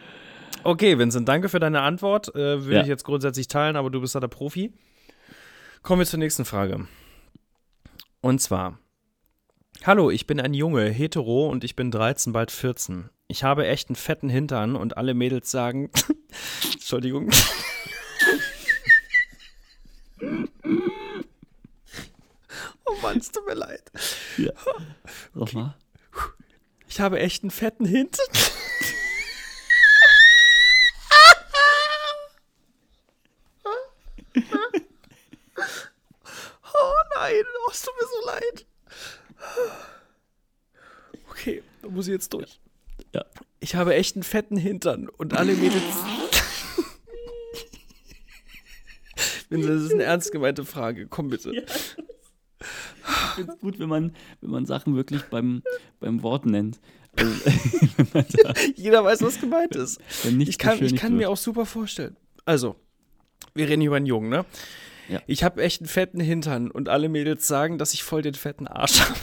Okay, 0.64 0.99
Vincent, 0.99 1.28
danke 1.28 1.49
für 1.49 1.61
deine 1.61 1.82
Antwort. 1.82 2.34
Äh, 2.34 2.64
Würde 2.64 2.74
ja. 2.74 2.82
ich 2.82 2.89
jetzt 2.89 3.05
grundsätzlich 3.05 3.49
teilen, 3.49 3.76
aber 3.76 3.91
du 3.91 4.01
bist 4.01 4.14
da 4.14 4.20
der 4.20 4.28
Profi. 4.28 4.72
Kommen 5.82 6.01
wir 6.01 6.07
zur 6.07 6.18
nächsten 6.18 6.45
Frage. 6.45 6.86
Und 8.20 8.41
zwar: 8.41 8.78
Hallo, 9.84 10.11
ich 10.11 10.26
bin 10.26 10.41
ein 10.41 10.55
Junge, 10.55 10.89
hetero 10.91 11.49
und 11.49 11.64
ich 11.64 11.76
bin 11.76 11.91
13, 11.91 12.32
bald 12.32 12.51
14. 12.51 13.09
Ich 13.28 13.45
habe 13.45 13.66
echt 13.66 13.89
einen 13.89 13.97
fetten 13.97 14.28
Hintern 14.28 14.76
und 14.76 14.97
alle 14.97 15.14
Mädels 15.14 15.51
sagen: 15.51 15.91
Entschuldigung. 16.72 17.30
Oh 22.89 22.97
Mann, 23.03 23.18
es 23.18 23.30
tut 23.30 23.47
mir 23.47 23.55
leid. 23.55 23.93
Ja. 24.36 24.51
Nochmal. 25.34 25.76
Ich 26.89 27.01
habe 27.01 27.20
echt 27.20 27.43
einen 27.43 27.51
fetten 27.51 27.84
Hintern. 27.84 28.26
oh 36.74 36.95
nein, 37.16 37.45
oh, 37.66 37.70
es 37.70 37.82
tut 37.82 37.95
mir 37.95 38.07
so 38.07 38.26
leid. 38.26 38.66
Okay, 41.30 41.62
da 41.82 41.89
muss 41.89 42.07
ich 42.07 42.12
jetzt 42.12 42.32
durch. 42.32 42.59
Ja. 43.12 43.26
Ich 43.61 43.74
habe 43.74 43.95
echt 43.95 44.16
einen 44.16 44.22
fetten 44.22 44.57
Hintern 44.57 45.11
und 45.11 45.34
alle 45.34 45.53
Mädels. 45.55 45.82
das 49.51 49.61
ist 49.61 49.93
eine 49.93 50.05
ernst 50.05 50.32
gemeinte 50.32 50.64
Frage. 50.64 51.07
Komm 51.07 51.28
bitte. 51.28 51.55
Ja 51.55 51.62
finde 53.35 53.53
es 53.53 53.59
gut, 53.59 53.79
wenn 53.79 53.89
man, 53.89 54.13
wenn 54.41 54.51
man 54.51 54.67
Sachen 54.67 54.97
wirklich 54.97 55.23
beim, 55.25 55.63
beim 56.01 56.23
Wort 56.23 56.47
nennt. 56.47 56.81
Also, 57.17 57.33
Jeder 58.77 59.05
weiß, 59.05 59.23
was 59.23 59.41
gemeint 59.41 59.77
ist. 59.77 60.01
Ich 60.25 60.59
kann, 60.59 60.83
ich 60.83 60.97
kann 60.97 61.17
mir 61.17 61.31
auch 61.31 61.37
super 61.37 61.67
vorstellen. 61.67 62.17
Also, 62.45 62.77
wir 63.55 63.69
reden 63.69 63.81
hier 63.81 63.89
über 63.89 63.97
einen 63.97 64.07
Jungen, 64.07 64.29
ne? 64.29 64.45
Ja. 65.09 65.23
Ich 65.27 65.43
habe 65.43 65.63
echt 65.63 65.81
einen 65.81 65.89
fetten 65.89 66.21
Hintern 66.21 66.71
und 66.71 66.89
alle 66.89 67.09
Mädels 67.09 67.47
sagen, 67.47 67.79
dass 67.79 67.95
ich 67.95 68.03
voll 68.03 68.23
den 68.23 68.35
fetten 68.35 68.67
Arsch 68.67 69.01
habe. 69.09 69.19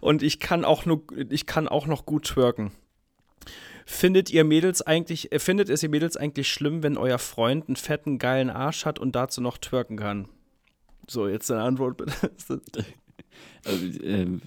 Und 0.00 0.22
ich 0.22 0.38
kann 0.38 0.64
auch 0.64 0.86
nur, 0.86 1.04
ich 1.30 1.46
kann 1.46 1.66
auch 1.66 1.86
noch 1.86 2.06
gut 2.06 2.24
twerken. 2.26 2.72
Findet 3.86 4.30
ihr 4.30 4.44
Mädels 4.44 4.82
eigentlich, 4.82 5.32
äh, 5.32 5.38
findet 5.38 5.68
es 5.68 5.82
ihr 5.82 5.88
Mädels 5.88 6.16
eigentlich 6.16 6.52
schlimm, 6.52 6.82
wenn 6.82 6.96
euer 6.96 7.18
Freund 7.18 7.68
einen 7.68 7.76
fetten, 7.76 8.18
geilen 8.18 8.50
Arsch 8.50 8.84
hat 8.84 8.98
und 8.98 9.16
dazu 9.16 9.40
noch 9.40 9.58
twerken 9.58 9.96
kann? 9.96 10.28
So, 11.10 11.26
jetzt 11.26 11.50
deine 11.50 11.62
Antwort 11.62 11.96
bitte. 11.96 12.12
Also, 13.64 13.84
ähm, 14.02 14.40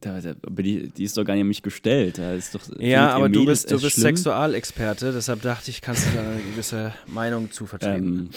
da, 0.00 0.20
da, 0.20 0.34
die, 0.34 0.88
die 0.88 1.04
ist 1.04 1.16
doch 1.16 1.24
gar 1.24 1.34
nicht 1.34 1.42
an 1.42 1.48
mich 1.48 1.62
gestellt. 1.62 2.18
Doch, 2.18 2.60
Ja, 2.78 3.10
aber 3.10 3.28
du 3.28 3.44
bist, 3.44 3.70
du 3.70 3.80
bist? 3.80 3.96
Sexualexperte, 3.96 5.12
deshalb 5.12 5.42
dachte 5.42 5.70
ich, 5.70 5.80
kannst 5.82 6.06
du 6.06 6.14
da 6.16 6.22
eine 6.22 6.40
gewisse 6.42 6.94
Meinung 7.06 7.50
zu 7.50 7.66
vertreten. 7.66 8.30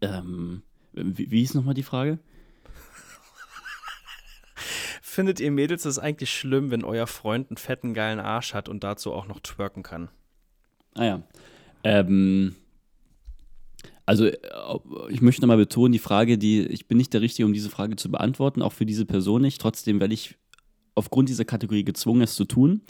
Ähm, 0.00 0.62
ähm, 0.94 1.16
wie, 1.16 1.30
wie 1.30 1.42
ist 1.42 1.54
nochmal 1.54 1.74
die 1.74 1.82
Frage? 1.82 2.18
Findet 5.02 5.40
ihr 5.40 5.50
Mädels 5.50 5.84
es 5.84 5.98
eigentlich 5.98 6.32
schlimm, 6.32 6.70
wenn 6.70 6.84
euer 6.84 7.06
Freund 7.06 7.50
einen 7.50 7.56
fetten, 7.56 7.94
geilen 7.94 8.20
Arsch 8.20 8.54
hat 8.54 8.68
und 8.68 8.84
dazu 8.84 9.12
auch 9.12 9.26
noch 9.26 9.40
twerken 9.40 9.82
kann? 9.82 10.08
Ah 10.94 11.04
ja. 11.04 11.22
Ähm, 11.84 12.54
also 14.06 14.26
äh, 14.26 14.38
ich 15.10 15.20
möchte 15.20 15.42
nochmal 15.42 15.56
betonen, 15.56 15.92
die 15.92 15.98
Frage, 15.98 16.38
die, 16.38 16.62
ich 16.62 16.88
bin 16.88 16.98
nicht 16.98 17.12
der 17.12 17.20
Richtige, 17.20 17.46
um 17.46 17.52
diese 17.52 17.70
Frage 17.70 17.96
zu 17.96 18.10
beantworten, 18.10 18.62
auch 18.62 18.72
für 18.72 18.86
diese 18.86 19.06
Person 19.06 19.42
nicht. 19.42 19.60
Trotzdem 19.60 20.00
werde 20.00 20.14
ich 20.14 20.36
aufgrund 20.94 21.28
dieser 21.28 21.44
Kategorie 21.44 21.84
gezwungen, 21.84 22.22
es 22.22 22.34
zu 22.34 22.44
tun. 22.44 22.82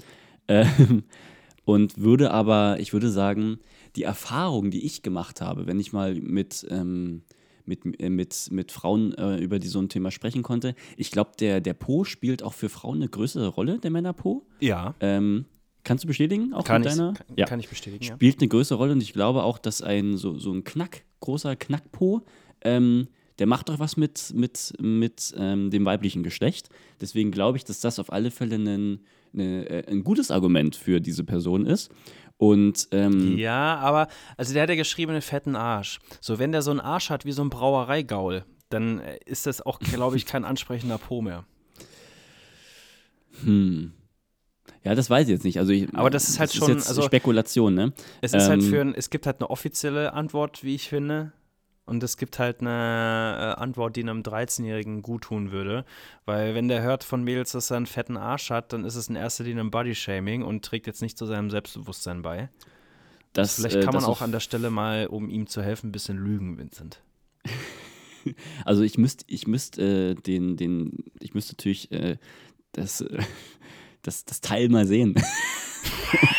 Ähm, 0.48 1.04
und 1.64 1.98
würde 1.98 2.32
aber, 2.32 2.78
ich 2.80 2.92
würde 2.92 3.10
sagen, 3.10 3.58
die 3.96 4.02
Erfahrung, 4.02 4.70
die 4.70 4.84
ich 4.84 5.02
gemacht 5.02 5.40
habe, 5.40 5.66
wenn 5.66 5.78
ich 5.78 5.92
mal 5.92 6.14
mit, 6.14 6.66
ähm, 6.70 7.22
mit, 7.64 8.00
äh, 8.00 8.10
mit, 8.10 8.48
mit 8.50 8.72
Frauen 8.72 9.14
äh, 9.14 9.36
über 9.36 9.58
die, 9.58 9.68
so 9.68 9.80
ein 9.80 9.88
Thema 9.88 10.10
sprechen 10.10 10.42
konnte, 10.42 10.74
ich 10.96 11.10
glaube, 11.10 11.32
der, 11.38 11.60
der 11.60 11.74
Po 11.74 12.04
spielt 12.04 12.42
auch 12.42 12.54
für 12.54 12.68
Frauen 12.68 12.96
eine 12.96 13.08
größere 13.08 13.48
Rolle, 13.48 13.78
der 13.78 13.90
Männerpo. 13.90 14.46
Ja. 14.60 14.94
Ähm, 15.00 15.44
kannst 15.84 16.04
du 16.04 16.08
bestätigen? 16.08 16.52
Auch 16.54 16.64
Kann 16.64 16.82
mit 16.82 16.90
deiner? 16.90 17.14
kann, 17.14 17.26
ja 17.36 17.46
kann 17.46 17.60
ich 17.60 17.68
bestätigen, 17.68 18.04
ja. 18.04 18.14
spielt 18.14 18.40
eine 18.40 18.48
größere 18.48 18.78
Rolle 18.78 18.92
und 18.92 19.02
ich 19.02 19.12
glaube 19.12 19.42
auch, 19.42 19.58
dass 19.58 19.82
ein 19.82 20.16
so, 20.16 20.38
so 20.38 20.52
ein 20.52 20.64
Knack, 20.64 21.04
großer 21.20 21.56
Knackpo, 21.56 22.22
ähm, 22.62 23.08
der 23.38 23.46
macht 23.46 23.68
doch 23.68 23.78
was 23.78 23.96
mit, 23.96 24.32
mit, 24.34 24.74
mit 24.80 25.34
ähm, 25.36 25.70
dem 25.70 25.84
weiblichen 25.84 26.22
Geschlecht. 26.22 26.68
Deswegen 27.00 27.30
glaube 27.30 27.56
ich, 27.56 27.64
dass 27.64 27.80
das 27.80 27.98
auf 27.98 28.12
alle 28.12 28.30
Fälle 28.30 28.56
ein, 28.56 29.00
eine, 29.32 29.68
äh, 29.68 29.90
ein 29.90 30.04
gutes 30.04 30.30
Argument 30.30 30.76
für 30.76 31.00
diese 31.00 31.24
Person 31.24 31.66
ist. 31.66 31.90
Und 32.36 32.88
ähm, 32.90 33.38
Ja, 33.38 33.76
aber, 33.76 34.08
also 34.36 34.52
der 34.52 34.64
hat 34.64 34.68
ja 34.68 34.76
geschrieben, 34.76 35.12
einen 35.12 35.22
fetten 35.22 35.56
Arsch. 35.56 36.00
So, 36.20 36.38
wenn 36.38 36.52
der 36.52 36.62
so 36.62 36.70
einen 36.70 36.80
Arsch 36.80 37.08
hat 37.10 37.24
wie 37.24 37.32
so 37.32 37.42
ein 37.42 37.50
Brauereigaul, 37.50 38.44
dann 38.68 39.00
äh, 39.00 39.18
ist 39.24 39.46
das 39.46 39.60
auch, 39.60 39.78
glaube 39.78 40.16
ich, 40.16 40.26
kein 40.26 40.44
ansprechender 40.44 40.98
Po 40.98 41.22
mehr. 41.22 41.44
hm. 43.44 43.92
Ja, 44.84 44.94
das 44.94 45.08
weiß 45.10 45.26
ich 45.28 45.32
jetzt 45.32 45.44
nicht. 45.44 45.58
Also 45.58 45.72
ich, 45.72 45.92
Aber 45.94 46.10
das 46.10 46.28
ist 46.28 46.38
halt 46.38 46.52
schon- 46.52 46.68
jetzt 46.70 46.88
also- 46.88 47.02
Spekulation, 47.02 47.74
ne? 47.74 47.92
Es 48.20 48.32
ist 48.34 48.48
halt 48.48 48.62
Ähm, 48.62 48.68
für 48.70 48.80
ein, 48.80 48.94
es 48.94 49.10
gibt 49.10 49.26
halt 49.26 49.40
eine 49.40 49.50
offizielle 49.50 50.12
Antwort, 50.12 50.62
wie 50.64 50.74
ich 50.74 50.88
finde. 50.88 51.32
Und 51.84 52.02
es 52.04 52.16
gibt 52.16 52.38
halt 52.38 52.60
eine 52.60 53.54
äh, 53.58 53.60
Antwort, 53.60 53.96
die 53.96 54.02
einem 54.02 54.22
13-Jährigen 54.22 55.02
gut 55.02 55.22
tun 55.24 55.50
würde. 55.50 55.84
Weil 56.24 56.54
wenn 56.54 56.68
der 56.68 56.80
hört 56.82 57.02
von 57.02 57.24
Mädels, 57.24 57.52
dass 57.52 57.70
er 57.72 57.76
einen 57.76 57.86
fetten 57.86 58.16
Arsch 58.16 58.50
hat, 58.50 58.72
dann 58.72 58.84
ist 58.84 58.94
es 58.94 59.08
in 59.08 59.16
erster 59.16 59.42
Linie 59.42 59.64
ein 59.64 59.72
Bodyshaming 59.72 60.42
und 60.42 60.64
trägt 60.64 60.86
jetzt 60.86 61.02
nicht 61.02 61.18
zu 61.18 61.26
seinem 61.26 61.50
Selbstbewusstsein 61.50 62.22
bei. 62.22 62.50
Das, 63.32 63.56
Vielleicht 63.56 63.76
äh, 63.76 63.80
kann 63.80 63.94
man 63.94 64.02
das 64.02 64.04
auch 64.04 64.20
an 64.20 64.30
der 64.30 64.38
Stelle 64.40 64.70
mal, 64.70 65.06
um 65.08 65.28
ihm 65.28 65.48
zu 65.48 65.60
helfen, 65.60 65.88
ein 65.88 65.92
bisschen 65.92 66.18
lügen, 66.18 66.56
Vincent. 66.58 67.02
Also 68.64 68.82
ich 68.84 68.98
müsste, 68.98 69.24
ich 69.26 69.48
müsste 69.48 70.10
äh, 70.10 70.14
den, 70.14 70.56
den, 70.56 71.04
ich 71.18 71.34
müsste 71.34 71.54
natürlich 71.54 71.90
äh, 71.90 72.18
das, 72.70 73.00
äh, 73.00 73.18
das, 74.02 74.24
das 74.24 74.40
Teil 74.40 74.68
mal 74.68 74.86
sehen. 74.86 75.14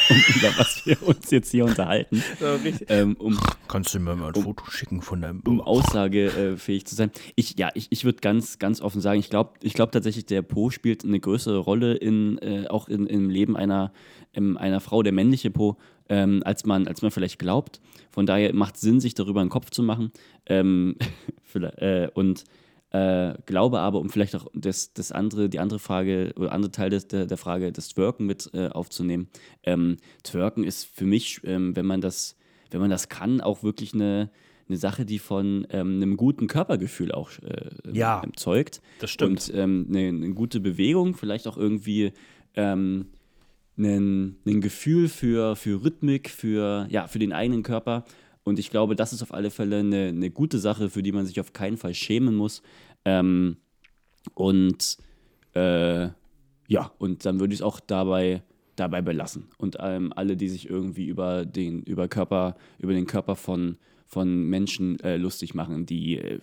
Über 0.09 0.57
was 0.57 0.85
wir 0.85 1.01
uns 1.03 1.31
jetzt 1.31 1.51
hier 1.51 1.65
unterhalten. 1.65 2.23
Ähm, 2.87 3.15
um, 3.17 3.39
Kannst 3.67 3.93
du 3.93 3.99
mir 3.99 4.15
mal 4.15 4.27
ein 4.33 4.41
Foto 4.41 4.65
schicken 4.69 5.01
von 5.01 5.21
deinem 5.21 5.41
um 5.41 5.59
aussagefähig 5.59 6.85
zu 6.85 6.95
sein. 6.95 7.11
Ich, 7.35 7.57
ja, 7.57 7.69
ich, 7.73 7.87
ich 7.89 8.05
würde 8.05 8.19
ganz, 8.19 8.59
ganz 8.59 8.81
offen 8.81 9.01
sagen, 9.01 9.19
ich 9.19 9.29
glaube 9.29 9.53
ich 9.61 9.73
glaub 9.73 9.91
tatsächlich, 9.91 10.25
der 10.25 10.41
Po 10.41 10.69
spielt 10.69 11.03
eine 11.03 11.19
größere 11.19 11.57
Rolle 11.57 11.95
in, 11.95 12.37
äh, 12.39 12.67
auch 12.67 12.87
in, 12.87 13.07
im 13.07 13.29
Leben 13.29 13.57
einer, 13.57 13.91
ähm, 14.33 14.57
einer 14.57 14.79
Frau, 14.79 15.01
der 15.03 15.13
männliche 15.13 15.49
Po, 15.49 15.77
ähm, 16.09 16.41
als, 16.45 16.65
man, 16.65 16.87
als 16.87 17.01
man 17.01 17.11
vielleicht 17.11 17.39
glaubt. 17.39 17.81
Von 18.11 18.25
daher 18.25 18.53
macht 18.53 18.75
es 18.75 18.81
Sinn, 18.81 18.99
sich 18.99 19.15
darüber 19.15 19.41
einen 19.41 19.49
Kopf 19.49 19.71
zu 19.71 19.83
machen. 19.83 20.11
Ähm, 20.45 20.95
vielleicht, 21.43 21.79
äh, 21.79 22.09
und 22.13 22.43
äh, 22.93 23.33
glaube 23.47 23.79
aber, 23.79 23.99
um 23.99 24.09
vielleicht 24.09 24.35
auch 24.35 24.45
das, 24.53 24.93
das 24.93 25.11
andere, 25.11 25.49
die 25.49 25.59
andere 25.59 25.79
Frage 25.79 26.31
oder 26.37 26.51
andere 26.51 26.71
Teil 26.71 26.91
des, 26.91 27.07
der, 27.07 27.25
der 27.25 27.37
Frage, 27.37 27.71
das 27.71 27.89
Twerken 27.89 28.27
mit 28.27 28.51
äh, 28.53 28.67
aufzunehmen. 28.69 29.27
Ähm, 29.63 29.97
Twerken 30.23 30.63
ist 30.63 30.85
für 30.85 31.05
mich, 31.05 31.41
ähm, 31.43 31.75
wenn 31.75 31.87
man 31.87 32.01
das, 32.01 32.37
wenn 32.69 32.79
man 32.79 32.91
das 32.91 33.09
kann, 33.09 33.41
auch 33.41 33.63
wirklich 33.63 33.95
eine, 33.95 34.29
eine 34.69 34.77
Sache, 34.77 35.05
die 35.05 35.17
von 35.17 35.65
ähm, 35.71 35.95
einem 35.95 36.17
guten 36.17 36.45
Körpergefühl 36.47 37.11
auch 37.11 37.31
äh, 37.39 37.71
Ja. 37.91 38.21
ähm, 38.23 38.37
zeugt. 38.37 38.79
Das 38.99 39.09
stimmt. 39.09 39.49
Und 39.49 39.55
ähm, 39.57 39.87
eine, 39.89 40.07
eine 40.09 40.29
gute 40.35 40.59
Bewegung, 40.59 41.15
vielleicht 41.15 41.47
auch 41.47 41.57
irgendwie 41.57 42.13
ähm, 42.55 43.07
ein, 43.75 44.37
ein 44.45 44.61
Gefühl 44.61 45.09
für, 45.09 45.55
für 45.55 45.83
Rhythmik, 45.83 46.29
für, 46.29 46.85
ja, 46.91 47.07
für 47.07 47.17
den 47.17 47.33
eigenen 47.33 47.63
Körper. 47.63 48.05
Und 48.43 48.59
ich 48.59 48.69
glaube, 48.69 48.95
das 48.95 49.13
ist 49.13 49.21
auf 49.21 49.33
alle 49.33 49.51
Fälle 49.51 49.79
eine, 49.79 50.07
eine 50.07 50.29
gute 50.29 50.59
Sache, 50.59 50.89
für 50.89 51.03
die 51.03 51.11
man 51.11 51.25
sich 51.25 51.39
auf 51.39 51.53
keinen 51.53 51.77
Fall 51.77 51.93
schämen 51.93 52.35
muss. 52.35 52.61
Ähm, 53.05 53.57
und 54.33 54.97
äh, 55.53 56.09
ja, 56.67 56.91
und 56.97 57.25
dann 57.25 57.39
würde 57.39 57.53
ich 57.53 57.59
es 57.59 57.63
auch 57.63 57.79
dabei, 57.79 58.43
dabei 58.75 59.01
belassen. 59.01 59.47
Und 59.57 59.77
ähm, 59.79 60.13
alle, 60.15 60.35
die 60.35 60.49
sich 60.49 60.69
irgendwie 60.69 61.05
über 61.05 61.45
den, 61.45 61.83
über 61.83 62.07
Körper, 62.07 62.55
über 62.79 62.93
den 62.93 63.05
Körper 63.05 63.35
von, 63.35 63.77
von 64.07 64.49
Menschen 64.49 64.99
äh, 65.01 65.17
lustig 65.17 65.53
machen, 65.53 65.85
die, 65.85 66.17
äh, 66.17 66.39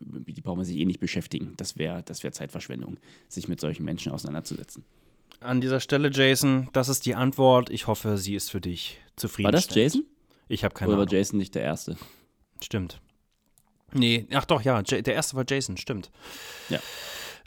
die 0.00 0.40
braucht 0.40 0.56
man 0.56 0.66
sich 0.66 0.78
eh 0.78 0.84
nicht 0.84 1.00
beschäftigen. 1.00 1.54
Das 1.56 1.78
wäre 1.78 2.02
das 2.04 2.22
wär 2.22 2.32
Zeitverschwendung, 2.32 2.98
sich 3.28 3.48
mit 3.48 3.60
solchen 3.60 3.84
Menschen 3.84 4.12
auseinanderzusetzen. 4.12 4.84
An 5.40 5.60
dieser 5.60 5.80
Stelle, 5.80 6.10
Jason, 6.12 6.68
das 6.72 6.88
ist 6.88 7.06
die 7.06 7.14
Antwort. 7.14 7.70
Ich 7.70 7.86
hoffe, 7.86 8.18
sie 8.18 8.34
ist 8.34 8.50
für 8.50 8.60
dich 8.60 8.98
zufrieden. 9.14 9.46
War 9.46 9.52
das 9.52 9.72
Jason? 9.72 10.04
Ich 10.48 10.64
habe 10.64 10.74
keine 10.74 10.90
Oder 10.90 10.98
war 10.98 11.02
Ahnung. 11.06 11.14
Jason 11.14 11.38
nicht 11.38 11.54
der 11.54 11.62
Erste? 11.62 11.96
Stimmt. 12.60 13.00
Nee, 13.92 14.26
ach 14.34 14.44
doch, 14.44 14.62
ja, 14.62 14.80
J 14.80 15.06
der 15.06 15.14
erste 15.14 15.36
war 15.36 15.44
Jason, 15.48 15.76
stimmt. 15.76 16.10
Ja. 16.68 16.78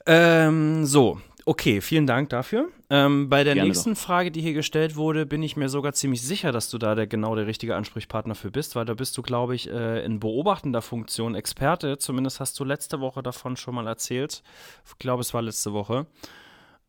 Ähm, 0.08 0.86
so, 0.88 1.22
okay, 1.45 1.82
vielen 1.82 2.08
Dank 2.08 2.30
dafür. 2.30 2.70
Ähm, 2.89 3.30
bei 3.30 3.43
der 3.43 3.54
Gerne 3.54 3.68
nächsten 3.68 3.95
Frage, 3.95 4.32
die 4.32 4.41
hier 4.41 4.54
gestellt 4.54 4.95
wurde, 4.95 5.28
bin 5.28 5.43
ich 5.43 5.56
mir 5.56 5.70
sogar 5.70 5.93
ziemlich 5.93 6.24
sicher, 6.24 6.52
dass 6.52 6.70
du 6.70 6.80
da 6.80 6.95
der, 6.95 7.06
genau 7.06 7.36
der 7.36 7.45
richtige 7.45 7.76
Ansprechpartner 7.76 8.34
für 8.34 8.49
bist, 8.49 8.76
weil 8.76 8.86
da 8.86 8.95
bist 8.95 9.18
du, 9.18 9.22
glaube 9.22 9.54
ich, 9.54 9.70
äh, 9.70 10.04
in 10.04 10.20
beobachtender 10.20 10.82
Funktion 10.82 11.36
Experte. 11.36 11.99
Zumindest 11.99 12.39
hast 12.39 12.60
du 12.60 12.64
letzte 12.64 12.99
Woche 12.99 13.22
davon 13.22 13.56
schon 13.56 13.76
mal 13.76 13.86
erzählt. 13.86 14.41
Ich 14.88 14.97
glaube, 14.97 15.22
es 15.22 15.34
war 15.36 15.43
letzte 15.43 15.74
Woche. 15.74 16.08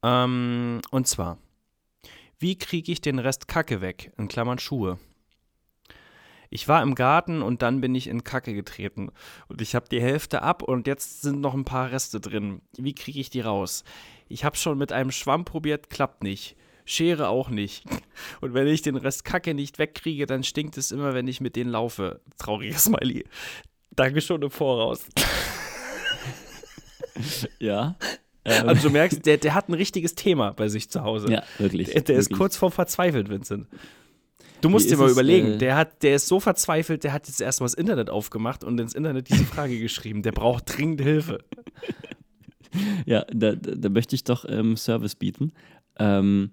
Ähm, 0.02 0.80
und 0.90 1.06
zwar, 1.06 1.36
wie 2.38 2.56
kriege 2.56 2.90
ich 2.90 3.02
den 3.02 3.18
Rest 3.18 3.48
Kacke 3.48 3.82
weg? 3.82 4.12
In 4.16 4.28
Klammern 4.28 4.58
Schuhe. 4.58 4.98
Ich 6.53 6.68
war 6.68 6.82
im 6.82 6.94
Garten 6.94 7.40
und 7.40 7.62
dann 7.62 7.80
bin 7.80 7.94
ich 7.94 8.09
in 8.09 8.24
Kacke 8.24 8.53
getreten. 8.53 9.11
Und 9.48 9.62
ich 9.62 9.74
habe 9.74 9.88
die 9.90 10.03
Hälfte 10.03 10.42
ab 10.42 10.62
und 10.62 10.86
jetzt 10.86 11.22
sind 11.22 11.40
noch 11.40 11.55
ein 11.55 11.64
paar 11.64 11.90
Reste 11.90 12.20
drin. 12.20 12.61
Wie 12.76 12.94
kriege 12.94 13.18
ich 13.20 13.30
die 13.30 13.40
raus? 13.40 13.84
Ich 14.28 14.44
habe 14.44 14.57
schon 14.57 14.76
mit 14.76 14.92
einem 14.92 15.12
Schwamm 15.12 15.46
probiert, 15.46 15.88
klappt 15.88 16.22
nicht. 16.22 16.57
Schere 16.84 17.28
auch 17.28 17.48
nicht. 17.48 17.84
Und 18.42 18.55
wenn 18.55 18.66
ich 18.66 18.82
den 18.82 18.96
Rest 18.96 19.24
Kacke 19.24 19.55
nicht 19.55 19.78
wegkriege, 19.78 20.26
dann 20.26 20.42
stinkt 20.42 20.76
es 20.76 20.90
immer, 20.90 21.14
wenn 21.14 21.28
ich 21.28 21.40
mit 21.40 21.55
denen 21.57 21.70
laufe. 21.70 22.20
Trauriges 22.38 22.84
Smiley. 22.86 23.24
Danke 23.92 24.20
schon 24.20 24.42
im 24.42 24.50
Voraus. 24.50 25.07
Ja. 27.59 27.96
Ähm, 28.44 28.68
Also 28.68 28.88
du 28.88 28.92
merkst, 28.92 29.24
der, 29.26 29.36
der 29.36 29.55
hat 29.55 29.68
ein 29.68 29.74
richtiges 29.74 30.14
Thema 30.14 30.53
bei 30.53 30.68
sich 30.68 30.90
zu 30.90 31.03
Hause. 31.03 31.30
ja, 31.30 31.42
wirklich. 31.59 31.90
Der, 31.90 32.03
der 32.03 32.16
ist 32.16 32.26
wirklich. 32.26 32.38
kurz 32.38 32.57
vorm 32.57 32.72
Verzweifelt, 32.72 33.28
Vincent. 33.28 33.66
Du 34.62 34.68
musst 34.68 34.90
dir 34.90 34.96
mal 34.96 35.10
überlegen, 35.10 35.54
äh, 35.54 35.58
der, 35.58 35.76
hat, 35.76 36.02
der 36.02 36.14
ist 36.14 36.28
so 36.28 36.40
verzweifelt, 36.40 37.04
der 37.04 37.12
hat 37.12 37.26
jetzt 37.26 37.40
erstmal 37.40 37.66
das 37.66 37.74
Internet 37.74 38.08
aufgemacht 38.08 38.64
und 38.64 38.80
ins 38.80 38.94
Internet 38.94 39.28
diese 39.28 39.44
Frage 39.44 39.78
geschrieben. 39.78 40.22
Der 40.22 40.32
braucht 40.32 40.76
dringend 40.78 41.02
Hilfe. 41.02 41.38
Ja, 43.04 43.26
da, 43.30 43.54
da, 43.54 43.90
möchte 43.90 44.14
ich 44.14 44.24
doch 44.24 44.46
ähm, 44.48 44.78
Service 44.78 45.14
bieten. 45.14 45.52
Ähm, 45.98 46.52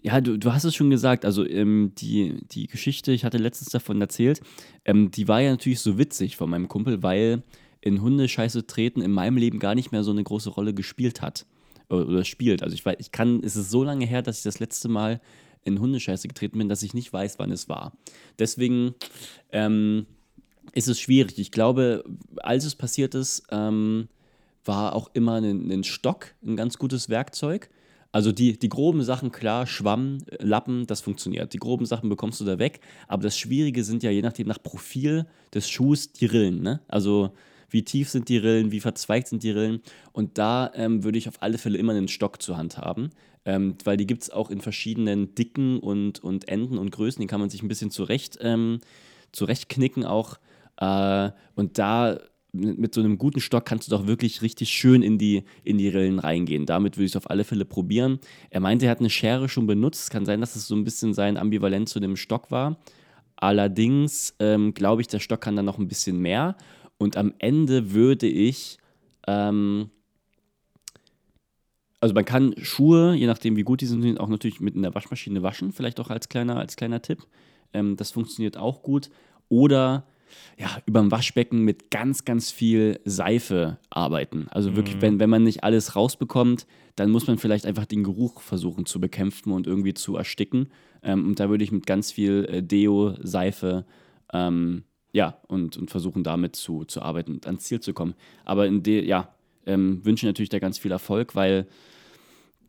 ja, 0.00 0.20
du, 0.22 0.38
du 0.38 0.52
hast 0.52 0.64
es 0.64 0.74
schon 0.74 0.88
gesagt, 0.88 1.26
also 1.26 1.46
ähm, 1.46 1.92
die, 1.98 2.38
die 2.50 2.68
Geschichte, 2.68 3.12
ich 3.12 3.26
hatte 3.26 3.36
letztens 3.36 3.68
davon 3.68 4.00
erzählt, 4.00 4.40
ähm, 4.86 5.10
die 5.10 5.28
war 5.28 5.42
ja 5.42 5.50
natürlich 5.50 5.80
so 5.80 5.98
witzig 5.98 6.38
von 6.38 6.48
meinem 6.48 6.68
Kumpel, 6.68 7.02
weil 7.02 7.42
in 7.82 8.00
Hundescheiße 8.00 8.66
treten 8.66 9.02
in 9.02 9.12
meinem 9.12 9.36
Leben 9.36 9.58
gar 9.58 9.74
nicht 9.74 9.92
mehr 9.92 10.04
so 10.04 10.10
eine 10.10 10.24
große 10.24 10.48
Rolle 10.48 10.72
gespielt 10.72 11.20
hat. 11.20 11.44
Oder, 11.90 12.08
oder 12.08 12.24
spielt. 12.24 12.62
Also 12.62 12.74
ich 12.74 12.86
weiß, 12.86 12.96
ich 12.98 13.12
kann, 13.12 13.42
es 13.44 13.54
ist 13.54 13.70
so 13.70 13.84
lange 13.84 14.06
her, 14.06 14.22
dass 14.22 14.38
ich 14.38 14.44
das 14.44 14.58
letzte 14.58 14.88
Mal 14.88 15.20
in 15.64 15.80
Hundescheiße 15.80 16.28
getreten 16.28 16.58
bin, 16.58 16.68
dass 16.68 16.82
ich 16.82 16.94
nicht 16.94 17.12
weiß, 17.12 17.38
wann 17.38 17.50
es 17.52 17.68
war. 17.68 17.92
Deswegen 18.38 18.94
ähm, 19.50 20.06
ist 20.72 20.88
es 20.88 21.00
schwierig. 21.00 21.38
Ich 21.38 21.50
glaube, 21.50 22.04
als 22.36 22.64
es 22.64 22.74
passiert 22.74 23.14
ist, 23.14 23.44
ähm, 23.50 24.08
war 24.64 24.94
auch 24.94 25.10
immer 25.14 25.34
ein, 25.34 25.70
ein 25.70 25.84
Stock 25.84 26.34
ein 26.44 26.56
ganz 26.56 26.78
gutes 26.78 27.08
Werkzeug. 27.08 27.70
Also 28.12 28.30
die, 28.30 28.58
die 28.58 28.68
groben 28.68 29.02
Sachen, 29.02 29.32
klar, 29.32 29.66
Schwamm, 29.66 30.18
Lappen, 30.38 30.86
das 30.86 31.00
funktioniert. 31.00 31.54
Die 31.54 31.58
groben 31.58 31.86
Sachen 31.86 32.10
bekommst 32.10 32.40
du 32.40 32.44
da 32.44 32.58
weg. 32.58 32.80
Aber 33.08 33.22
das 33.22 33.38
Schwierige 33.38 33.84
sind 33.84 34.02
ja 34.02 34.10
je 34.10 34.20
nachdem 34.20 34.48
nach 34.48 34.62
Profil 34.62 35.26
des 35.54 35.68
Schuhs 35.68 36.12
die 36.12 36.26
Rillen. 36.26 36.62
Ne? 36.62 36.80
Also 36.88 37.32
wie 37.70 37.84
tief 37.84 38.10
sind 38.10 38.28
die 38.28 38.36
Rillen, 38.36 38.70
wie 38.70 38.80
verzweigt 38.80 39.28
sind 39.28 39.42
die 39.42 39.50
Rillen. 39.50 39.80
Und 40.12 40.36
da 40.36 40.70
ähm, 40.74 41.04
würde 41.04 41.16
ich 41.16 41.26
auf 41.26 41.40
alle 41.42 41.56
Fälle 41.56 41.78
immer 41.78 41.94
einen 41.94 42.08
Stock 42.08 42.42
zur 42.42 42.58
Hand 42.58 42.76
haben, 42.76 43.10
ähm, 43.44 43.76
weil 43.84 43.96
die 43.96 44.06
gibt 44.06 44.22
es 44.22 44.30
auch 44.30 44.50
in 44.50 44.60
verschiedenen 44.60 45.34
Dicken 45.34 45.78
und, 45.78 46.22
und 46.22 46.48
Enden 46.48 46.78
und 46.78 46.90
Größen. 46.90 47.20
Die 47.20 47.26
kann 47.26 47.40
man 47.40 47.50
sich 47.50 47.62
ein 47.62 47.68
bisschen 47.68 47.90
zurecht, 47.90 48.38
ähm, 48.40 48.80
zurechtknicken 49.32 50.04
auch. 50.04 50.38
Äh, 50.76 51.30
und 51.54 51.78
da 51.78 52.18
mit, 52.52 52.94
so 52.94 53.00
einem 53.00 53.18
guten 53.18 53.40
Stock 53.40 53.64
kannst 53.64 53.88
du 53.88 53.96
doch 53.96 54.06
wirklich 54.06 54.42
richtig 54.42 54.70
schön 54.70 55.02
in 55.02 55.18
die, 55.18 55.44
in 55.64 55.78
die 55.78 55.88
Rillen 55.88 56.18
reingehen. 56.18 56.66
Damit 56.66 56.96
würde 56.96 57.06
ich 57.06 57.12
es 57.12 57.16
auf 57.16 57.30
alle 57.30 57.44
Fälle 57.44 57.64
probieren. 57.64 58.20
Er 58.50 58.60
meinte, 58.60 58.86
er 58.86 58.90
hat 58.90 59.00
eine 59.00 59.10
Schere 59.10 59.48
schon 59.48 59.66
benutzt. 59.66 60.10
Kann 60.10 60.26
sein, 60.26 60.40
dass 60.40 60.54
es 60.54 60.66
so 60.66 60.74
ein 60.74 60.84
bisschen 60.84 61.14
sein 61.14 61.36
Ambivalent 61.36 61.88
zu 61.88 61.98
dem 61.98 62.16
Stock 62.16 62.50
war. 62.50 62.78
Allerdings 63.36 64.36
ähm, 64.38 64.74
glaube 64.74 65.00
ich, 65.00 65.08
der 65.08 65.18
Stock 65.18 65.40
kann 65.40 65.56
dann 65.56 65.64
noch 65.64 65.78
ein 65.78 65.88
bisschen 65.88 66.18
mehr. 66.18 66.56
Und 66.98 67.16
am 67.16 67.34
Ende 67.38 67.92
würde 67.92 68.28
ich, 68.28 68.78
ähm, 69.26 69.90
also 72.02 72.14
man 72.14 72.24
kann 72.24 72.52
Schuhe, 72.60 73.14
je 73.14 73.28
nachdem 73.28 73.54
wie 73.54 73.62
gut 73.62 73.80
die 73.80 73.86
sind, 73.86 74.18
auch 74.18 74.28
natürlich 74.28 74.60
mit 74.60 74.74
in 74.74 74.82
der 74.82 74.92
Waschmaschine 74.92 75.44
waschen, 75.44 75.70
vielleicht 75.70 76.00
auch 76.00 76.10
als 76.10 76.28
kleiner, 76.28 76.56
als 76.56 76.74
kleiner 76.74 77.00
Tipp. 77.00 77.24
Ähm, 77.72 77.94
das 77.94 78.10
funktioniert 78.10 78.56
auch 78.56 78.82
gut. 78.82 79.08
Oder 79.48 80.04
ja, 80.58 80.66
über 80.84 80.98
dem 80.98 81.12
Waschbecken 81.12 81.62
mit 81.62 81.92
ganz, 81.92 82.24
ganz 82.24 82.50
viel 82.50 82.98
Seife 83.04 83.78
arbeiten. 83.88 84.48
Also 84.50 84.74
wirklich, 84.74 84.96
mhm. 84.96 85.02
wenn, 85.02 85.20
wenn 85.20 85.30
man 85.30 85.44
nicht 85.44 85.62
alles 85.62 85.94
rausbekommt, 85.94 86.66
dann 86.96 87.08
muss 87.08 87.28
man 87.28 87.38
vielleicht 87.38 87.66
einfach 87.66 87.86
den 87.86 88.02
Geruch 88.02 88.40
versuchen 88.40 88.84
zu 88.84 89.00
bekämpfen 89.00 89.52
und 89.52 89.68
irgendwie 89.68 89.94
zu 89.94 90.16
ersticken. 90.16 90.70
Ähm, 91.04 91.24
und 91.28 91.38
da 91.38 91.50
würde 91.50 91.62
ich 91.62 91.70
mit 91.70 91.86
ganz 91.86 92.10
viel 92.10 92.48
äh, 92.50 92.62
Deo, 92.64 93.14
Seife, 93.22 93.86
ähm, 94.32 94.82
ja, 95.12 95.38
und, 95.46 95.76
und 95.76 95.88
versuchen 95.88 96.24
damit 96.24 96.56
zu, 96.56 96.84
zu 96.84 97.00
arbeiten 97.00 97.34
und 97.34 97.46
ans 97.46 97.62
Ziel 97.62 97.78
zu 97.78 97.92
kommen. 97.92 98.14
Aber 98.44 98.66
in 98.66 98.82
de, 98.82 99.06
ja, 99.06 99.32
ähm, 99.66 100.04
wünsche 100.04 100.26
natürlich 100.26 100.48
da 100.50 100.58
ganz 100.58 100.78
viel 100.78 100.90
Erfolg, 100.90 101.34
weil 101.34 101.66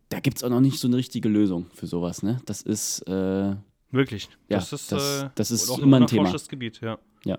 da 0.10 0.20
gibt 0.20 0.38
es 0.38 0.44
auch 0.44 0.50
noch 0.50 0.62
nicht 0.62 0.80
so 0.80 0.88
eine 0.88 0.98
richtige 0.98 1.30
Lösung 1.30 1.68
für 1.74 1.88
sowas, 1.88 2.24
ne? 2.24 2.39
Das 2.46 2.62
ist 2.62 3.02
äh, 3.08 3.56
Wirklich. 3.91 4.28
Ja, 4.50 4.58
das 4.58 4.74
ist, 4.74 4.91
das, 4.91 5.24
äh, 5.24 5.30
das 5.36 5.52
ist 5.52 5.70
auch 5.70 5.80
immer 5.80 5.98
ein 5.98 6.08
Thema. 6.08 6.34
Gebiet, 6.50 6.82
ja. 6.82 6.98
Ja. 7.26 7.38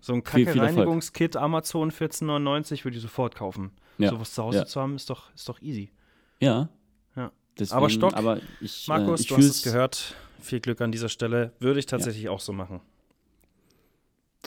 So 0.00 0.14
ein. 0.14 0.24
Kacke-Reinigungskit 0.24 1.36
Amazon 1.36 1.90
14,99 1.92 2.84
würde 2.84 2.96
ich 2.96 3.02
sofort 3.02 3.34
kaufen. 3.34 3.72
Ja. 3.98 4.08
Sowas 4.10 4.32
zu 4.34 4.42
Hause 4.42 4.58
Ja. 4.58 4.66
zu 4.66 4.80
haben, 4.80 4.96
ist 4.96 5.10
doch, 5.10 5.34
ist 5.34 5.48
doch 5.48 5.60
easy. 5.60 5.92
Ja. 6.40 6.70
Ja. 7.14 7.30
Deswegen, 7.58 7.76
Aber 7.76 7.90
Stock, 7.90 8.14
aber 8.14 8.40
ich, 8.60 8.88
Markus, 8.88 9.20
äh, 9.20 9.22
ich 9.22 9.28
du 9.28 9.36
hast 9.36 9.44
es 9.44 9.62
gehört. 9.62 10.14
Viel 10.40 10.60
Glück 10.60 10.80
an 10.80 10.90
dieser 10.90 11.08
Stelle. 11.08 11.52
Würde 11.60 11.78
ich 11.78 11.86
tatsächlich 11.86 12.28
auch 12.28 12.40
so 12.40 12.52
machen. 12.52 12.80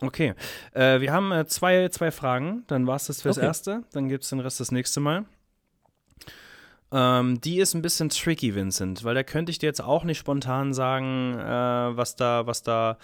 Okay. 0.01 0.33
Äh, 0.73 0.99
wir 0.99 1.11
haben 1.13 1.31
äh, 1.31 1.45
zwei, 1.47 1.87
zwei 1.89 2.11
Fragen. 2.11 2.63
Dann 2.67 2.85
war 2.87 2.97
es 2.97 3.07
das 3.07 3.21
fürs 3.21 3.37
Okay. 3.37 3.47
Erste. 3.47 3.83
Dann 3.93 4.09
gibt 4.09 4.23
es 4.23 4.29
den 4.29 4.39
Rest 4.39 4.59
das 4.59 4.71
nächste 4.71 4.99
Mal. 4.99 5.25
Ähm, 6.91 7.41
die 7.41 7.59
ist 7.59 7.73
ein 7.73 7.81
bisschen 7.81 8.09
tricky, 8.09 8.55
Vincent, 8.55 9.03
weil 9.03 9.15
da 9.15 9.23
könnte 9.23 9.49
ich 9.49 9.57
dir 9.57 9.67
jetzt 9.67 9.81
auch 9.83 10.03
nicht 10.03 10.17
spontan 10.17 10.73
sagen, 10.73 11.33
äh, 11.37 11.97
was 11.97 12.15
da, 12.15 12.45
was 12.45 12.63
da 12.63 12.97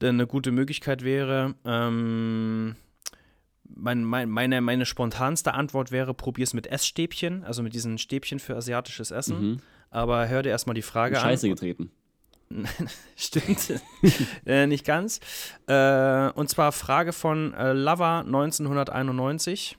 denn 0.00 0.16
eine 0.16 0.26
gute 0.26 0.52
Möglichkeit 0.52 1.02
wäre. 1.02 1.54
Ähm, 1.64 2.76
mein, 3.64 4.04
mein, 4.04 4.28
meine, 4.28 4.60
meine 4.60 4.86
spontanste 4.86 5.54
Antwort 5.54 5.90
wäre, 5.90 6.14
probier's 6.14 6.54
mit 6.54 6.66
Essstäbchen, 6.66 7.44
also 7.44 7.62
mit 7.62 7.74
diesen 7.74 7.98
Stäbchen 7.98 8.38
für 8.38 8.56
asiatisches 8.56 9.10
Essen. 9.10 9.40
Mhm. 9.40 9.56
Aber 9.90 10.28
hör 10.28 10.42
dir 10.42 10.50
erstmal 10.50 10.74
die 10.74 10.82
Frage 10.82 11.16
an. 11.16 11.22
Scheiße 11.22 11.48
getreten. 11.48 11.90
Stimmt. 13.16 13.80
äh, 14.46 14.66
nicht 14.66 14.84
ganz. 14.84 15.20
Äh, 15.66 16.30
und 16.30 16.48
zwar 16.48 16.72
Frage 16.72 17.12
von 17.12 17.54
äh, 17.54 17.72
Lover 17.72 18.20
1991. 18.20 19.76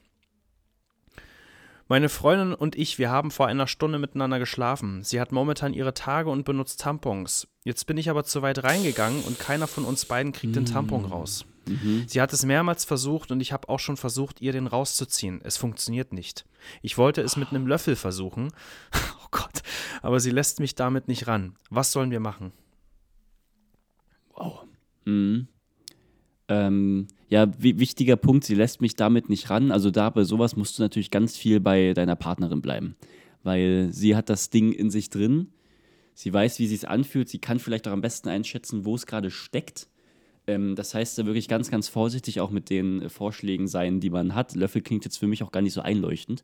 Meine 1.88 2.10
Freundin 2.10 2.54
und 2.54 2.76
ich, 2.76 3.00
wir 3.00 3.10
haben 3.10 3.32
vor 3.32 3.48
einer 3.48 3.66
Stunde 3.66 3.98
miteinander 3.98 4.38
geschlafen. 4.38 5.04
Sie 5.04 5.20
hat 5.20 5.32
momentan 5.32 5.74
ihre 5.74 5.96
Tage 5.96 6.30
und 6.30 6.46
benutzt 6.46 6.82
Tampons. 6.82 7.48
Jetzt 7.64 7.88
bin 7.88 7.98
ich 7.98 8.12
aber 8.12 8.24
zu 8.24 8.44
weit 8.44 8.64
reingegangen 8.64 9.24
und 9.24 9.40
keiner 9.40 9.66
von 9.66 9.86
uns 9.86 10.06
beiden 10.06 10.32
kriegt 10.32 10.56
den 10.56 10.66
Tampon 10.66 11.06
raus. 11.06 11.46
Mhm. 11.68 12.06
Sie 12.08 12.22
hat 12.22 12.32
es 12.32 12.46
mehrmals 12.46 12.86
versucht 12.86 13.32
und 13.32 13.42
ich 13.42 13.52
habe 13.54 13.70
auch 13.70 13.80
schon 13.80 13.98
versucht, 13.98 14.40
ihr 14.40 14.52
den 14.52 14.68
rauszuziehen. 14.68 15.42
Es 15.44 15.58
funktioniert 15.58 16.14
nicht. 16.14 16.46
Ich 16.84 17.00
wollte 17.00 17.22
es 17.22 17.38
mit 17.38 17.50
einem 17.50 17.66
Löffel 17.66 17.96
versuchen. 17.96 18.52
Gott. 19.32 19.62
Aber 20.02 20.20
sie 20.20 20.32
lässt 20.32 20.60
mich 20.60 20.76
damit 20.76 21.08
nicht 21.08 21.28
ran. 21.28 21.56
Was 21.70 21.92
sollen 21.92 22.12
wir 22.12 22.20
machen? 22.20 22.52
Wow. 24.36 24.66
Mhm. 25.06 25.48
Ähm, 26.48 27.08
ja, 27.30 27.48
wi- 27.62 27.78
wichtiger 27.80 28.16
Punkt, 28.16 28.44
sie 28.44 28.56
lässt 28.56 28.82
mich 28.82 28.96
damit 28.96 29.30
nicht 29.30 29.50
ran. 29.50 29.72
Also 29.72 29.92
da 29.92 30.10
bei 30.10 30.24
sowas 30.24 30.56
musst 30.56 30.80
du 30.80 30.84
natürlich 30.84 31.12
ganz 31.12 31.38
viel 31.38 31.60
bei 31.60 31.94
deiner 31.94 32.16
Partnerin 32.16 32.62
bleiben. 32.62 32.96
Weil 33.44 33.90
sie 33.92 34.16
hat 34.16 34.30
das 34.30 34.50
Ding 34.50 34.72
in 34.72 34.90
sich 34.90 35.10
drin. 35.10 35.50
Sie 36.14 36.34
weiß, 36.34 36.60
wie 36.60 36.68
sie 36.68 36.76
es 36.76 36.86
anfühlt. 36.86 37.30
Sie 37.30 37.40
kann 37.40 37.60
vielleicht 37.60 37.88
auch 37.88 37.94
am 37.94 38.02
besten 38.02 38.30
einschätzen, 38.30 38.84
wo 38.84 38.96
es 38.96 39.06
gerade 39.06 39.32
steckt. 39.32 39.88
Ähm, 40.48 40.76
das 40.76 40.94
heißt, 40.94 41.18
da 41.18 41.26
wirklich 41.26 41.48
ganz, 41.48 41.70
ganz 41.70 41.88
vorsichtig 41.88 42.42
auch 42.42 42.50
mit 42.50 42.70
den 42.70 43.04
äh, 43.04 43.10
Vorschlägen 43.10 43.68
sein, 43.68 44.00
die 44.00 44.10
man 44.10 44.34
hat. 44.36 44.56
Löffel 44.56 44.82
klingt 44.82 45.06
jetzt 45.06 45.18
für 45.18 45.28
mich 45.28 45.44
auch 45.44 45.52
gar 45.52 45.62
nicht 45.62 45.74
so 45.74 45.82
einleuchtend. 45.82 46.44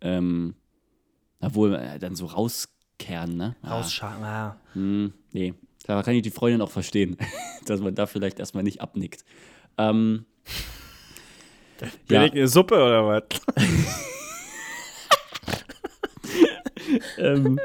Ähm, 0.00 0.54
obwohl, 1.46 1.74
äh, 1.74 1.98
dann 1.98 2.14
so 2.14 2.26
rauskehren, 2.26 3.36
ne? 3.36 3.56
Ah. 3.62 3.76
Rausschauen. 3.76 4.22
Ah. 4.22 4.56
Hm, 4.72 5.12
nee, 5.32 5.54
da 5.86 6.02
kann 6.02 6.14
ich 6.14 6.22
die 6.22 6.30
Freundin 6.30 6.60
auch 6.60 6.70
verstehen, 6.70 7.16
dass 7.66 7.80
man 7.80 7.94
da 7.94 8.06
vielleicht 8.06 8.38
erstmal 8.38 8.64
nicht 8.64 8.80
abnickt. 8.80 9.24
Ähm, 9.78 10.24
Bin 11.78 11.90
ja, 12.16 12.24
ich 12.24 12.32
eine 12.32 12.48
Suppe 12.48 12.74
oder 12.76 13.06
was? 13.06 13.22
ähm, 17.18 17.58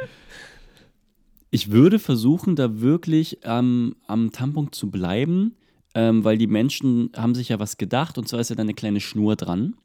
ich 1.52 1.72
würde 1.72 2.00
versuchen, 2.00 2.56
da 2.56 2.82
wirklich 2.82 3.46
am 3.46 3.96
am 4.08 4.32
Tampon 4.32 4.72
zu 4.72 4.90
bleiben, 4.90 5.56
ähm, 5.94 6.24
weil 6.24 6.38
die 6.38 6.48
Menschen 6.48 7.12
haben 7.16 7.36
sich 7.36 7.50
ja 7.50 7.60
was 7.60 7.78
gedacht 7.78 8.18
und 8.18 8.28
zwar 8.28 8.40
ist 8.40 8.50
ja 8.50 8.56
da 8.56 8.64
eine 8.64 8.74
kleine 8.74 9.00
Schnur 9.00 9.36
dran, 9.36 9.76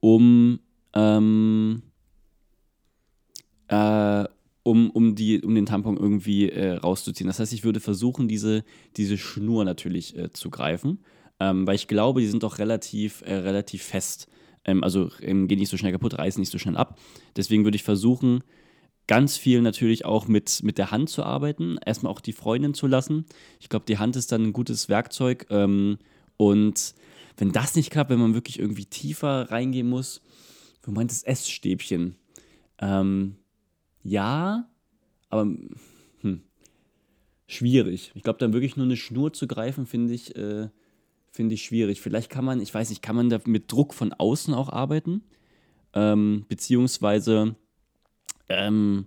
um, 0.00 0.60
ähm, 0.94 1.82
äh, 3.70 4.24
um, 4.62 4.90
um, 4.90 5.14
die, 5.14 5.40
um 5.40 5.54
den 5.54 5.66
Tampon 5.66 5.96
irgendwie 5.96 6.50
äh, 6.50 6.72
rauszuziehen. 6.72 7.28
Das 7.28 7.38
heißt, 7.38 7.52
ich 7.52 7.64
würde 7.64 7.80
versuchen, 7.80 8.28
diese, 8.28 8.64
diese 8.96 9.16
Schnur 9.16 9.64
natürlich 9.64 10.16
äh, 10.16 10.32
zu 10.32 10.50
greifen, 10.50 10.98
ähm, 11.38 11.66
weil 11.66 11.76
ich 11.76 11.88
glaube, 11.88 12.20
die 12.20 12.26
sind 12.26 12.42
doch 12.42 12.58
relativ, 12.58 13.22
äh, 13.22 13.34
relativ 13.34 13.82
fest. 13.82 14.28
Ähm, 14.64 14.84
also 14.84 15.10
ähm, 15.22 15.48
gehen 15.48 15.58
nicht 15.58 15.70
so 15.70 15.76
schnell 15.76 15.92
kaputt, 15.92 16.18
reißen 16.18 16.40
nicht 16.40 16.52
so 16.52 16.58
schnell 16.58 16.76
ab. 16.76 16.98
Deswegen 17.36 17.64
würde 17.64 17.76
ich 17.76 17.84
versuchen, 17.84 18.44
ganz 19.06 19.36
viel 19.36 19.62
natürlich 19.62 20.04
auch 20.04 20.28
mit, 20.28 20.62
mit 20.62 20.76
der 20.76 20.90
Hand 20.90 21.08
zu 21.08 21.22
arbeiten, 21.22 21.78
erstmal 21.84 22.12
auch 22.12 22.20
die 22.20 22.32
Freundin 22.32 22.74
zu 22.74 22.86
lassen. 22.86 23.24
Ich 23.60 23.68
glaube, 23.68 23.86
die 23.86 23.98
Hand 23.98 24.16
ist 24.16 24.30
dann 24.30 24.42
ein 24.42 24.52
gutes 24.52 24.88
Werkzeug. 24.88 25.46
Ähm, 25.48 25.98
und 26.36 26.94
wenn 27.38 27.52
das 27.52 27.76
nicht 27.76 27.90
klappt, 27.90 28.10
wenn 28.10 28.20
man 28.20 28.34
wirklich 28.34 28.58
irgendwie 28.58 28.84
tiefer 28.84 29.50
reingehen 29.50 29.88
muss, 29.88 30.20
du 30.82 30.90
meintest 30.90 31.26
Essstäbchen. 31.26 32.16
Ähm, 32.78 33.36
ja, 34.02 34.68
aber 35.28 35.42
hm, 36.22 36.42
schwierig. 37.46 38.12
Ich 38.14 38.22
glaube, 38.22 38.38
dann 38.38 38.52
wirklich 38.52 38.76
nur 38.76 38.86
eine 38.86 38.96
Schnur 38.96 39.32
zu 39.32 39.46
greifen, 39.46 39.86
finde 39.86 40.14
ich, 40.14 40.36
äh, 40.36 40.68
finde 41.32 41.54
ich 41.54 41.62
schwierig. 41.62 42.00
Vielleicht 42.00 42.30
kann 42.30 42.44
man, 42.44 42.60
ich 42.60 42.72
weiß 42.72 42.90
nicht, 42.90 43.02
kann 43.02 43.16
man 43.16 43.30
da 43.30 43.40
mit 43.44 43.70
Druck 43.70 43.94
von 43.94 44.12
außen 44.12 44.54
auch 44.54 44.68
arbeiten? 44.68 45.22
Ähm, 45.92 46.46
beziehungsweise 46.48 47.56
ähm, 48.48 49.06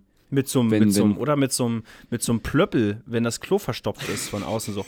Mit 0.85 0.93
so 0.93 1.03
einem, 1.03 1.17
oder 1.17 1.35
mit 1.35 1.51
so 1.53 1.65
einem, 1.65 1.83
mit 2.09 2.23
so 2.23 2.31
einem 2.31 2.41
Plöppel, 2.41 3.03
wenn 3.05 3.23
das 3.23 3.39
Klo 3.39 3.59
verstopft 3.59 4.09
ist 4.09 4.29
von 4.29 4.43
außen 4.43 4.73
so. 4.73 4.85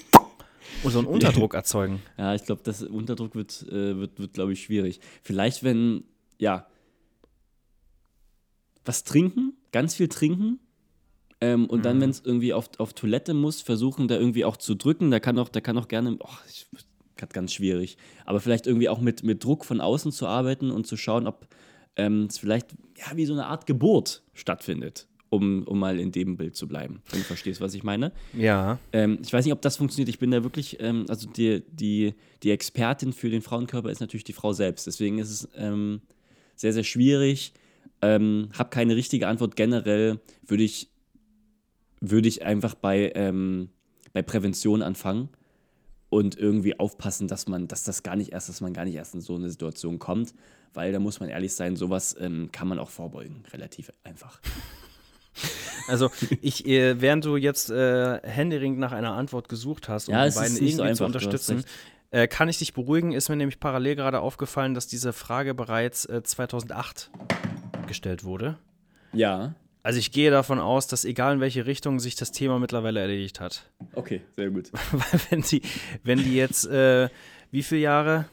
Und 0.83 0.91
so 0.91 0.99
einen 0.99 1.07
Unterdruck 1.07 1.53
erzeugen. 1.53 2.01
Ja, 2.17 2.33
ich 2.33 2.43
glaube, 2.43 2.61
das 2.63 2.81
Unterdruck 2.81 3.35
wird, 3.35 3.63
äh, 3.69 3.97
wird, 3.97 4.19
wird 4.19 4.33
glaube 4.33 4.53
ich, 4.53 4.63
schwierig. 4.63 4.99
Vielleicht, 5.21 5.63
wenn, 5.63 6.03
ja, 6.39 6.67
was 8.85 9.03
trinken, 9.03 9.53
ganz 9.71 9.95
viel 9.95 10.07
trinken. 10.07 10.59
Ähm, 11.41 11.65
und 11.65 11.83
dann, 11.83 11.99
wenn 11.99 12.09
es 12.09 12.21
irgendwie 12.23 12.53
auf, 12.53 12.69
auf 12.77 12.93
Toilette 12.93 13.33
muss, 13.33 13.61
versuchen, 13.61 14.07
da 14.07 14.15
irgendwie 14.15 14.45
auch 14.45 14.57
zu 14.57 14.75
drücken. 14.75 15.11
Da 15.11 15.19
kann 15.19 15.37
auch, 15.37 15.49
da 15.49 15.59
kann 15.59 15.77
auch 15.77 15.87
gerne, 15.87 16.17
oh, 16.19 16.29
ich, 16.49 16.65
ganz 17.15 17.53
schwierig. 17.53 17.97
Aber 18.25 18.39
vielleicht 18.39 18.67
irgendwie 18.67 18.89
auch 18.89 18.99
mit, 18.99 19.23
mit 19.23 19.43
Druck 19.43 19.65
von 19.65 19.81
außen 19.81 20.11
zu 20.11 20.27
arbeiten 20.27 20.71
und 20.71 20.87
zu 20.87 20.97
schauen, 20.97 21.27
ob 21.27 21.47
ähm, 21.95 22.27
es 22.29 22.37
vielleicht 22.37 22.67
ja, 22.97 23.15
wie 23.15 23.25
so 23.25 23.33
eine 23.33 23.47
Art 23.47 23.65
Geburt 23.65 24.23
stattfindet, 24.33 25.07
um, 25.29 25.63
um 25.63 25.79
mal 25.79 25.99
in 25.99 26.11
dem 26.11 26.37
Bild 26.37 26.55
zu 26.55 26.67
bleiben. 26.67 27.01
Wenn 27.09 27.19
du 27.19 27.25
verstehst, 27.25 27.61
was 27.61 27.73
ich 27.73 27.83
meine. 27.83 28.11
Ja. 28.33 28.79
Ähm, 28.91 29.19
ich 29.21 29.31
weiß 29.31 29.45
nicht, 29.45 29.53
ob 29.53 29.61
das 29.61 29.77
funktioniert. 29.77 30.09
Ich 30.09 30.19
bin 30.19 30.31
da 30.31 30.43
wirklich, 30.43 30.79
ähm, 30.79 31.05
also 31.09 31.27
die, 31.29 31.63
die, 31.71 32.13
die 32.43 32.51
Expertin 32.51 33.13
für 33.13 33.29
den 33.29 33.41
Frauenkörper 33.41 33.89
ist 33.89 34.01
natürlich 34.01 34.23
die 34.23 34.33
Frau 34.33 34.53
selbst. 34.53 34.87
Deswegen 34.87 35.19
ist 35.19 35.29
es 35.29 35.49
ähm, 35.55 36.01
sehr, 36.55 36.73
sehr 36.73 36.83
schwierig. 36.83 37.53
Ähm, 38.01 38.49
hab 38.57 38.71
keine 38.71 38.95
richtige 38.95 39.27
Antwort. 39.27 39.55
Generell 39.55 40.19
würde 40.45 40.63
ich, 40.63 40.89
würde 42.01 42.27
ich 42.27 42.45
einfach 42.45 42.75
bei, 42.75 43.11
ähm, 43.15 43.69
bei 44.13 44.21
Prävention 44.21 44.81
anfangen 44.81 45.29
und 46.09 46.37
irgendwie 46.37 46.79
aufpassen, 46.79 47.27
dass 47.27 47.47
man, 47.47 47.67
dass 47.67 47.83
das 47.83 48.03
gar 48.03 48.15
nicht 48.15 48.31
erst, 48.31 48.49
dass 48.49 48.61
man 48.61 48.73
gar 48.73 48.85
nicht 48.85 48.95
erst 48.95 49.15
in 49.15 49.21
so 49.21 49.35
eine 49.35 49.49
Situation 49.49 49.99
kommt, 49.99 50.33
weil 50.73 50.91
da 50.91 50.99
muss 50.99 51.19
man 51.19 51.29
ehrlich 51.29 51.53
sein, 51.53 51.75
sowas 51.75 52.15
ähm, 52.19 52.49
kann 52.51 52.67
man 52.67 52.79
auch 52.79 52.89
vorbeugen, 52.89 53.43
relativ 53.51 53.91
einfach. 54.03 54.39
Also 55.87 56.09
ich, 56.41 56.65
äh, 56.65 56.99
während 56.99 57.25
du 57.25 57.35
jetzt 57.35 57.69
äh, 57.69 58.19
händeringend 58.23 58.79
nach 58.79 58.91
einer 58.91 59.13
Antwort 59.13 59.49
gesucht 59.49 59.89
hast, 59.89 60.07
um 60.07 60.15
Ja, 60.15 60.27
die 60.27 60.33
beiden 60.33 60.53
nicht 60.53 60.77
so 60.77 60.81
irgendwie 60.81 60.81
einfach, 60.81 60.97
zu 60.97 61.05
unterstützen, 61.05 61.63
äh, 62.11 62.27
kann 62.27 62.49
ich 62.49 62.57
dich 62.57 62.73
beruhigen. 62.73 63.11
Ist 63.11 63.29
mir 63.29 63.35
nämlich 63.35 63.59
parallel 63.59 63.95
gerade 63.95 64.21
aufgefallen, 64.21 64.73
dass 64.73 64.87
diese 64.87 65.13
Frage 65.13 65.53
bereits 65.53 66.05
äh, 66.05 66.23
2008 66.23 67.11
gestellt 67.87 68.23
wurde. 68.23 68.57
Ja. 69.13 69.55
Also 69.83 69.99
ich 69.99 70.11
gehe 70.11 70.31
davon 70.31 70.59
aus, 70.59 70.87
dass 70.87 71.05
egal 71.05 71.35
in 71.35 71.39
welche 71.41 71.65
Richtung 71.67 71.99
sich 71.99 72.15
das 72.15 72.31
Thema 72.31 72.57
mittlerweile 72.59 73.01
erledigt 73.01 73.39
hat. 73.39 73.69
Okay, 73.93 74.21
sehr 74.35 74.49
gut. 74.49 74.71
Weil 74.91 75.19
wenn 75.29 75.41
die, 75.41 75.61
wenn 76.03 76.17
die 76.17 76.35
jetzt, 76.35 76.65
äh, 76.67 77.09
wie 77.51 77.63
viele 77.63 77.81
Jahre? 77.81 78.25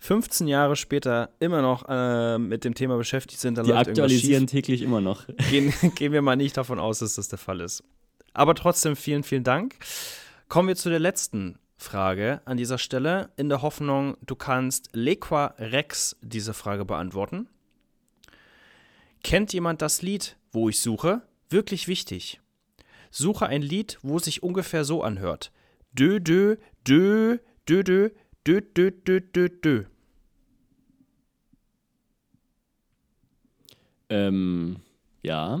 15 0.00 0.48
Jahre 0.48 0.74
später 0.74 1.30
immer 1.38 1.62
noch 1.62 1.84
äh, 1.88 2.36
mit 2.36 2.64
dem 2.64 2.74
Thema 2.74 2.96
beschäftigt 2.96 3.40
sind, 3.40 3.56
dann 3.56 3.64
Die 3.66 3.70
läuft 3.70 3.88
aktualisieren 3.88 4.48
täglich 4.48 4.82
immer 4.82 5.00
noch. 5.00 5.26
Gehen, 5.50 5.72
gehen 5.94 6.12
wir 6.12 6.22
mal 6.22 6.34
nicht 6.34 6.56
davon 6.56 6.80
aus, 6.80 6.98
dass 6.98 7.14
das 7.14 7.28
der 7.28 7.38
Fall 7.38 7.60
ist. 7.60 7.84
Aber 8.34 8.56
trotzdem 8.56 8.96
vielen, 8.96 9.22
vielen 9.22 9.44
Dank. 9.44 9.76
Kommen 10.48 10.68
wir 10.68 10.76
zu 10.76 10.90
der 10.90 10.98
letzten 10.98 11.58
Frage 11.76 12.40
an 12.44 12.56
dieser 12.56 12.78
Stelle, 12.78 13.30
in 13.36 13.48
der 13.48 13.62
Hoffnung, 13.62 14.16
du 14.26 14.34
kannst 14.34 14.90
Lequa 14.92 15.54
Rex 15.58 16.16
diese 16.20 16.52
Frage 16.52 16.84
beantworten. 16.84 17.48
Kennt 19.22 19.52
jemand 19.52 19.82
das 19.82 20.02
Lied, 20.02 20.36
wo 20.50 20.68
ich 20.68 20.80
suche? 20.80 21.22
Wirklich 21.48 21.86
wichtig. 21.88 22.40
Suche 23.10 23.46
ein 23.46 23.62
Lied, 23.62 23.98
wo 24.02 24.16
es 24.16 24.24
sich 24.24 24.42
ungefähr 24.42 24.84
so 24.84 25.02
anhört. 25.02 25.52
Dö, 25.92 26.18
dö, 26.18 26.56
dö, 26.86 27.38
dö, 27.68 27.82
dö, 27.84 28.10
dö, 28.46 28.60
dö, 28.74 28.90
dö, 28.90 29.20
dö, 29.20 29.48
dö. 29.48 29.84
Ähm, 34.08 34.76
ja. 35.22 35.60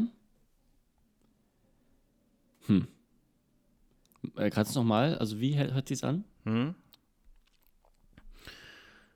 Hm. 2.66 2.86
Äh, 4.36 4.50
kannst 4.50 4.74
du 4.74 4.80
nochmal? 4.80 5.16
Also, 5.18 5.40
wie 5.40 5.56
hört, 5.56 5.72
hört 5.72 5.88
sich's 5.88 6.04
an? 6.04 6.24
Hm? 6.44 6.74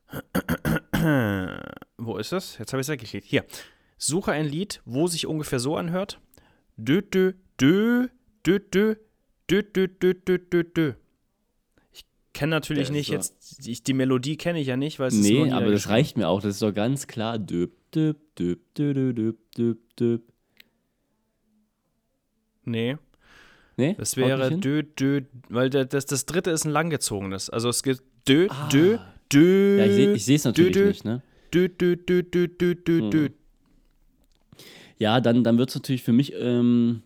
Wo 1.99 2.17
ist 2.17 2.33
es? 2.33 2.59
Jetzt 2.59 2.73
habe 2.73 2.81
ich 2.81 2.87
es 2.87 2.89
weggeklickt. 2.89 3.27
Hier. 3.27 3.45
Suche 3.99 4.33
ein 4.33 4.47
Lied, 4.47 4.81
wo 4.85 5.07
sich 5.07 5.27
ungefähr 5.27 5.59
so 5.59 5.77
anhört. 5.77 6.21
Dö, 6.77 7.01
dö, 7.03 7.33
dö, 7.61 8.09
dö, 8.47 8.59
dö, 8.75 8.95
dö, 9.47 9.63
dö, 9.63 9.87
dö, 9.89 10.15
dö, 10.15 10.39
dö, 10.39 10.65
dö. 10.65 10.93
Ich 11.93 12.05
kenne 12.35 12.51
natürlich 12.51 12.85
ist 12.85 12.91
nicht 12.91 13.07
so- 13.09 13.15
jetzt, 13.15 13.67
ich, 13.67 13.83
die 13.83 13.95
Melodie 13.95 14.37
kenne 14.37 14.61
ich 14.61 14.67
ja 14.67 14.77
nicht, 14.77 14.99
weil 14.99 15.09
es 15.09 15.15
ist 15.15 15.23
Nee, 15.23 15.51
aber 15.51 15.71
das 15.71 15.89
reicht 15.89 16.17
mir 16.19 16.29
auch. 16.29 16.43
Das 16.43 16.55
ist 16.57 16.63
doch 16.63 16.73
ganz 16.75 17.07
klar. 17.07 17.39
Döp, 17.39 17.73
döp, 17.93 18.19
döp, 18.39 18.59
döp, 18.75 19.17
döp, 19.17 19.39
döp, 19.57 19.79
döp. 19.97 20.23
Nee, 22.65 22.97
Nee? 23.79 23.95
das 23.99 24.17
wäre 24.17 24.59
dö, 24.59 24.83
dö, 24.83 25.21
weil 25.49 25.71
das, 25.71 26.07
das 26.07 26.27
dritte 26.27 26.51
ist 26.51 26.65
ein 26.65 26.71
langgezogenes. 26.73 27.49
Also 27.51 27.69
es 27.69 27.83
gibt 27.83 28.03
dö, 28.29 28.49
Ah. 28.51 28.69
dö, 28.73 28.99
dö, 29.33 29.79
Ja, 29.79 29.85
ich 29.87 29.95
sehe 29.95 30.19
seh's 30.19 30.45
natürlich 30.45 30.73
dö, 30.73 30.87
nicht, 30.89 31.05
ne? 31.05 31.23
dö, 31.55 31.69
dö, 31.69 31.97
dö, 31.97 32.23
dö, 32.23 32.49
dö, 32.49 32.75
dö, 32.75 33.03
Mhm. 33.03 33.11
dö. 33.11 33.29
Ja, 34.99 35.21
dann, 35.21 35.45
dann 35.45 35.59
wird 35.59 35.69
es 35.69 35.75
natürlich 35.75 36.03
für 36.03 36.13
mich 36.13 36.33
ähm, 36.35 37.03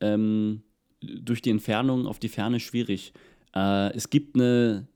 ähm, 0.00 0.62
durch 1.00 1.42
die 1.42 1.50
Entfernung 1.50 2.06
auf 2.06 2.18
die 2.18 2.28
Ferne 2.28 2.60
schwierig. 2.60 3.12
Äh, 3.54 3.94
es 3.94 4.10
gibt 4.10 4.36
eine 4.36 4.86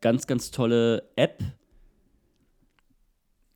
ganz, 0.00 0.26
ganz 0.26 0.50
tolle 0.50 1.08
App. 1.16 1.42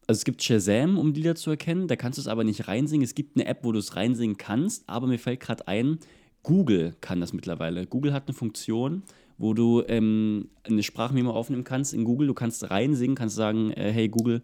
Also 0.06 0.20
es 0.20 0.24
gibt 0.24 0.42
Shazam, 0.42 0.98
um 0.98 1.12
Lieder 1.12 1.34
zu 1.34 1.50
erkennen. 1.50 1.88
Da 1.88 1.96
kannst 1.96 2.16
du 2.18 2.22
es 2.22 2.28
aber 2.28 2.44
nicht 2.44 2.68
reinsingen. 2.68 3.04
Es 3.04 3.14
gibt 3.14 3.36
eine 3.36 3.46
App, 3.46 3.64
wo 3.64 3.72
du 3.72 3.78
es 3.78 3.96
reinsingen 3.96 4.38
kannst. 4.38 4.88
Aber 4.88 5.06
mir 5.06 5.18
fällt 5.18 5.40
gerade 5.40 5.68
ein, 5.68 5.98
Google 6.42 6.96
kann 7.00 7.20
das 7.20 7.32
mittlerweile. 7.32 7.86
Google 7.86 8.14
hat 8.14 8.26
eine 8.26 8.34
Funktion, 8.34 9.02
wo 9.36 9.52
du 9.52 9.82
ähm, 9.86 10.48
eine 10.64 10.82
Sprachmemo 10.82 11.30
aufnehmen 11.30 11.64
kannst 11.64 11.92
in 11.92 12.04
Google. 12.04 12.28
Du 12.28 12.34
kannst 12.34 12.70
reinsingen, 12.70 13.16
kannst 13.16 13.36
sagen, 13.36 13.70
äh, 13.72 13.92
hey 13.92 14.08
Google, 14.08 14.42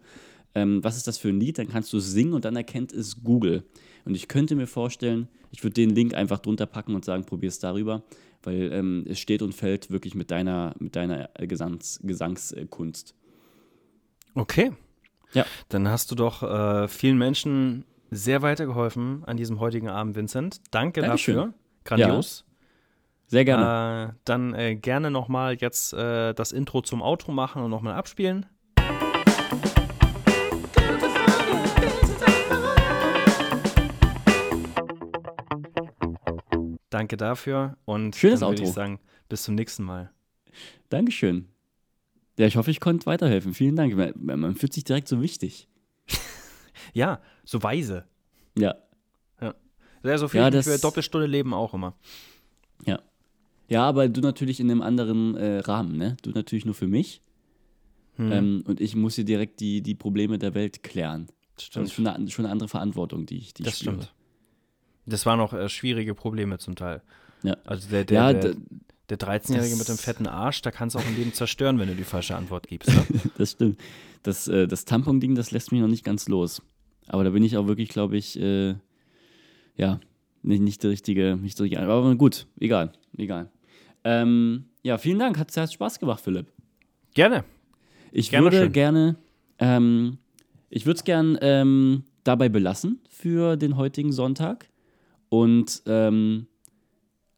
ähm, 0.55 0.83
was 0.83 0.97
ist 0.97 1.07
das 1.07 1.17
für 1.17 1.29
ein 1.29 1.39
Lied? 1.39 1.57
Dann 1.57 1.67
kannst 1.67 1.93
du 1.93 1.97
es 1.97 2.11
singen 2.11 2.33
und 2.33 2.45
dann 2.45 2.55
erkennt 2.55 2.91
es 2.91 3.23
Google. 3.23 3.63
Und 4.05 4.15
ich 4.15 4.27
könnte 4.27 4.55
mir 4.55 4.67
vorstellen, 4.67 5.27
ich 5.51 5.63
würde 5.63 5.73
den 5.73 5.89
Link 5.89 6.13
einfach 6.13 6.39
drunter 6.39 6.65
packen 6.65 6.95
und 6.95 7.05
sagen, 7.05 7.25
probier 7.25 7.49
es 7.49 7.59
darüber, 7.59 8.03
weil 8.43 8.71
ähm, 8.71 9.05
es 9.07 9.19
steht 9.19 9.41
und 9.41 9.53
fällt 9.53 9.91
wirklich 9.91 10.15
mit 10.15 10.31
deiner, 10.31 10.73
mit 10.79 10.95
deiner 10.95 11.29
äh, 11.33 11.47
Gesangs, 11.47 11.99
Gesangskunst. 12.03 13.13
Okay. 14.33 14.71
Ja. 15.33 15.45
Dann 15.69 15.87
hast 15.87 16.11
du 16.11 16.15
doch 16.15 16.43
äh, 16.43 16.87
vielen 16.87 17.17
Menschen 17.17 17.83
sehr 18.11 18.41
weitergeholfen 18.41 19.23
an 19.25 19.37
diesem 19.37 19.59
heutigen 19.59 19.89
Abend, 19.89 20.15
Vincent. 20.15 20.61
Danke 20.71 21.01
Dankeschön. 21.01 21.35
dafür. 21.35 21.53
Grandios. 21.83 22.45
Sehr 23.27 23.43
gerne. 23.43 24.11
Äh, 24.11 24.13
dann 24.23 24.53
äh, 24.53 24.75
gerne 24.75 25.09
nochmal 25.09 25.55
jetzt 25.55 25.93
äh, 25.93 26.33
das 26.33 26.51
Intro 26.51 26.81
zum 26.81 27.01
Outro 27.01 27.31
machen 27.31 27.63
und 27.63 27.71
nochmal 27.71 27.95
abspielen. 27.95 28.45
Danke 36.95 37.17
dafür 37.17 37.75
und 37.83 38.15
Schönes 38.15 38.39
dann 38.39 38.51
würde 38.51 38.63
ich 38.63 38.71
sagen, 38.71 38.99
bis 39.27 39.43
zum 39.43 39.55
nächsten 39.55 39.83
Mal. 39.83 40.11
Dankeschön. 40.87 41.49
Ja, 42.39 42.47
ich 42.47 42.55
hoffe, 42.55 42.71
ich 42.71 42.79
konnte 42.79 43.05
weiterhelfen. 43.05 43.53
Vielen 43.53 43.75
Dank. 43.75 43.93
Man, 44.15 44.39
man 44.39 44.55
fühlt 44.55 44.71
sich 44.71 44.85
direkt 44.85 45.09
so 45.09 45.21
wichtig. 45.21 45.67
Ja, 46.93 47.19
so 47.43 47.61
weise. 47.63 48.05
Ja. 48.57 48.75
Ja, 50.03 50.17
so 50.19 50.27
viel 50.29 50.37
Ja, 50.39 50.45
ja, 50.45 50.49
das- 50.51 50.65
für 50.67 50.77
Doppelstunde 50.79 51.25
leben 51.27 51.53
auch 51.53 51.73
immer. 51.73 51.95
Ja. 52.85 53.01
Ja, 53.67 53.83
aber 53.83 54.07
du 54.07 54.21
natürlich 54.21 54.59
in 54.61 54.69
einem 54.71 54.81
anderen 54.83 55.35
äh, 55.35 55.57
Rahmen, 55.59 55.97
ne? 55.97 56.15
Du 56.21 56.29
natürlich 56.29 56.63
nur 56.63 56.75
für 56.75 56.87
mich. 56.87 57.21
Hm, 58.17 58.31
Ähm, 58.31 58.63
und 58.67 58.79
ich 58.79 58.95
muss 58.95 59.15
hier 59.15 59.25
direkt 59.25 59.59
die, 59.59 59.81
die 59.81 59.95
Probleme 59.95 60.37
der 60.37 60.53
Welt 60.53 60.83
klären. 60.83 61.27
Das 61.55 61.65
stimmt. 61.65 61.87
ist 61.87 61.93
schon 61.93 62.05
eine, 62.07 62.29
schon 62.29 62.45
eine 62.45 62.51
andere 62.51 62.69
Verantwortung, 62.69 63.25
die 63.25 63.37
ich, 63.39 63.53
die 63.55 63.63
Das 63.63 63.73
ich 63.73 63.79
spüre. 63.79 63.95
stimmt. 63.95 64.13
Das 65.05 65.25
waren 65.25 65.39
auch 65.39 65.53
äh, 65.53 65.69
schwierige 65.69 66.13
Probleme 66.15 66.57
zum 66.57 66.75
Teil. 66.75 67.01
Ja. 67.43 67.55
Also 67.65 67.89
der, 67.89 68.05
der, 68.05 68.21
Ja, 68.21 68.33
der, 68.33 68.55
der 69.09 69.19
13-Jährige 69.19 69.69
das- 69.71 69.79
mit 69.79 69.87
dem 69.87 69.97
fetten 69.97 70.27
Arsch, 70.27 70.61
da 70.61 70.71
kannst 70.71 70.95
du 70.95 70.99
auch 70.99 71.05
ein 71.05 71.15
Leben 71.15 71.33
zerstören, 71.33 71.77
wenn 71.79 71.87
du 71.87 71.95
die 71.95 72.03
falsche 72.03 72.35
Antwort 72.35 72.67
gibst. 72.67 72.89
Ne? 72.89 73.05
das 73.37 73.51
stimmt. 73.51 73.79
Das, 74.23 74.47
äh, 74.47 74.67
das 74.67 74.85
Tampon-Ding, 74.85 75.35
das 75.35 75.51
lässt 75.51 75.71
mich 75.71 75.81
noch 75.81 75.87
nicht 75.87 76.03
ganz 76.03 76.27
los. 76.27 76.61
Aber 77.07 77.23
da 77.23 77.29
bin 77.29 77.43
ich 77.43 77.55
auch 77.57 77.67
wirklich, 77.67 77.89
glaube 77.89 78.17
ich, 78.17 78.39
äh, 78.39 78.75
ja, 79.77 79.99
nicht, 80.41 80.61
nicht 80.61 80.81
der 80.83 80.89
richtige, 80.91 81.37
nicht 81.39 81.59
der 81.59 81.65
richtige. 81.65 81.83
Aber 81.83 82.15
gut, 82.15 82.47
egal, 82.59 82.93
egal. 83.17 83.49
Ähm, 84.03 84.65
ja, 84.83 84.97
vielen 84.97 85.19
Dank, 85.19 85.37
hat, 85.37 85.55
hat 85.55 85.71
Spaß 85.73 85.99
gemacht, 85.99 86.21
Philipp. 86.21 86.47
Gerne. 87.13 87.43
Ich 88.11 88.31
Gerne 88.31 88.45
würde 88.45 88.57
schön. 88.57 88.71
gerne, 88.71 89.15
ähm, 89.59 90.17
ich 90.69 90.85
würde 90.85 90.97
es 90.97 91.03
gern 91.03 91.37
ähm, 91.41 92.03
dabei 92.23 92.49
belassen 92.49 92.99
für 93.09 93.55
den 93.57 93.77
heutigen 93.77 94.11
Sonntag 94.11 94.67
und 95.29 95.81
ähm, 95.85 96.47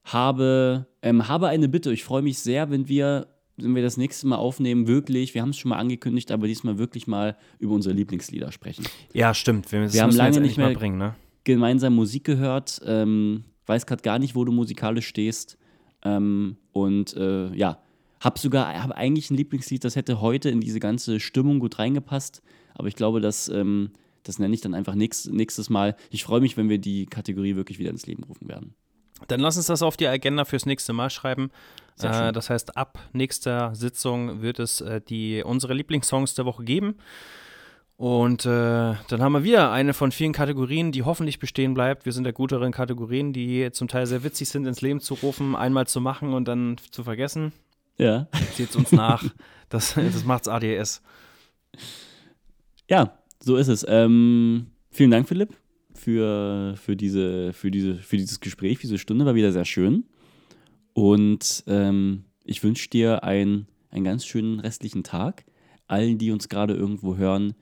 habe, 0.03 0.87
ähm, 1.01 1.27
habe 1.27 1.47
eine 1.47 1.67
Bitte. 1.67 1.91
Ich 1.91 2.03
freue 2.03 2.21
mich 2.21 2.39
sehr, 2.39 2.69
wenn 2.69 2.87
wir, 2.87 3.27
wenn 3.57 3.75
wir 3.75 3.81
das 3.83 3.97
nächste 3.97 4.27
Mal 4.27 4.37
aufnehmen, 4.37 4.87
wirklich, 4.87 5.33
wir 5.33 5.41
haben 5.41 5.49
es 5.49 5.57
schon 5.57 5.69
mal 5.69 5.77
angekündigt, 5.77 6.31
aber 6.31 6.47
diesmal 6.47 6.77
wirklich 6.77 7.07
mal 7.07 7.35
über 7.59 7.73
unsere 7.73 7.93
Lieblingslieder 7.95 8.51
sprechen. 8.51 8.85
Ja, 9.13 9.33
stimmt. 9.33 9.71
Wir, 9.71 9.91
Wir 9.91 10.03
haben 10.03 10.11
lange 10.15 10.39
nicht 10.39 10.57
mehr- 10.57 10.73
bringen, 10.73 10.97
ne? 10.97 11.15
Gemeinsam 11.43 11.95
Musik 11.95 12.25
gehört, 12.25 12.81
ähm, 12.85 13.45
weiß 13.67 13.85
gerade 13.85 14.01
gar 14.01 14.19
nicht, 14.19 14.35
wo 14.35 14.43
du 14.43 14.51
musikalisch 14.51 15.07
stehst 15.07 15.57
ähm, 16.03 16.57
und 16.73 17.15
äh, 17.15 17.53
ja, 17.55 17.79
habe 18.19 18.37
sogar, 18.37 18.73
habe 18.83 18.97
eigentlich 18.97 19.31
ein 19.31 19.37
Lieblingslied, 19.37 19.81
das 19.85 19.95
hätte 19.95 20.19
heute 20.19 20.49
in 20.49 20.59
diese 20.59 20.81
ganze 20.81 21.21
Stimmung 21.21 21.59
gut 21.59 21.79
reingepasst, 21.79 22.41
aber 22.75 22.89
ich 22.89 22.95
glaube, 22.97 23.21
dass 23.21 23.47
ähm, 23.47 23.91
das 24.27 24.39
nenne 24.39 24.53
ich 24.53 24.61
dann 24.61 24.73
einfach 24.73 24.95
nächst, 24.95 25.31
nächstes 25.31 25.69
Mal. 25.69 25.95
Ich 26.09 26.23
freue 26.23 26.41
mich, 26.41 26.57
wenn 26.57 26.69
wir 26.69 26.79
die 26.79 27.05
Kategorie 27.05 27.55
wirklich 27.55 27.79
wieder 27.79 27.89
ins 27.89 28.05
Leben 28.05 28.23
rufen 28.23 28.47
werden. 28.47 28.75
Dann 29.27 29.39
lass 29.39 29.57
uns 29.57 29.67
das 29.67 29.81
auf 29.81 29.97
die 29.97 30.07
Agenda 30.07 30.45
fürs 30.45 30.65
nächste 30.65 30.93
Mal 30.93 31.09
schreiben. 31.09 31.49
Äh, 32.01 32.31
das 32.31 32.49
heißt, 32.49 32.77
ab 32.77 32.99
nächster 33.13 33.73
Sitzung 33.73 34.41
wird 34.41 34.59
es 34.59 34.81
äh, 34.81 35.01
die, 35.01 35.43
unsere 35.43 35.73
Lieblingssongs 35.73 36.35
der 36.35 36.45
Woche 36.45 36.63
geben. 36.63 36.95
Und 37.95 38.45
äh, 38.45 38.93
dann 39.07 39.21
haben 39.21 39.31
wir 39.31 39.43
wieder 39.43 39.71
eine 39.71 39.95
von 39.95 40.11
vielen 40.11 40.33
Kategorien, 40.33 40.91
die 40.91 41.01
hoffentlich 41.01 41.39
bestehen 41.39 41.73
bleibt. 41.73 42.05
Wir 42.05 42.11
sind 42.11 42.25
der 42.25 42.33
guteren 42.33 42.71
Kategorien, 42.71 43.33
die 43.33 43.71
zum 43.71 43.87
Teil 43.87 44.05
sehr 44.05 44.23
witzig 44.23 44.49
sind, 44.49 44.67
ins 44.67 44.81
Leben 44.81 44.99
zu 44.99 45.15
rufen, 45.15 45.55
einmal 45.55 45.87
zu 45.87 45.99
machen 45.99 46.33
und 46.33 46.47
dann 46.47 46.77
zu 46.91 47.03
vergessen. 47.03 47.53
Ja. 47.97 48.27
Seht 48.53 48.75
uns 48.75 48.91
nach. 48.91 49.23
Das, 49.69 49.95
das 49.95 50.23
macht's 50.23 50.47
ADS. 50.47 51.01
Ja, 52.89 53.17
so 53.47 53.55
ist 53.55 53.69
es. 53.69 53.85
Ähm, 53.87 54.67
vielen 54.91 55.09
Dank, 55.09 55.27
Philipp, 55.27 55.55
für, 55.93 56.75
für, 56.75 56.95
diese, 56.95 57.53
für, 57.53 57.71
diese, 57.71 57.95
für 57.95 58.17
dieses 58.17 58.41
Gespräch, 58.41 58.77
diese 58.79 58.97
Stunde. 58.97 59.25
War 59.25 59.35
wieder 59.35 59.53
sehr 59.53 59.65
schön. 59.65 60.03
Und 60.93 61.63
ähm, 61.65 62.25
ich 62.43 62.61
wünsche 62.61 62.89
dir 62.89 63.23
ein, 63.23 63.67
einen 63.89 64.03
ganz 64.03 64.25
schönen 64.25 64.59
restlichen 64.59 65.03
Tag. 65.03 65.45
Allen, 65.87 66.17
die 66.17 66.31
uns 66.31 66.49
gerade 66.49 66.73
irgendwo 66.73 67.15
hören, 67.15 67.53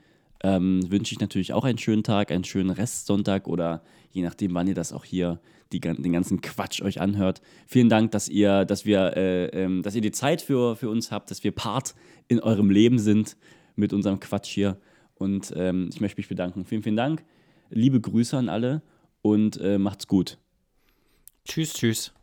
ähm, 0.44 0.82
wünsche 0.90 1.14
ich 1.14 1.20
natürlich 1.20 1.53
auch 1.53 1.64
einen 1.64 1.78
schönen 1.78 2.03
Tag, 2.03 2.32
einen 2.32 2.44
schönen 2.44 2.72
Restsonntag 2.72 3.48
oder 3.48 3.84
je 4.12 4.24
nachdem, 4.24 4.56
wann 4.56 4.68
ihr 4.68 4.74
das 4.74 4.91
auch 4.91 5.06
hier 5.06 5.40
die, 5.72 5.80
den 5.80 6.12
ganzen 6.12 6.41
Quatsch 6.41 6.82
euch 6.82 6.99
anhört. 6.99 7.41
Vielen 7.68 7.90
Dank, 7.90 8.10
dass 8.12 8.28
ihr, 8.28 8.66
dass 8.66 8.86
wir, 8.86 9.16
äh, 9.16 9.45
ähm, 9.49 9.84
dass 9.84 9.94
ihr 9.94 10.02
die 10.02 10.12
Zeit 10.12 10.41
für, 10.41 10.76
für 10.76 10.90
uns 10.90 11.12
habt, 11.12 11.30
dass 11.30 11.44
wir 11.44 11.52
Part 11.52 11.94
in 12.28 12.40
eurem 12.40 12.72
Leben 12.72 12.98
sind 12.98 13.38
mit 13.76 13.94
unserem 13.94 14.20
Quatsch 14.20 14.49
hier. 14.49 14.78
Und 15.15 15.53
ähm, 15.55 15.89
ich 15.91 16.01
möchte 16.01 16.19
mich 16.19 16.27
bedanken. 16.27 16.65
Vielen, 16.65 16.83
vielen 16.83 16.97
Dank. 16.97 17.23
Liebe 17.69 17.99
Grüße 17.99 18.37
an 18.37 18.49
alle 18.49 18.81
und 19.21 19.57
äh, 19.57 19.77
macht's 19.77 20.07
gut. 20.07 20.37
Tschüss, 21.45 21.73
tschüss. 21.73 22.13